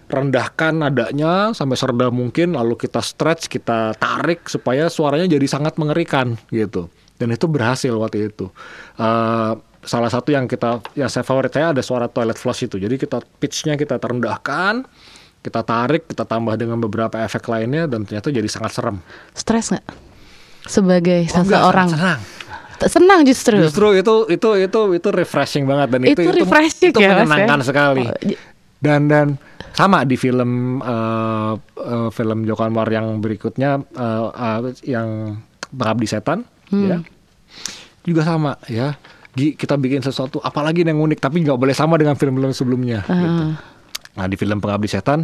rendahkan 0.06 0.86
nadanya 0.86 1.50
sampai 1.58 1.78
serendah 1.78 2.14
mungkin 2.14 2.54
lalu 2.54 2.78
kita 2.78 3.02
stretch 3.02 3.50
kita 3.50 3.98
tarik 3.98 4.46
supaya 4.46 4.86
suaranya 4.90 5.26
jadi 5.26 5.46
sangat 5.50 5.78
mengerikan 5.82 6.38
gitu. 6.54 6.90
Dan 7.16 7.32
itu 7.32 7.48
berhasil 7.48 7.94
waktu 7.96 8.30
itu. 8.30 8.52
Eh, 9.00 9.54
salah 9.86 10.10
satu 10.10 10.34
yang 10.34 10.50
kita 10.50 10.82
yang 10.98 11.08
saya 11.08 11.22
favorit 11.22 11.54
saya 11.54 11.72
ada 11.72 11.82
suara 11.86 12.10
toilet 12.10 12.38
flush 12.38 12.66
itu. 12.66 12.82
Jadi 12.82 12.98
kita 12.98 13.22
pitchnya 13.40 13.78
kita 13.78 14.02
terendahkan 14.02 14.86
kita 15.46 15.62
tarik 15.62 16.10
kita 16.10 16.26
tambah 16.26 16.58
dengan 16.58 16.82
beberapa 16.82 17.22
efek 17.22 17.46
lainnya 17.46 17.86
dan 17.86 18.02
ternyata 18.02 18.34
jadi 18.34 18.50
sangat 18.50 18.72
serem. 18.74 18.98
Stres 19.38 19.70
nggak? 19.70 20.15
Sebagai 20.66 21.30
Oh, 21.30 21.42
enggak, 21.42 21.62
seseorang. 21.62 21.90
senang 21.90 22.20
Senang 22.78 23.20
justru. 23.24 23.56
Justru 23.58 23.88
itu 23.96 24.16
itu 24.28 24.50
itu 24.60 24.80
itu 24.94 25.10
refreshing 25.10 25.64
banget 25.64 25.88
dan 25.90 26.02
itu 26.04 26.20
Itu 26.20 26.32
refreshing 26.36 26.92
itu 26.92 27.00
ya, 27.00 27.16
Mas, 27.16 27.18
ya? 27.18 27.24
menyenangkan 27.24 27.62
sekali. 27.64 28.04
Oh, 28.04 28.14
Dan 28.78 29.08
dan 29.08 29.28
sama 29.72 30.04
di 30.04 30.16
film 30.16 30.78
eh, 30.78 31.54
eh, 31.56 32.10
film 32.12 32.44
Joko 32.44 32.62
Anwar 32.62 32.86
yang 32.88 33.18
berikutnya 33.18 33.80
eh, 33.80 34.28
eh, 34.30 34.60
yang 34.86 35.40
Pengabdi 35.68 36.06
Setan 36.06 36.44
Hmm. 36.66 36.84
ya. 36.84 36.98
Juga 38.04 38.22
sama 38.22 38.60
ya. 38.66 38.98
Kita 39.32 39.76
bikin 39.76 40.00
sesuatu 40.02 40.40
apalagi 40.40 40.82
yang 40.82 40.98
unik 40.98 41.20
tapi 41.22 41.42
nggak 41.42 41.56
boleh 41.56 41.72
sama 41.72 41.96
dengan 41.96 42.16
film-film 42.16 42.52
sebelumnya 42.52 43.04
Ah. 43.04 43.16
gitu. 43.16 43.44
Nah, 44.16 44.26
di 44.26 44.36
film 44.36 44.60
Pengabdi 44.60 44.88
Setan 44.88 45.24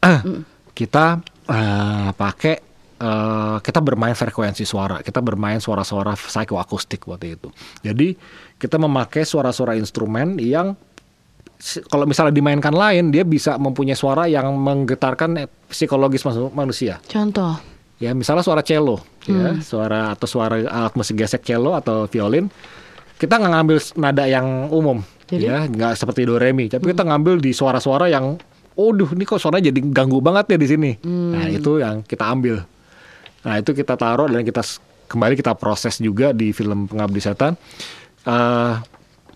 Hmm. 0.00 0.42
kita 0.74 1.22
eh, 1.44 2.10
pakai 2.10 2.71
eh, 3.02 3.56
kita 3.58 3.82
bermain 3.82 4.14
frekuensi 4.14 4.62
suara, 4.62 5.02
kita 5.02 5.18
bermain 5.18 5.58
suara-suara 5.58 6.14
psychoakustik 6.14 7.02
waktu 7.10 7.34
itu. 7.34 7.50
Jadi 7.82 8.14
kita 8.56 8.78
memakai 8.78 9.26
suara-suara 9.26 9.74
instrumen 9.74 10.38
yang 10.38 10.78
kalau 11.86 12.10
misalnya 12.10 12.34
dimainkan 12.34 12.74
lain, 12.74 13.14
dia 13.14 13.22
bisa 13.22 13.54
mempunyai 13.54 13.94
suara 13.94 14.26
yang 14.26 14.50
menggetarkan 14.58 15.46
psikologis 15.70 16.26
manusia. 16.50 16.98
Contoh. 17.06 17.54
Ya, 18.02 18.10
misalnya 18.18 18.42
suara 18.42 18.66
cello, 18.66 18.98
ya, 19.30 19.54
Hmm. 19.54 19.62
suara 19.62 20.10
atau 20.10 20.26
suara 20.26 20.58
alat 20.58 20.94
musik 20.98 21.14
gesek 21.22 21.46
cello 21.46 21.78
atau 21.78 22.10
violin, 22.10 22.50
kita 23.14 23.38
nggak 23.38 23.52
ngambil 23.54 23.78
nada 23.94 24.24
yang 24.26 24.66
umum, 24.74 25.06
Jadi? 25.30 25.46
ya, 25.46 25.70
nggak 25.70 25.94
seperti 25.94 26.26
do 26.26 26.34
re 26.34 26.50
mi, 26.50 26.66
tapi 26.66 26.90
kita 26.90 27.06
ngambil 27.06 27.38
di 27.38 27.54
suara-suara 27.54 28.10
yang, 28.10 28.34
waduh, 28.74 29.14
ini 29.14 29.22
kok 29.22 29.38
suaranya 29.38 29.70
jadi 29.70 29.80
ganggu 29.94 30.18
banget 30.18 30.50
ya 30.50 30.58
di 30.58 30.66
sini. 30.66 30.90
Nah, 31.06 31.46
itu 31.46 31.78
yang 31.78 32.02
kita 32.02 32.26
ambil. 32.26 32.66
Nah, 33.42 33.54
itu 33.58 33.70
kita 33.72 33.94
taruh 33.94 34.26
dan 34.26 34.42
kita 34.42 34.62
kembali 35.06 35.34
kita 35.34 35.52
proses 35.54 35.98
juga 35.98 36.30
di 36.30 36.50
film 36.50 36.86
Pengabdi 36.86 37.20
Setan. 37.20 37.54
Eh, 38.22 38.74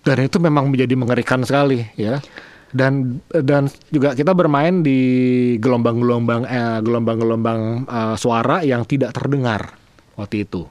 dan 0.00 0.16
itu 0.22 0.38
memang 0.38 0.70
menjadi 0.70 0.94
mengerikan 0.94 1.42
sekali, 1.42 1.82
ya. 1.94 2.22
Dan 2.70 3.22
dan 3.30 3.66
juga 3.88 4.12
kita 4.12 4.30
bermain 4.30 4.82
di 4.82 4.98
gelombang-gelombang 5.56 6.42
eh, 6.44 6.78
gelombang-gelombang 6.82 7.60
eh, 7.84 8.14
suara 8.16 8.62
yang 8.62 8.82
tidak 8.84 9.14
terdengar 9.14 9.74
waktu 10.14 10.44
itu 10.44 10.66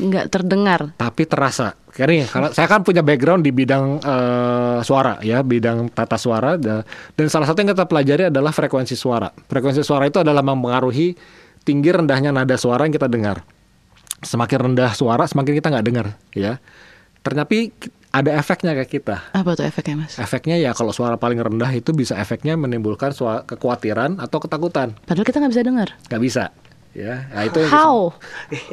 Nggak 0.00 0.32
terdengar. 0.32 0.80
tapi 0.96 1.28
terasa. 1.28 1.76
Karena 1.90 2.24
karena 2.24 2.48
saya 2.54 2.70
kan 2.70 2.80
punya 2.80 3.02
background 3.04 3.42
di 3.44 3.52
bidang 3.52 3.98
eh, 4.00 4.78
suara 4.80 5.18
ya, 5.20 5.42
bidang 5.44 5.90
tata 5.92 6.16
suara 6.16 6.56
da- 6.56 6.86
dan 7.12 7.26
salah 7.28 7.44
satu 7.44 7.60
yang 7.60 7.74
kita 7.74 7.84
pelajari 7.84 8.22
adalah 8.32 8.54
frekuensi 8.54 8.96
suara. 8.96 9.28
Frekuensi 9.28 9.82
suara 9.84 10.08
itu 10.08 10.22
adalah 10.22 10.40
mempengaruhi 10.40 11.12
tinggi 11.62 11.90
rendahnya 11.92 12.30
nada 12.30 12.56
suara 12.56 12.84
yang 12.86 12.94
kita 12.94 13.06
dengar. 13.06 13.44
Semakin 14.20 14.72
rendah 14.72 14.92
suara, 14.92 15.24
semakin 15.24 15.52
kita 15.56 15.72
nggak 15.72 15.86
dengar 15.86 16.06
ya. 16.36 16.60
Ternyata 17.24 17.52
ada 18.10 18.30
efeknya 18.36 18.72
ke 18.84 18.98
kita. 18.98 19.32
Apa 19.32 19.54
tuh 19.54 19.64
efeknya 19.64 20.04
mas? 20.04 20.18
Efeknya 20.18 20.58
ya 20.58 20.74
kalau 20.74 20.90
suara 20.90 21.16
paling 21.16 21.38
rendah 21.38 21.70
itu 21.72 21.94
bisa 21.94 22.18
efeknya 22.18 22.58
menimbulkan 22.58 23.14
sua- 23.14 23.46
kekhawatiran 23.46 24.18
atau 24.18 24.42
ketakutan. 24.42 24.98
Padahal 25.06 25.24
kita 25.24 25.38
nggak 25.40 25.52
bisa 25.52 25.64
dengar. 25.64 25.88
Nggak 26.10 26.22
bisa. 26.22 26.44
Ya, 26.90 27.30
nah 27.30 27.46
itu 27.46 27.62
How? 27.70 28.10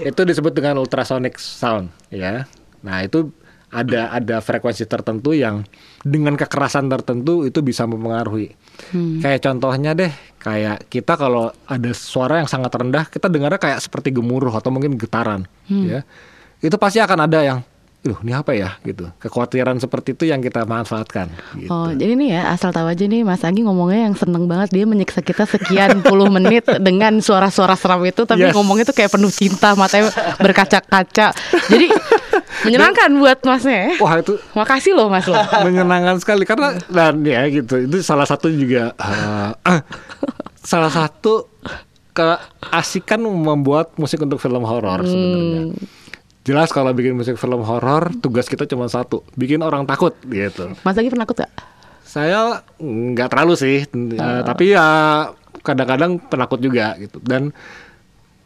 itu 0.01 0.21
disebut 0.25 0.49
dengan 0.49 0.81
ultrasonic 0.81 1.38
sound 1.38 1.93
ya 2.09 2.49
nah 2.81 3.05
itu 3.05 3.29
ada 3.69 4.09
ada 4.09 4.41
frekuensi 4.41 4.89
tertentu 4.89 5.38
yang 5.38 5.69
dengan 6.01 6.33
kekerasan 6.33 6.89
tertentu 6.89 7.45
itu 7.45 7.61
bisa 7.61 7.85
mempengaruhi 7.85 8.57
kayak 9.21 9.45
contohnya 9.45 9.93
deh 9.93 10.09
kayak 10.47 10.87
kita 10.87 11.19
kalau 11.19 11.51
ada 11.67 11.91
suara 11.91 12.39
yang 12.39 12.47
sangat 12.47 12.71
rendah 12.71 13.03
kita 13.03 13.27
dengarnya 13.27 13.59
kayak 13.59 13.83
seperti 13.83 14.15
gemuruh 14.15 14.55
atau 14.55 14.71
mungkin 14.71 14.95
getaran 14.95 15.43
ya 15.67 16.07
itu 16.57 16.75
pasti 16.79 17.03
akan 17.03 17.27
ada 17.27 17.43
yang 17.43 17.59
Duh, 17.97 18.13
ini 18.23 18.29
apa 18.31 18.53
ya 18.55 18.77
gitu. 18.85 19.09
Kekhawatiran 19.19 19.81
seperti 19.81 20.13
itu 20.15 20.29
yang 20.29 20.39
kita 20.39 20.63
manfaatkan 20.63 21.27
gitu. 21.57 21.67
Oh, 21.67 21.89
jadi 21.91 22.13
nih 22.13 22.39
ya 22.39 22.53
asal 22.53 22.69
tahu 22.71 22.87
aja 22.87 23.03
nih 23.03 23.25
Mas 23.25 23.41
Agi 23.43 23.65
ngomongnya 23.65 24.07
yang 24.07 24.15
seneng 24.15 24.47
banget 24.47 24.69
dia 24.71 24.85
menyiksa 24.87 25.19
kita 25.19 25.43
sekian 25.43 25.99
puluh 26.07 26.29
menit 26.29 26.63
dengan 26.79 27.19
suara-suara 27.19 27.73
seram 27.75 27.99
itu 28.05 28.23
tapi 28.23 28.47
Yes. 28.47 28.55
ngomongnya 28.55 28.85
tuh 28.87 28.95
kayak 28.95 29.11
penuh 29.11 29.33
cinta, 29.33 29.73
matanya 29.75 30.13
berkaca-kaca. 30.39 31.35
Jadi 31.67 31.87
menyenangkan 32.65 33.09
buat 33.19 33.39
Masnya 33.43 33.75
ya. 33.75 33.89
Wah, 34.01 34.13
itu 34.19 34.33
Makasih 34.53 34.93
loh 34.97 35.07
Mas 35.07 35.25
loh. 35.25 35.38
menyenangkan 35.67 36.17
sekali 36.21 36.43
karena 36.43 36.77
dan 36.89 37.21
ya 37.23 37.45
gitu 37.49 37.85
itu 37.88 37.97
salah 38.01 38.25
satu 38.25 38.49
juga 38.49 38.93
eh, 38.97 39.51
eh, 39.73 39.81
salah 40.61 40.91
satu 40.91 41.47
keasikan 42.17 43.21
membuat 43.21 43.93
musik 44.01 44.17
untuk 44.25 44.41
film 44.41 44.65
horor 44.65 45.05
sebenarnya 45.05 45.77
jelas 46.47 46.71
kalau 46.71 46.95
bikin 46.95 47.13
musik 47.13 47.35
film 47.38 47.61
horor 47.61 48.09
tugas 48.23 48.49
kita 48.49 48.63
cuma 48.65 48.89
satu 48.89 49.21
bikin 49.38 49.61
orang 49.61 49.85
takut 49.85 50.15
gitu 50.25 50.73
Mas 50.81 50.97
Agi 50.97 51.11
pernah 51.11 51.27
takut 51.27 51.43
gak? 51.45 51.51
saya 52.07 52.63
nggak 52.79 53.29
terlalu 53.29 53.53
sih 53.59 53.83
eh, 53.85 54.41
tapi 54.47 54.73
ya 54.73 54.88
kadang-kadang 55.61 56.23
penakut 56.23 56.63
juga 56.63 56.95
gitu 56.97 57.19
dan 57.19 57.51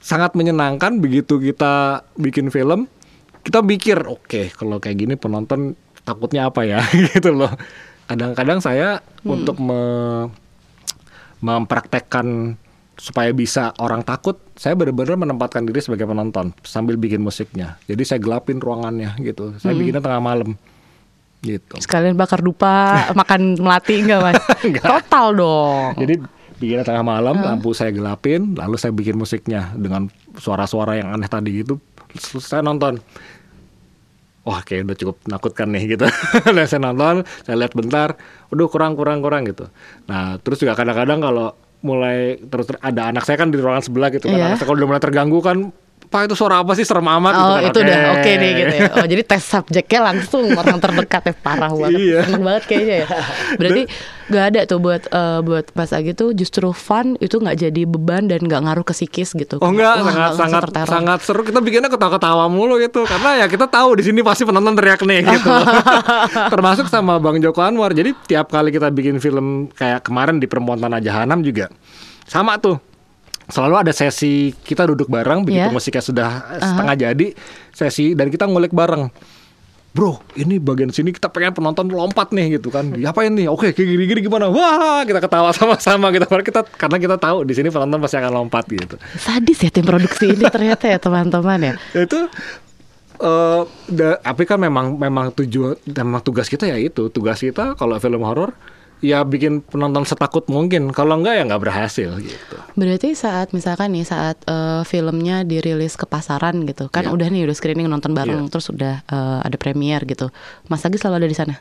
sangat 0.02 0.34
menyenangkan 0.34 0.98
begitu 0.98 1.38
kita 1.38 2.02
bikin 2.18 2.50
film 2.50 2.90
kita 3.42 3.60
mikir 3.66 3.98
oke 4.06 4.54
kalau 4.54 4.78
kayak 4.78 4.98
gini 5.02 5.14
penonton 5.18 5.78
takutnya 6.06 6.50
apa 6.50 6.66
ya? 6.66 6.82
Gitu 7.14 7.34
loh. 7.34 7.52
Kadang-kadang 8.10 8.60
saya 8.60 9.00
untuk 9.24 9.58
me- 9.62 10.30
mempraktekkan 11.42 12.58
supaya 13.02 13.34
bisa 13.34 13.74
orang 13.82 14.06
takut 14.06 14.38
saya 14.54 14.78
benar-benar 14.78 15.18
menempatkan 15.18 15.66
diri 15.66 15.82
sebagai 15.82 16.06
penonton 16.06 16.54
sambil 16.62 17.02
bikin 17.02 17.18
musiknya. 17.18 17.82
Jadi 17.90 18.06
saya 18.06 18.20
gelapin 18.22 18.62
ruangannya 18.62 19.18
gitu. 19.26 19.58
Saya 19.58 19.74
bikinnya 19.74 20.06
tengah 20.06 20.22
malam. 20.22 20.54
Gitu. 21.42 21.82
Sekalian 21.82 22.14
bakar 22.14 22.46
dupa, 22.46 22.94
makan 23.20 23.58
melati 23.58 24.06
enggak 24.06 24.22
Mas? 24.22 24.42
Total 24.86 25.28
dong. 25.34 25.98
Jadi 25.98 26.22
bikinnya 26.62 26.86
tengah 26.86 27.02
malam, 27.02 27.42
lampu 27.42 27.74
saya 27.74 27.90
gelapin, 27.90 28.54
lalu 28.54 28.78
saya 28.78 28.94
bikin 28.94 29.18
musiknya 29.18 29.74
dengan 29.74 30.06
suara-suara 30.38 31.02
yang 31.02 31.10
aneh 31.18 31.26
tadi 31.26 31.66
gitu. 31.66 31.82
Saya 32.20 32.62
nonton. 32.66 33.00
Wah, 34.42 34.66
kayak 34.66 34.90
udah 34.90 34.98
cukup 34.98 35.16
menakutkan 35.30 35.70
nih 35.70 35.84
gitu. 35.96 36.06
Nah, 36.56 36.66
saya 36.66 36.82
nonton, 36.82 37.22
saya 37.46 37.56
lihat 37.62 37.78
bentar, 37.78 38.18
udah 38.50 38.68
kurang 38.74 38.98
kurang 38.98 39.22
kurang 39.22 39.46
gitu. 39.46 39.70
Nah, 40.10 40.42
terus 40.42 40.58
juga 40.58 40.74
kadang-kadang 40.74 41.22
kalau 41.22 41.54
mulai 41.82 42.38
terus 42.42 42.70
ter- 42.70 42.82
ada 42.82 43.10
anak 43.10 43.26
saya 43.26 43.38
kan 43.42 43.50
di 43.54 43.58
ruangan 43.62 43.86
sebelah 43.86 44.10
gitu 44.10 44.30
kan. 44.30 44.38
Iya. 44.38 44.46
Anak 44.54 44.58
saya 44.62 44.68
kalau 44.70 44.78
udah 44.82 44.90
mulai 44.90 45.02
terganggu 45.02 45.40
kan 45.46 45.58
Pak 46.12 46.28
itu 46.28 46.36
suara 46.36 46.60
apa 46.60 46.76
sih 46.76 46.84
serem 46.84 47.08
amat 47.08 47.32
Oh 47.32 47.40
gitu 47.40 47.56
kan. 47.56 47.64
itu 47.66 47.78
udah 47.82 47.98
oke 48.14 48.32
nih 48.36 48.52
gitu 48.54 48.74
ya. 48.76 48.84
Oh 48.94 49.06
jadi 49.08 49.24
tes 49.24 49.40
subjeknya 49.42 50.00
langsung 50.04 50.44
orang 50.52 50.76
terdekat 50.78 51.22
ya 51.24 51.34
parah 51.34 51.72
banget. 51.72 51.96
Iya. 51.96 52.20
Seneng 52.28 52.44
banget 52.44 52.64
kayaknya 52.68 52.96
ya. 53.00 53.08
Berarti 53.56 53.82
nggak 54.28 54.46
ada 54.46 54.60
tuh 54.64 54.80
buat 54.80 55.02
eh, 55.08 55.40
buat 55.40 55.66
Mas 55.72 55.92
Agi 55.92 56.12
tuh 56.12 56.32
justru 56.32 56.68
fun 56.72 57.16
itu 57.18 57.36
nggak 57.36 57.56
jadi 57.58 57.82
beban 57.84 58.28
dan 58.28 58.40
nggak 58.40 58.60
ngaruh 58.62 58.84
ke 58.84 58.92
psikis 58.92 59.32
gitu. 59.32 59.56
Oh 59.58 59.72
enggak, 59.72 59.88
Wah, 59.94 60.04
sangat 60.04 60.12
nggak 60.12 60.32
sangat 60.36 60.62
terteror. 60.62 60.92
sangat 60.92 61.20
seru. 61.24 61.42
Kita 61.42 61.60
bikinnya 61.60 61.88
ketawa-ketawa 61.88 62.46
mulu 62.46 62.76
gitu. 62.78 63.08
Karena 63.08 63.40
ya 63.40 63.48
kita 63.48 63.66
tahu 63.66 63.96
di 63.96 64.04
sini 64.04 64.20
pasti 64.20 64.44
penonton 64.44 64.76
teriak 64.76 65.00
nih 65.02 65.24
gitu. 65.26 65.48
Termasuk 66.54 66.86
sama 66.86 67.18
Bang 67.18 67.40
Joko 67.40 67.60
Anwar. 67.60 67.92
Jadi 67.92 68.12
tiap 68.26 68.52
kali 68.52 68.70
kita 68.70 68.88
bikin 68.90 69.16
film 69.18 69.72
kayak 69.72 70.04
kemarin 70.04 70.38
di 70.38 70.46
Perempuan 70.46 70.76
Tanah 70.76 71.00
Jahanam 71.00 71.40
juga 71.40 71.72
sama 72.24 72.60
tuh. 72.60 72.91
Selalu 73.52 73.76
ada 73.78 73.92
sesi 73.92 74.34
kita 74.56 74.84
duduk 74.86 75.06
bareng 75.06 75.44
begitu 75.44 75.68
Iya. 75.68 75.70
musiknya 75.70 76.00
sudah 76.00 76.30
setengah 76.58 76.96
jadi 76.98 77.28
sesi 77.70 78.12
dan 78.12 78.28
kita 78.28 78.48
ngulik 78.48 78.72
bareng. 78.72 79.12
Bro, 79.92 80.24
ini 80.34 80.56
bagian 80.56 80.88
sini 80.88 81.12
kita 81.12 81.28
pengen 81.28 81.52
penonton 81.52 81.84
lompat 81.86 82.32
nih 82.32 82.56
gitu 82.56 82.72
kan. 82.72 82.96
Diapain 82.96 83.28
nih? 83.28 83.52
Oke, 83.52 83.76
kayak 83.76 83.84
gini-gini 83.86 84.24
gimana? 84.24 84.48
Wah, 84.48 85.04
kita 85.04 85.20
ketawa 85.20 85.52
sama-sama 85.58 86.08
kita 86.10 86.32
kita 86.32 86.64
karena 86.64 86.96
kita 86.96 87.16
tahu 87.20 87.44
di 87.44 87.52
sini 87.52 87.68
penonton 87.68 88.00
pasti 88.00 88.16
akan 88.16 88.32
lompat 88.34 88.72
gitu. 88.72 88.96
Sadis 89.20 89.60
ya 89.60 89.68
tim 89.68 89.84
produksi 89.84 90.32
ini 90.32 90.48
ternyata 90.48 90.88
ya 90.88 90.96
teman-teman 90.96 91.60
ya. 91.60 91.74
Itu 92.08 92.24
eh 93.20 93.62
da- 93.86 94.18
tapi 94.18 94.44
kan 94.46 94.58
memang 94.58 94.96
memang 94.96 95.30
tujuan 95.36 95.76
memang 95.86 96.24
tugas 96.24 96.48
kita 96.48 96.66
ya 96.66 96.74
itu 96.74 97.06
tugas 97.08 97.38
kita 97.38 97.76
kalau 97.76 97.94
film 98.00 98.24
horor 98.24 98.56
ya 99.02 99.22
bikin 99.22 99.60
penonton 99.62 100.06
setakut 100.06 100.46
mungkin 100.46 100.90
kalau 100.90 101.18
enggak 101.18 101.34
ya 101.36 101.44
nggak 101.44 101.58
berhasil 101.60 102.10
gitu 102.16 102.56
Berarti 102.72 103.12
saat 103.12 103.50
misalkan 103.50 103.92
nih 103.92 104.06
saat 104.06 104.38
eh, 104.44 104.82
filmnya 104.84 105.42
dirilis 105.42 105.94
ke 105.94 106.06
pasaran 106.06 106.62
gitu 106.64 106.86
kan 106.88 107.04
Iya. 107.04 107.12
udah 107.12 107.28
nih 107.28 107.42
udah 107.44 107.56
screening 107.56 107.86
nonton 107.86 108.14
bareng 108.14 108.46
Iya. 108.46 108.50
terus 108.50 108.70
udah 108.70 109.02
eh, 109.02 109.40
ada 109.42 109.58
premier 109.58 110.02
gitu. 110.04 110.30
Mas 110.66 110.82
Agi 110.82 110.96
selalu 110.96 111.16
ada 111.18 111.28
di 111.28 111.36
sana 111.36 111.56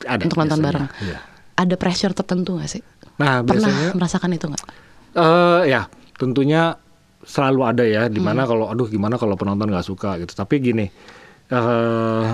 ada 0.00 0.20
untuk 0.20 0.36
nonton 0.36 0.56
biasanya, 0.56 0.66
bareng. 0.86 0.86
iya. 1.02 1.18
Ada 1.56 1.74
pressure 1.74 2.12
tertentu 2.12 2.56
gak 2.56 2.70
sih? 2.70 2.82
nah 3.16 3.40
Pernah 3.40 3.66
biasanya 3.66 3.88
merasakan 3.92 4.30
itu 4.30 4.46
nggak? 4.46 4.64
eh 5.14 5.60
ya 5.66 5.82
tentunya 6.14 6.76
selalu 7.22 7.60
ada 7.64 7.82
ya 7.82 8.06
di 8.06 8.20
mana 8.20 8.44
Hmm. 8.44 8.50
kalau 8.52 8.64
aduh 8.68 8.86
gimana 8.86 9.16
kalau 9.16 9.34
penonton 9.34 9.66
nggak 9.66 9.82
suka 9.82 10.14
gitu 10.16 10.32
tapi 10.32 10.60
gini 10.60 10.86
eh 11.48 12.26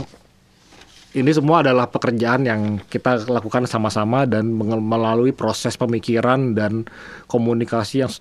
ini 1.12 1.28
semua 1.28 1.60
adalah 1.60 1.92
pekerjaan 1.92 2.48
yang 2.48 2.80
kita 2.88 3.28
lakukan 3.28 3.68
sama-sama 3.68 4.24
dan 4.24 4.48
melalui 4.80 5.36
proses 5.36 5.76
pemikiran 5.76 6.56
dan 6.56 6.88
komunikasi 7.28 8.00
yang 8.00 8.12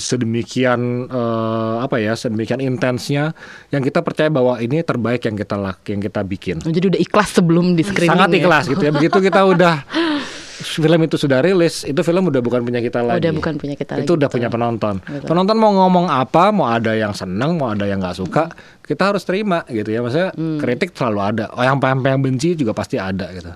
sedemikian 0.00 1.12
eh, 1.12 1.76
apa 1.84 2.00
ya 2.00 2.16
sedemikian 2.16 2.64
intensnya 2.64 3.36
yang 3.68 3.84
kita 3.84 4.00
percaya 4.00 4.32
bahwa 4.32 4.56
ini 4.64 4.80
terbaik 4.80 5.28
yang 5.28 5.36
kita 5.36 5.60
lak 5.60 5.84
yang 5.92 6.00
kita 6.00 6.24
bikin 6.24 6.56
Jadi 6.64 6.96
udah 6.96 7.00
ikhlas 7.00 7.36
sebelum 7.36 7.76
di 7.76 7.84
screening 7.84 8.16
sangat 8.16 8.30
ya? 8.32 8.38
ikhlas 8.40 8.64
gitu 8.72 8.82
ya 8.82 8.92
begitu 8.96 9.18
kita 9.20 9.40
udah 9.44 9.76
film 10.62 11.00
itu 11.02 11.16
sudah 11.16 11.38
rilis 11.38 11.82
itu 11.82 12.00
film 12.00 12.26
udah 12.26 12.38
bukan 12.38 12.62
punya 12.62 12.78
kita 12.78 13.02
lagi 13.02 13.20
Udah 13.20 13.32
bukan 13.34 13.54
punya 13.56 13.74
kita 13.74 13.92
lagi, 13.94 14.02
itu 14.02 14.12
udah 14.12 14.24
betul. 14.24 14.36
punya 14.38 14.48
penonton 14.48 14.94
Betul. 14.98 15.26
penonton 15.26 15.56
mau 15.56 15.72
ngomong 15.76 16.06
apa 16.06 16.48
mau 16.48 16.66
ada 16.66 16.92
yang 16.92 17.10
seneng 17.10 17.54
mau 17.54 17.68
ada 17.68 17.84
yang 17.84 17.98
nggak 17.98 18.16
suka 18.16 18.48
kita 18.80 19.10
harus 19.10 19.22
terima 19.22 19.62
gitu 19.66 19.88
ya 19.88 20.00
maksudnya 20.00 20.30
Hmm. 20.32 20.56
kritik 20.56 20.90
selalu 20.92 21.18
ada 21.20 21.44
oh 21.50 21.60
yang 21.60 21.76
yang 21.76 21.98
yang 22.00 22.20
benci 22.20 22.54
juga 22.54 22.72
pasti 22.72 22.96
ada 22.96 23.28
gitu 23.30 23.50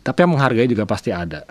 tapi 0.00 0.18
yang 0.18 0.30
menghargai 0.30 0.66
juga 0.66 0.84
pasti 0.84 1.08
ada 1.08 1.46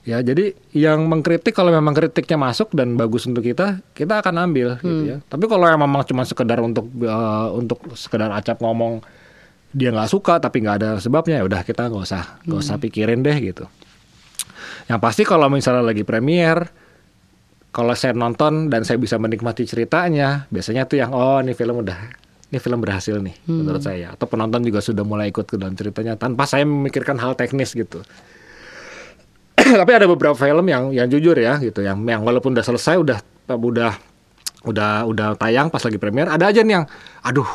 ya 0.00 0.18
jadi 0.18 0.50
yang 0.72 1.04
mengkritik 1.04 1.52
kalau 1.52 1.68
memang 1.68 1.92
kritiknya 1.92 2.40
masuk 2.40 2.72
dan 2.72 2.94
bagus 2.94 3.24
untuk 3.24 3.42
kita 3.42 3.84
kita 3.92 4.18
akan 4.18 4.34
ambil 4.42 4.76
gitu 4.76 4.88
Hmm. 4.88 5.04
ya 5.04 5.16
tapi 5.22 5.44
kalau 5.44 5.64
yang 5.64 5.78
memang 5.78 6.02
cuma 6.02 6.22
sekedar 6.22 6.58
untuk 6.58 6.88
eh, 6.98 7.46
untuk 7.52 7.78
sekedar 7.92 8.30
acap 8.30 8.58
ngomong 8.58 9.04
dia 9.68 9.92
nggak 9.92 10.08
suka 10.08 10.40
tapi 10.40 10.64
nggak 10.64 10.76
ada 10.76 10.88
sebabnya 10.96 11.38
ya 11.38 11.44
udah 11.44 11.60
kita 11.60 11.86
nggak 11.86 12.00
usah 12.02 12.40
nggak 12.40 12.56
usah 12.58 12.74
Hmm. 12.74 12.84
pikirin 12.84 13.20
deh 13.20 13.36
gitu 13.36 13.68
yang 14.88 14.98
pasti 14.98 15.22
kalau 15.22 15.52
misalnya 15.52 15.84
lagi 15.84 16.02
premier 16.02 16.64
kalau 17.68 17.92
saya 17.92 18.16
nonton 18.16 18.72
dan 18.72 18.82
saya 18.82 18.96
bisa 18.96 19.20
menikmati 19.20 19.68
ceritanya 19.68 20.48
biasanya 20.48 20.88
tuh 20.88 20.96
yang 20.98 21.12
oh 21.12 21.38
ini 21.44 21.52
film 21.52 21.84
udah 21.84 22.28
ini 22.48 22.58
film 22.64 22.80
berhasil 22.80 23.20
nih 23.20 23.36
menurut 23.44 23.84
saya. 23.84 24.16
Atau 24.16 24.24
penonton 24.24 24.64
juga 24.64 24.80
sudah 24.80 25.04
mulai 25.04 25.28
ikut 25.28 25.44
ke 25.44 25.60
dalam 25.60 25.76
ceritanya 25.76 26.16
tanpa 26.16 26.48
saya 26.48 26.64
memikirkan 26.64 27.20
hal 27.20 27.36
teknis 27.36 27.76
gitu. 27.76 28.00
Tapi 29.80 29.92
ada 29.92 30.08
beberapa 30.08 30.32
film 30.32 30.64
yang 30.72 30.88
yang 30.96 31.12
jujur 31.12 31.36
ya 31.36 31.60
gitu. 31.60 31.84
Yang 31.84 32.08
yang 32.08 32.24
walaupun 32.24 32.56
udah 32.56 32.64
selesai 32.64 32.96
udah 32.96 33.18
udah 33.52 33.92
udah 34.60 35.04
udah 35.04 35.28
tayang 35.34 35.66
pas 35.66 35.78
lagi 35.78 35.96
premier 35.96 36.26
ada 36.26 36.44
aja 36.44 36.60
nih 36.60 36.74
yang 36.74 36.86
aduh 37.20 37.46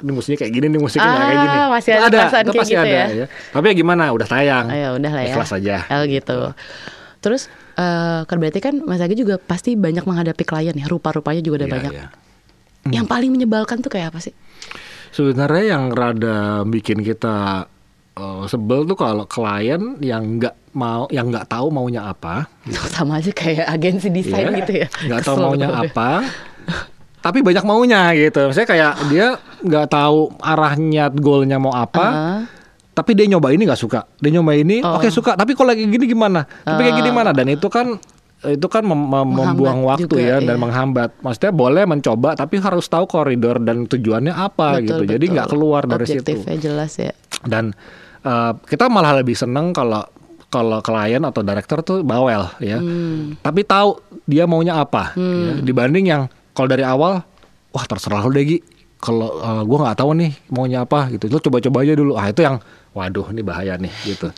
ini 0.00 0.10
musiknya 0.10 0.38
kayak 0.40 0.52
gini 0.52 0.66
nih 0.68 0.80
musiknya 0.80 1.06
nggak 1.06 1.22
kayak 1.22 1.38
gini 1.38 1.56
Ah, 1.56 1.68
masih 1.70 1.90
ada 1.94 2.18
perasaan 2.20 2.42
itu 2.42 2.52
pasti 2.52 2.74
gitu 2.74 2.82
ada 2.82 2.98
ya. 3.06 3.26
tapi 3.48 3.64
ya 3.64 3.74
gimana 3.74 4.02
udah 4.10 4.26
tayang 4.26 4.66
Ayo 4.66 4.88
udah 4.94 5.10
lah 5.12 5.22
ya. 5.22 5.28
ikhlas 5.28 5.50
aja 5.52 5.76
Oh 5.88 6.02
gitu. 6.04 6.38
Terus 7.18 7.46
eh 7.74 8.20
kan 8.24 8.36
berarti 8.36 8.58
kan 8.58 8.74
Mas 8.80 8.98
Agi 8.98 9.14
juga 9.14 9.38
pasti 9.38 9.74
banyak 9.74 10.02
menghadapi 10.02 10.42
klien 10.42 10.70
ya. 10.72 10.86
Rupa-rupanya 10.86 11.38
juga 11.40 11.62
ada 11.62 11.66
Iya, 11.66 11.74
banyak. 11.74 11.92
iya. 11.92 12.06
Yang 12.90 13.06
paling 13.06 13.30
menyebalkan 13.30 13.78
tuh 13.78 13.90
kayak 13.90 14.10
apa 14.10 14.18
sih? 14.20 14.34
Sebenarnya 15.10 15.64
yang 15.72 15.90
rada 15.90 16.62
bikin 16.62 17.02
kita 17.02 17.66
eh, 18.18 18.42
sebel 18.44 18.82
tuh 18.84 18.94
kalau 18.94 19.24
klien 19.24 19.78
yang 20.00 20.36
nggak 20.36 20.74
mau, 20.74 21.06
yang 21.08 21.30
nggak 21.30 21.46
tahu 21.46 21.70
maunya 21.70 22.02
apa, 22.04 22.50
Sama 22.94 23.18
aja 23.18 23.30
kayak 23.30 23.64
agensi 23.64 24.08
desain 24.08 24.44
ya, 24.44 24.58
gitu 24.58 24.72
ya. 24.76 24.86
nggak 25.06 25.22
tahu 25.22 25.36
maunya 25.38 25.68
gue. 25.68 25.80
apa, 25.84 26.10
tapi 27.18 27.38
banyak 27.40 27.64
maunya 27.64 28.10
gitu. 28.14 28.46
Misalnya 28.46 28.68
kayak 28.68 28.92
dia 29.08 29.26
nggak 29.60 29.86
tahu 29.88 30.18
arahnya, 30.38 31.10
goalnya 31.10 31.58
mau 31.58 31.72
apa, 31.72 32.06
Ah. 32.06 32.40
tapi 32.92 33.14
dia 33.14 33.26
nyoba 33.26 33.50
ini 33.50 33.62
nggak 33.62 33.78
suka, 33.80 34.06
dia 34.16 34.30
nyoba 34.30 34.54
ini, 34.54 34.82
Oh. 34.82 34.96
oke 34.96 35.08
suka, 35.08 35.34
tapi 35.34 35.54
kalau 35.54 35.70
lagi 35.70 35.84
gini 35.84 36.06
gimana? 36.06 36.46
Tapi 36.62 36.80
kayak 36.80 36.96
gini 36.96 37.10
mana? 37.10 37.30
Dan 37.30 37.46
itu 37.48 37.66
kan 37.66 37.98
itu 38.38 38.70
kan 38.70 38.86
mem- 38.86 39.10
mem- 39.10 39.34
membuang 39.34 39.82
waktu 39.82 40.06
juga, 40.06 40.22
ya 40.22 40.36
dan 40.38 40.54
iya. 40.54 40.62
menghambat. 40.62 41.10
Maksudnya 41.18 41.50
boleh 41.50 41.82
mencoba, 41.84 42.38
tapi 42.38 42.62
harus 42.62 42.86
tahu 42.86 43.10
koridor 43.10 43.58
dan 43.58 43.82
tujuannya 43.84 44.30
apa 44.30 44.78
Betul, 44.78 44.86
gitu. 44.86 45.02
Jadi 45.10 45.24
betul. 45.26 45.34
nggak 45.34 45.48
keluar 45.50 45.82
dari 45.84 46.06
situ 46.06 46.22
Objektifnya 46.22 46.54
jelas 46.56 46.92
ya. 46.94 47.10
dan 47.42 47.74
eh, 48.28 48.52
kita 48.62 48.86
malah 48.86 49.16
lebih 49.16 49.32
seneng 49.32 49.72
kalau 49.72 50.04
kalau 50.46 50.80
klien 50.80 51.20
atau 51.20 51.40
director 51.40 51.80
tuh 51.80 52.00
bawel 52.02 52.44
ya 52.58 52.76
Hmm. 52.76 53.36
tapi 53.38 53.62
tahu 53.62 53.96
dia 54.24 54.44
maunya 54.44 54.76
apa 54.76 55.12
ya. 55.14 55.56
dibanding 55.58 56.06
yang 56.06 56.22
kalau 56.52 56.64
dari 56.66 56.82
awal 56.82 57.20
wah 57.68 57.84
terserah 57.84 58.20
lu 58.22 58.32
deh 58.32 58.44
Gi 58.46 58.58
kalau 58.98 59.28
eh, 59.34 59.62
gua 59.62 59.78
nggak 59.82 59.98
tahu 59.98 60.10
nih 60.14 60.32
maunya 60.48 60.82
apa 60.82 61.08
gitu 61.08 61.26
lu 61.26 61.38
coba-coba 61.38 61.78
aja 61.82 61.94
dulu 61.94 62.12
ah 62.14 62.26
itu 62.26 62.40
yang 62.40 62.56
waduh 62.90 63.28
ini 63.28 63.40
bahaya 63.40 63.76
nih 63.76 63.92
gitu 64.06 64.28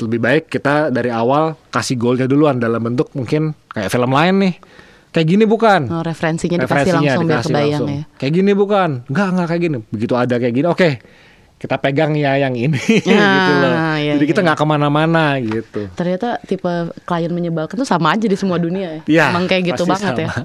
lebih 0.00 0.20
baik 0.20 0.44
kita 0.50 0.88
dari 0.88 1.08
awal 1.08 1.56
kasih 1.68 1.96
goalnya 1.96 2.24
duluan 2.24 2.56
dalam 2.56 2.80
bentuk 2.82 3.08
mungkin 3.12 3.52
kayak 3.68 3.88
film 3.88 4.10
lain 4.10 4.34
nih 4.38 4.54
kayak 5.10 5.26
gini 5.26 5.44
bukan 5.44 5.88
Oh, 5.88 6.00
referensinya 6.00 6.56
dikasih 6.56 6.64
Referensinya 6.66 7.00
langsung 7.02 7.24
biar 7.24 7.32
dikasih 7.34 7.48
kebayang 7.50 7.72
langsung. 7.74 7.88
ya. 7.90 8.02
Kayak 8.14 8.32
gini 8.34 8.52
bukan? 8.54 8.90
Enggak, 9.06 9.26
enggak 9.28 9.46
kayak 9.48 9.62
gini. 9.62 9.76
Begitu 9.84 10.14
ada 10.14 10.34
kayak 10.36 10.54
gini, 10.54 10.66
oke. 10.68 10.90
Kita 11.60 11.76
pegang 11.76 12.16
ya 12.16 12.40
yang 12.40 12.56
ini 12.56 12.80
gitu 13.04 13.12
loh. 13.60 13.68
Ah, 13.70 14.00
iya, 14.00 14.16
Jadi 14.16 14.24
kita 14.26 14.40
iya. 14.40 14.46
nggak 14.48 14.58
ke 14.58 14.66
mana-mana 14.66 15.36
gitu. 15.36 15.92
Ternyata 15.92 16.40
tipe 16.40 16.72
klien 17.04 17.28
menyebalkan 17.28 17.76
tuh 17.76 17.84
sama 17.84 18.16
aja 18.16 18.24
di 18.24 18.32
semua 18.32 18.56
dunia 18.56 18.96
ya. 18.96 19.00
Iya, 19.04 19.24
Emang 19.28 19.44
kayak 19.44 19.76
gitu 19.76 19.84
pasti 19.84 19.92
banget 20.08 20.14
ya. 20.24 20.28
sama. 20.32 20.44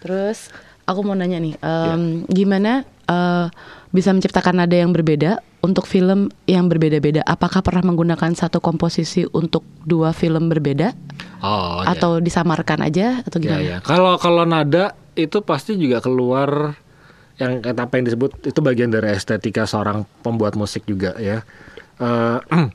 Terus 0.00 0.38
aku 0.84 1.00
mau 1.00 1.12
nanya 1.12 1.36
nih, 1.38 1.54
em, 1.56 2.02
gimana 2.26 2.82
eh, 3.04 3.46
bisa 3.88 4.10
menciptakan 4.10 4.58
nada 4.58 4.72
yang 4.72 4.90
berbeda 4.90 5.38
untuk 5.60 5.84
film 5.84 6.28
yang 6.44 6.68
berbeda-beda? 6.68 7.20
Apakah 7.22 7.60
pernah 7.60 7.84
menggunakan 7.84 8.32
satu 8.32 8.60
komposisi 8.60 9.24
untuk 9.30 9.60
dua 9.84 10.12
film 10.12 10.48
berbeda 10.48 10.92
Oh, 11.40 11.84
atau 11.84 12.16
disamarkan 12.18 12.80
aja 12.80 13.20
atau 13.20 13.36
ya, 13.36 13.44
gimana? 13.44 13.60
ya. 13.60 13.76
Kalau 13.80 14.16
kalau 14.16 14.44
nada 14.44 14.96
itu 15.12 15.44
pasti 15.44 15.76
juga 15.76 16.00
keluar 16.00 16.72
yang 17.38 17.62
apa 17.66 17.94
yang 17.98 18.06
disebut 18.06 18.46
itu 18.46 18.60
bagian 18.62 18.94
dari 18.94 19.10
estetika 19.10 19.66
seorang 19.66 20.06
pembuat 20.22 20.54
musik 20.54 20.86
juga 20.86 21.18
ya. 21.18 21.42
Eh, 21.98 22.38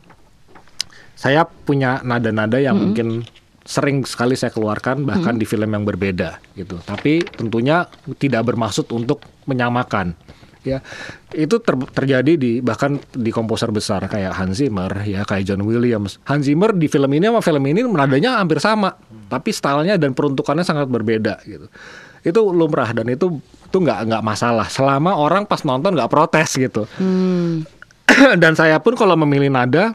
saya 1.24 1.44
punya 1.44 2.00
nada-nada 2.04 2.60
yang 2.60 2.80
mungkin 2.80 3.28
sering 3.70 4.02
sekali 4.02 4.34
saya 4.34 4.50
keluarkan 4.50 5.06
bahkan 5.06 5.38
di 5.38 5.46
film 5.46 5.70
yang 5.70 5.86
berbeda 5.86 6.42
gitu. 6.58 6.82
Tapi 6.82 7.22
tentunya 7.22 7.86
tidak 8.18 8.50
bermaksud 8.50 8.90
untuk 8.90 9.22
menyamakan. 9.46 10.18
Ya, 10.60 10.84
itu 11.32 11.56
ter- 11.64 11.92
terjadi 11.96 12.36
di 12.36 12.60
bahkan 12.60 13.00
di 13.16 13.32
komposer 13.32 13.72
besar 13.72 14.04
kayak 14.12 14.36
Hans 14.36 14.60
Zimmer 14.60 14.92
ya 15.08 15.24
kayak 15.24 15.48
John 15.48 15.64
Williams. 15.64 16.20
Hans 16.28 16.52
Zimmer 16.52 16.76
di 16.76 16.92
film 16.92 17.08
ini 17.16 17.32
sama 17.32 17.40
film 17.40 17.64
ini 17.64 17.80
nadanya 17.88 18.44
hampir 18.44 18.60
sama, 18.60 18.92
tapi 19.32 19.56
stylenya 19.56 19.96
dan 19.96 20.12
peruntukannya 20.12 20.68
sangat 20.68 20.92
berbeda 20.92 21.40
gitu. 21.48 21.72
Itu 22.28 22.52
lumrah 22.52 22.92
dan 22.92 23.08
itu 23.08 23.40
itu 23.70 23.78
nggak 23.78 24.10
nggak 24.10 24.24
masalah 24.26 24.66
selama 24.66 25.14
orang 25.14 25.46
pas 25.46 25.62
nonton 25.62 25.94
nggak 25.94 26.10
protes 26.10 26.50
gitu. 26.58 26.90
Hmm, 26.98 27.64
dan 28.42 28.58
saya 28.58 28.82
pun 28.82 28.98
kalau 28.98 29.14
memilih 29.14 29.54
nada 29.54 29.94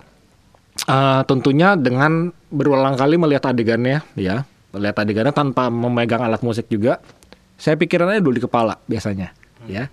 eh, 0.86 1.20
tentunya 1.26 1.74
dengan 1.74 2.30
berulang 2.54 2.94
kali 2.94 3.18
melihat 3.18 3.50
adegannya 3.50 4.06
ya 4.14 4.46
melihat 4.70 5.02
adegannya 5.02 5.34
tanpa 5.34 5.66
memegang 5.70 6.22
alat 6.22 6.42
musik 6.42 6.70
juga 6.70 7.02
saya 7.54 7.78
pikiran 7.78 8.10
aja 8.10 8.20
dulu 8.20 8.34
di 8.34 8.42
kepala 8.42 8.74
biasanya, 8.90 9.30
ya. 9.70 9.86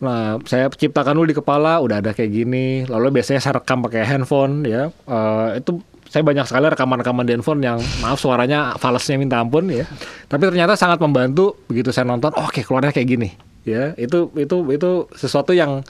Nah, 0.00 0.40
saya 0.46 0.70
ciptakan 0.70 1.18
dulu 1.18 1.26
di 1.28 1.36
kepala, 1.36 1.82
udah 1.82 2.00
ada 2.00 2.14
kayak 2.14 2.32
gini. 2.32 2.86
Lalu 2.86 3.20
biasanya 3.20 3.40
saya 3.42 3.60
rekam 3.60 3.82
pakai 3.84 4.06
handphone, 4.06 4.64
ya. 4.64 4.88
Eh, 4.88 5.60
itu 5.60 5.82
saya 6.10 6.26
banyak 6.26 6.42
sekali 6.42 6.66
rekaman-rekaman 6.74 7.22
di 7.22 7.38
handphone 7.38 7.62
yang 7.62 7.78
maaf 8.02 8.18
suaranya 8.18 8.74
falesnya 8.82 9.14
minta 9.14 9.38
ampun 9.38 9.70
ya. 9.70 9.86
Tapi 10.26 10.42
ternyata 10.42 10.74
sangat 10.74 10.98
membantu 10.98 11.54
begitu 11.70 11.94
saya 11.94 12.10
nonton, 12.10 12.34
oh, 12.34 12.50
oke 12.50 12.66
keluarnya 12.66 12.90
kayak 12.90 13.08
gini, 13.14 13.30
ya. 13.62 13.94
Itu 13.94 14.34
itu 14.34 14.66
itu 14.74 15.06
sesuatu 15.14 15.54
yang 15.54 15.86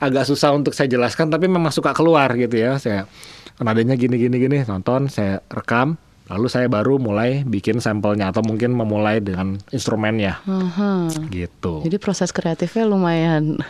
agak 0.00 0.24
susah 0.24 0.56
untuk 0.56 0.72
saya 0.72 0.88
jelaskan 0.88 1.28
tapi 1.28 1.52
memang 1.52 1.68
suka 1.68 1.92
keluar 1.92 2.32
gitu 2.40 2.56
ya. 2.56 2.80
Saya 2.80 3.04
nadanya 3.60 3.92
gini 4.00 4.16
gini 4.16 4.40
gini 4.40 4.64
nonton, 4.64 5.12
saya 5.12 5.44
rekam, 5.52 6.00
lalu 6.32 6.48
saya 6.48 6.64
baru 6.72 6.96
mulai 6.96 7.44
bikin 7.44 7.84
sampelnya 7.84 8.32
atau 8.32 8.40
mungkin 8.40 8.72
memulai 8.72 9.20
dengan 9.20 9.60
instrumennya 9.68 10.40
Aha. 10.48 11.12
gitu. 11.28 11.84
Jadi 11.84 11.96
proses 12.00 12.32
kreatifnya 12.32 12.88
lumayan 12.88 13.60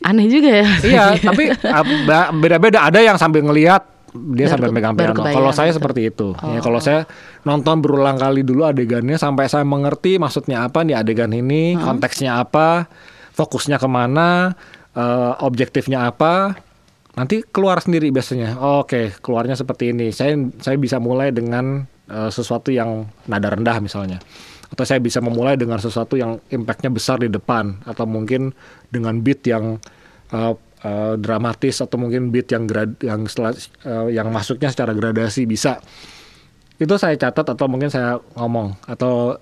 aneh 0.00 0.32
juga 0.32 0.64
ya. 0.64 0.68
Iya, 0.80 1.04
tapi 1.28 1.52
ah, 1.68 2.32
beda-beda. 2.32 2.88
Ada 2.88 3.04
yang 3.04 3.20
sambil 3.20 3.44
ngelihat 3.44 3.99
dia 4.10 4.46
Baru 4.46 4.52
sambil 4.58 4.68
ke- 4.70 4.74
megang 4.74 4.94
piano. 4.94 5.22
Kalau 5.22 5.52
saya 5.54 5.70
gitu. 5.70 5.78
seperti 5.78 6.00
itu. 6.10 6.28
Ya, 6.34 6.58
Oh. 6.58 6.62
kalau 6.62 6.80
saya 6.82 7.06
nonton 7.42 7.78
berulang 7.78 8.18
kali 8.18 8.42
dulu 8.42 8.66
adegannya 8.66 9.14
sampai 9.14 9.46
saya 9.46 9.62
mengerti 9.62 10.18
maksudnya 10.18 10.66
apa 10.66 10.82
di 10.82 10.92
adegan 10.92 11.30
ini, 11.30 11.78
konteksnya 11.78 12.42
apa, 12.42 12.90
fokusnya 13.32 13.78
ke 13.78 13.86
mana, 13.86 14.54
eh, 14.92 15.32
objektifnya 15.40 16.10
apa. 16.10 16.58
Nanti 17.10 17.42
keluar 17.42 17.78
sendiri 17.78 18.10
biasanya. 18.10 18.54
Oh, 18.56 18.82
Oke, 18.82 19.10
keluarnya 19.18 19.54
seperti 19.54 19.90
ini. 19.90 20.10
Saya 20.10 20.34
saya 20.58 20.74
bisa 20.74 20.98
mulai 20.98 21.30
dengan 21.30 21.86
eh, 22.10 22.30
sesuatu 22.30 22.74
yang 22.74 23.06
nada 23.24 23.54
rendah 23.54 23.78
misalnya. 23.78 24.18
Atau 24.70 24.82
saya 24.82 24.98
bisa 24.98 25.18
memulai 25.18 25.54
dengan 25.54 25.78
sesuatu 25.78 26.14
yang 26.14 26.38
impactnya 26.46 26.90
besar 26.90 27.18
di 27.18 27.26
depan. 27.26 27.78
Atau 27.82 28.06
mungkin 28.06 28.50
dengan 28.86 29.22
beat 29.22 29.46
yang 29.46 29.78
eh, 30.30 30.54
eh, 30.80 31.14
dramatis 31.16 31.80
atau 31.80 31.96
mungkin 31.96 32.28
beat 32.28 32.48
yang 32.50 32.64
grad, 32.64 32.96
yang 33.00 33.24
setelah, 33.24 33.52
eh, 33.84 34.06
yang 34.16 34.28
masuknya 34.30 34.68
secara 34.68 34.92
gradasi 34.92 35.44
bisa 35.44 35.78
itu 36.80 36.94
saya 36.96 37.12
catat 37.14 37.44
atau 37.44 37.68
mungkin 37.68 37.92
saya 37.92 38.16
ngomong 38.34 38.72
atau 38.88 39.36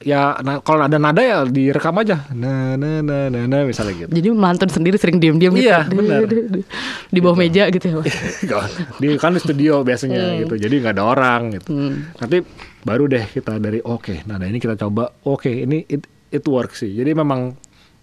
ya 0.00 0.36
nah, 0.40 0.60
kalau 0.64 0.84
ada 0.88 0.96
nada 0.96 1.20
ya 1.20 1.44
direkam 1.44 1.96
aja 2.00 2.24
nah 2.32 2.76
nah 2.76 3.00
nah 3.00 3.28
nah, 3.28 3.44
nah 3.44 3.60
misalnya 3.64 4.04
gitu 4.04 4.10
Jadi 4.12 4.28
mantun 4.32 4.68
sendiri 4.72 4.96
sering 4.96 5.20
diam-diam 5.20 5.52
gitu. 5.52 5.68
Iya, 5.68 5.84
benar. 5.88 6.24
Di 7.12 7.18
bawah 7.20 7.36
meja 7.36 7.68
gitu 7.68 7.84
ya. 7.92 7.94
Mas? 8.00 8.08
di 9.00 9.06
kan 9.20 9.36
di 9.36 9.40
studio 9.40 9.84
biasanya 9.84 10.40
gitu 10.40 10.56
jadi 10.56 10.74
nggak 10.80 10.94
ada 10.96 11.04
orang 11.04 11.40
gitu 11.60 11.68
Hmm. 11.72 12.08
nanti 12.16 12.40
baru 12.84 13.04
deh 13.04 13.24
kita 13.28 13.60
dari 13.60 13.80
oke 13.84 14.24
nada 14.24 14.48
ini 14.48 14.56
kita 14.56 14.80
coba 14.80 15.12
oke 15.28 15.48
ini 15.50 15.84
it, 15.88 16.08
it 16.32 16.44
works 16.48 16.80
sih 16.80 16.92
jadi 16.92 17.12
memang 17.12 17.52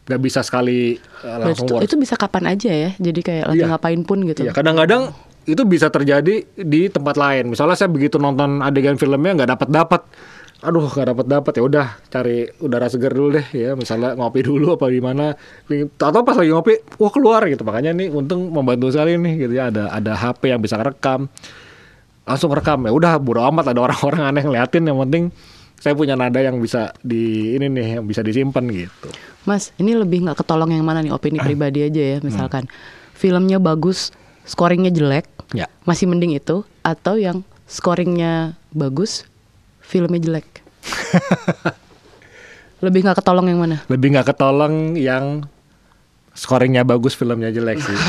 nggak 0.03 0.19
bisa 0.19 0.43
sekali 0.43 0.99
uh, 1.23 1.37
langsung 1.39 1.79
Itu, 1.79 1.95
bisa 1.95 2.19
kapan 2.19 2.51
aja 2.51 2.71
ya. 2.71 2.91
Jadi 2.99 3.19
kayak 3.23 3.45
lagi 3.55 3.63
Iya. 3.63 3.71
ngapain 3.71 4.01
pun 4.03 4.19
gitu. 4.27 4.43
Iya, 4.43 4.51
kadang-kadang 4.51 5.15
itu 5.43 5.63
bisa 5.63 5.87
terjadi 5.87 6.43
di 6.55 6.81
tempat 6.91 7.15
lain. 7.15 7.51
Misalnya 7.51 7.75
saya 7.79 7.87
begitu 7.91 8.19
nonton 8.19 8.59
adegan 8.59 8.99
filmnya 8.99 9.31
nggak 9.43 9.49
dapat 9.55 9.69
dapat, 9.71 10.01
aduh 10.63 10.87
nggak 10.87 11.07
dapat 11.15 11.25
dapat 11.27 11.51
ya 11.59 11.63
udah 11.63 11.87
cari 12.07 12.47
udara 12.59 12.87
segar 12.91 13.15
dulu 13.15 13.39
deh 13.39 13.47
ya. 13.55 13.75
Misalnya 13.79 14.15
ngopi 14.19 14.43
dulu 14.43 14.75
apa 14.75 14.91
di 14.91 14.99
mana, 14.99 15.35
atau 15.99 16.21
pas 16.23 16.35
lagi 16.35 16.51
ngopi, 16.51 16.99
wah 16.99 17.11
keluar 17.11 17.43
gitu. 17.47 17.63
Makanya 17.63 17.95
nih 17.95 18.11
untung 18.11 18.51
membantu 18.51 18.91
sekali 18.91 19.15
nih 19.15 19.33
gitu 19.47 19.53
ya. 19.55 19.71
Ada 19.71 19.83
ada 19.87 20.11
HP 20.19 20.51
yang 20.51 20.59
bisa 20.59 20.79
rekam, 20.79 21.31
langsung 22.27 22.51
rekam 22.51 22.83
ya. 22.87 22.91
Udah 22.91 23.19
bodo 23.23 23.39
amat 23.55 23.71
ada 23.71 23.79
orang-orang 23.83 24.23
aneh 24.35 24.43
ngeliatin. 24.43 24.83
Yang 24.83 24.99
penting 25.07 25.23
saya 25.83 25.99
punya 25.99 26.15
nada 26.15 26.39
yang 26.39 26.63
bisa 26.63 26.95
di 27.03 27.51
ini 27.59 27.67
nih 27.67 27.99
yang 27.99 28.07
bisa 28.07 28.23
disimpan 28.23 28.63
gitu. 28.71 29.11
Mas, 29.43 29.75
ini 29.75 29.91
lebih 29.91 30.23
nggak 30.23 30.39
ketolong 30.39 30.71
yang 30.71 30.87
mana 30.87 31.03
nih 31.03 31.11
opini 31.11 31.43
pribadi 31.43 31.83
aja 31.83 31.99
ya. 31.99 32.17
Misalkan 32.23 32.71
filmnya 33.11 33.59
bagus, 33.59 34.15
scoringnya 34.47 34.95
jelek, 34.95 35.27
Ya. 35.51 35.67
masih 35.83 36.07
mending 36.07 36.39
itu 36.39 36.63
atau 36.87 37.19
yang 37.19 37.43
scoringnya 37.67 38.55
bagus, 38.71 39.27
filmnya 39.83 40.23
jelek. 40.23 40.47
lebih 42.83 43.03
nggak 43.03 43.19
ketolong 43.19 43.51
yang 43.51 43.59
mana? 43.59 43.83
lebih 43.91 44.15
nggak 44.15 44.31
ketolong 44.31 44.95
yang 44.95 45.43
scoringnya 46.31 46.87
bagus 46.87 47.11
filmnya 47.11 47.51
jelek 47.51 47.83
sih. 47.83 47.99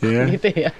Iya. 0.00 0.22
Gitu 0.30 0.48
ya. 0.56 0.70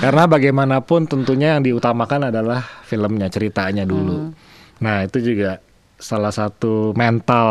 Karena 0.00 0.26
bagaimanapun 0.26 1.06
tentunya 1.06 1.54
yang 1.54 1.62
diutamakan 1.62 2.34
adalah 2.34 2.62
filmnya, 2.82 3.30
ceritanya 3.30 3.86
dulu. 3.86 4.34
Nah 4.82 5.06
itu 5.06 5.22
juga 5.22 5.62
salah 5.96 6.34
satu 6.34 6.92
mental 6.98 7.48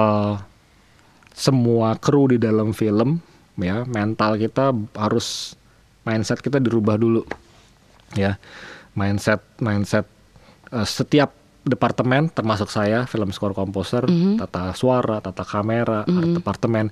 semua 1.34 1.98
kru 1.98 2.30
di 2.30 2.38
dalam 2.38 2.76
film 2.78 3.18
ya 3.58 3.82
mental 3.90 4.38
kita 4.38 4.70
harus 4.94 5.58
mindset 6.06 6.44
kita 6.44 6.60
dirubah 6.60 7.00
dulu 7.00 7.24
ya. 8.14 8.38
Mindset 8.94 9.42
mindset 9.58 10.06
eh, 10.70 10.86
setiap 10.86 11.34
departemen 11.64 12.28
termasuk 12.28 12.68
saya 12.68 13.08
film 13.08 13.32
score 13.32 13.56
composer 13.56 14.04
tata 14.36 14.76
suara 14.76 15.24
tata 15.24 15.48
kamera 15.48 16.04
art 16.04 16.36
departemen 16.36 16.92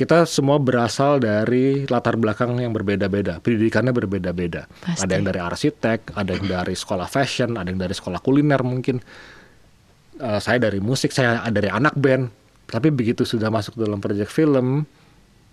kita 0.00 0.24
semua 0.24 0.56
berasal 0.56 1.20
dari 1.20 1.84
latar 1.84 2.16
belakang 2.16 2.56
yang 2.56 2.72
berbeda-beda 2.72 3.44
pendidikannya 3.44 3.92
berbeda-beda 3.92 4.64
ada 4.88 5.12
yang 5.12 5.28
dari 5.28 5.40
arsitek 5.44 6.16
ada 6.16 6.32
yang 6.40 6.48
dari 6.48 6.72
sekolah 6.72 7.04
fashion 7.04 7.60
ada 7.60 7.68
yang 7.68 7.76
dari 7.76 7.92
sekolah 7.92 8.24
kuliner 8.24 8.64
mungkin 8.64 9.04
Eh, 10.20 10.40
saya 10.44 10.60
dari 10.60 10.84
musik, 10.84 11.16
saya 11.16 11.40
dari 11.48 11.72
anak 11.72 11.96
band. 11.96 12.28
Tapi 12.68 12.92
begitu 12.92 13.24
sudah 13.24 13.48
masuk 13.48 13.74
dalam 13.80 13.98
proyek 13.98 14.28
film, 14.28 14.84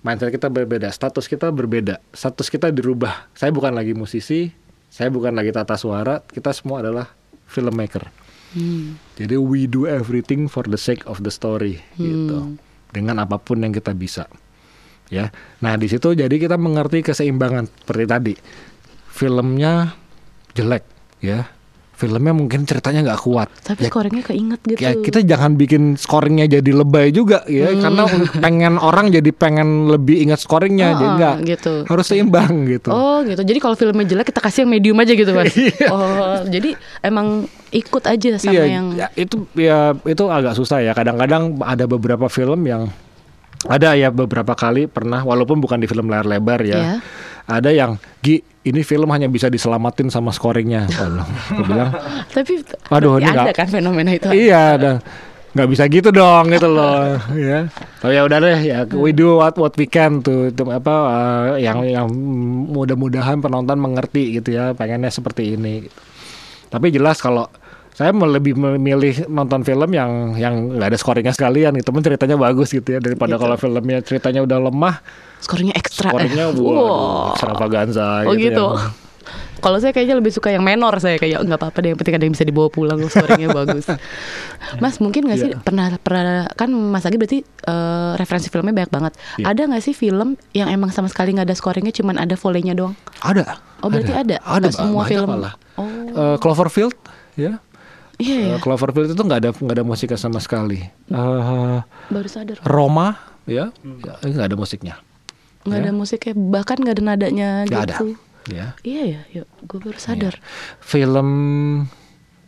mindset 0.04 0.30
kita 0.30 0.52
berbeda, 0.52 0.91
status 0.91 1.26
kita 1.26 1.50
berbeda, 1.50 2.04
status 2.12 2.52
kita 2.52 2.70
dirubah. 2.70 3.32
Saya 3.34 3.50
bukan 3.50 3.74
lagi 3.74 3.95
musisi, 3.98 4.52
saya 4.91 5.10
bukan 5.10 5.34
lagi 5.34 5.50
tata 5.50 5.80
suara, 5.80 6.22
kita 6.22 6.54
semua 6.54 6.86
adalah 6.86 7.10
filmmaker. 7.50 8.06
Hmm. 8.54 9.00
Jadi 9.18 9.34
we 9.39 9.66
do 9.66 9.89
everything 9.89 10.45
for 10.52 10.68
the 10.68 10.78
sake 10.78 11.02
of 11.10 11.24
the 11.26 11.34
story 11.34 11.82
gitu. 11.98 12.60
Dengan 12.91 13.19
apa 13.23 13.38
pun 13.38 13.61
yang 13.61 13.75
kita 13.75 13.91
bisa. 13.91 14.27
Ya. 15.07 15.31
Nah, 15.63 15.79
di 15.79 15.88
situ 15.88 16.11
jadi 16.15 16.31
kita 16.31 16.59
mengerti 16.59 17.03
keseimbangan 17.03 17.67
seperti 17.67 18.05
tadi. 18.07 18.33
Filmnya 19.11 19.95
jelek, 20.53 20.83
ya. 21.23 21.47
Filmnya 21.98 22.30
mungkin 22.30 22.62
ceritanya 22.62 23.02
nggak 23.04 23.20
kuat. 23.20 23.50
Ya, 23.50 23.74
Tapi 23.74 23.89
scoringnya 23.89 24.22
keinget 24.22 24.60
gitu. 24.64 24.78
ya 24.78 24.93
kita 24.93 25.20
jangan 25.20 25.54
bikin 25.54 25.98
scoringnya 25.98 26.45
jadi 26.48 26.72
lebay 26.72 27.10
juga 27.10 27.41
ya 27.43 27.74
karena 27.74 28.06
pengen 28.45 28.78
orang 28.78 29.10
jadi 29.10 29.26
pengen 29.32 29.89
lebih 29.89 30.22
ingat 30.22 30.38
scoringnya 30.38 30.93
jadi 30.93 30.95
Hmm. 30.98 31.04
Ah, 31.04 31.16
enggak 31.34 31.36
gitu. 31.50 31.74
harus 31.84 32.06
seimbang 32.06 32.54
gitu 32.68 32.89
Oh 32.89 33.20
gitu. 33.22 33.41
Jadi 33.41 33.58
kalau 33.58 33.74
filmnya 33.74 34.06
jelek 34.06 34.30
kita 34.30 34.39
kasih 34.39 34.62
yang 34.62 34.72
medium 34.72 34.98
aja 34.98 35.12
gitu 35.12 35.32
mas. 35.32 35.50
Iya. 35.58 35.88
Oh 35.89 36.38
jadi 36.45 36.70
emang 37.02 37.28
ikut 37.70 38.04
aja 38.04 38.30
sama 38.38 38.54
iya 38.54 38.64
yang. 38.70 38.86
ya, 38.93 39.08
itu 39.16 39.50
ya 39.52 39.78
itu 40.00 40.24
agak 40.24 40.54
susah 40.54 40.80
ya 40.80 40.93
kadang-kadang 40.93 41.58
ada 41.60 41.84
beberapa 41.84 42.28
film 42.28 42.62
yang 42.64 42.93
ada 43.66 43.91
ya 43.91 44.08
beberapa 44.08 44.54
kali 44.54 44.86
pernah 44.86 45.20
walaupun 45.20 45.58
bukan 45.58 45.78
di 45.78 45.89
film 45.89 46.08
layar 46.08 46.24
lebar 46.24 46.62
ya 46.62 46.78
Iya. 46.78 46.93
Ada 47.48 47.70
yang 47.70 47.95
Gi 48.20 48.38
ini 48.62 48.84
film 48.84 49.08
hanya 49.08 49.26
bisa 49.26 49.48
diselamatin 49.48 50.08
sama 50.08 50.30
scoringnya. 50.30 50.86
Aku 51.50 51.64
bilang 51.64 51.95
Tapi 52.28 52.60
Aduh, 52.89 53.16
tapi 53.16 53.24
ini 53.24 53.28
ada 53.30 53.41
nggak- 53.45 53.56
kan 53.56 53.68
fenomena 53.70 54.12
itu. 54.12 54.28
iya 54.30 54.76
dan 54.76 54.95
nggak 55.48 55.70
bisa 55.70 55.84
gitu 55.88 56.12
dong 56.12 56.52
gitu 56.52 56.68
loh 56.68 57.18
ya. 57.39 57.66
Oh 58.00 58.12
ya 58.12 58.22
udah 58.22 58.38
deh 58.38 58.60
ya 58.62 58.84
we 58.93 59.10
do 59.10 59.39
what 59.39 59.56
what 59.56 59.74
we 59.74 59.86
can 59.86 60.20
tuh 60.20 60.52
apa 60.68 60.95
eh, 61.56 61.66
yang 61.66 61.82
yang 61.82 62.08
mudah-mudahan 62.68 63.39
penonton 63.39 63.76
mengerti 63.76 64.38
gitu 64.38 64.54
ya 64.54 64.72
pengennya 64.72 65.10
seperti 65.10 65.56
ini. 65.56 65.88
Tapi 66.68 66.91
jelas 66.91 67.18
kalau 67.18 67.48
saya 67.98 68.14
lebih 68.14 68.54
memilih 68.54 69.26
nonton 69.26 69.66
film 69.66 69.89
yang 69.89 70.38
yang 70.38 70.54
nggak 70.72 70.93
ada 70.93 70.98
scoringnya 70.98 71.34
sekalian 71.34 71.74
gitu, 71.74 71.89
temen 71.89 72.06
ceritanya 72.06 72.38
bagus 72.38 72.70
gitu 72.70 72.86
ya 72.88 73.00
daripada 73.00 73.34
Gitu. 73.34 73.41
kalau 73.41 73.56
filmnya 73.58 73.98
ceritanya 74.00 74.45
udah 74.45 74.58
lemah, 74.64 74.95
Scoringnya 75.39 75.74
ekstra. 75.74 76.14
scoringnya 76.14 76.45
Wow. 76.52 76.62
waduh 76.62 76.93
extravaganza 77.34 78.22
Oh 78.24 78.34
gitu. 78.34 78.54
yang- 78.54 79.06
Kalau 79.58 79.76
saya 79.76 79.89
kayaknya 79.89 80.16
lebih 80.16 80.30
suka 80.30 80.48
yang 80.48 80.62
menor 80.62 81.02
saya 81.02 81.18
kayak 81.18 81.41
nggak 81.41 81.58
apa-apa 81.58 81.78
deh 81.82 81.89
yang 81.89 82.00
penting 82.00 82.16
ada 82.16 82.24
yang 82.24 82.32
bisa 82.32 82.45
dibawa 82.45 82.70
pulang 82.70 83.02
scoringnya 83.04 83.50
bagus. 83.52 83.89
Mas 84.80 85.02
mungkin 85.02 85.26
nggak 85.26 85.36
sih 85.36 85.50
Iya. 85.52 85.60
pernah 85.60 85.91
pernah 85.98 86.24
kan 86.50 86.70
Mas 86.70 87.04
Agi 87.04 87.18
berarti 87.18 87.41
eh, 87.43 88.12
referensi 88.16 88.48
filmnya 88.48 88.72
banyak 88.78 88.93
banget. 88.93 89.14
Iya. 89.36 89.45
Ada 89.50 89.62
nggak 89.68 89.82
sih 89.82 89.91
film 89.91 90.38
yang 90.54 90.70
emang 90.70 90.91
sama 90.91 91.10
sekali 91.10 91.34
nggak 91.34 91.43
ada 91.43 91.58
scoringnya 91.58 91.91
cuman 91.91 92.16
ada 92.18 92.38
volenya 92.38 92.72
doang? 92.72 92.93
ada. 93.20 93.58
Oh 93.82 93.89
berarti 93.89 94.14
ada. 94.14 94.38
Ada 94.39 94.70
Nggak 94.70 94.78
semua 94.78 95.04
film. 95.04 95.28
malah. 95.28 95.54
Oh 95.76 95.89
Eh, 96.08 96.38
Cloverfield 96.38 96.95
ya. 97.36 97.60
Iya 98.18 98.38
ya. 98.41 98.55
Eh, 98.55 98.59
Cloverfield 98.59 99.13
itu 99.13 99.22
nggak 99.22 99.39
ada 99.39 99.49
nggak 99.53 99.76
ada 99.78 99.86
musiknya 99.86 100.18
sama 100.18 100.38
sekali. 100.38 100.82
Eh, 101.07 101.78
Baru 102.09 102.28
sadar. 102.28 102.57
Roma 102.63 103.18
ya, 103.45 103.70
ya, 103.80 104.13
nggak 104.24 104.47
ada 104.53 104.57
musiknya. 104.57 104.95
Nggak 105.63 105.80
Ya. 105.80 105.84
ada 105.84 105.91
musiknya 105.91 106.34
bahkan 106.36 106.78
nggak 106.80 106.95
ada 106.95 107.03
nadanya 107.03 107.49
ada. 107.63 107.95
gitu. 107.95 108.15
Ya. 108.47 108.72
Iya 108.82 109.03
ya, 109.03 109.22
yuk 109.36 109.47
gue 109.68 109.80
baru 109.84 109.99
sadar. 109.99 110.39
Film 110.80 111.30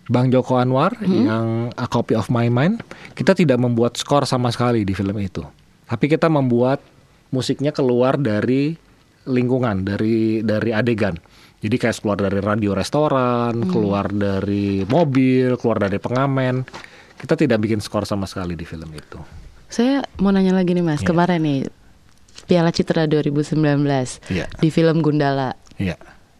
Bang 0.10 0.34
Joko 0.34 0.58
Anwar 0.58 0.98
yang 1.04 1.70
A 1.76 1.86
Copy 1.86 2.18
of 2.18 2.34
My 2.34 2.50
Mind, 2.50 2.82
kita 3.14 3.38
tidak 3.38 3.62
membuat 3.62 3.94
skor 3.94 4.26
sama 4.26 4.50
sekali 4.50 4.82
di 4.82 4.98
film 4.98 5.14
itu. 5.22 5.46
Tapi 5.86 6.10
kita 6.10 6.26
membuat 6.26 6.82
musiknya 7.30 7.70
keluar 7.70 8.18
dari 8.18 8.74
lingkungan, 9.28 9.86
dari 9.86 10.42
dari 10.42 10.74
adegan. 10.74 11.14
Jadi 11.60 11.76
kayak 11.76 11.96
keluar 12.00 12.18
dari 12.18 12.40
radio 12.40 12.72
restoran, 12.72 13.68
keluar 13.68 14.08
dari 14.08 14.88
mobil, 14.88 15.60
keluar 15.60 15.78
dari 15.78 16.00
pengamen. 16.00 16.64
Kita 17.16 17.36
tidak 17.36 17.60
bikin 17.60 17.84
skor 17.84 18.08
sama 18.08 18.24
sekali 18.24 18.56
di 18.56 18.64
film 18.64 18.88
itu. 18.92 19.20
Saya 19.68 20.02
mau 20.18 20.32
nanya 20.32 20.56
lagi 20.56 20.72
nih 20.72 20.82
Mas, 20.82 21.04
Iya. 21.04 21.08
kemarin 21.08 21.40
nih 21.40 21.60
Piala 22.48 22.72
Citra 22.72 23.06
2019 23.06 24.24
Iya. 24.26 24.48
di 24.56 24.72
film 24.72 25.04
Gundala 25.04 25.54
Iya. 25.76 26.00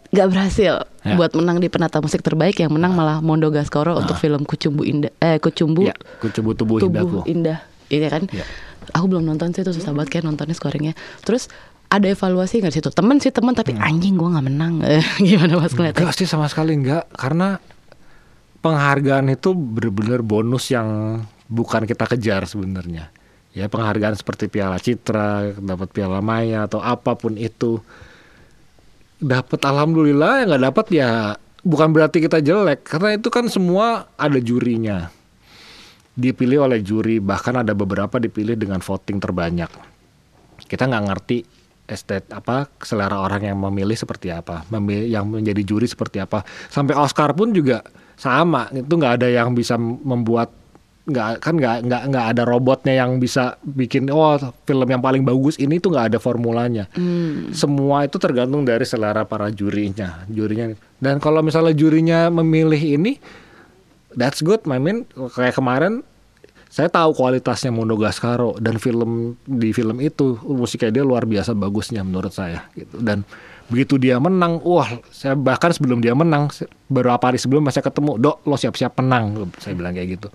nggak 0.10 0.28
berhasil 0.32 0.74
Ya. 1.04 1.14
buat 1.14 1.36
menang 1.36 1.60
di 1.60 1.68
penata 1.68 2.00
musik 2.00 2.24
terbaik 2.24 2.58
yang 2.58 2.72
menang 2.72 2.96
malah 2.96 3.20
Mondo 3.20 3.52
Gascoro 3.52 3.94
untuk 3.94 4.16
film 4.16 4.42
Kucumbu 4.42 4.82
Indah 4.82 5.12
eh 5.20 5.38
Kucumbu 5.38 5.84
Iya, 5.84 5.94
Kucumbu 6.18 6.56
Tubuh 6.56 6.80
Indahku. 6.80 7.28
Indah 7.28 7.60
ini 7.92 8.08
kan 8.08 8.24
Iya. 8.26 8.48
aku 8.90 9.06
belum 9.06 9.28
nonton 9.28 9.52
sih 9.52 9.62
itu 9.62 9.70
susah 9.70 9.92
banget 9.92 10.10
kayak 10.10 10.26
nontonnya 10.26 10.56
scoringnya 10.56 10.94
terus 11.22 11.52
ada 11.90 12.06
evaluasi 12.06 12.62
nggak 12.62 12.74
situ? 12.74 12.90
Temen 12.94 13.18
sih 13.18 13.34
temen 13.34 13.58
tapi 13.58 13.74
anjing 13.74 14.14
gua 14.14 14.38
nggak 14.38 14.46
menang. 14.46 14.74
Gimana 15.26 15.58
mas 15.58 15.74
ngeliatnya 15.74 16.06
Enggak 16.06 16.16
sih 16.16 16.30
sama 16.30 16.46
sekali 16.46 16.78
enggak 16.78 17.10
karena 17.18 17.58
penghargaan 18.62 19.34
itu 19.34 19.58
benar-benar 19.58 20.22
bonus 20.22 20.70
yang 20.70 21.22
bukan 21.50 21.90
kita 21.90 22.06
kejar 22.06 22.46
sebenarnya. 22.46 23.10
Ya 23.58 23.66
penghargaan 23.66 24.14
seperti 24.14 24.46
Piala 24.46 24.78
Citra, 24.78 25.58
dapat 25.58 25.90
Piala 25.90 26.22
Maya 26.22 26.70
atau 26.70 26.78
apa 26.78 27.18
pun 27.18 27.34
itu. 27.34 27.82
Dapat 29.20 29.60
alhamdulillah 29.66 30.46
yang 30.46 30.48
nggak 30.54 30.64
dapat 30.72 30.86
ya 30.96 31.10
bukan 31.60 31.92
berarti 31.92 32.24
kita 32.24 32.40
jelek 32.40 32.88
karena 32.88 33.18
itu 33.18 33.28
kan 33.34 33.50
semua 33.50 34.08
ada 34.14 34.38
jurinya. 34.38 35.10
Dipilih 36.14 36.70
oleh 36.70 36.86
juri 36.86 37.18
bahkan 37.18 37.58
ada 37.58 37.74
beberapa 37.74 38.22
dipilih 38.22 38.54
dengan 38.54 38.80
voting 38.80 39.18
terbanyak. 39.18 39.72
Kita 40.70 40.86
nggak 40.86 41.06
ngerti 41.10 41.59
estet 41.90 42.30
apa 42.30 42.70
selera 42.86 43.20
orang 43.20 43.50
yang 43.50 43.58
memilih 43.58 43.98
seperti 43.98 44.30
apa 44.30 44.64
memilih 44.70 45.10
yang 45.10 45.26
menjadi 45.26 45.62
juri 45.66 45.90
seperti 45.90 46.22
apa. 46.22 46.46
Sampai 46.70 46.94
Oscar 46.94 47.34
pun 47.34 47.52
juga 47.52 47.82
sama 48.16 48.70
itu 48.72 48.94
nggak 48.94 49.14
ada 49.20 49.28
yang 49.28 49.58
bisa 49.58 49.76
membuat 49.80 50.54
nggak 51.10 51.42
kan 51.42 51.58
nggak 51.58 51.78
nggak 51.90 52.04
nggak 52.14 52.26
ada 52.38 52.44
robotnya 52.46 52.94
yang 53.02 53.18
bisa 53.18 53.58
bikin 53.66 54.14
oh 54.14 54.38
film 54.70 54.86
yang 54.86 55.02
paling 55.02 55.26
bagus 55.26 55.58
ini 55.58 55.82
tuh 55.82 55.90
nggak 55.90 56.14
ada 56.14 56.20
formulanya. 56.22 56.86
Semua 57.50 58.06
itu 58.06 58.22
tergantung 58.22 58.62
dari 58.62 58.86
selera 58.86 59.26
para 59.26 59.50
jurinya 59.50 60.24
jurinya. 60.30 60.78
Dan 61.02 61.18
kalau 61.18 61.42
misalnya 61.42 61.74
jurinya 61.74 62.30
memilih 62.30 62.78
ini 62.78 63.18
that's 64.14 64.46
good. 64.46 64.62
I 64.70 64.78
mean 64.78 65.10
kayak 65.34 65.58
kemarin 65.58 66.06
saya 66.70 66.86
tahu 66.86 67.18
kualitasnya 67.18 67.74
Mondo 67.74 67.98
Gascaro 67.98 68.54
dan 68.62 68.78
film 68.78 69.34
di 69.42 69.74
film 69.74 69.98
itu 69.98 70.38
musiknya 70.46 71.02
dia 71.02 71.04
luar 71.04 71.26
biasa 71.26 71.58
bagusnya 71.58 72.06
menurut 72.06 72.30
saya 72.30 72.70
gitu. 72.78 73.02
Dan 73.02 73.26
begitu 73.74 73.98
dia 73.98 74.22
menang 74.22 74.62
wah 74.62 74.86
saya 75.10 75.34
bahkan 75.34 75.74
sebelum 75.74 75.98
dia 75.98 76.14
menang 76.14 76.54
beberapa 76.86 77.22
hari 77.26 77.42
sebelum 77.42 77.66
saya 77.74 77.90
ketemu 77.90 78.22
dok 78.22 78.46
lo 78.46 78.54
siap-siap 78.54 78.94
menang 79.02 79.50
saya 79.58 79.74
bilang 79.74 79.98
kayak 79.98 80.22
gitu. 80.22 80.30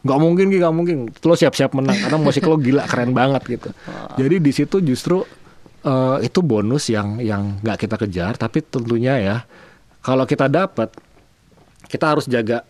Nggak 0.00 0.18
mungkin 0.22 0.44
Ki, 0.48 0.56
nggak 0.64 0.74
mungkin. 0.74 0.96
Lo 1.12 1.34
siap-siap 1.36 1.70
menang 1.76 1.96
karena 2.00 2.18
musik 2.24 2.48
lo 2.48 2.56
gila 2.56 2.88
keren 2.88 3.12
banget 3.12 3.42
gitu. 3.44 3.68
Jadi 4.16 4.36
di 4.40 4.52
situ 4.56 4.80
justru 4.80 5.28
eh, 5.84 6.18
itu 6.24 6.40
bonus 6.40 6.88
yang 6.88 7.20
yang 7.20 7.60
nggak 7.60 7.84
kita 7.84 8.00
kejar 8.00 8.32
tapi 8.40 8.64
tentunya 8.64 9.20
ya 9.20 9.36
kalau 10.00 10.24
kita 10.24 10.48
dapat 10.48 10.88
kita 11.84 12.16
harus 12.16 12.24
jaga 12.24 12.64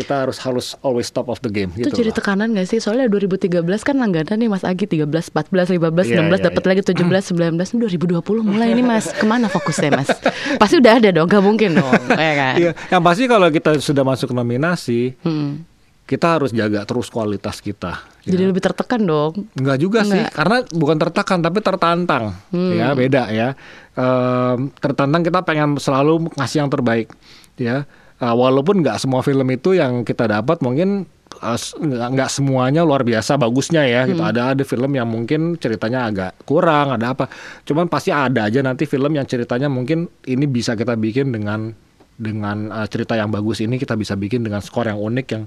kita 0.00 0.14
harus 0.18 0.40
harus 0.40 0.66
always 0.80 1.06
top 1.06 1.28
of 1.28 1.36
the 1.38 1.48
game 1.48 1.68
itu 1.70 1.84
gitu 1.84 1.92
jadi 1.94 2.10
loh. 2.10 2.16
tekanan 2.16 2.48
gak 2.50 2.66
sih 2.66 2.78
soalnya 2.78 3.04
2013 3.06 3.60
kan 3.80 3.94
langganan 3.94 4.36
nih 4.36 4.48
Mas 4.48 4.62
Agi 4.62 4.88
13 4.88 5.04
14 5.04 5.76
15 5.76 5.76
Iya, 6.08 6.24
16 6.24 6.32
iya, 6.32 6.38
dapat 6.42 6.62
iya. 6.62 6.68
lagi 6.70 6.82
17 6.82 7.36
19 7.36 7.60
ini 7.70 7.78
2020 7.78 8.24
mulai 8.42 8.68
nih 8.72 8.82
Mas 8.82 9.06
ke 9.08 9.24
mana 9.24 9.46
fokusnya 9.46 9.90
Mas 9.92 10.08
pasti 10.56 10.74
udah 10.76 10.92
ada 10.94 11.08
dong 11.10 11.26
gak 11.26 11.40
mungkin 11.40 11.76
dong 11.76 11.92
ya 12.18 12.32
kan 12.34 12.54
Iya, 12.56 12.72
yang 12.88 13.02
pasti 13.02 13.24
kalau 13.24 13.48
kita 13.48 13.76
sudah 13.78 14.02
masuk 14.02 14.32
nominasi, 14.32 15.12
Hmm. 15.20 15.62
kita 16.02 16.34
harus 16.34 16.50
jaga 16.50 16.82
terus 16.82 17.06
kualitas 17.06 17.58
kita. 17.58 18.02
ya. 18.20 18.30
jadi 18.30 18.46
lebih 18.46 18.58
tertekan 18.60 18.98
dong 19.00 19.46
Enggak 19.54 19.78
juga 19.78 20.02
sih, 20.02 20.16
Enggak. 20.16 20.32
karena 20.32 20.56
bukan 20.68 20.96
tertekan 20.98 21.38
tapi 21.38 21.58
tertantang, 21.60 22.24
ya 22.50 22.90
beda 22.92 23.22
ya. 23.28 23.48
Em, 23.92 24.58
tertantang 24.74 25.20
kita 25.20 25.40
pengen 25.40 25.76
selalu 25.76 26.26
ngasih 26.32 26.58
yang 26.58 26.68
terbaik, 26.68 27.12
ya. 27.54 27.84
Eh, 28.20 28.34
walaupun 28.36 28.84
nggak 28.84 29.00
semua 29.00 29.24
film 29.24 29.48
itu 29.48 29.72
yang 29.72 30.04
kita 30.04 30.28
dapat 30.28 30.60
mungkin 30.60 31.08
eh, 31.40 31.56
nggak 31.56 32.08
nggak 32.12 32.30
semuanya 32.30 32.84
luar 32.84 33.00
biasa 33.00 33.40
bagusnya 33.40 33.88
ya. 33.88 34.04
Gitu. 34.04 34.20
Ada 34.20 34.52
ada 34.52 34.62
film 34.68 34.92
yang 34.92 35.08
mungkin 35.08 35.56
ceritanya 35.56 36.12
agak 36.12 36.32
kurang, 36.44 37.00
ada 37.00 37.16
apa. 37.16 37.32
Cuman 37.64 37.88
pasti 37.88 38.12
ada 38.12 38.52
aja 38.52 38.60
nanti 38.60 38.84
film 38.84 39.16
yang 39.16 39.24
ceritanya 39.24 39.72
mungkin 39.72 40.04
ini 40.28 40.44
bisa 40.44 40.76
kita 40.76 41.00
bikin 41.00 41.32
dengan 41.32 41.72
dengan 42.20 42.68
eh, 42.68 42.88
cerita 42.92 43.16
yang 43.16 43.32
bagus 43.32 43.64
ini 43.64 43.80
kita 43.80 43.96
bisa 43.96 44.20
bikin 44.20 44.44
dengan 44.44 44.60
skor 44.60 44.84
yang 44.84 45.00
unik 45.00 45.26
yang 45.32 45.44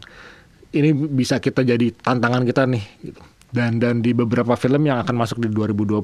ini 0.73 0.89
bisa 0.89 1.37
kita 1.37 1.61
jadi 1.61 1.93
tantangan 1.93 2.41
kita 2.41 2.65
nih 2.65 2.83
gitu. 3.05 3.21
Dan 3.53 3.77
dan 3.77 4.01
di 4.01 4.17
beberapa 4.17 4.57
film 4.57 4.89
yang 4.89 4.97
akan 5.05 5.13
masuk 5.13 5.37
di 5.37 5.45
2020 5.53 6.01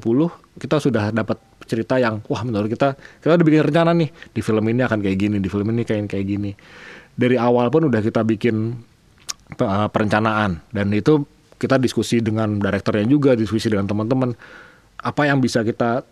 kita 0.62 0.76
sudah 0.78 1.10
dapat 1.10 1.34
cerita 1.66 1.98
yang 1.98 2.22
wah 2.30 2.46
menurut 2.46 2.70
kita 2.70 2.94
kita 3.18 3.34
udah 3.34 3.46
bikin 3.46 3.62
rencana 3.66 3.90
nih 3.90 4.06
di 4.30 4.38
film 4.38 4.62
ini 4.70 4.86
akan 4.86 5.02
kayak 5.02 5.18
gini, 5.18 5.36
di 5.42 5.50
film 5.50 5.66
ini 5.74 5.82
kayak 5.82 6.06
kayak 6.06 6.26
gini. 6.30 6.54
Dari 7.18 7.34
awal 7.34 7.66
pun 7.74 7.90
udah 7.90 7.98
kita 7.98 8.22
bikin 8.22 8.78
eh, 9.58 9.88
perencanaan 9.90 10.62
dan 10.70 10.86
itu 10.94 11.26
kita 11.58 11.76
diskusi 11.82 12.22
dengan 12.22 12.62
direkturnya 12.62 13.04
juga, 13.10 13.34
diskusi 13.34 13.66
dengan 13.66 13.90
teman-teman 13.90 14.30
apa 15.02 15.22
yang 15.26 15.42
bisa 15.42 15.66
kita 15.66 16.06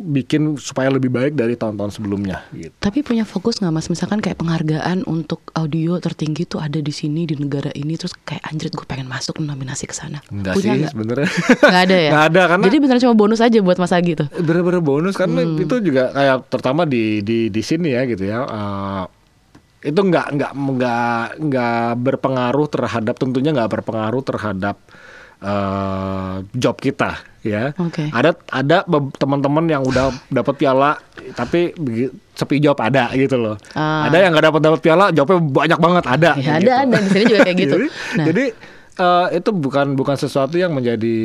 bikin 0.00 0.56
supaya 0.56 0.88
lebih 0.88 1.08
baik 1.08 1.36
dari 1.36 1.52
tahun-tahun 1.54 1.92
sebelumnya 1.92 2.40
gitu. 2.50 2.72
Tapi 2.74 3.04
punya 3.04 3.22
fokus 3.22 3.60
nggak 3.60 3.68
mas? 3.68 3.86
Misalkan 3.86 4.18
kayak 4.18 4.40
penghargaan 4.40 5.04
untuk 5.04 5.44
audio 5.52 6.00
tertinggi 6.00 6.48
tuh 6.48 6.56
ada 6.56 6.80
di 6.80 6.88
sini 6.88 7.24
di 7.24 7.36
negara 7.36 7.68
ini, 7.70 7.94
terus 7.94 8.16
kayak 8.16 8.40
anjrit 8.42 8.72
gue 8.72 8.82
pengen 8.82 9.04
masuk 9.04 9.36
nominasi 9.38 9.84
ke 9.84 9.92
sana. 9.92 10.24
Enggak 10.32 10.56
Punya 10.56 10.72
sih 10.74 10.88
sebenarnya. 10.88 11.28
Nggak 11.60 11.82
ada 11.84 11.96
ya? 11.96 12.10
Nggak 12.16 12.26
ada 12.26 12.42
karena 12.48 12.64
Jadi 12.64 12.76
benar 12.80 12.96
cuma 12.98 13.14
bonus 13.14 13.40
aja 13.40 13.58
buat 13.60 13.76
Mas 13.76 13.92
Agi 13.92 14.12
tuh. 14.16 14.28
bener-bener 14.40 14.80
bonus 14.80 15.14
karena 15.14 15.40
Hmm. 15.40 15.60
itu 15.60 15.76
juga 15.80 16.10
kayak 16.10 16.48
terutama 16.48 16.82
di 16.82 17.20
di 17.20 17.48
di 17.48 17.62
sini 17.62 17.92
ya 17.92 18.02
gitu 18.04 18.24
ya 18.24 18.40
eh, 18.42 19.04
itu 19.82 19.96
nggak 19.96 20.26
nggak 20.32 20.52
nggak 20.52 21.24
nggak 21.40 21.88
berpengaruh 21.96 22.68
terhadap 22.68 23.14
tentunya 23.16 23.50
nggak 23.50 23.70
berpengaruh 23.70 24.20
terhadap 24.20 24.76
eh, 25.40 26.34
job 26.52 26.76
kita 26.76 27.16
ya 27.40 27.72
Oke. 27.74 28.08
ada 28.10 28.36
ada 28.46 28.84
teman-teman 29.14 29.64
yang 29.64 29.80
udah 29.80 30.12
dapat 30.28 30.54
piala 30.54 31.00
tapi 31.32 31.72
sepi 32.30 32.56
job 32.58 32.76
ada 32.76 33.08
gitu 33.12 33.34
loh 33.34 33.56
Ah. 33.72 34.04
ada 34.04 34.20
yang 34.20 34.30
nggak 34.30 34.46
dapat 34.46 34.60
dapat 34.62 34.80
piala 34.80 35.08
jobnya 35.08 35.40
banyak 35.40 35.78
banget 35.78 36.04
ada 36.06 36.30
Ya, 36.34 36.60
gitu. 36.60 36.68
ada 36.68 36.72
ada 36.84 36.96
di 36.98 37.08
sini 37.10 37.24
juga 37.26 37.40
kayak 37.42 37.56
gitu. 37.62 37.74
jadi, 37.74 37.86
Nah. 38.12 38.26
jadi 38.28 38.44
eh, 38.92 39.26
itu 39.34 39.50
bukan 39.50 39.86
bukan 39.94 40.12
sesuatu 40.14 40.54
yang 40.54 40.70
menjadi 40.70 41.16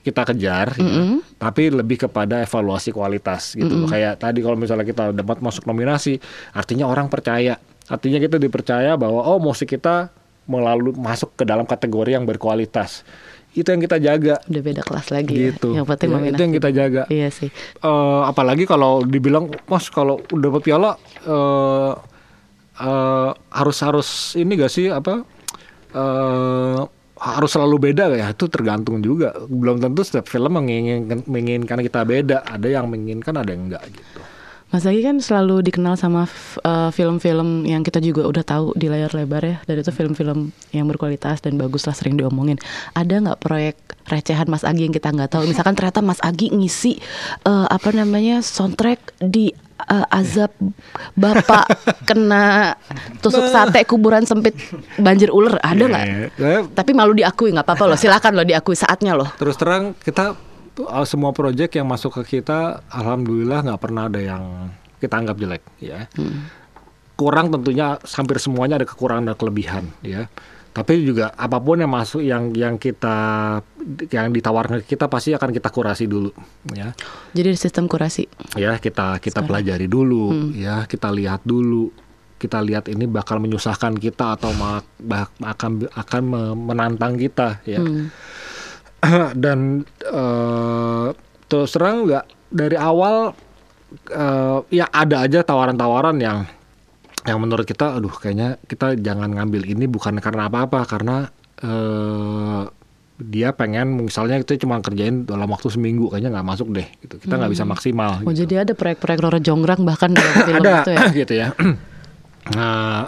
kita 0.00 0.22
kejar, 0.24 0.74
ya. 0.74 1.22
tapi 1.36 1.70
lebih 1.70 1.94
kepada 2.00 2.42
evaluasi 2.42 2.90
kualitas 2.90 3.54
gitu. 3.54 3.70
loh. 3.76 3.86
Kayak 3.86 4.18
tadi 4.18 4.42
kalau 4.42 4.58
misalnya 4.58 4.82
kita 4.82 5.14
dapat 5.14 5.38
masuk 5.38 5.62
nominasi, 5.64 6.18
artinya 6.50 6.84
orang 6.84 7.06
percaya, 7.06 7.54
artinya 7.86 8.18
kita 8.18 8.36
dipercaya 8.36 8.98
bahwa 8.98 9.22
oh 9.22 9.38
musik 9.38 9.70
kita 9.70 10.10
melalui 10.50 10.90
masuk 10.92 11.30
ke 11.32 11.46
dalam 11.46 11.62
kategori 11.62 12.10
yang 12.10 12.26
berkualitas. 12.26 13.06
Itu 13.50 13.66
yang 13.66 13.78
kita 13.78 13.98
jaga. 13.98 14.38
Udah 14.44 14.62
beda 14.62 14.82
kelas 14.82 15.06
lagi 15.08 15.34
Gitu. 15.50 15.74
ya. 15.74 15.82
Yang 15.82 15.86
penting 15.88 16.08
Ya, 16.08 16.14
nominasi. 16.14 16.34
itu 16.34 16.40
yang 16.42 16.54
kita 16.54 16.70
jaga. 16.70 17.02
Iya 17.06 17.28
sih. 17.30 17.50
Eh, 17.80 18.20
apalagi 18.26 18.62
kalau 18.64 19.02
dibilang 19.02 19.46
mas 19.66 19.86
kalau 19.86 20.18
udah 20.28 20.50
dapat 20.50 20.62
piala 20.62 20.90
eh 21.24 21.92
eh, 22.80 23.30
harus 23.50 23.78
harus 23.80 24.08
ini 24.34 24.52
gak 24.56 24.70
sih 24.70 24.86
apa 24.88 25.22
eh 25.90 26.80
harus 27.20 27.52
selalu 27.52 27.92
beda 27.92 28.16
ya 28.16 28.32
itu 28.32 28.48
tergantung 28.48 29.04
juga 29.04 29.36
belum 29.44 29.76
tentu 29.76 30.00
setiap 30.00 30.24
film 30.24 30.56
menginginkan 30.56 31.20
menginginkan 31.28 31.84
kita 31.84 32.00
beda 32.00 32.40
ada 32.40 32.64
yang 32.64 32.88
menginginkan 32.88 33.36
ada 33.36 33.52
yang 33.52 33.68
enggak 33.68 33.84
gitu 33.92 34.20
Mas 34.70 34.86
Agi 34.86 35.02
kan 35.02 35.18
selalu 35.18 35.66
dikenal 35.66 35.98
sama 35.98 36.30
eh, 36.62 36.90
film-film 36.90 37.66
yang 37.66 37.82
kita 37.82 37.98
juga 37.98 38.22
udah 38.22 38.44
tahu 38.46 38.70
di 38.78 38.86
layar 38.86 39.10
lebar 39.10 39.42
ya. 39.42 39.56
Dan 39.66 39.82
itu 39.82 39.90
film-film 39.90 40.54
yang 40.70 40.86
berkualitas 40.86 41.42
dan 41.42 41.58
bagus 41.58 41.90
lah 41.90 41.94
sering 41.94 42.14
diomongin. 42.14 42.54
Ada 42.94 43.18
nggak 43.18 43.38
proyek 43.42 43.74
recehan 44.06 44.46
Mas 44.46 44.62
Agi 44.62 44.86
yang 44.86 44.94
kita 44.94 45.10
nggak 45.10 45.34
tahu? 45.34 45.42
Misalkan 45.46 45.74
ternyata 45.74 46.00
Mas 46.00 46.22
Agi 46.22 46.54
ngisi 46.54 47.02
eh, 47.42 47.66
apa 47.66 47.90
namanya 47.90 48.46
soundtrack 48.46 49.18
di 49.18 49.50
eh, 49.80 50.06
azab 50.14 50.54
bapak 51.18 51.66
kena 52.08 52.78
tusuk 53.18 53.50
sate 53.50 53.82
kuburan 53.90 54.22
sempit 54.22 54.54
banjir 55.02 55.34
ular. 55.34 55.58
Ada 55.66 55.82
nggak? 55.82 56.04
Eh, 56.38 56.62
Tapi 56.70 56.90
malu 56.94 57.18
diakui 57.18 57.50
nggak 57.50 57.66
apa-apa 57.66 57.90
loh. 57.90 57.98
Silakan 57.98 58.38
loh 58.38 58.46
diakui 58.46 58.78
saatnya 58.78 59.18
loh. 59.18 59.26
terus 59.34 59.58
terang 59.58 59.98
kita 59.98 60.38
uh, 60.86 61.06
semua 61.08 61.34
proyek 61.34 61.76
yang 61.76 61.88
masuk 61.88 62.22
ke 62.22 62.40
kita 62.40 62.80
alhamdulillah 62.88 63.64
nggak 63.66 63.80
pernah 63.80 64.08
ada 64.08 64.20
yang 64.20 64.72
kita 65.00 65.14
anggap 65.16 65.36
jelek 65.40 65.62
ya 65.80 66.08
kurang 67.20 67.52
tentunya 67.52 68.00
hampir 68.16 68.40
semuanya 68.40 68.80
ada 68.80 68.88
kekurangan 68.88 69.28
dan 69.28 69.36
kelebihan 69.36 69.84
ya. 70.00 70.24
Tapi 70.70 71.02
juga 71.02 71.34
apa 71.36 71.58
pun 71.60 71.82
yang 71.82 71.92
masuk 71.92 72.24
yang 72.24 72.54
yang 72.56 72.80
kita 72.80 73.58
yang 74.08 74.32
ditawarkan 74.32 74.80
ke 74.80 74.96
kita 74.96 75.10
pasti 75.10 75.36
akan 75.36 75.52
kita 75.52 75.68
kurasi 75.68 76.08
dulu 76.08 76.32
ya. 76.72 76.96
Jadi 77.36 77.58
sistem 77.60 77.84
kurasi. 77.90 78.24
Ya, 78.56 78.78
kita 78.80 79.20
kita 79.20 79.44
pelajari 79.44 79.84
dulu 79.84 80.54
ya, 80.56 80.88
kita 80.88 81.12
lihat 81.12 81.44
dulu. 81.44 81.92
Kita 82.40 82.64
lihat 82.64 82.88
ini 82.88 83.04
bakal 83.04 83.36
menyusahkan 83.36 84.00
kita 84.00 84.40
atau 84.40 84.48
akan 85.44 85.70
akan 85.92 86.22
me- 86.24 86.56
menantang 86.56 87.20
kita 87.20 87.60
ya. 87.68 87.84
Dan 89.42 89.84
eh, 90.04 91.08
terus 91.46 91.70
terang 91.74 92.06
nggak 92.06 92.24
dari 92.50 92.76
awal 92.78 93.34
eh, 94.08 94.58
ya 94.70 94.86
ada 94.88 95.26
aja 95.26 95.40
tawaran-tawaran 95.42 96.16
yang 96.20 96.46
yang 97.28 97.36
menurut 97.36 97.68
kita 97.68 98.00
aduh 98.00 98.12
kayaknya 98.12 98.56
kita 98.64 98.96
jangan 98.96 99.28
ngambil 99.36 99.68
ini 99.68 99.84
bukan 99.84 100.16
karena 100.24 100.48
apa-apa 100.48 100.88
karena 100.88 101.28
eh 101.60 102.64
dia 103.20 103.52
pengen 103.52 104.00
misalnya 104.00 104.40
kita 104.40 104.56
cuma 104.64 104.80
kerjain 104.80 105.28
dalam 105.28 105.44
waktu 105.44 105.68
seminggu 105.68 106.08
kayaknya 106.08 106.40
nggak 106.40 106.48
masuk 106.48 106.72
deh 106.72 106.88
gitu 107.04 107.20
kita 107.20 107.36
nggak 107.36 107.52
bisa 107.52 107.68
maksimal 107.68 108.24
Oh 108.24 108.32
gitu. 108.32 108.48
jadi 108.48 108.64
ada 108.64 108.72
proyek-proyek 108.72 109.20
Roro 109.20 109.36
Jonggrang 109.44 109.84
bahkan 109.84 110.16
dalam 110.16 110.34
film 110.48 110.64
ada 110.64 110.72
itu 110.80 110.90
ya. 110.96 111.04
gitu 111.20 111.34
ya 111.36 111.48
nah 112.56 113.04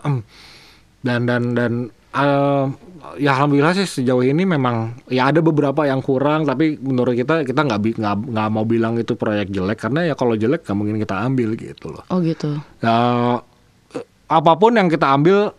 dan 1.00 1.20
dan 1.24 1.42
dan 1.56 1.72
eh, 2.12 2.64
ya 3.18 3.34
alhamdulillah 3.34 3.74
sih 3.74 3.88
sejauh 3.88 4.22
ini 4.22 4.46
memang 4.46 4.94
ya 5.10 5.34
ada 5.34 5.42
beberapa 5.42 5.82
yang 5.84 5.98
kurang 5.98 6.46
tapi 6.46 6.78
menurut 6.78 7.18
kita 7.18 7.42
kita 7.42 7.66
nggak 7.66 7.98
nggak 8.30 8.48
mau 8.48 8.62
bilang 8.62 8.94
itu 8.94 9.18
proyek 9.18 9.50
jelek 9.50 9.78
karena 9.82 10.06
ya 10.06 10.14
kalau 10.14 10.38
jelek 10.38 10.62
nggak 10.62 10.76
mungkin 10.78 10.96
kita 11.02 11.18
ambil 11.18 11.58
gitu 11.58 11.90
loh. 11.90 12.04
Oh 12.08 12.22
gitu. 12.22 12.62
Eh, 12.82 13.36
apa 14.30 14.52
pun 14.54 14.78
yang 14.78 14.86
kita 14.86 15.10
ambil 15.12 15.50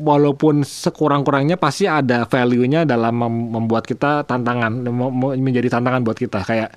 walaupun 0.00 0.64
sekurang-kurangnya 0.64 1.56
pasti 1.56 1.84
ada 1.88 2.24
value-nya 2.28 2.84
dalam 2.84 3.16
mem- 3.16 3.48
membuat 3.48 3.84
kita 3.88 4.24
tantangan 4.28 4.84
menjadi 5.40 5.80
tantangan 5.80 6.04
buat 6.04 6.20
kita. 6.20 6.44
Kayak 6.44 6.76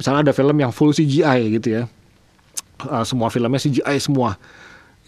misalnya 0.00 0.30
ada 0.30 0.32
film 0.32 0.56
yang 0.56 0.72
full 0.72 0.96
CGI 0.96 1.60
gitu 1.60 1.68
ya. 1.68 1.82
Eh, 2.80 3.04
semua 3.04 3.28
filmnya 3.28 3.60
CGI 3.60 4.00
semua 4.00 4.40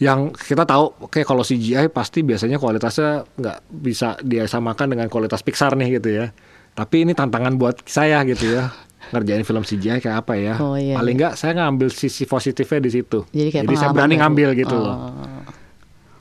yang 0.03 0.35
kita 0.35 0.67
tahu 0.67 0.99
oke 1.01 1.23
kalau 1.23 1.41
CGI 1.41 1.87
pasti 1.89 2.21
biasanya 2.21 2.59
kualitasnya 2.59 3.23
nggak 3.33 3.59
bisa 3.71 4.19
dia 4.21 4.45
samakan 4.45 4.91
dengan 4.91 5.07
kualitas 5.07 5.41
Pixar 5.41 5.79
nih 5.79 5.97
gitu 5.97 6.11
ya. 6.13 6.35
Tapi 6.73 7.05
ini 7.05 7.13
tantangan 7.13 7.55
buat 7.55 7.87
saya 7.87 8.19
gitu 8.25 8.51
ya 8.51 8.75
ngerjain 9.15 9.45
film 9.45 9.63
CGI 9.63 10.01
kayak 10.01 10.17
apa 10.19 10.35
ya. 10.35 10.55
Oh, 10.59 10.75
iya, 10.75 10.97
paling 10.97 11.15
nggak 11.15 11.35
saya 11.35 11.53
ngambil 11.55 11.89
sisi 11.89 12.25
positifnya 12.25 12.81
di 12.81 12.91
situ. 12.91 13.23
Jadi 13.31 13.49
kayak 13.51 13.65
saya 13.69 13.71
pengalaman. 13.71 13.95
berani 13.95 14.15
ngambil 14.19 14.49
gitu 14.57 14.75
Oh. 14.75 14.83
loh 14.83 14.99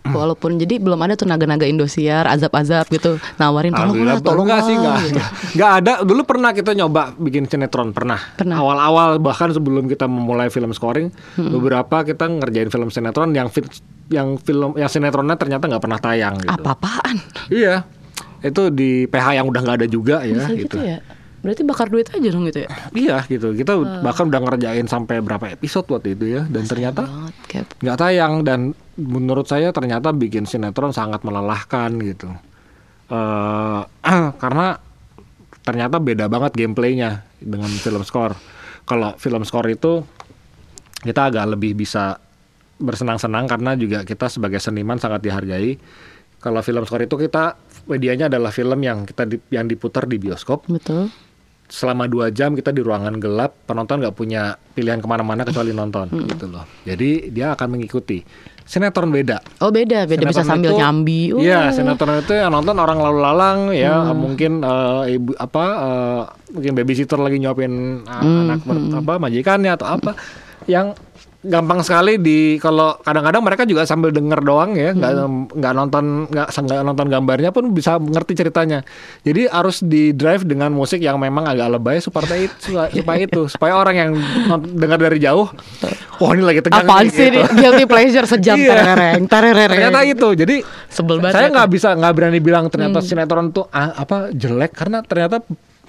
Walaupun 0.02 0.58
jadi 0.58 0.82
belum 0.82 0.97
ada 0.97 1.14
tuh 1.14 1.30
naga-naga 1.30 1.70
Indosiar, 1.70 2.26
azab-azab 2.26 2.89
gitu, 2.89 3.22
nawarin 3.38 3.70
tolong 3.70 4.02
lah, 4.02 4.18
tolong 4.18 4.49
enggak 4.49 4.62
sih 4.66 4.74
enggak, 4.74 4.97
gitu. 5.06 5.22
enggak 5.56 5.72
ada 5.78 5.93
dulu 6.02 6.22
pernah 6.26 6.49
kita 6.58 6.74
nyoba 6.74 7.14
bikin 7.22 7.45
sinetron 7.45 7.93
pernah. 7.93 8.18
Awal-awal 8.41 9.22
bahkan 9.22 9.54
sebelum 9.54 9.86
kita 9.86 10.10
memulai 10.10 10.49
film 10.49 10.74
scoring 10.74 11.14
beberapa 11.38 12.02
kita 12.02 12.26
ngerjain 12.26 12.74
film 12.74 12.89
sinetron 12.89 13.30
yang 13.38 13.54
fit- 13.54 13.70
yang 14.10 14.41
film 14.41 14.74
yang 14.76 14.89
sinetronnya 14.89 15.38
ternyata 15.38 15.70
nggak 15.70 15.84
pernah 15.86 15.99
tayang 16.02 16.36
gitu. 16.41 16.49
Apa-apaan? 16.49 17.16
Iya. 17.54 17.86
Itu 18.41 18.74
di 18.74 19.06
PH 19.06 19.38
yang 19.38 19.45
udah 19.54 19.62
nggak 19.62 19.78
ada 19.86 19.88
juga 19.88 20.26
ya 20.26 20.49
Bisa 20.49 20.58
gitu 20.58 20.78
ya? 20.82 20.97
Berarti 21.41 21.62
bakar 21.66 21.89
duit 21.89 22.06
aja 22.10 22.28
dong 22.30 22.45
gitu 22.49 22.66
ya? 22.66 22.70
Iya 22.93 23.18
gitu. 23.30 23.54
Kita 23.54 23.78
bahkan 24.02 24.30
udah 24.30 24.41
ngerjain 24.49 24.86
sampai 24.89 25.22
berapa 25.22 25.45
episode 25.49 25.86
waktu 25.93 26.18
itu 26.18 26.26
ya 26.38 26.45
dan 26.49 26.66
ternyata 26.66 27.06
Banget, 27.06 27.34
kayak 27.49 27.66
nggak 27.82 27.97
tayang 27.97 28.34
dan 28.41 28.60
menurut 29.02 29.49
saya 29.49 29.74
ternyata 29.74 30.14
bikin 30.14 30.45
sinetron 30.45 30.93
sangat 30.93 31.26
melelahkan 31.26 31.89
gitu. 31.99 32.30
Eh 33.10 33.82
karena 34.41 34.78
ternyata 35.62 35.97
beda 35.97 36.26
banget 36.26 36.58
gameplaynya 36.58 37.26
dengan 37.38 37.70
film 37.70 38.02
score. 38.02 38.34
Kalau 38.86 39.14
film 39.18 39.45
score 39.45 39.74
itu 39.74 40.02
kita 41.02 41.34
agak 41.34 41.58
lebih 41.58 41.74
bisa 41.74 42.18
bersenang-senang 42.78 43.45
karena 43.45 43.78
juga 43.78 44.02
kita 44.02 44.26
sebagai 44.26 44.58
seniman 44.58 44.97
sangat 44.97 45.22
dihargai. 45.22 45.78
Kalau 46.41 46.66
film 46.66 46.82
score 46.86 47.06
itu 47.06 47.14
kita 47.18 47.54
medianya 47.86 48.26
adalah 48.26 48.49
film 48.49 48.82
yang 48.82 49.06
kita 49.06 49.30
di- 49.30 49.45
yang 49.54 49.70
diputar 49.70 50.10
di 50.10 50.18
bioskop. 50.18 50.66
Betul. 50.70 51.10
selama 51.72 52.04
dua 52.04 52.28
jam 52.36 52.52
kita 52.52 52.76
di 52.76 52.84
ruangan 52.84 53.16
gelap 53.16 53.64
penonton 53.64 54.04
nggak 54.04 54.12
punya 54.12 54.60
pilihan 54.76 54.99
ke 54.99 55.08
mana-mana 55.08 55.47
kecuali 55.47 55.72
nonton 55.72 56.12
gitu 56.28 56.52
loh. 56.52 56.68
Jadi 56.84 57.32
dia 57.32 57.56
akan 57.56 57.80
mengikuti 57.80 58.20
sinetron 58.64 59.09
beda 59.09 59.41
Oh 59.59 59.70
beda, 59.70 60.05
beda 60.05 60.24
bisa 60.24 60.41
Sinetron 60.41 60.51
sambil 60.51 60.72
itu- 60.72 60.80
nyambi. 60.80 61.22
Uh. 61.32 61.41
Iya, 61.41 61.70
sinetron 61.72 62.18
itu 62.18 62.34
yang 62.34 62.49
nonton 62.49 62.76
orang 62.76 62.97
lalu 62.97 63.20
lalang 63.20 63.59
ya, 63.72 64.12
mungkin 64.12 64.62
eh, 64.62 65.16
ibu 65.16 65.32
apa 65.36 65.64
eh, 65.66 66.22
mungkin 66.51 66.72
babysitter 66.76 67.16
lagi 67.16 67.38
nyuapin 67.38 68.03
uh, 68.03 68.22
anak 68.43 68.62
ber- 68.64 68.91
apa 68.97 69.14
majikannya 69.18 69.72
atau 69.72 69.88
apa 69.88 70.12
yang 70.66 70.93
gampang 71.42 71.82
sekali 71.82 72.16
di 72.16 72.39
kalau 72.58 72.94
kadang-kadang 72.98 73.42
mereka 73.42 73.64
juga 73.64 73.82
sambil 73.82 74.10
denger 74.10 74.39
doang 74.39 74.74
ya, 74.74 74.92
nggak 74.92 75.12
nggak 75.52 75.74
nonton 75.74 76.04
nggak 76.28 76.48
nonton 76.84 77.08
gambarnya 77.08 77.50
pun 77.50 77.70
bisa 77.70 77.98
ngerti 77.98 78.38
ceritanya. 78.38 78.86
Jadi 79.22 79.46
harus 79.46 79.82
di 79.82 80.12
drive 80.12 80.44
dengan 80.44 80.70
musik 80.70 80.98
yang 80.98 81.18
memang 81.18 81.46
agak 81.46 81.68
lebay 81.72 81.98
supaya 81.98 82.38
itu 82.38 82.78
supaya 82.94 83.20
itu 83.26 83.42
supaya 83.48 83.74
orang 83.74 83.96
yang 83.96 84.12
dengar 84.72 84.98
dari 84.98 85.18
jauh, 85.18 85.50
wah 86.18 86.32
ini 86.32 86.44
lagi 86.44 86.62
tegang 86.62 86.86
Apaan 86.86 87.06
nih," 87.06 87.12
sih 87.12 87.28
gitu. 87.28 87.42
guilty 87.52 87.86
pleasure 87.86 88.28
sejam 88.28 88.56
Iya. 88.56 88.72
terereng, 88.78 89.22
terereng. 89.26 89.70
Ternyata 89.72 90.00
itu. 90.06 90.30
Jadi 90.36 90.56
Sebel 90.88 91.18
banget. 91.18 91.34
saya 91.34 91.48
ya. 91.48 91.54
nggak 91.58 91.70
bisa 91.70 91.89
nggak 91.98 92.14
berani 92.14 92.39
bilang 92.39 92.66
ternyata 92.68 93.02
Hmm. 93.02 93.08
sinetron 93.08 93.50
tuh 93.50 93.66
ah, 93.68 93.98
apa 93.98 94.30
jelek 94.30 94.72
karena 94.72 95.02
ternyata 95.02 95.42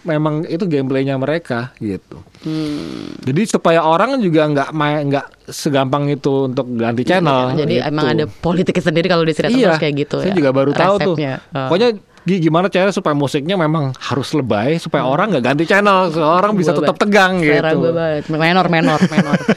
memang 0.03 0.43
itu 0.47 0.67
gameplaynya 0.67 1.15
mereka 1.19 1.71
gitu. 1.79 2.23
Hmm. 2.43 3.15
Jadi 3.23 3.43
supaya 3.47 3.87
orang 3.87 4.19
juga 4.19 4.51
nggak 4.51 4.71
main 4.75 5.07
nggak 5.07 5.47
segampang 5.51 6.11
itu 6.11 6.51
untuk 6.51 6.67
ganti 6.75 7.07
channel. 7.07 7.55
Jadi 7.55 7.79
gitu. 7.79 7.89
emang 7.91 8.07
ada 8.11 8.25
politiknya 8.27 8.83
sendiri 8.83 9.07
kalau 9.07 9.23
di 9.23 9.35
sinetron 9.35 9.59
iya, 9.59 9.79
kayak 9.79 9.95
gitu 10.07 10.19
Saya 10.23 10.35
ya. 10.35 10.37
juga 10.37 10.51
baru 10.51 10.71
tahu 10.75 10.95
tuh. 10.99 11.15
Resepnya. 11.15 11.35
Oh. 11.55 11.69
Pokoknya 11.71 11.89
gi- 12.27 12.41
gimana 12.43 12.67
cara 12.67 12.91
supaya 12.91 13.15
musiknya 13.15 13.55
memang 13.55 13.95
harus 13.99 14.29
lebay 14.35 14.79
supaya 14.83 15.07
orang 15.07 15.31
nggak 15.35 15.45
ganti 15.55 15.65
channel, 15.71 16.11
orang 16.19 16.53
bisa 16.59 16.75
tetap 16.75 16.99
tegang 16.99 17.39
Selera 17.43 17.71
gitu. 17.71 17.79
gue 17.87 17.93
banget. 17.95 18.23
Menor, 18.31 18.67
menor, 18.67 19.01
menor. 19.07 19.39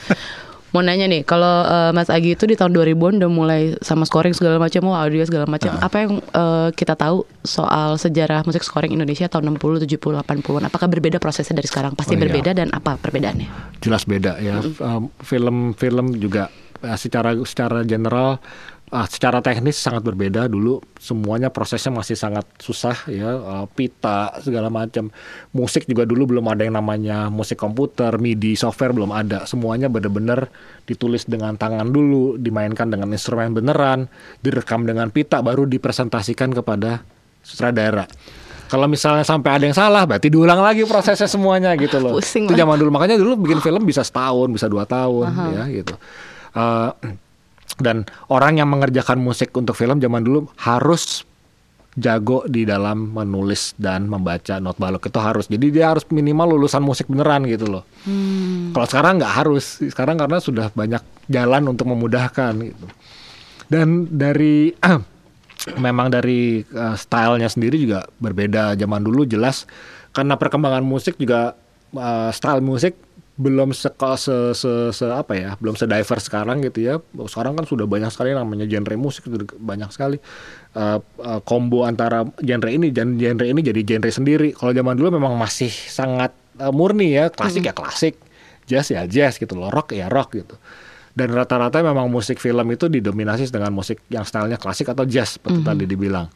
Mau 0.72 0.82
nanya 0.82 1.06
nih, 1.06 1.22
kalau 1.22 1.64
eh, 1.64 1.92
Mas 1.92 2.08
Agi 2.08 2.34
itu 2.34 2.44
di 2.44 2.54
tahun 2.54 2.72
2000-an 2.72 3.20
udah 3.20 3.32
mulai 3.32 3.62
sama 3.80 4.04
scoring 4.04 4.34
segala 4.34 4.58
macam, 4.58 4.84
wah 4.86 5.02
audio 5.02 5.24
segala 5.24 5.46
macam. 5.46 5.72
Ah. 5.72 5.88
Apa 5.88 5.98
yang 6.04 6.12
eh, 6.20 6.70
kita 6.72 6.94
tahu 6.94 7.24
soal 7.42 7.96
sejarah 7.96 8.44
musik 8.44 8.60
scoring 8.60 8.92
Indonesia 8.92 9.26
tahun 9.26 9.56
60, 9.56 9.88
70, 9.88 10.20
80-an? 10.20 10.64
Apakah 10.68 10.88
berbeda 10.88 11.18
prosesnya 11.18 11.56
dari 11.56 11.68
sekarang? 11.68 11.94
Pasti 11.94 12.12
Oh, 12.12 12.18
iya. 12.18 12.24
berbeda 12.28 12.52
dan 12.52 12.72
apa 12.72 12.96
perbedaannya? 12.96 13.80
jelas 13.80 14.04
beda 14.04 14.40
ya. 14.40 14.60
Um, 14.80 15.08
Film-film 15.20 16.18
juga 16.18 16.50
uh, 16.82 16.98
secara 16.98 17.32
secara 17.44 17.84
general 17.84 18.42
uh, 18.92 19.08
secara 19.10 19.42
teknis 19.42 19.80
sangat 19.80 20.06
berbeda. 20.06 20.46
Dulu 20.46 20.82
semuanya 21.00 21.50
prosesnya 21.50 21.94
masih 21.96 22.18
sangat 22.18 22.46
susah 22.62 23.08
ya. 23.10 23.30
Uh, 23.38 23.66
pita 23.72 24.36
segala 24.44 24.70
macam. 24.70 25.10
Musik 25.56 25.90
juga 25.90 26.06
dulu 26.06 26.36
belum 26.38 26.46
ada 26.52 26.68
yang 26.68 26.76
namanya 26.78 27.30
musik 27.34 27.58
komputer 27.58 28.18
MIDI 28.22 28.54
software 28.60 28.94
belum 28.94 29.10
ada. 29.10 29.48
Semuanya 29.50 29.90
benar-benar 29.90 30.52
ditulis 30.86 31.26
dengan 31.26 31.58
tangan 31.58 31.90
dulu 31.90 32.38
dimainkan 32.38 32.92
dengan 32.92 33.10
instrumen 33.10 33.56
beneran 33.56 34.06
direkam 34.46 34.86
dengan 34.86 35.10
pita 35.10 35.42
baru 35.42 35.66
dipresentasikan 35.66 36.54
kepada 36.54 37.02
sutradara. 37.42 38.06
Kalau 38.66 38.90
misalnya 38.90 39.22
sampai 39.22 39.62
ada 39.62 39.64
yang 39.70 39.78
salah, 39.78 40.10
berarti 40.10 40.26
diulang 40.26 40.58
lagi 40.58 40.82
prosesnya 40.90 41.30
semuanya 41.30 41.78
gitu 41.78 42.02
loh. 42.02 42.14
Pusing 42.18 42.50
Itu 42.50 42.58
zaman 42.58 42.82
dulu. 42.82 42.90
Makanya 42.90 43.22
dulu 43.22 43.38
bikin 43.46 43.62
film 43.62 43.86
bisa 43.86 44.02
setahun, 44.02 44.50
bisa 44.50 44.66
dua 44.66 44.90
tahun, 44.90 45.30
ya 45.54 45.64
gitu. 45.70 45.94
Eh, 46.56 46.92
dan 47.82 48.08
orang 48.32 48.62
yang 48.62 48.70
mengerjakan 48.72 49.20
musik 49.20 49.52
untuk 49.58 49.76
film 49.76 50.00
zaman 50.00 50.24
dulu 50.24 50.48
harus 50.62 51.26
jago 51.96 52.44
di 52.44 52.68
dalam 52.68 53.16
menulis 53.16 53.72
dan 53.80 54.12
membaca 54.12 54.60
not 54.60 54.76
balok 54.76 55.08
itu 55.08 55.20
harus. 55.20 55.48
Jadi 55.48 55.72
dia 55.72 55.96
harus 55.96 56.04
minimal 56.12 56.60
lulusan 56.60 56.84
musik 56.84 57.08
beneran 57.08 57.48
gitu 57.48 57.72
loh. 57.72 57.84
Kalau 58.76 58.88
sekarang 58.88 59.24
nggak 59.24 59.34
harus. 59.34 59.80
Sekarang 59.80 60.20
karena 60.20 60.38
sudah 60.44 60.68
banyak 60.76 61.00
jalan 61.32 61.64
untuk 61.72 61.88
memudahkan 61.88 62.54
gitu. 62.60 62.86
Dan 63.72 64.12
dari 64.12 64.76
memang 65.86 66.12
dari 66.12 66.62
uh, 66.62 66.94
stylenya 67.00 67.50
sendiri 67.50 67.80
juga 67.80 68.06
berbeda 68.20 68.76
zaman 68.78 69.02
dulu 69.02 69.26
jelas 69.26 69.66
karena 70.14 70.38
perkembangan 70.38 70.86
musik 70.86 71.18
juga 71.18 71.58
uh, 71.96 72.30
style 72.30 72.62
musik 72.62 72.94
belum 73.36 73.76
se, 73.76 73.92
se, 73.92 74.36
se, 74.56 74.72
se 74.96 75.06
apa 75.12 75.36
ya 75.36 75.60
belum 75.60 75.76
se-diverse 75.76 76.32
sekarang 76.32 76.64
gitu 76.64 76.88
ya. 76.88 76.96
Sekarang 77.28 77.60
kan 77.60 77.68
sudah 77.68 77.84
banyak 77.84 78.08
sekali 78.08 78.32
namanya 78.32 78.64
genre 78.64 78.96
musik 78.96 79.28
banyak 79.60 79.92
sekali. 79.92 80.16
Uh, 80.72 81.04
uh, 81.20 81.40
combo 81.44 81.84
antara 81.84 82.24
genre 82.40 82.72
ini 82.72 82.96
dan 82.96 83.20
genre 83.20 83.44
ini 83.44 83.60
jadi 83.60 83.84
genre 83.84 84.08
sendiri. 84.08 84.56
Kalau 84.56 84.72
zaman 84.72 84.96
dulu 84.96 85.20
memang 85.20 85.36
masih 85.36 85.68
sangat 85.68 86.32
uh, 86.64 86.72
murni 86.72 87.12
ya 87.12 87.28
klasik 87.28 87.68
ya 87.68 87.76
klasik. 87.76 88.16
Jazz 88.66 88.90
ya 88.90 89.06
jazz 89.06 89.38
gitu 89.38 89.54
loh 89.54 89.68
rock 89.70 89.92
ya 89.92 90.08
rock 90.08 90.34
gitu. 90.34 90.56
Dan 91.16 91.32
rata-rata 91.32 91.80
memang 91.80 92.12
musik 92.12 92.40
film 92.40 92.66
itu 92.72 92.88
didominasi 92.92 93.48
dengan 93.48 93.72
musik 93.72 94.04
yang 94.12 94.24
stylenya 94.24 94.60
klasik 94.60 94.92
atau 94.92 95.04
jazz 95.04 95.40
seperti 95.40 95.60
Mhm. 95.64 95.68
tadi 95.68 95.84
dibilang. 95.88 96.28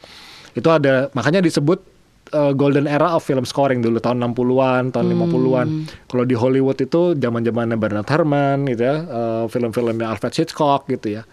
Itu 0.56 0.68
ada 0.72 1.08
makanya 1.12 1.43
disebut 1.43 1.99
uh, 2.34 2.53
golden 2.53 2.86
era 2.86 3.15
of 3.15 3.25
film 3.25 3.45
scoring 3.45 3.82
dulu 3.82 3.97
tahun 4.01 4.21
60-an, 4.21 4.93
tahun 4.93 5.05
50-an. 5.13 5.67
Kalau 6.09 6.23
di 6.25 6.36
Hollywood 6.38 6.80
itu 6.82 7.17
zaman-zamannya 7.17 7.77
Bernard 7.77 8.07
Herrmann 8.09 8.69
gitu 8.69 8.84
ya, 8.86 8.97
uh, 9.05 9.43
film-filmnya 9.49 10.09
Alfred 10.09 10.34
Hitchcock 10.34 10.89
gitu 10.89 11.21
ya. 11.21 11.23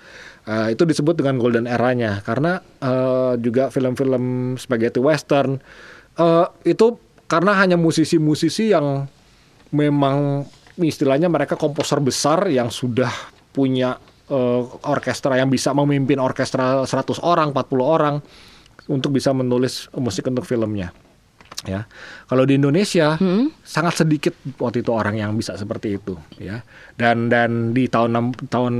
Uh, 0.46 0.70
itu 0.70 0.86
disebut 0.86 1.18
dengan 1.18 1.42
golden 1.42 1.66
eranya 1.66 2.22
karena 2.22 2.62
uh, 2.78 3.34
juga 3.34 3.66
film-film 3.66 4.54
spaghetti 4.54 5.02
western 5.02 5.58
uh, 6.22 6.46
itu 6.62 7.02
karena 7.26 7.58
hanya 7.58 7.74
musisi-musisi 7.74 8.70
yang 8.70 9.10
memang 9.74 10.46
istilahnya 10.78 11.26
mereka 11.26 11.58
komposer 11.58 11.98
besar 11.98 12.46
yang 12.46 12.70
sudah 12.70 13.10
punya 13.50 13.98
uh, 14.30 14.62
orkestra 14.86 15.34
yang 15.34 15.50
bisa 15.50 15.74
memimpin 15.74 16.22
orkestra 16.22 16.86
100 16.86 17.26
orang, 17.26 17.50
40 17.50 17.82
orang 17.82 18.14
untuk 18.86 19.14
bisa 19.14 19.34
menulis 19.34 19.90
musik 19.94 20.26
untuk 20.30 20.46
filmnya. 20.46 20.90
Ya, 21.64 21.88
kalau 22.30 22.46
di 22.46 22.54
Indonesia 22.60 23.18
sangat 23.66 24.04
sedikit 24.06 24.36
waktu 24.60 24.86
itu 24.86 24.92
orang 24.94 25.18
yang 25.18 25.34
bisa 25.34 25.58
seperti 25.58 25.98
itu, 25.98 26.14
ya. 26.38 26.62
Dan 26.94 27.26
dan 27.26 27.74
di 27.74 27.90
tahun 27.90 28.14
enam- 28.14 28.38
tahun 28.46 28.74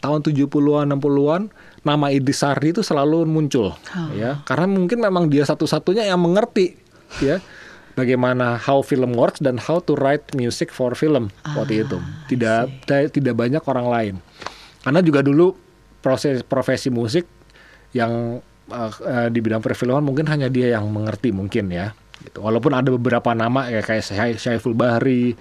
tahun 0.00 0.18
70-an 0.24 0.96
60-an 0.96 1.42
nama 1.84 2.06
Idris 2.08 2.40
Sardi 2.40 2.72
itu 2.72 2.80
selalu 2.80 3.28
muncul, 3.28 3.76
ya. 4.16 4.40
Karena 4.48 4.64
mungkin 4.70 5.02
memang 5.02 5.28
dia 5.28 5.44
satu-satunya 5.44 6.08
yang 6.08 6.22
mengerti, 6.22 6.78
ya. 7.20 7.42
Bagaimana 7.96 8.60
how 8.60 8.80
film 8.84 9.16
works 9.16 9.40
dan 9.40 9.56
how 9.56 9.80
to 9.80 9.96
write 9.96 10.24
music 10.36 10.68
for 10.72 10.92
film 10.96 11.28
waktu 11.56 11.84
itu. 11.84 11.96
Tidak 12.32 12.86
tidak 13.12 13.34
banyak 13.34 13.60
orang 13.66 13.86
lain. 13.88 14.14
Karena 14.84 15.00
juga 15.00 15.20
dulu 15.24 15.56
proses 16.04 16.44
profesi 16.46 16.86
musik 16.92 17.26
yang 17.96 18.40
uh, 18.70 18.90
uh, 18.90 19.28
di 19.30 19.38
bidang 19.42 19.62
perfilman 19.62 20.02
mungkin 20.02 20.26
hanya 20.26 20.50
dia 20.50 20.78
yang 20.78 20.88
mengerti 20.90 21.30
mungkin 21.30 21.70
ya. 21.70 21.92
Gitu. 22.22 22.40
Walaupun 22.40 22.72
ada 22.72 22.88
beberapa 22.90 23.36
nama 23.36 23.68
ya 23.68 23.84
kayak 23.84 24.02
Syai- 24.02 24.40
Syaiful 24.40 24.72
Bahri 24.72 25.36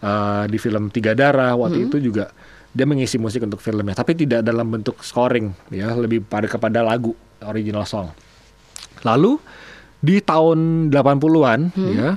uh, 0.00 0.46
di 0.46 0.56
film 0.56 0.88
Tiga 0.88 1.12
Darah 1.12 1.58
waktu 1.58 1.90
itu 1.90 1.98
juga 2.00 2.30
dia 2.70 2.86
mengisi 2.86 3.18
musik 3.18 3.42
untuk 3.42 3.58
filmnya, 3.58 3.98
tapi 3.98 4.14
tidak 4.14 4.46
dalam 4.46 4.70
bentuk 4.70 5.02
scoring 5.02 5.50
ya, 5.74 5.90
lebih 5.98 6.22
pada 6.22 6.46
kepada 6.46 6.86
lagu 6.86 7.18
original 7.42 7.82
song. 7.82 8.14
Lalu 9.02 9.42
di 9.98 10.22
tahun 10.22 10.88
80-an 10.94 11.60
ya 11.98 12.14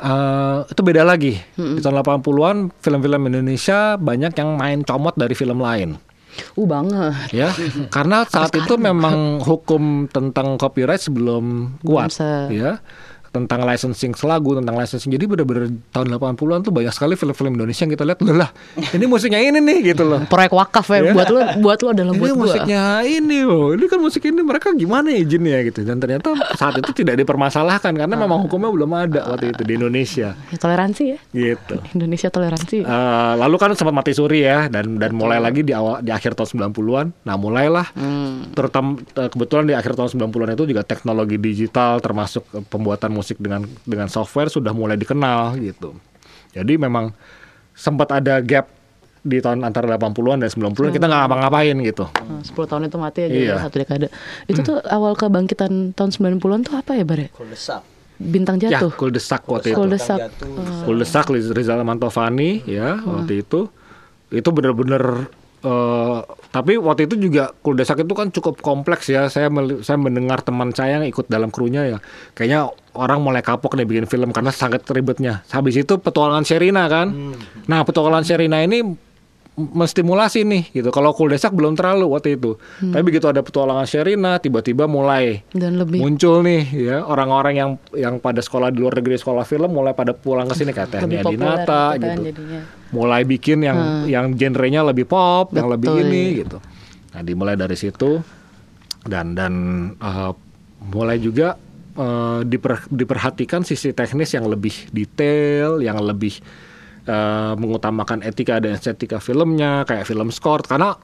eh, 0.00 0.58
itu 0.72 0.80
beda 0.80 1.04
lagi. 1.04 1.36
Di 1.52 1.84
tahun 1.84 2.00
80-an 2.00 2.56
film-film 2.80 3.28
Indonesia 3.28 4.00
banyak 4.00 4.32
yang 4.32 4.56
main 4.56 4.80
comot 4.88 5.12
dari 5.20 5.36
film 5.36 5.60
lain 5.60 6.00
Uh 6.54 6.66
banget. 6.66 7.14
ya 7.30 7.50
karena 7.88 8.26
saat 8.26 8.50
itu 8.54 8.74
memang 8.78 9.40
hukum 9.42 10.10
tentang 10.10 10.58
copyright 10.58 11.02
sebelum 11.02 11.76
kuat. 11.82 12.14
Ya 12.50 12.82
tentang 13.34 13.66
licensing 13.66 14.14
lagu 14.22 14.54
tentang 14.54 14.72
licensing 14.72 15.10
jadi 15.10 15.26
bener-bener 15.26 15.66
tahun 15.90 16.06
80-an 16.08 16.62
tuh 16.62 16.70
banyak 16.70 16.88
sekali 16.88 17.14
film-film 17.14 17.52
Indonesia 17.52 17.82
yang 17.82 17.92
kita 17.92 18.04
lihat 18.06 18.18
"Loh 18.20 18.36
lah 18.36 18.50
ini 18.94 19.04
musiknya 19.04 19.42
ini 19.42 19.58
nih 19.58 19.90
gitu 19.90 20.06
loh 20.06 20.22
Proyek 20.30 20.54
wakaf 20.54 20.86
ya 20.88 21.02
Iya. 21.02 21.12
buat 21.12 21.28
lo 21.28 21.40
buat 21.58 21.78
lo 21.80 21.88
adalah 21.90 22.12
ini 22.12 22.20
buat 22.20 22.30
gua. 22.30 22.40
musiknya 22.46 22.82
ini 23.02 23.38
loh 23.42 23.74
ini 23.74 23.84
kan 23.84 23.98
musik 23.98 24.22
ini 24.22 24.40
mereka 24.40 24.70
gimana 24.72 25.10
ya 25.10 25.18
izinnya 25.18 25.58
gitu 25.64 25.82
dan 25.82 25.98
ternyata 25.98 26.30
saat 26.54 26.78
itu 26.78 26.94
tidak 26.94 27.18
dipermasalahkan 27.18 27.90
karena 27.90 28.14
memang 28.14 28.38
hukumnya 28.40 28.70
belum 28.70 28.90
ada 28.94 29.20
waktu 29.28 29.50
itu 29.50 29.62
di 29.62 29.74
Indonesia 29.74 30.38
Ya, 30.44 30.56
toleransi 30.56 31.02
ya. 31.04 31.18
gitu 31.32 31.76
Indonesia 31.90 32.28
toleransi. 32.28 32.78
Eh, 32.80 33.32
lalu 33.34 33.56
kan 33.56 33.74
sempat 33.74 33.90
mati 33.90 34.12
suri 34.12 34.40
ya 34.40 34.68
dan 34.68 34.94
dan 34.94 35.10
mulai 35.10 35.38
lagi 35.38 35.60
di 35.60 35.72
awal 35.72 35.98
di 35.98 36.10
akhir 36.10 36.34
tahun 36.34 36.70
90-an. 36.70 37.06
Nah, 37.20 37.34
mulailah 37.34 37.90
terutama 38.50 39.00
eh, 39.00 39.26
kebetulan 39.26 39.64
di 39.64 39.74
akhir 39.74 39.94
tahun 39.94 40.08
90-an 40.12 40.52
itu 40.52 40.64
juga 40.66 40.82
teknologi 40.82 41.34
digital 41.34 41.98
termasuk 41.98 42.44
eh, 42.52 42.62
pembuatan 42.62 43.10
musik 43.10 43.23
dengan 43.34 43.64
dengan 43.82 44.06
software 44.06 44.48
sudah 44.48 44.70
mulai 44.70 44.94
dikenal 44.94 45.56
gitu. 45.56 45.96
Jadi 46.52 46.76
memang 46.76 47.16
sempat 47.72 48.12
ada 48.12 48.38
gap 48.38 48.68
di 49.20 49.40
tahun 49.40 49.64
antara 49.64 49.88
80-an 49.90 50.36
dan 50.38 50.52
90-an 50.52 50.92
kita 50.92 51.08
nggak 51.08 51.20
ngapa-ngapain 51.24 51.76
gitu. 51.80 52.04
Nah, 52.04 52.44
10 52.44 52.52
tahun 52.68 52.82
itu 52.86 52.96
mati 53.00 53.20
aja 53.24 53.32
Iya. 53.32 53.54
satu 53.58 53.76
dekade. 53.80 54.06
Itu 54.44 54.60
tuh 54.60 54.78
awal 54.84 55.16
kebangkitan 55.16 55.96
tahun 55.96 56.10
90-an 56.12 56.60
tuh 56.62 56.76
apa 56.76 56.92
ya, 56.92 57.08
Bare? 57.08 57.32
Kuldesak. 57.32 57.80
Bintang 58.14 58.60
Ya, 58.60 58.78
jatuh. 58.78 58.92
kuldesak 58.92 59.42
waktu 59.48 59.72
itu. 59.72 59.80
Kuldesak. 59.80 60.18
Jatuh. 60.28 60.84
Kuldesak 60.84 61.26
Rizal 61.32 61.82
Mantovani 61.82 62.62
ya 62.62 63.00
waktu 63.00 63.42
itu 63.42 63.66
itu 64.28 64.48
benar-benar 64.52 65.26
eh, 65.64 66.18
tapi 66.54 66.78
waktu 66.78 67.10
itu 67.10 67.18
juga 67.18 67.50
Kuldesak 67.50 68.06
itu 68.06 68.14
kan 68.14 68.30
cukup 68.30 68.62
kompleks 68.62 69.10
ya. 69.10 69.26
Saya 69.26 69.50
saya 69.82 69.98
mendengar 69.98 70.38
teman 70.38 70.70
saya 70.70 71.02
yang 71.02 71.10
ikut 71.10 71.26
dalam 71.26 71.50
krunya 71.50 71.82
ya. 71.82 71.98
Kayaknya 72.30 72.70
orang 72.94 73.26
mulai 73.26 73.42
kapok 73.42 73.74
nih 73.74 73.82
bikin 73.82 74.06
film 74.06 74.30
karena 74.30 74.54
sangat 74.54 74.86
ribetnya. 74.94 75.42
Habis 75.50 75.82
itu 75.82 75.98
petualangan 75.98 76.46
Sherina 76.46 76.86
kan. 76.86 77.34
Nah 77.66 77.82
petualangan 77.82 78.22
Sherina 78.22 78.62
ini 78.62 78.86
menstimulasi 79.54 80.42
nih 80.42 80.74
gitu. 80.74 80.90
Kalau 80.90 81.14
Kuldesak 81.14 81.54
belum 81.54 81.78
terlalu 81.78 82.10
waktu 82.10 82.34
itu. 82.34 82.58
Tapi 82.82 83.02
begitu 83.06 83.30
ada 83.30 83.38
petualangan 83.38 83.86
Sherina 83.86 84.42
tiba-tiba 84.42 84.90
mulai 84.90 85.46
Dan 85.54 85.78
lebih 85.78 86.02
muncul 86.02 86.42
nih 86.42 86.62
ya 86.74 87.06
orang-orang 87.06 87.54
yang 87.54 87.70
yang 87.94 88.14
pada 88.18 88.42
sekolah 88.42 88.74
di 88.74 88.82
luar 88.82 88.98
negeri 88.98 89.14
sekolah 89.14 89.46
film 89.46 89.70
mulai 89.70 89.94
pada 89.94 90.10
pulang 90.10 90.50
ke 90.50 90.58
sini. 90.58 90.74
Kayak 90.74 91.06
lebih 91.06 91.06
Tehnya 91.06 91.22
populer 91.22 91.38
Dinata 91.38 91.82
gitu 91.94 92.02
kan 92.02 92.16
gitu. 92.18 92.26
jadinya. 92.34 92.60
mulai 92.90 93.22
bikin 93.22 93.58
yang 93.62 93.78
yang 94.06 94.24
genrenya 94.34 94.82
lebih 94.82 95.06
pop 95.06 95.54
yang 95.54 95.70
lebih 95.70 95.86
Betul. 95.90 96.02
ini 96.02 96.22
gitu. 96.42 96.58
Nah 97.14 97.22
dimulai 97.22 97.54
dari 97.54 97.78
situ. 97.78 98.18
Dan 99.06 99.38
dan 99.38 99.52
eh, 99.94 100.32
mulai 100.90 101.22
juga 101.22 101.54
eh, 101.94 102.40
diper- 102.42 102.90
diperhatikan 102.90 103.62
sisi 103.62 103.94
teknis 103.94 104.34
yang 104.34 104.50
lebih 104.50 104.90
detail 104.90 105.78
yang 105.78 106.02
lebih 106.02 106.42
eh, 107.04 107.52
mengutamakan 107.56 108.24
etika 108.24 108.60
dan 108.60 108.76
estetika 108.76 109.20
filmnya 109.20 109.84
kayak 109.88 110.04
film 110.08 110.28
score 110.32 110.64
karena 110.64 110.96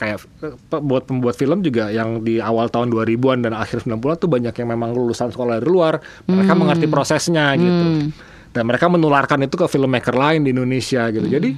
kayak 0.00 0.18
eh, 0.42 0.54
buat 0.80 1.06
pembuat 1.06 1.36
film 1.36 1.62
juga 1.62 1.92
yang 1.92 2.24
di 2.24 2.42
awal 2.42 2.72
tahun 2.72 2.90
2000-an 2.90 3.46
dan 3.46 3.52
akhir 3.54 3.84
90-an 3.86 4.16
tuh 4.18 4.30
banyak 4.30 4.54
yang 4.56 4.68
memang 4.72 4.90
lulusan 4.96 5.30
sekolah 5.30 5.60
dari 5.60 5.68
luar. 5.68 6.02
Mereka 6.26 6.52
mengerti 6.56 6.86
prosesnya 6.88 7.54
gitu. 7.56 8.10
Dan 8.52 8.68
mereka 8.68 8.88
menularkan 8.92 9.40
itu 9.48 9.56
ke 9.56 9.64
filmmaker 9.64 10.12
lain 10.12 10.44
di 10.44 10.52
Indonesia 10.52 11.08
gitu. 11.08 11.24
Jadi 11.24 11.56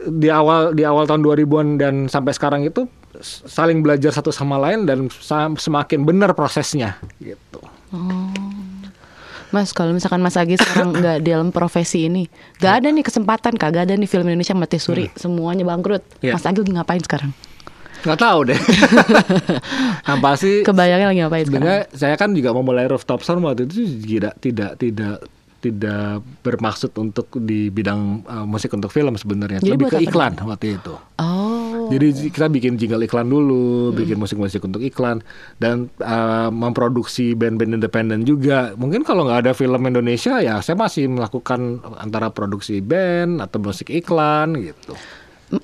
di 0.00 0.28
awal 0.32 0.72
di 0.72 0.84
awal 0.84 1.04
tahun 1.04 1.20
2000-an 1.24 1.68
dan 1.76 1.94
sampai 2.08 2.32
sekarang 2.32 2.64
itu 2.64 2.88
saling 3.20 3.84
belajar 3.84 4.14
satu 4.14 4.30
sama 4.32 4.56
lain 4.56 4.86
dan 4.86 5.10
semakin 5.58 6.06
benar 6.06 6.32
prosesnya 6.32 6.96
gitu 7.18 7.60
Mas, 9.50 9.70
kalau 9.70 9.90
misalkan 9.90 10.18
Mas 10.18 10.34
Agi 10.34 10.54
sekarang 10.54 10.94
nggak 11.00 11.22
dalam 11.22 11.50
profesi 11.50 12.06
ini, 12.06 12.30
nggak 12.58 12.72
ada 12.82 12.88
nih 12.88 13.02
kesempatan, 13.02 13.58
kagak 13.58 13.90
ada 13.90 13.94
nih 13.94 14.06
film 14.06 14.24
Indonesia 14.24 14.54
mati 14.54 14.78
suri, 14.78 15.10
semuanya 15.14 15.62
bangkrut. 15.62 16.02
Iya. 16.22 16.34
Mas 16.34 16.46
Agi 16.46 16.62
lagi 16.62 16.72
ngapain 16.72 17.02
sekarang? 17.02 17.32
nggak 18.00 18.16
tahu 18.16 18.48
deh 18.48 18.56
yang 20.08 20.20
pasti 20.24 20.64
Kebayangnya 20.64 21.12
lagi 21.12 21.20
ngapain 21.20 21.44
sekarang? 21.44 21.60
sebenarnya 21.60 21.82
saya 21.92 22.14
kan 22.16 22.32
juga 22.32 22.56
memulai 22.56 22.88
rooftop 22.88 23.20
sound 23.20 23.44
waktu 23.44 23.68
itu 23.68 23.84
tidak 24.00 24.40
tidak 24.40 24.70
tidak 24.80 25.20
tidak 25.60 26.24
bermaksud 26.40 26.96
untuk 26.96 27.28
di 27.44 27.68
bidang 27.68 28.24
uh, 28.24 28.48
musik 28.48 28.72
untuk 28.72 28.88
film 28.88 29.12
sebenarnya 29.20 29.60
Jadi 29.60 29.76
lebih 29.76 29.92
ke 29.92 30.00
apa 30.00 30.04
iklan 30.08 30.32
waktu 30.40 30.80
itu 30.80 30.96
Oh, 31.20 31.59
Jadi 31.90 32.30
kita 32.30 32.46
bikin 32.46 32.74
jingle 32.76 33.02
iklan 33.02 33.26
dulu, 33.26 33.94
bikin 33.94 34.18
musik-musik 34.18 34.62
untuk 34.62 34.82
iklan 34.82 35.22
dan 35.58 35.90
uh, 36.02 36.50
memproduksi 36.50 37.34
band-band 37.34 37.78
independen 37.78 38.22
juga. 38.22 38.74
Mungkin 38.74 39.02
kalau 39.02 39.26
nggak 39.26 39.48
ada 39.48 39.52
film 39.52 39.80
Indonesia 39.86 40.38
ya 40.38 40.58
saya 40.60 40.76
masih 40.76 41.08
melakukan 41.10 41.82
antara 41.98 42.30
produksi 42.30 42.78
band 42.80 43.40
atau 43.42 43.58
musik 43.60 43.90
iklan 43.90 44.54
gitu. 44.60 44.94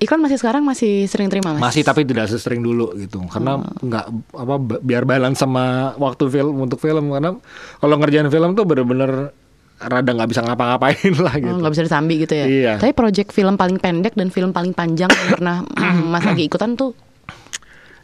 iklan 0.02 0.18
masih 0.18 0.34
sekarang 0.34 0.66
masih 0.66 1.06
sering 1.06 1.30
terima 1.30 1.54
mas? 1.54 1.62
Masih 1.62 1.86
tapi 1.86 2.02
tidak 2.02 2.26
sesering 2.26 2.58
dulu 2.58 2.90
gitu. 2.98 3.22
Karena 3.30 3.62
nggak 3.62 4.06
apa 4.34 4.54
ba- 4.58 4.82
biar 4.82 5.06
balance 5.06 5.38
sama 5.38 5.94
waktu 5.94 6.26
film 6.26 6.58
untuk 6.58 6.82
film 6.82 7.14
karena 7.14 7.38
kalau 7.78 7.94
ngerjain 8.02 8.26
film 8.26 8.58
tuh 8.58 8.66
bener-bener 8.66 9.30
rada 9.78 10.08
nggak 10.08 10.30
bisa 10.30 10.40
ngapa-ngapain 10.40 11.12
lah 11.20 11.34
Oh, 11.34 11.40
gitu. 11.42 11.56
nggak 11.60 11.72
bisa 11.72 11.84
disambi 11.84 12.14
gitu 12.18 12.32
ya? 12.32 12.46
Iya. 12.46 12.72
Tapi 12.78 12.92
project 12.92 13.30
film 13.30 13.54
paling 13.54 13.76
pendek 13.76 14.12
dan 14.12 14.28
film 14.28 14.50
paling 14.50 14.72
panjang 14.72 15.08
yang 15.08 15.28
pernah 15.30 15.56
Mas 16.12 16.24
Agi 16.24 16.46
ikutan 16.50 16.72
tuh 16.74 16.96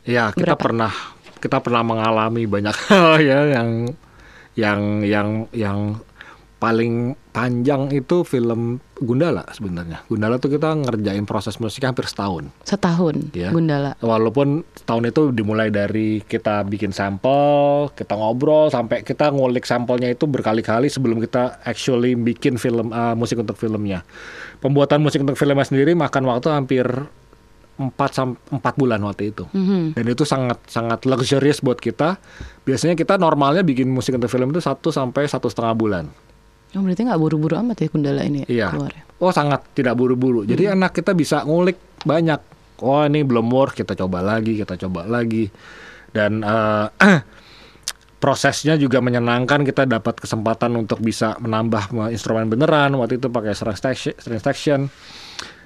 Ya, 0.03 0.29
kita 0.31 0.53
Berapa? 0.53 0.63
pernah 0.63 0.93
kita 1.39 1.59
pernah 1.59 1.83
mengalami 1.83 2.43
banyak 2.45 2.77
hal 2.87 3.19
ya 3.19 3.39
yang 3.53 3.71
yang 4.53 4.81
yang 5.03 5.29
yang 5.51 5.79
paling 6.63 7.19
panjang 7.35 7.91
itu 7.91 8.23
film 8.23 8.79
Gundala 9.03 9.43
sebenarnya. 9.51 10.07
Gundala 10.07 10.39
tuh 10.39 10.55
kita 10.55 10.79
ngerjain 10.79 11.27
proses 11.27 11.59
musiknya 11.59 11.91
hampir 11.91 12.07
setahun. 12.07 12.55
setahun 12.63 13.35
Ya. 13.35 13.51
Gundala. 13.51 13.99
Walaupun 13.99 14.63
tahun 14.87 15.11
itu 15.11 15.35
dimulai 15.35 15.75
dari 15.75 16.23
kita 16.23 16.63
bikin 16.63 16.95
sampel, 16.95 17.91
kita 17.99 18.15
ngobrol 18.15 18.71
sampai 18.71 19.03
kita 19.03 19.35
ngulik 19.35 19.67
sampelnya 19.67 20.15
itu 20.15 20.31
berkali-kali 20.31 20.87
sebelum 20.87 21.19
kita 21.19 21.59
actually 21.67 22.15
bikin 22.15 22.63
film 22.63 22.95
uh, 22.95 23.19
musik 23.19 23.43
untuk 23.43 23.59
filmnya. 23.59 24.07
Pembuatan 24.63 25.03
musik 25.03 25.27
untuk 25.27 25.35
filmnya 25.35 25.67
sendiri 25.67 25.99
makan 25.99 26.31
waktu 26.31 26.47
hampir 26.55 26.87
4 27.83 27.91
sampai 28.15 28.39
4 28.63 28.79
bulan 28.79 29.03
waktu 29.03 29.35
itu. 29.35 29.51
Mhm. 29.51 29.99
Dan 29.99 30.05
itu 30.07 30.23
sangat 30.23 30.63
sangat 30.71 31.03
luxurious 31.11 31.59
buat 31.59 31.83
kita. 31.83 32.23
Biasanya 32.63 32.95
kita 32.95 33.19
normalnya 33.19 33.67
bikin 33.67 33.91
musik 33.91 34.15
untuk 34.15 34.31
film 34.31 34.55
itu 34.55 34.63
1 34.63 34.95
sampai 34.95 35.27
satu 35.27 35.51
setengah 35.51 35.75
bulan. 35.75 36.07
Oh, 36.73 36.81
berarti 36.81 37.03
nggak 37.03 37.21
buru-buru 37.21 37.55
amat 37.59 37.77
ya 37.77 37.87
Gundala 37.87 38.23
ini 38.23 38.45
Iya. 38.45 38.73
keluar. 38.73 38.91
ya? 38.91 39.03
Oh 39.19 39.29
sangat 39.29 39.61
tidak 39.73 39.93
buru-buru. 39.93 40.43
Jadi 40.43 40.67
enak 40.69 40.91
kita 40.91 41.13
bisa 41.13 41.43
ngulik 41.43 41.77
banyak. 42.03 42.41
Oh 42.81 43.03
ini 43.03 43.23
belum 43.23 43.47
work 43.47 43.77
kita 43.77 43.95
coba 43.95 44.19
lagi, 44.19 44.57
kita 44.57 44.75
coba 44.77 45.05
lagi. 45.05 45.47
Dan 46.09 46.41
eh, 46.41 46.87
prosesnya 48.19 48.75
juga 48.75 48.99
menyenangkan. 48.99 49.63
Kita 49.63 49.85
dapat 49.85 50.19
kesempatan 50.19 50.75
untuk 50.75 50.99
bisa 50.99 51.37
menambah 51.37 51.93
instrumen 52.09 52.49
beneran. 52.49 52.95
Waktu 52.95 53.19
itu 53.19 53.29
pakai 53.29 53.53
string 53.53 54.41
section. 54.41 54.89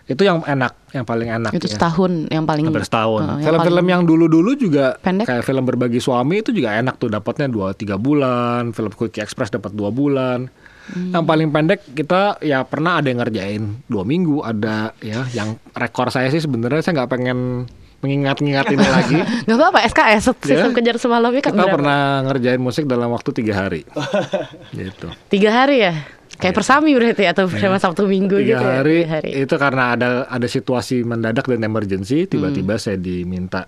Itu 0.06 0.22
yang 0.22 0.38
enak, 0.40 0.92
yang 0.92 1.02
paling 1.02 1.26
enak. 1.28 1.50
Itu 1.50 1.66
ya. 1.66 1.74
setahun 1.74 2.30
yang 2.30 2.46
paling 2.46 2.62
Hampir 2.64 2.82
setahun. 2.82 3.26
Yang 3.26 3.42
Film-film 3.42 3.74
paling- 3.74 3.90
yang 3.90 4.02
dulu-dulu 4.04 4.50
juga 4.54 4.94
Pendek? 4.96 5.26
kayak 5.26 5.42
film 5.42 5.66
berbagi 5.66 5.98
suami 5.98 6.46
itu 6.46 6.54
juga 6.54 6.78
enak 6.78 6.94
tuh 6.94 7.10
dapatnya 7.10 7.50
2 7.50 7.74
3 7.74 7.98
bulan, 7.98 8.70
film 8.70 8.90
Quickie 8.90 9.18
Express 9.18 9.50
dapat 9.50 9.74
dua 9.74 9.90
bulan. 9.90 10.46
Hmm. 10.86 11.10
Yang 11.10 11.24
paling 11.24 11.48
pendek 11.50 11.80
kita 11.92 12.20
ya 12.40 12.62
pernah 12.62 12.96
ada 12.96 13.06
yang 13.06 13.18
ngerjain 13.18 13.62
dua 13.84 14.02
minggu, 14.02 14.38
ada 14.40 14.94
ya 14.98 15.26
yang 15.28 15.58
rekor 15.72 16.08
saya 16.08 16.28
sih 16.28 16.38
sebenarnya 16.38 16.78
saya 16.80 16.94
nggak 16.96 17.10
pengen 17.10 17.66
mengingat-ingat 17.98 18.66
ini 18.68 18.86
lagi. 18.92 19.18
Nggak 19.44 19.56
apa-apa 19.56 19.78
SKS 19.84 20.22
sistem 20.38 20.70
Ya. 20.70 20.76
kejar 20.76 20.96
semalamnya 20.96 21.40
kan 21.40 21.50
Kita 21.50 21.58
berapa? 21.60 21.74
pernah 21.74 22.00
ngerjain 22.24 22.60
musik 22.60 22.84
dalam 22.84 23.10
waktu 23.10 23.30
tiga 23.32 23.54
hari. 23.58 23.82
gitu. 24.72 25.08
Tiga 25.26 25.50
hari 25.52 25.82
ya? 25.82 25.94
Kayak 26.36 26.54
persami 26.54 26.92
berarti 26.92 27.24
atau 27.24 27.48
sama 27.48 27.80
Sabtu 27.80 28.04
Minggu 28.04 28.36
Iya. 28.36 28.44
tiga 28.44 28.52
gitu 28.52 28.62
ya? 28.62 28.74
hari, 28.76 28.96
Tiga 29.00 29.10
hari. 29.12 29.30
itu 29.40 29.54
karena 29.56 29.84
ada 29.90 30.08
ada 30.26 30.46
situasi 30.46 30.96
mendadak 31.00 31.46
dan 31.46 31.62
emergency 31.62 32.26
tiba-tiba 32.26 32.76
Hmm. 32.76 32.82
saya 32.82 32.96
diminta 32.96 33.64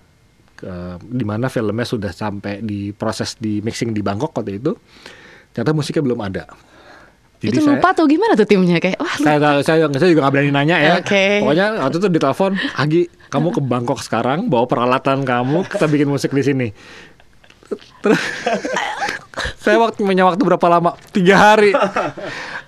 ke 0.53 0.71
di 1.01 1.23
mana 1.23 1.47
filmnya 1.47 1.83
sudah 1.83 2.11
sampai 2.11 2.61
di 2.61 2.91
proses 2.91 3.35
di 3.35 3.59
mixing 3.59 3.89
di 3.89 3.99
Bangkok 3.99 4.31
waktu 4.33 4.55
itu 4.55 4.75
ternyata 5.49 5.71
musiknya 5.73 6.03
belum 6.05 6.19
ada 6.21 6.43
itu 7.39 7.59
saya, 7.63 7.79
lupa 7.79 7.95
tuh 7.95 8.05
gimana 8.11 8.35
tuh 8.35 8.43
timnya? 8.43 8.83
Kayak 8.83 8.99
wah 8.99 9.15
saya, 9.15 9.37
saya, 9.63 9.87
saya 9.87 10.09
juga 10.11 10.27
gak 10.27 10.33
berani 10.35 10.51
nanya 10.51 10.75
ya. 10.75 10.93
Oke. 10.99 11.39
pokoknya 11.39 11.67
waktu 11.79 11.97
itu 12.03 12.07
ditelepon 12.11 12.51
Agi 12.75 13.01
kamu 13.31 13.47
ke 13.55 13.61
Bangkok 13.63 13.99
sekarang 14.03 14.51
bawa 14.51 14.67
peralatan 14.67 15.23
kamu 15.23 15.63
kita 15.71 15.87
bikin 15.87 16.11
musik 16.11 16.35
di 16.35 16.43
sini. 16.43 16.67
Terus 18.03 18.19
saya 19.63 19.79
waktu 19.79 20.03
punya 20.03 20.27
waktu 20.27 20.41
berapa 20.43 20.67
lama? 20.67 20.99
Tiga 21.15 21.35
hari. 21.55 21.71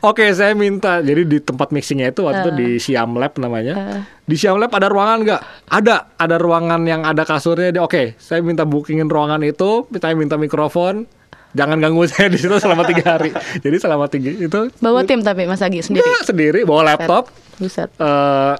Oke 0.01 0.31
saya 0.31 0.55
minta. 0.55 1.03
Jadi 1.03 1.27
di 1.27 1.37
tempat 1.43 1.75
mixingnya 1.75 2.15
itu 2.15 2.23
waktu 2.23 2.39
itu 2.47 2.51
di 2.55 2.69
Siam 2.79 3.19
Lab 3.19 3.35
namanya. 3.37 4.05
Di 4.23 4.39
Siam 4.39 4.55
Lab 4.55 4.71
ada 4.71 4.87
ruangan 4.87 5.19
nggak? 5.25 5.41
Ada. 5.67 6.15
Ada 6.15 6.35
ruangan 6.39 6.81
yang 6.87 7.01
ada 7.03 7.27
kasurnya. 7.27 7.75
Dia, 7.75 7.83
oke 7.83 8.15
saya 8.17 8.39
minta 8.39 8.63
bookingin 8.63 9.11
ruangan 9.11 9.41
itu 9.43 9.85
saya 9.99 10.15
minta 10.15 10.39
mikrofon 10.39 11.05
jangan 11.51 11.77
ganggu 11.77 12.03
saya 12.05 12.27
di 12.27 12.39
situ 12.39 12.55
selama 12.57 12.83
tiga 12.83 13.17
hari. 13.17 13.29
Jadi 13.65 13.77
selama 13.77 14.05
tiga 14.07 14.29
itu 14.31 14.59
bawa 14.77 15.03
tim 15.03 15.19
tapi 15.19 15.45
Mas 15.45 15.59
Agi 15.59 15.79
sendiri? 15.79 16.03
Nggak, 16.03 16.23
sendiri. 16.27 16.59
Bawa 16.63 16.95
laptop. 16.95 17.31
Buset. 17.57 17.89
Eh 17.95 18.55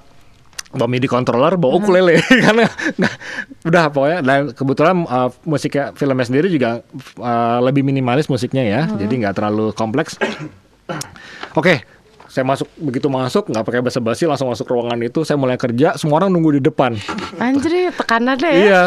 bawa 0.72 0.88
MIDI 0.88 1.08
controller, 1.12 1.60
bawa 1.60 1.84
ukulele. 1.84 2.16
Karena 2.48 2.64
nggak- 2.96 3.18
udah 3.68 3.84
pokoknya. 3.92 4.20
Dan 4.24 4.40
kebetulan 4.56 4.96
eh, 5.04 5.30
musiknya 5.44 5.92
filmnya 5.92 6.24
sendiri 6.24 6.48
juga 6.48 6.80
eh, 7.20 7.58
lebih 7.60 7.84
minimalis 7.84 8.32
musiknya 8.32 8.64
ya, 8.64 8.82
jadi 8.88 9.12
nggak 9.28 9.36
terlalu 9.36 9.76
kompleks. 9.76 10.16
Oke, 11.60 11.84
saya 12.32 12.48
masuk 12.48 12.72
begitu 12.80 13.12
masuk 13.12 13.52
nggak 13.52 13.64
pakai 13.68 13.82
basa-basi 13.84 14.24
langsung 14.24 14.48
masuk 14.48 14.64
ruangan 14.72 14.96
itu, 15.04 15.28
saya 15.28 15.36
mulai 15.36 15.60
kerja, 15.60 16.00
semua 16.00 16.24
orang 16.24 16.32
nunggu 16.32 16.60
di 16.60 16.62
depan. 16.64 16.96
Anjir 17.36 17.92
tekanannya 17.92 18.48
ya. 18.48 18.64
Iya. 18.64 18.84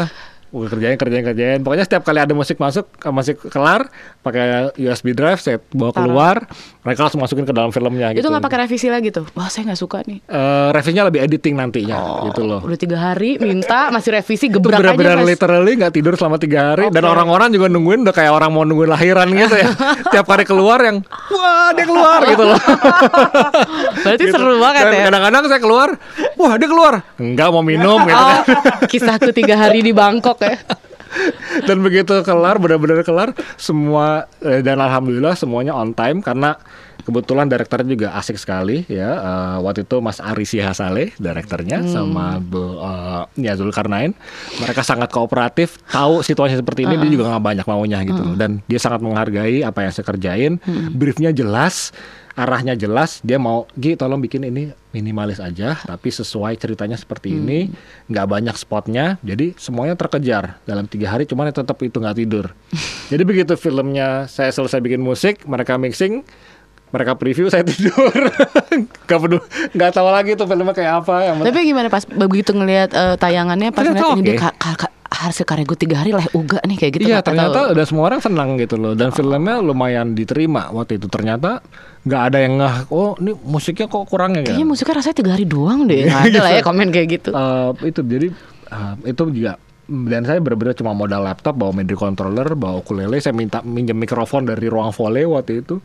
Gue 0.54 0.70
kerjain, 0.70 0.94
kerjain, 0.94 1.24
kerjain. 1.24 1.58
Pokoknya 1.58 1.82
setiap 1.82 2.02
kali 2.02 2.22
ada 2.22 2.30
musik 2.30 2.56
masuk, 2.56 2.86
musik 3.04 3.42
kelar, 3.44 3.90
pakai 4.22 4.70
USB 4.76 5.10
drive, 5.10 5.36
saya 5.36 5.58
bawa 5.68 5.90
keluar, 5.90 6.46
mereka 6.80 7.02
langsung 7.02 7.18
masukin 7.18 7.42
ke 7.42 7.50
dalam 7.50 7.68
filmnya. 7.68 8.08
itu 8.08 8.22
gitu. 8.22 8.30
nggak 8.30 8.38
pakai 8.40 8.58
revisi 8.62 8.86
lagi 8.86 9.10
tuh 9.10 9.26
wah 9.32 9.48
saya 9.48 9.66
nggak 9.66 9.76
suka 9.76 10.04
nih 10.04 10.22
Eh, 10.24 10.68
revisinya 10.70 11.04
lebih 11.04 11.20
editing 11.20 11.54
nantinya, 11.54 11.98
gitu 12.24 12.44
loh. 12.44 12.60
udah 12.60 12.76
tiga 12.76 13.02
hari 13.02 13.34
minta 13.36 13.90
masih 13.90 14.14
revisi 14.14 14.46
gebrak 14.46 14.76
aja 14.76 14.94
benar-benar 14.94 15.18
mas 15.18 15.26
literally 15.26 15.72
nggak 15.74 15.90
tidur 15.90 16.14
selama 16.14 16.36
tiga 16.36 16.70
hari 16.70 16.86
dan 16.88 17.02
Oke. 17.02 17.10
orang-orang 17.10 17.48
juga 17.50 17.66
nungguin 17.66 18.00
udah 18.00 18.14
kayak 18.14 18.30
orang 18.30 18.50
mau 18.50 18.62
nungguin 18.62 18.86
lahiran 18.88 19.26
gitu 19.28 19.56
ya 19.56 19.68
tiap 20.12 20.26
hari 20.28 20.44
keluar 20.44 20.78
yang 20.78 21.02
wah 21.28 21.72
dia 21.72 21.82
keluar 21.84 22.20
gitu 22.22 22.44
loh 22.44 22.60
berarti 24.04 24.22
Gitu. 24.24 24.32
seru 24.32 24.56
banget 24.58 24.82
Dan 24.82 24.92
ya 24.94 25.02
kadang-kadang 25.06 25.42
saya 25.46 25.60
keluar 25.60 25.88
wah 26.34 26.52
dia 26.54 26.66
keluar 26.66 26.94
enggak 27.16 27.48
mau 27.48 27.62
minum 27.62 27.98
gitu 28.04 28.14
Oh, 28.14 28.38
kan 28.40 28.86
kisahku 28.86 29.30
tiga 29.32 29.56
hari 29.56 29.80
di 29.80 29.90
Bangkok 29.90 30.38
ya. 30.52 30.58
dan 31.68 31.78
begitu 31.80 32.10
kelar 32.26 32.58
benar-benar 32.58 33.06
kelar 33.06 33.30
semua 33.54 34.26
eh, 34.42 34.60
dan 34.60 34.82
alhamdulillah 34.82 35.38
semuanya 35.38 35.72
on 35.74 35.94
time 35.94 36.18
karena 36.18 36.58
kebetulan 37.04 37.46
direkturnya 37.46 37.88
juga 37.92 38.08
asik 38.16 38.40
sekali 38.40 38.88
ya. 38.88 39.10
Eh, 39.14 39.56
waktu 39.62 39.84
itu 39.84 40.00
Mas 40.00 40.18
Ari 40.18 40.48
Sihasale 40.48 41.12
direkturnya 41.20 41.84
sama 41.86 42.40
Bu 42.40 42.80
uh, 42.80 43.28
ya 43.36 43.54
Zulkarnain. 43.54 44.16
Mereka 44.58 44.80
sangat 44.80 45.12
kooperatif 45.12 45.78
tahu 45.92 46.24
situasi 46.24 46.58
seperti 46.58 46.88
ini 46.88 46.96
dia 46.98 47.10
juga 47.20 47.30
nggak 47.36 47.44
banyak 47.44 47.66
maunya 47.68 48.00
gitu 48.02 48.20
loh. 48.20 48.34
dan 48.34 48.64
dia 48.66 48.80
sangat 48.80 49.04
menghargai 49.04 49.62
apa 49.62 49.84
yang 49.84 49.92
saya 49.92 50.06
kerjain. 50.08 50.52
Briefnya 50.96 51.30
jelas 51.30 51.92
arahnya 52.34 52.74
jelas 52.74 53.22
dia 53.22 53.38
mau 53.38 53.70
Gi 53.78 53.94
tolong 53.94 54.18
bikin 54.18 54.42
ini 54.50 54.74
minimalis 54.90 55.38
aja 55.38 55.78
tapi 55.78 56.10
sesuai 56.10 56.58
ceritanya 56.58 56.98
seperti 56.98 57.38
ini 57.38 57.70
nggak 58.10 58.26
banyak 58.26 58.56
spotnya. 58.58 59.22
Jadi 59.22 59.54
semuanya 59.54 59.94
terkejar 59.94 60.58
dalam 60.66 60.90
tiga 60.90 61.14
hari 61.14 61.30
cuman 61.30 61.54
tetap 61.54 61.78
itu 61.82 61.98
nggak 61.98 62.18
tidur. 62.18 62.50
Jadi 63.12 63.22
begitu 63.22 63.54
filmnya 63.54 64.26
saya 64.26 64.50
selesai 64.50 64.82
bikin 64.82 65.02
musik 65.02 65.46
mereka 65.46 65.78
mixing 65.78 66.26
mereka 66.94 67.12
preview 67.14 67.46
saya 67.48 67.66
tidur 67.66 68.14
nggak 69.04 69.18
peduli 69.18 69.42
nggak 69.72 69.90
tahu 69.90 70.08
lagi 70.08 70.30
tuh 70.32 70.46
filmnya 70.46 70.70
kayak 70.70 71.02
apa 71.02 71.14
yang 71.24 71.36
Tapi 71.42 71.60
gimana 71.64 71.88
pas 71.88 72.06
begitu 72.06 72.50
ngelihat 72.50 72.90
eh, 72.90 73.14
tayangannya 73.16 73.68
pas 73.68 73.82
ngeliat 73.82 74.14
ini 74.14 74.22
dia 74.24 74.34
oke. 74.34 74.40
ka- 74.40 74.56
ka- 74.56 74.78
ka- 74.78 74.94
hasil 75.06 75.42
karya 75.42 75.64
gue 75.64 75.78
tiga 75.78 75.96
hari 75.96 76.10
lah 76.10 76.26
uga 76.32 76.58
nih 76.60 76.76
kayak 76.76 76.92
gitu 76.92 77.06
Iya 77.06 77.18
ternyata 77.20 77.58
tahu. 77.60 77.72
udah 77.72 77.84
semua 77.84 78.04
orang 78.04 78.20
senang 78.20 78.48
gitu 78.56 78.74
loh 78.74 78.92
dan 78.92 79.08
filmnya 79.08 79.58
lumayan 79.58 80.12
diterima 80.12 80.68
waktu 80.68 80.98
itu 80.98 81.06
ternyata 81.06 81.62
nggak 82.02 82.22
ada 82.24 82.38
yang 82.38 82.54
ngeh 82.56 82.76
oh 82.88 83.14
ini 83.16 83.32
musiknya 83.40 83.86
kok 83.86 84.04
kurang 84.04 84.34
ya 84.34 84.42
Kayaknya 84.44 84.66
musiknya 84.66 84.94
rasanya 84.96 85.16
tiga 85.16 85.30
hari 85.32 85.44
doang 85.44 85.86
deh. 85.86 86.04
Nggak 86.06 86.22
ada 86.28 86.38
lah 86.40 86.50
ya 86.52 86.62
komen 86.62 86.88
kayak 86.90 87.08
gitu. 87.10 87.30
Eh, 87.30 87.70
itu 87.86 88.00
jadi 88.02 88.28
eh, 88.68 88.92
itu 89.06 89.22
juga 89.32 89.54
dan 89.84 90.24
saya 90.24 90.40
benar-benar 90.40 90.72
cuma 90.74 90.92
modal 90.92 91.20
laptop 91.22 91.54
bawa 91.54 91.72
MIDI 91.74 91.92
controller 91.92 92.52
bawa 92.52 92.80
ukulele 92.80 93.16
saya 93.18 93.32
minta 93.32 93.60
minjem 93.60 93.92
mikrofon 93.94 94.44
dari 94.44 94.64
ruang 94.64 94.90
volley 94.90 95.24
waktu 95.24 95.60
itu 95.60 95.76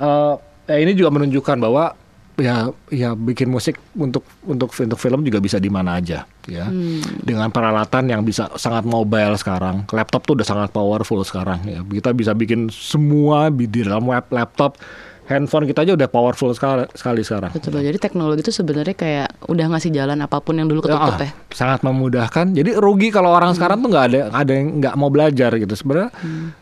Eh, 0.00 0.34
ya 0.66 0.76
ini 0.78 0.92
juga 0.92 1.12
menunjukkan 1.12 1.56
bahwa 1.60 1.92
ya 2.34 2.72
ya 2.88 3.12
bikin 3.12 3.52
musik 3.52 3.76
untuk 3.92 4.24
untuk 4.42 4.72
untuk 4.72 4.96
film 4.96 5.20
juga 5.20 5.38
bisa 5.38 5.60
di 5.60 5.68
mana 5.68 6.00
aja 6.00 6.24
ya 6.48 6.72
dengan 7.20 7.52
peralatan 7.52 8.08
yang 8.08 8.24
bisa 8.24 8.48
sangat 8.56 8.80
mobile 8.82 9.36
sekarang 9.36 9.84
laptop 9.90 10.24
tuh 10.24 10.40
udah 10.40 10.46
sangat 10.48 10.72
powerful 10.72 11.20
sekarang 11.20 11.60
ya 11.62 11.84
kita 11.84 12.16
bisa 12.16 12.32
bikin 12.32 12.72
semua 12.72 13.52
di 13.52 13.68
dalam 13.68 14.08
web 14.08 14.24
laptop 14.30 14.80
handphone 15.26 15.62
kita 15.62 15.84
aja 15.84 15.92
udah 15.92 16.08
powerful 16.08 16.48
sekali 16.50 16.88
sekali 16.92 17.20
sekarang 17.20 17.52
Betul. 17.52 17.84
Jadi 17.84 17.98
teknologi 18.00 18.40
itu 18.40 18.52
sebenarnya 18.52 18.96
kayak 18.96 19.28
udah 19.46 19.66
ngasih 19.68 19.92
jalan 19.92 20.18
apa 20.18 20.40
pun 20.40 20.56
yang 20.56 20.66
dulu 20.66 20.80
ketutup 20.80 21.14
Ah, 21.14 21.22
ya. 21.22 21.30
sangat 21.50 21.84
memudahkan. 21.84 22.50
Jadi 22.50 22.74
rugi 22.74 23.12
kalau 23.12 23.30
orang 23.30 23.52
sekarang 23.52 23.78
tuh 23.78 23.92
nggak 23.92 24.06
ada 24.08 24.20
ada 24.32 24.50
yang 24.50 24.80
nggak 24.80 24.94
mau 24.96 25.06
belajar 25.06 25.54
gitu 25.54 25.70
sebenarnya. 25.70 26.10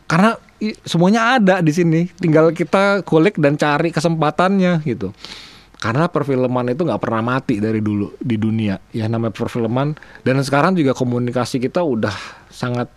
Karena 0.05 0.37
i- 0.37 0.48
semuanya 0.85 1.39
ada 1.39 1.63
di 1.63 1.73
sini. 1.73 2.11
Tinggal 2.19 2.51
kita 2.53 3.03
kulik 3.07 3.39
dan 3.39 3.55
cari 3.55 3.95
kesempatannya 3.95 4.83
gitu. 4.85 5.15
Karena 5.79 6.11
perfilman 6.11 6.75
itu 6.75 6.83
nggak 6.83 6.99
pernah 6.99 7.23
mati 7.23 7.63
dari 7.63 7.79
dulu 7.79 8.19
di 8.19 8.35
dunia. 8.35 8.75
Ya 8.91 9.07
namanya 9.07 9.31
perfilman 9.31 9.95
dan 10.27 10.43
sekarang 10.43 10.75
juga 10.75 10.91
komunikasi 10.91 11.63
kita 11.63 11.87
udah 11.87 12.15
sangat 12.51 12.91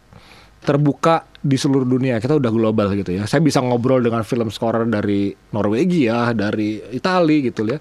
terbuka 0.65 1.29
di 1.41 1.57
seluruh 1.57 1.85
dunia. 1.85 2.17
Kita 2.17 2.41
udah 2.41 2.49
global 2.49 2.93
gitu 2.97 3.13
ya. 3.13 3.29
Saya 3.29 3.45
bisa 3.45 3.61
ngobrol 3.61 4.01
dengan 4.01 4.25
film 4.25 4.49
scorer 4.49 4.89
dari 4.89 5.29
Norwegia, 5.53 6.33
dari 6.33 6.81
Italia 6.89 7.37
gitu 7.45 7.69
ya. 7.69 7.77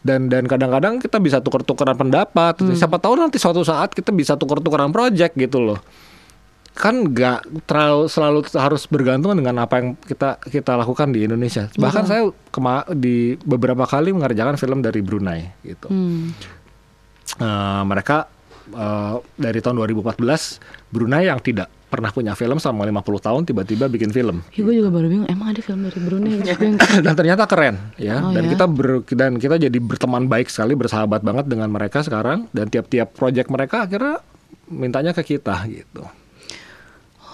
Dan 0.00 0.32
dan 0.32 0.48
kadang-kadang 0.48 0.96
kita 0.96 1.20
bisa 1.20 1.44
tukar-tukaran 1.44 1.96
pendapat. 2.00 2.56
Siapa 2.72 2.96
tahu 2.96 3.20
nanti 3.20 3.36
suatu 3.36 3.60
saat 3.60 3.92
kita 3.92 4.08
bisa 4.08 4.40
tukar-tukaran 4.40 4.88
project 4.88 5.36
gitu 5.36 5.60
loh. 5.60 5.80
Kan 6.72 7.10
nggak 7.10 7.66
terlalu 7.66 8.06
selalu 8.06 8.38
harus 8.54 8.86
bergantung 8.86 9.34
dengan 9.34 9.60
apa 9.60 9.78
yang 9.78 9.88
kita 9.96 10.38
kita 10.40 10.74
lakukan 10.74 11.10
di 11.10 11.24
Indonesia. 11.24 11.68
Bahkan 11.70 12.04
saya 12.04 12.22
kema 12.48 12.88
di 12.90 13.36
beberapa 13.36 13.84
kali 13.84 14.10
mengerjakan 14.10 14.56
film 14.56 14.80
dari 14.80 15.00
Brunei 15.00 15.50
gitu. 15.60 15.90
Hmm. 15.90 16.32
Eh, 17.36 17.82
mereka 17.84 18.26
eh, 18.68 19.14
dari 19.34 19.58
tahun 19.58 19.76
2014 19.78 20.22
Brunei 20.88 21.26
yang 21.26 21.38
tidak 21.38 21.68
pernah 21.90 22.14
punya 22.14 22.38
film 22.38 22.54
selama 22.56 22.86
50 23.02 23.26
tahun 23.26 23.42
tiba-tiba 23.42 23.90
bikin 23.90 24.14
film 24.14 24.46
Ya, 24.54 24.62
gue 24.62 24.74
juga 24.78 24.94
baru 24.94 25.10
bingung. 25.10 25.26
Emang 25.26 25.50
ada 25.50 25.58
film 25.58 25.82
dari 25.82 25.98
Brunei 25.98 26.38
dan 27.04 27.14
ternyata 27.14 27.50
keren 27.50 27.82
ya 27.98 28.22
Oh, 28.22 28.30
dan 28.30 28.46
ya? 28.46 28.50
kita 28.54 28.64
ber- 28.70 29.02
dan 29.10 29.42
kita 29.42 29.58
jadi 29.58 29.74
berteman 29.74 30.30
baik 30.30 30.46
sekali 30.46 30.78
bersahabat 30.78 31.18
banget 31.20 31.50
dengan 31.50 31.66
mereka 31.66 32.02
sekarang 32.02 32.46
dan 32.50 32.70
tiap-tiap 32.70 33.10
project 33.10 33.50
mereka 33.50 33.90
akhirnya 33.90 34.22
mintanya 34.70 35.10
ke 35.10 35.34
kita 35.34 35.66
gitu 35.66 36.06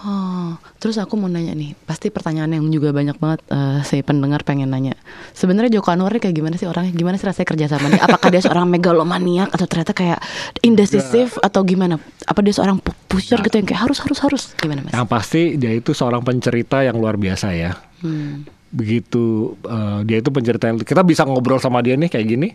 Oh, 0.06 0.54
terus 0.78 0.94
aku 0.96 1.18
mau 1.18 1.26
nanya 1.26 1.50
nih, 1.50 1.74
pasti 1.82 2.08
pertanyaan 2.08 2.46
yang 2.52 2.70
juga 2.70 2.94
banyak 2.94 3.18
banget 3.18 3.42
eh, 3.48 3.82
si 3.82 3.98
pendengar 4.00 4.40
pengen 4.40 4.70
nanya. 4.70 4.94
Sebenarnya 5.32 5.66
Joko 5.72 5.90
Anwar 5.90 6.14
ini 6.14 6.22
kayak 6.22 6.30
gimana 6.32 6.54
sih 6.54 6.64
orangnya? 6.64 6.94
Gimana 6.94 7.16
sih 7.16 7.26
rasanya 7.26 7.42
kerja 7.44 7.66
sama 7.66 7.90
dia? 7.90 7.98
Apakah 8.00 8.30
dia 8.30 8.38
seorang 8.38 8.70
megalomaniak 8.70 9.50
atau 9.50 9.66
ternyata 9.66 9.90
kayak 9.90 10.22
indecisif 10.60 11.34
atau 11.38 11.60
gimana? 11.60 11.98
Apa 12.22 12.38
dia 12.38 12.54
seorang 12.54 12.78
pu- 12.78 12.94
pusher 13.06 13.40
gitu 13.40 13.56
yang 13.56 13.66
kayak 13.66 13.82
harus 13.82 13.98
harus 13.98 14.18
harus 14.20 14.42
gimana 14.54 14.82
mas? 14.82 14.92
yang 14.92 15.08
pasti 15.08 15.56
dia 15.56 15.72
itu 15.72 15.90
seorang 15.90 16.20
pencerita 16.20 16.80
yang 16.80 16.94
luar 16.94 17.16
biasa 17.16 17.50
ya 17.50 17.74
Hmm. 17.96 18.44
begitu 18.68 19.56
eh, 19.64 20.04
dia 20.04 20.20
itu 20.20 20.28
pencerita 20.28 20.68
yang 20.68 20.76
kita 20.76 21.00
bisa 21.00 21.24
ngobrol 21.24 21.56
sama 21.56 21.80
dia 21.80 21.96
nih 21.96 22.06
kayak 22.06 22.26
gini 22.28 22.48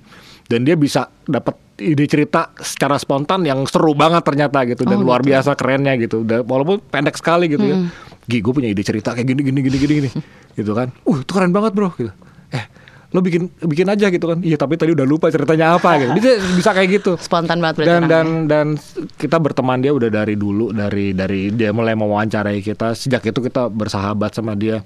dan 0.51 0.67
dia 0.67 0.75
bisa 0.75 1.07
dapat 1.23 1.55
ide 1.79 2.03
cerita 2.05 2.51
secara 2.59 2.99
spontan 2.99 3.41
yang 3.41 3.63
seru 3.65 3.95
banget 3.95 4.21
ternyata 4.21 4.67
gitu. 4.67 4.83
Dan 4.83 4.99
Oh, 4.99 5.07
luar 5.07 5.23
gitu. 5.23 5.31
biasa 5.31 5.55
kerennya 5.55 5.95
gitu. 5.95 6.27
Dan 6.27 6.43
walaupun 6.43 6.83
pendek 6.83 7.15
sekali 7.15 7.47
gitu 7.47 7.63
ya. 7.63 7.79
Hmm. 7.79 7.87
Gi 8.27 8.37
gue 8.37 8.53
punya 8.53 8.67
ide 8.67 8.83
cerita 8.83 9.15
kayak 9.15 9.25
gini 9.25 9.41
gini 9.41 9.59
gini 9.63 9.77
gini 9.79 9.93
gini. 10.03 10.09
Gitu 10.59 10.75
kan. 10.75 10.91
Uh 11.07 11.15
itu 11.23 11.31
keren 11.31 11.55
banget 11.55 11.71
bro 11.71 11.95
gitu. 11.95 12.11
Eh 12.51 12.67
lo 13.11 13.19
bikin 13.19 13.47
bikin 13.63 13.87
aja 13.87 14.11
gitu 14.11 14.27
kan. 14.27 14.43
Iya 14.43 14.59
tapi 14.59 14.75
tadi 14.75 14.91
udah 14.91 15.07
lupa 15.07 15.31
ceritanya 15.31 15.79
apa 15.79 15.95
gitu. 15.97 16.11
Bisa 16.19 16.29
bisa 16.53 16.69
kayak 16.75 16.89
gitu. 17.01 17.11
Spontan 17.15 17.63
banget 17.63 17.87
dan 17.87 18.03
dan 18.11 18.27
dan 18.51 18.67
kita 19.15 19.39
berteman 19.39 19.79
dia 19.79 19.95
udah 19.95 20.11
dari 20.11 20.35
dulu 20.35 20.75
dari 20.75 21.15
dari 21.15 21.55
dia 21.55 21.71
mulai 21.71 21.95
mewawancarai 21.95 22.59
kita. 22.59 22.91
Sejak 22.93 23.23
itu 23.25 23.39
kita 23.39 23.71
bersahabat 23.71 24.35
sama 24.35 24.53
dia 24.53 24.83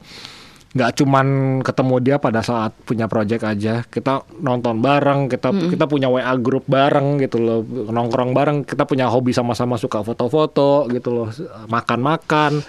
nggak 0.76 0.92
cuman 1.00 1.28
ketemu 1.64 1.96
dia 2.04 2.16
pada 2.20 2.44
saat 2.44 2.76
punya 2.84 3.08
project 3.08 3.48
aja 3.48 3.88
kita 3.88 4.28
nonton 4.44 4.84
bareng 4.84 5.32
kita 5.32 5.56
kita 5.72 5.88
punya 5.88 6.12
WA 6.12 6.36
grup 6.36 6.68
bareng 6.68 7.16
gitu 7.24 7.40
loh 7.40 7.60
nongkrong 7.64 8.36
bareng 8.36 8.68
kita 8.68 8.84
punya 8.84 9.08
hobi 9.08 9.32
sama-sama 9.32 9.80
suka 9.80 10.04
foto-foto 10.04 10.92
gitu 10.92 11.10
loh 11.16 11.28
makan-makan 11.72 12.60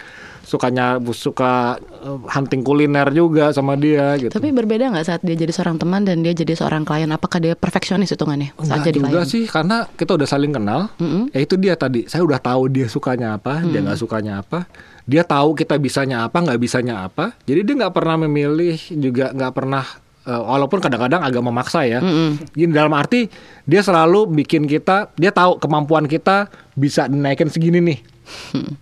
sukanya 0.46 1.02
suka 1.10 1.74
eh, 1.82 2.18
hunting 2.30 2.62
kuliner 2.62 3.10
juga 3.10 3.50
sama 3.50 3.74
dia 3.74 4.14
gitu 4.14 4.30
Tapi 4.30 4.54
berbeda 4.54 4.94
nggak 4.94 5.02
saat 5.02 5.20
dia 5.26 5.34
jadi 5.34 5.50
seorang 5.50 5.82
teman 5.82 6.06
dan 6.06 6.22
dia 6.22 6.30
jadi 6.30 6.54
seorang 6.54 6.86
klien? 6.86 7.10
Apakah 7.10 7.42
dia 7.42 7.58
perfeksionis 7.58 8.14
hitungannya 8.14 8.54
saat 8.62 8.78
Enggak 8.78 8.86
jadi 8.86 8.98
juga 9.02 9.10
klien? 9.10 9.26
sih 9.26 9.44
karena 9.50 9.90
kita 9.98 10.14
udah 10.14 10.28
saling 10.30 10.54
kenal. 10.54 10.86
Mm-mm. 11.02 11.34
Ya 11.34 11.40
itu 11.42 11.58
dia 11.58 11.74
tadi. 11.74 12.06
Saya 12.06 12.22
udah 12.22 12.38
tahu 12.38 12.70
dia 12.70 12.86
sukanya 12.86 13.34
apa, 13.34 13.58
dia 13.66 13.82
nggak 13.82 13.98
sukanya 13.98 14.46
apa. 14.46 14.70
Dia 15.06 15.22
tahu 15.22 15.54
kita 15.54 15.78
bisanya 15.78 16.26
apa, 16.26 16.42
nggak 16.42 16.58
bisanya 16.58 17.06
apa. 17.06 17.38
Jadi 17.46 17.62
dia 17.62 17.74
nggak 17.86 17.94
pernah 17.94 18.16
memilih 18.26 18.74
juga 18.98 19.30
nggak 19.30 19.52
pernah 19.54 19.86
eh, 20.26 20.42
walaupun 20.42 20.82
kadang-kadang 20.82 21.22
agak 21.22 21.42
memaksa 21.46 21.86
ya. 21.86 22.02
Mm-mm. 22.02 22.42
Gini 22.50 22.74
dalam 22.74 22.90
arti 22.90 23.30
dia 23.62 23.86
selalu 23.86 24.26
bikin 24.34 24.66
kita, 24.66 25.14
dia 25.14 25.30
tahu 25.30 25.62
kemampuan 25.62 26.10
kita 26.10 26.50
bisa 26.74 27.06
dinaikin 27.06 27.46
segini 27.46 27.78
nih. 27.78 27.98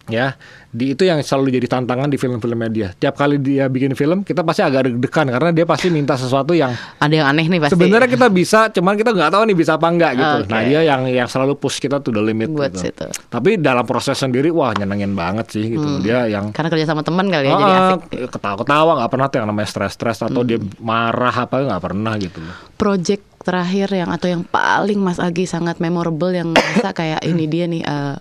Ya, 0.08 0.36
di 0.74 0.92
itu 0.96 1.06
yang 1.06 1.20
selalu 1.22 1.54
jadi 1.60 1.66
tantangan 1.70 2.08
di 2.10 2.16
film-filmnya 2.16 2.70
dia. 2.72 2.88
Tiap 2.96 3.14
kali 3.14 3.38
dia 3.40 3.68
bikin 3.70 3.94
film, 3.94 4.24
kita 4.24 4.42
pasti 4.42 4.64
agak 4.64 4.90
deg-degan 4.90 5.30
karena 5.30 5.50
dia 5.52 5.64
pasti 5.68 5.88
minta 5.92 6.18
sesuatu 6.18 6.50
yang 6.56 6.74
Ada 6.98 7.14
yang 7.14 7.26
aneh 7.30 7.46
nih 7.46 7.60
pasti. 7.62 7.74
Sebenarnya 7.78 8.08
kita 8.10 8.26
bisa, 8.32 8.68
cuman 8.72 8.94
kita 8.96 9.14
nggak 9.14 9.30
tahu 9.32 9.42
nih 9.48 9.56
bisa 9.56 9.76
apa 9.76 9.86
enggak 9.88 10.12
gitu. 10.16 10.36
Oke. 10.44 10.50
Nah 10.50 10.60
dia 10.64 10.80
yang 10.82 11.02
yang 11.08 11.28
selalu 11.28 11.54
push 11.56 11.78
kita 11.78 12.00
to 12.00 12.10
the 12.10 12.20
limit 12.20 12.50
Buat 12.50 12.74
gitu. 12.74 12.90
situ. 12.90 13.06
Tapi 13.28 13.60
dalam 13.60 13.84
proses 13.84 14.16
sendiri, 14.18 14.48
wah 14.50 14.72
nyenengin 14.74 15.12
banget 15.14 15.46
sih 15.52 15.64
gitu. 15.76 16.00
Dia 16.02 16.26
yang 16.26 16.50
Karena 16.50 16.68
kerja 16.72 16.86
sama 16.90 17.04
teman 17.04 17.28
kali 17.30 17.46
ya 17.48 17.54
jadi 17.54 17.72
ah, 17.72 17.88
asik. 17.94 18.00
ketawa-ketawa 18.34 18.90
nggak 19.00 19.10
pernah 19.12 19.26
tuh 19.30 19.36
yang 19.40 19.48
namanya 19.52 19.68
stres-stres 19.68 20.18
atau 20.24 20.40
dia 20.42 20.58
marah 20.80 21.34
apa 21.34 21.60
nggak 21.60 21.82
pernah 21.82 22.14
gitu. 22.18 22.40
project 22.74 23.22
terakhir 23.44 23.92
yang 23.92 24.10
atau 24.10 24.26
yang 24.26 24.42
paling 24.42 24.98
Mas 24.98 25.20
Agi 25.20 25.44
sangat 25.44 25.76
memorable 25.78 26.32
yang 26.32 26.50
merasa 26.56 26.96
kayak 26.96 27.20
ini 27.22 27.44
dia 27.44 27.68
nih 27.68 27.82
eh, 27.84 28.16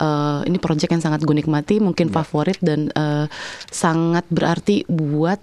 eh, 0.00 0.40
ini 0.48 0.56
project 0.56 0.90
yang 0.90 1.04
sangat 1.04 1.20
gue 1.22 1.36
nikmati 1.36 1.78
mungkin 1.78 2.08
favorit 2.08 2.56
dan 2.64 2.88
eh, 2.90 3.28
sangat 3.68 4.24
berarti 4.32 4.88
buat 4.88 5.38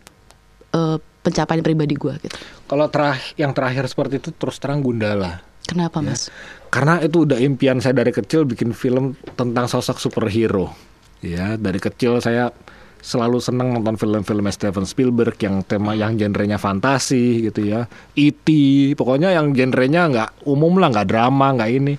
eh, 0.74 0.98
pencapaian 1.22 1.64
pribadi 1.64 1.96
gue 1.96 2.14
gitu. 2.24 2.38
Kalau 2.68 2.88
terakhir 2.88 3.36
yang 3.36 3.52
terakhir 3.52 3.86
seperti 3.88 4.20
itu 4.20 4.30
terus 4.34 4.58
terang 4.58 4.82
Gundala. 4.82 5.44
Kenapa 5.68 6.00
Ya. 6.00 6.16
Mas? 6.16 6.32
Karena 6.72 7.04
itu 7.04 7.28
udah 7.28 7.40
impian 7.40 7.84
saya 7.84 7.96
dari 7.96 8.16
kecil 8.16 8.48
bikin 8.48 8.72
film 8.72 9.20
tentang 9.36 9.68
sosok 9.68 10.00
superhero. 10.00 10.72
Ya, 11.20 11.60
dari 11.60 11.82
kecil 11.82 12.24
saya 12.24 12.56
selalu 13.02 13.40
senang 13.40 13.72
nonton 13.76 13.96
film-film 13.96 14.48
Steven 14.50 14.86
Spielberg 14.88 15.38
yang 15.40 15.62
tema 15.64 15.94
yang 15.94 16.16
genrenya 16.16 16.60
fantasi 16.60 17.48
gitu 17.50 17.68
ya. 17.68 17.88
E.T. 18.16 18.48
pokoknya 18.96 19.36
yang 19.36 19.52
genrenya 19.52 20.08
nggak 20.08 20.30
umum 20.48 20.80
lah, 20.80 20.92
nggak 20.92 21.08
drama, 21.08 21.56
nggak 21.56 21.72
ini. 21.72 21.96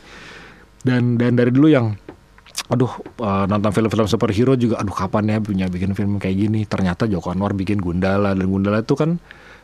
Dan 0.84 1.20
dan 1.20 1.36
dari 1.36 1.52
dulu 1.52 1.68
yang 1.68 1.96
aduh 2.68 2.92
eh, 3.24 3.44
nonton 3.48 3.72
film-film 3.72 4.06
superhero 4.08 4.52
juga 4.54 4.80
aduh 4.80 4.92
kapan 4.92 5.24
ya 5.32 5.38
punya 5.40 5.66
bikin 5.68 5.96
film 5.96 6.20
kayak 6.20 6.36
gini? 6.36 6.60
Ternyata 6.68 7.08
Joko 7.08 7.32
Anwar 7.32 7.56
bikin 7.56 7.80
Gundala 7.80 8.36
dan 8.36 8.46
Gundala 8.48 8.84
itu 8.84 8.94
kan 8.94 9.16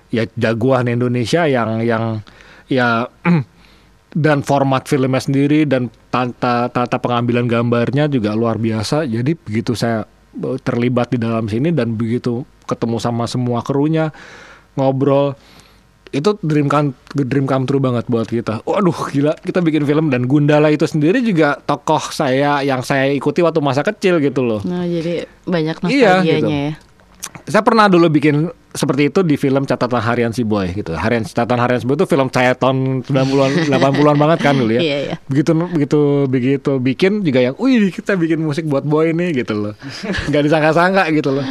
ya 0.08 0.24
jagoan 0.36 0.88
Indonesia 0.88 1.44
yang 1.44 1.84
yang 1.84 2.24
ya 2.68 3.08
dan 4.24 4.46
format 4.46 4.86
filmnya 4.86 5.20
sendiri 5.20 5.66
dan 5.66 5.90
tata 6.08 6.70
tata 6.70 6.96
pengambilan 7.02 7.44
gambarnya 7.44 8.08
juga 8.08 8.32
luar 8.32 8.56
biasa. 8.56 9.04
Jadi 9.04 9.36
begitu 9.36 9.76
saya 9.76 10.08
eh, 10.40 10.58
terlibat 10.64 11.12
di 11.12 11.18
dalam 11.20 11.44
sini 11.46 11.70
dan 11.76 11.94
begitu 11.94 12.42
ketemu 12.64 12.96
sama 12.96 13.28
semua 13.28 13.60
krunya 13.60 14.08
ngobrol 14.74 15.36
itu 16.14 16.38
dream 16.40 16.70
come 16.70 16.94
dream 17.12 17.44
come 17.44 17.66
true 17.66 17.78
banget 17.78 18.06
buat 18.06 18.24
kita. 18.24 18.62
Waduh 18.62 19.10
gila 19.10 19.34
kita 19.36 19.58
bikin 19.58 19.82
film 19.82 20.08
dan 20.08 20.24
Gundala 20.24 20.70
itu 20.70 20.86
sendiri 20.86 21.18
juga 21.20 21.58
tokoh 21.58 22.08
saya 22.08 22.62
yang 22.62 22.80
saya 22.80 23.10
ikuti 23.10 23.42
waktu 23.42 23.58
masa 23.58 23.82
kecil 23.82 24.16
gitu 24.18 24.40
loh. 24.40 24.62
Nah 24.62 24.86
jadi 24.86 25.26
banyak 25.42 25.76
Iya, 25.84 26.22
nostalgianya 26.22 26.34
gitu. 26.38 26.48
ya. 26.48 26.72
Saya 27.44 27.60
pernah 27.60 27.90
dulu 27.90 28.06
bikin 28.08 28.46
seperti 28.70 29.08
itu 29.08 29.20
di 29.20 29.34
film 29.34 29.64
Catatan 29.64 29.98
Harian 29.98 30.30
Si 30.30 30.42
Boy 30.42 30.70
gitu. 30.70 30.94
Harian 30.94 31.22
Catatan 31.22 31.58
Harian 31.58 31.78
Si 31.78 31.84
Boy 31.84 31.94
itu 31.94 32.06
film 32.06 32.30
saya 32.30 32.54
tahun 32.54 33.02
90-an 33.02 33.74
80-an 33.74 34.16
banget 34.22 34.38
kan 34.40 34.54
dulu 34.54 34.70
ya. 34.70 34.80
Iya, 34.80 34.98
iya. 35.02 35.14
Begitu 35.26 35.50
begitu 35.66 36.00
begitu 36.24 36.70
bikin 36.78 37.12
juga 37.20 37.42
yang 37.42 37.54
wih 37.58 37.90
kita 37.90 38.14
bikin 38.14 38.38
musik 38.38 38.64
buat 38.64 38.82
boy 38.82 39.10
nih 39.10 39.42
gitu 39.42 39.54
loh. 39.56 39.74
Nggak 40.30 40.42
disangka-sangka 40.42 41.10
gitu 41.10 41.34
loh. 41.34 41.46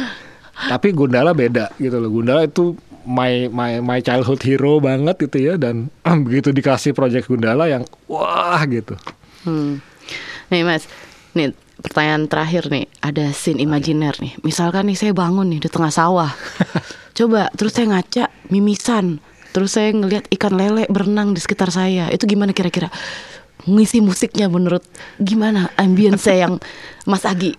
Tapi 0.54 0.94
Gundala 0.94 1.30
beda 1.30 1.74
gitu 1.76 1.98
loh. 1.98 2.08
Gundala 2.08 2.46
itu 2.46 2.78
my 3.04 3.48
my 3.52 3.78
my 3.80 3.98
childhood 4.00 4.40
hero 4.42 4.80
banget 4.80 5.28
gitu 5.28 5.52
ya 5.52 5.54
dan 5.60 5.92
begitu 6.26 6.50
dikasih 6.50 6.96
project 6.96 7.28
Gundala 7.28 7.68
yang 7.68 7.84
wah 8.08 8.60
gitu. 8.68 8.96
Hmm. 9.44 9.84
Nih 10.48 10.64
Mas, 10.64 10.88
nih 11.36 11.52
pertanyaan 11.80 12.28
terakhir 12.28 12.72
nih, 12.72 12.88
ada 13.04 13.30
scene 13.36 13.60
imajiner 13.60 14.16
nih. 14.20 14.36
Misalkan 14.40 14.88
nih 14.88 14.96
saya 14.96 15.12
bangun 15.12 15.48
nih 15.52 15.60
di 15.64 15.68
tengah 15.68 15.92
sawah. 15.92 16.32
Coba 17.16 17.52
terus 17.54 17.76
saya 17.76 17.92
ngaca 17.92 18.24
mimisan. 18.48 19.20
Terus 19.54 19.78
saya 19.78 19.94
ngelihat 19.94 20.26
ikan 20.34 20.58
lele 20.58 20.88
berenang 20.90 21.30
di 21.30 21.38
sekitar 21.38 21.70
saya. 21.70 22.10
Itu 22.10 22.26
gimana 22.26 22.50
kira-kira? 22.50 22.90
Ngisi 23.64 24.02
musiknya 24.02 24.50
menurut 24.50 24.82
gimana 25.22 25.70
ambience 25.78 26.26
yang 26.26 26.58
Mas 27.06 27.22
Agi 27.22 27.54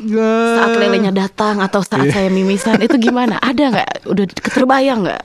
saat 0.00 0.72
lelenya 0.74 1.12
datang 1.12 1.60
atau 1.60 1.80
saat 1.80 2.00
Iya. 2.02 2.12
saya 2.12 2.28
mimisan 2.28 2.78
itu 2.78 2.96
gimana? 2.96 3.36
Ada 3.36 3.64
nggak? 3.68 3.88
Udah 4.06 4.24
terbayang 4.26 5.04
nggak? 5.04 5.22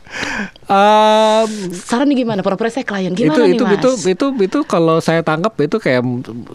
Um, 0.66 1.48
Saran 1.72 2.08
nih 2.08 2.26
gimana? 2.26 2.42
Pura-pura 2.42 2.68
saya 2.68 2.82
klien 2.82 3.14
gimana 3.14 3.46
itu 3.46 3.62
nih 3.62 3.78
itu 3.78 3.90
Mas? 3.92 4.02
itu 4.02 4.10
itu 4.10 4.26
itu 4.42 4.60
kalau 4.64 4.98
saya 4.98 5.22
tangkap 5.22 5.54
itu 5.60 5.78
kayak 5.78 6.02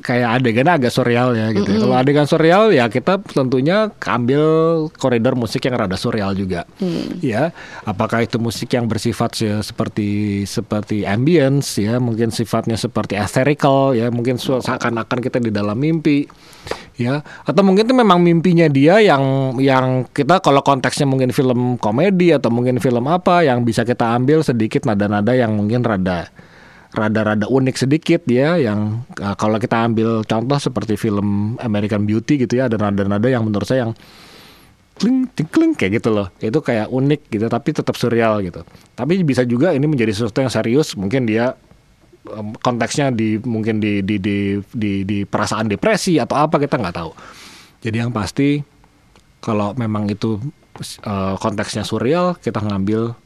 kayak 0.01 0.29
adegannya 0.35 0.73
agak 0.77 0.91
surreal 0.91 1.31
ya 1.31 1.47
gitu. 1.51 1.71
ya. 1.71 1.79
Kalau 1.79 1.95
adegan 1.95 2.27
surreal 2.27 2.63
ya 2.71 2.91
kita 2.91 3.23
tentunya 3.23 3.87
ambil 4.03 4.43
koridor 4.93 5.39
musik 5.39 5.63
yang 5.63 5.79
rada 5.79 5.95
surreal 5.95 6.35
juga. 6.35 6.67
Ya, 7.21 7.55
apakah 7.85 8.25
itu 8.25 8.37
musik 8.37 8.67
yang 8.71 8.91
bersifat 8.91 9.31
se- 9.33 9.63
seperti 9.63 10.11
seperti 10.43 11.07
ambience 11.07 11.79
ya, 11.79 12.03
mungkin 12.03 12.35
sifatnya 12.35 12.75
seperti 12.75 13.15
ethereal 13.15 13.95
ya, 13.95 14.11
mungkin 14.11 14.35
seakan-akan 14.35 15.19
kita 15.21 15.39
di 15.39 15.55
dalam 15.55 15.79
mimpi 15.79 16.27
ya 16.93 17.23
atau 17.43 17.63
mungkin 17.63 17.87
itu 17.87 17.95
memang 17.95 18.10
mimpinya 18.19 18.67
dia 18.67 18.99
yang 18.99 19.55
yang 19.63 20.09
kita 20.11 20.43
kalau 20.43 20.65
konteksnya 20.65 21.07
mungkin 21.07 21.31
film 21.31 21.79
komedi 21.79 22.35
atau 22.35 22.51
mungkin 22.51 22.83
film 22.83 23.07
apa 23.07 23.47
yang 23.47 23.63
bisa 23.63 23.87
kita 23.87 24.17
ambil 24.17 24.43
sedikit 24.43 24.89
nada-nada 24.89 25.37
yang 25.37 25.55
mungkin 25.55 25.85
rada 25.85 26.33
rada-rada 26.91 27.47
unik 27.47 27.77
sedikit 27.79 28.27
ya 28.27 28.59
yang 28.59 29.07
uh, 29.23 29.37
kalau 29.39 29.63
kita 29.63 29.87
ambil 29.87 30.27
contoh 30.27 30.59
seperti 30.59 30.99
film 30.99 31.55
American 31.63 32.03
Beauty 32.03 32.43
gitu 32.43 32.59
ya 32.59 32.67
ada 32.67 32.81
nada-nada 32.81 33.31
yang 33.31 33.47
menurut 33.47 33.69
saya 33.69 33.87
yang 33.87 33.93
kling 34.99 35.31
kling 35.31 35.73
kayak 35.79 36.03
gitu 36.03 36.11
loh. 36.11 36.29
Itu 36.43 36.61
kayak 36.61 36.91
unik 36.91 37.31
gitu 37.31 37.47
tapi 37.47 37.73
tetap 37.73 37.95
surreal 37.95 38.43
gitu. 38.43 38.67
Tapi 38.99 39.23
bisa 39.23 39.47
juga 39.47 39.71
ini 39.71 39.87
menjadi 39.87 40.11
sesuatu 40.11 40.43
yang 40.43 40.53
serius 40.53 40.99
mungkin 40.99 41.31
dia 41.31 41.55
konteksnya 42.61 43.15
di 43.15 43.41
mungkin 43.41 43.81
di 43.81 44.05
di 44.05 44.21
di 44.21 44.61
di, 44.61 44.93
di 45.09 45.19
perasaan 45.25 45.73
depresi 45.73 46.21
atau 46.21 46.37
apa 46.37 46.61
kita 46.61 46.77
nggak 46.77 46.97
tahu 47.01 47.11
Jadi 47.81 47.97
yang 47.97 48.13
pasti 48.13 48.61
kalau 49.41 49.73
memang 49.73 50.05
itu 50.07 50.37
eh, 50.81 51.35
konteksnya 51.37 51.81
surreal, 51.83 52.37
kita 52.37 52.61
ngambil 52.61 53.17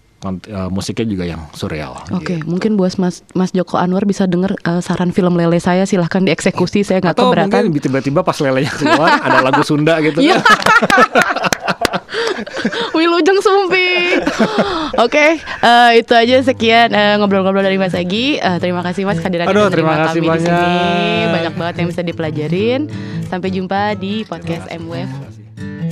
eh, 0.46 0.68
musiknya 0.70 1.06
juga 1.06 1.24
yang 1.26 1.42
surreal. 1.52 1.98
Oke, 2.14 2.38
gitu. 2.38 2.46
mungkin 2.46 2.78
buat 2.78 2.94
Mas 2.96 3.26
Mas 3.34 3.50
Joko 3.50 3.76
Anwar 3.76 4.06
bisa 4.06 4.24
denger 4.24 4.54
eh, 4.56 4.78
saran 4.78 5.10
film 5.10 5.34
lele 5.34 5.58
saya 5.58 5.84
silahkan 5.84 6.22
dieksekusi 6.22 6.86
saya 6.86 7.02
nggak 7.02 7.18
Atau 7.18 7.34
keberatan. 7.34 7.66
mungkin 7.68 7.82
tiba-tiba 7.82 8.22
pas 8.22 8.38
lelenya 8.38 8.70
keluar 8.70 9.18
ada 9.26 9.38
lagu 9.42 9.62
Sunda 9.66 9.98
gitu 10.00 10.22
Iya. 10.22 10.38
Wilujeng 12.96 13.40
Sumping. 13.40 14.22
Oke, 15.00 15.38
eh, 15.40 15.90
itu 15.98 16.12
aja 16.14 16.36
sekian 16.44 16.90
eh, 16.94 17.14
ngobrol-ngobrol 17.18 17.64
dari 17.64 17.78
Mas 17.80 17.94
Agi. 17.94 18.38
Eh, 18.38 18.56
terima 18.62 18.82
kasih 18.82 19.06
Mas 19.06 19.18
kehadirannya 19.20 19.50
Aduh, 19.50 19.68
dan 19.68 19.74
terima 19.74 19.94
kasih 20.06 20.20
kami 20.22 20.28
di 20.28 20.40
sini. 20.42 20.52
banyak. 20.52 21.30
Banyak 21.34 21.54
banget 21.58 21.74
yang 21.82 21.88
bisa 21.90 22.02
dipelajarin. 22.02 22.80
Sampai 23.26 23.48
jumpa 23.50 23.98
di 23.98 24.22
podcast 24.28 24.68
MWF 24.70 25.10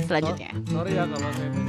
selanjutnya. 0.05 0.51
Sorry 0.69 0.93
ya 0.93 1.03
kalau 1.07 1.29
saya 1.33 1.62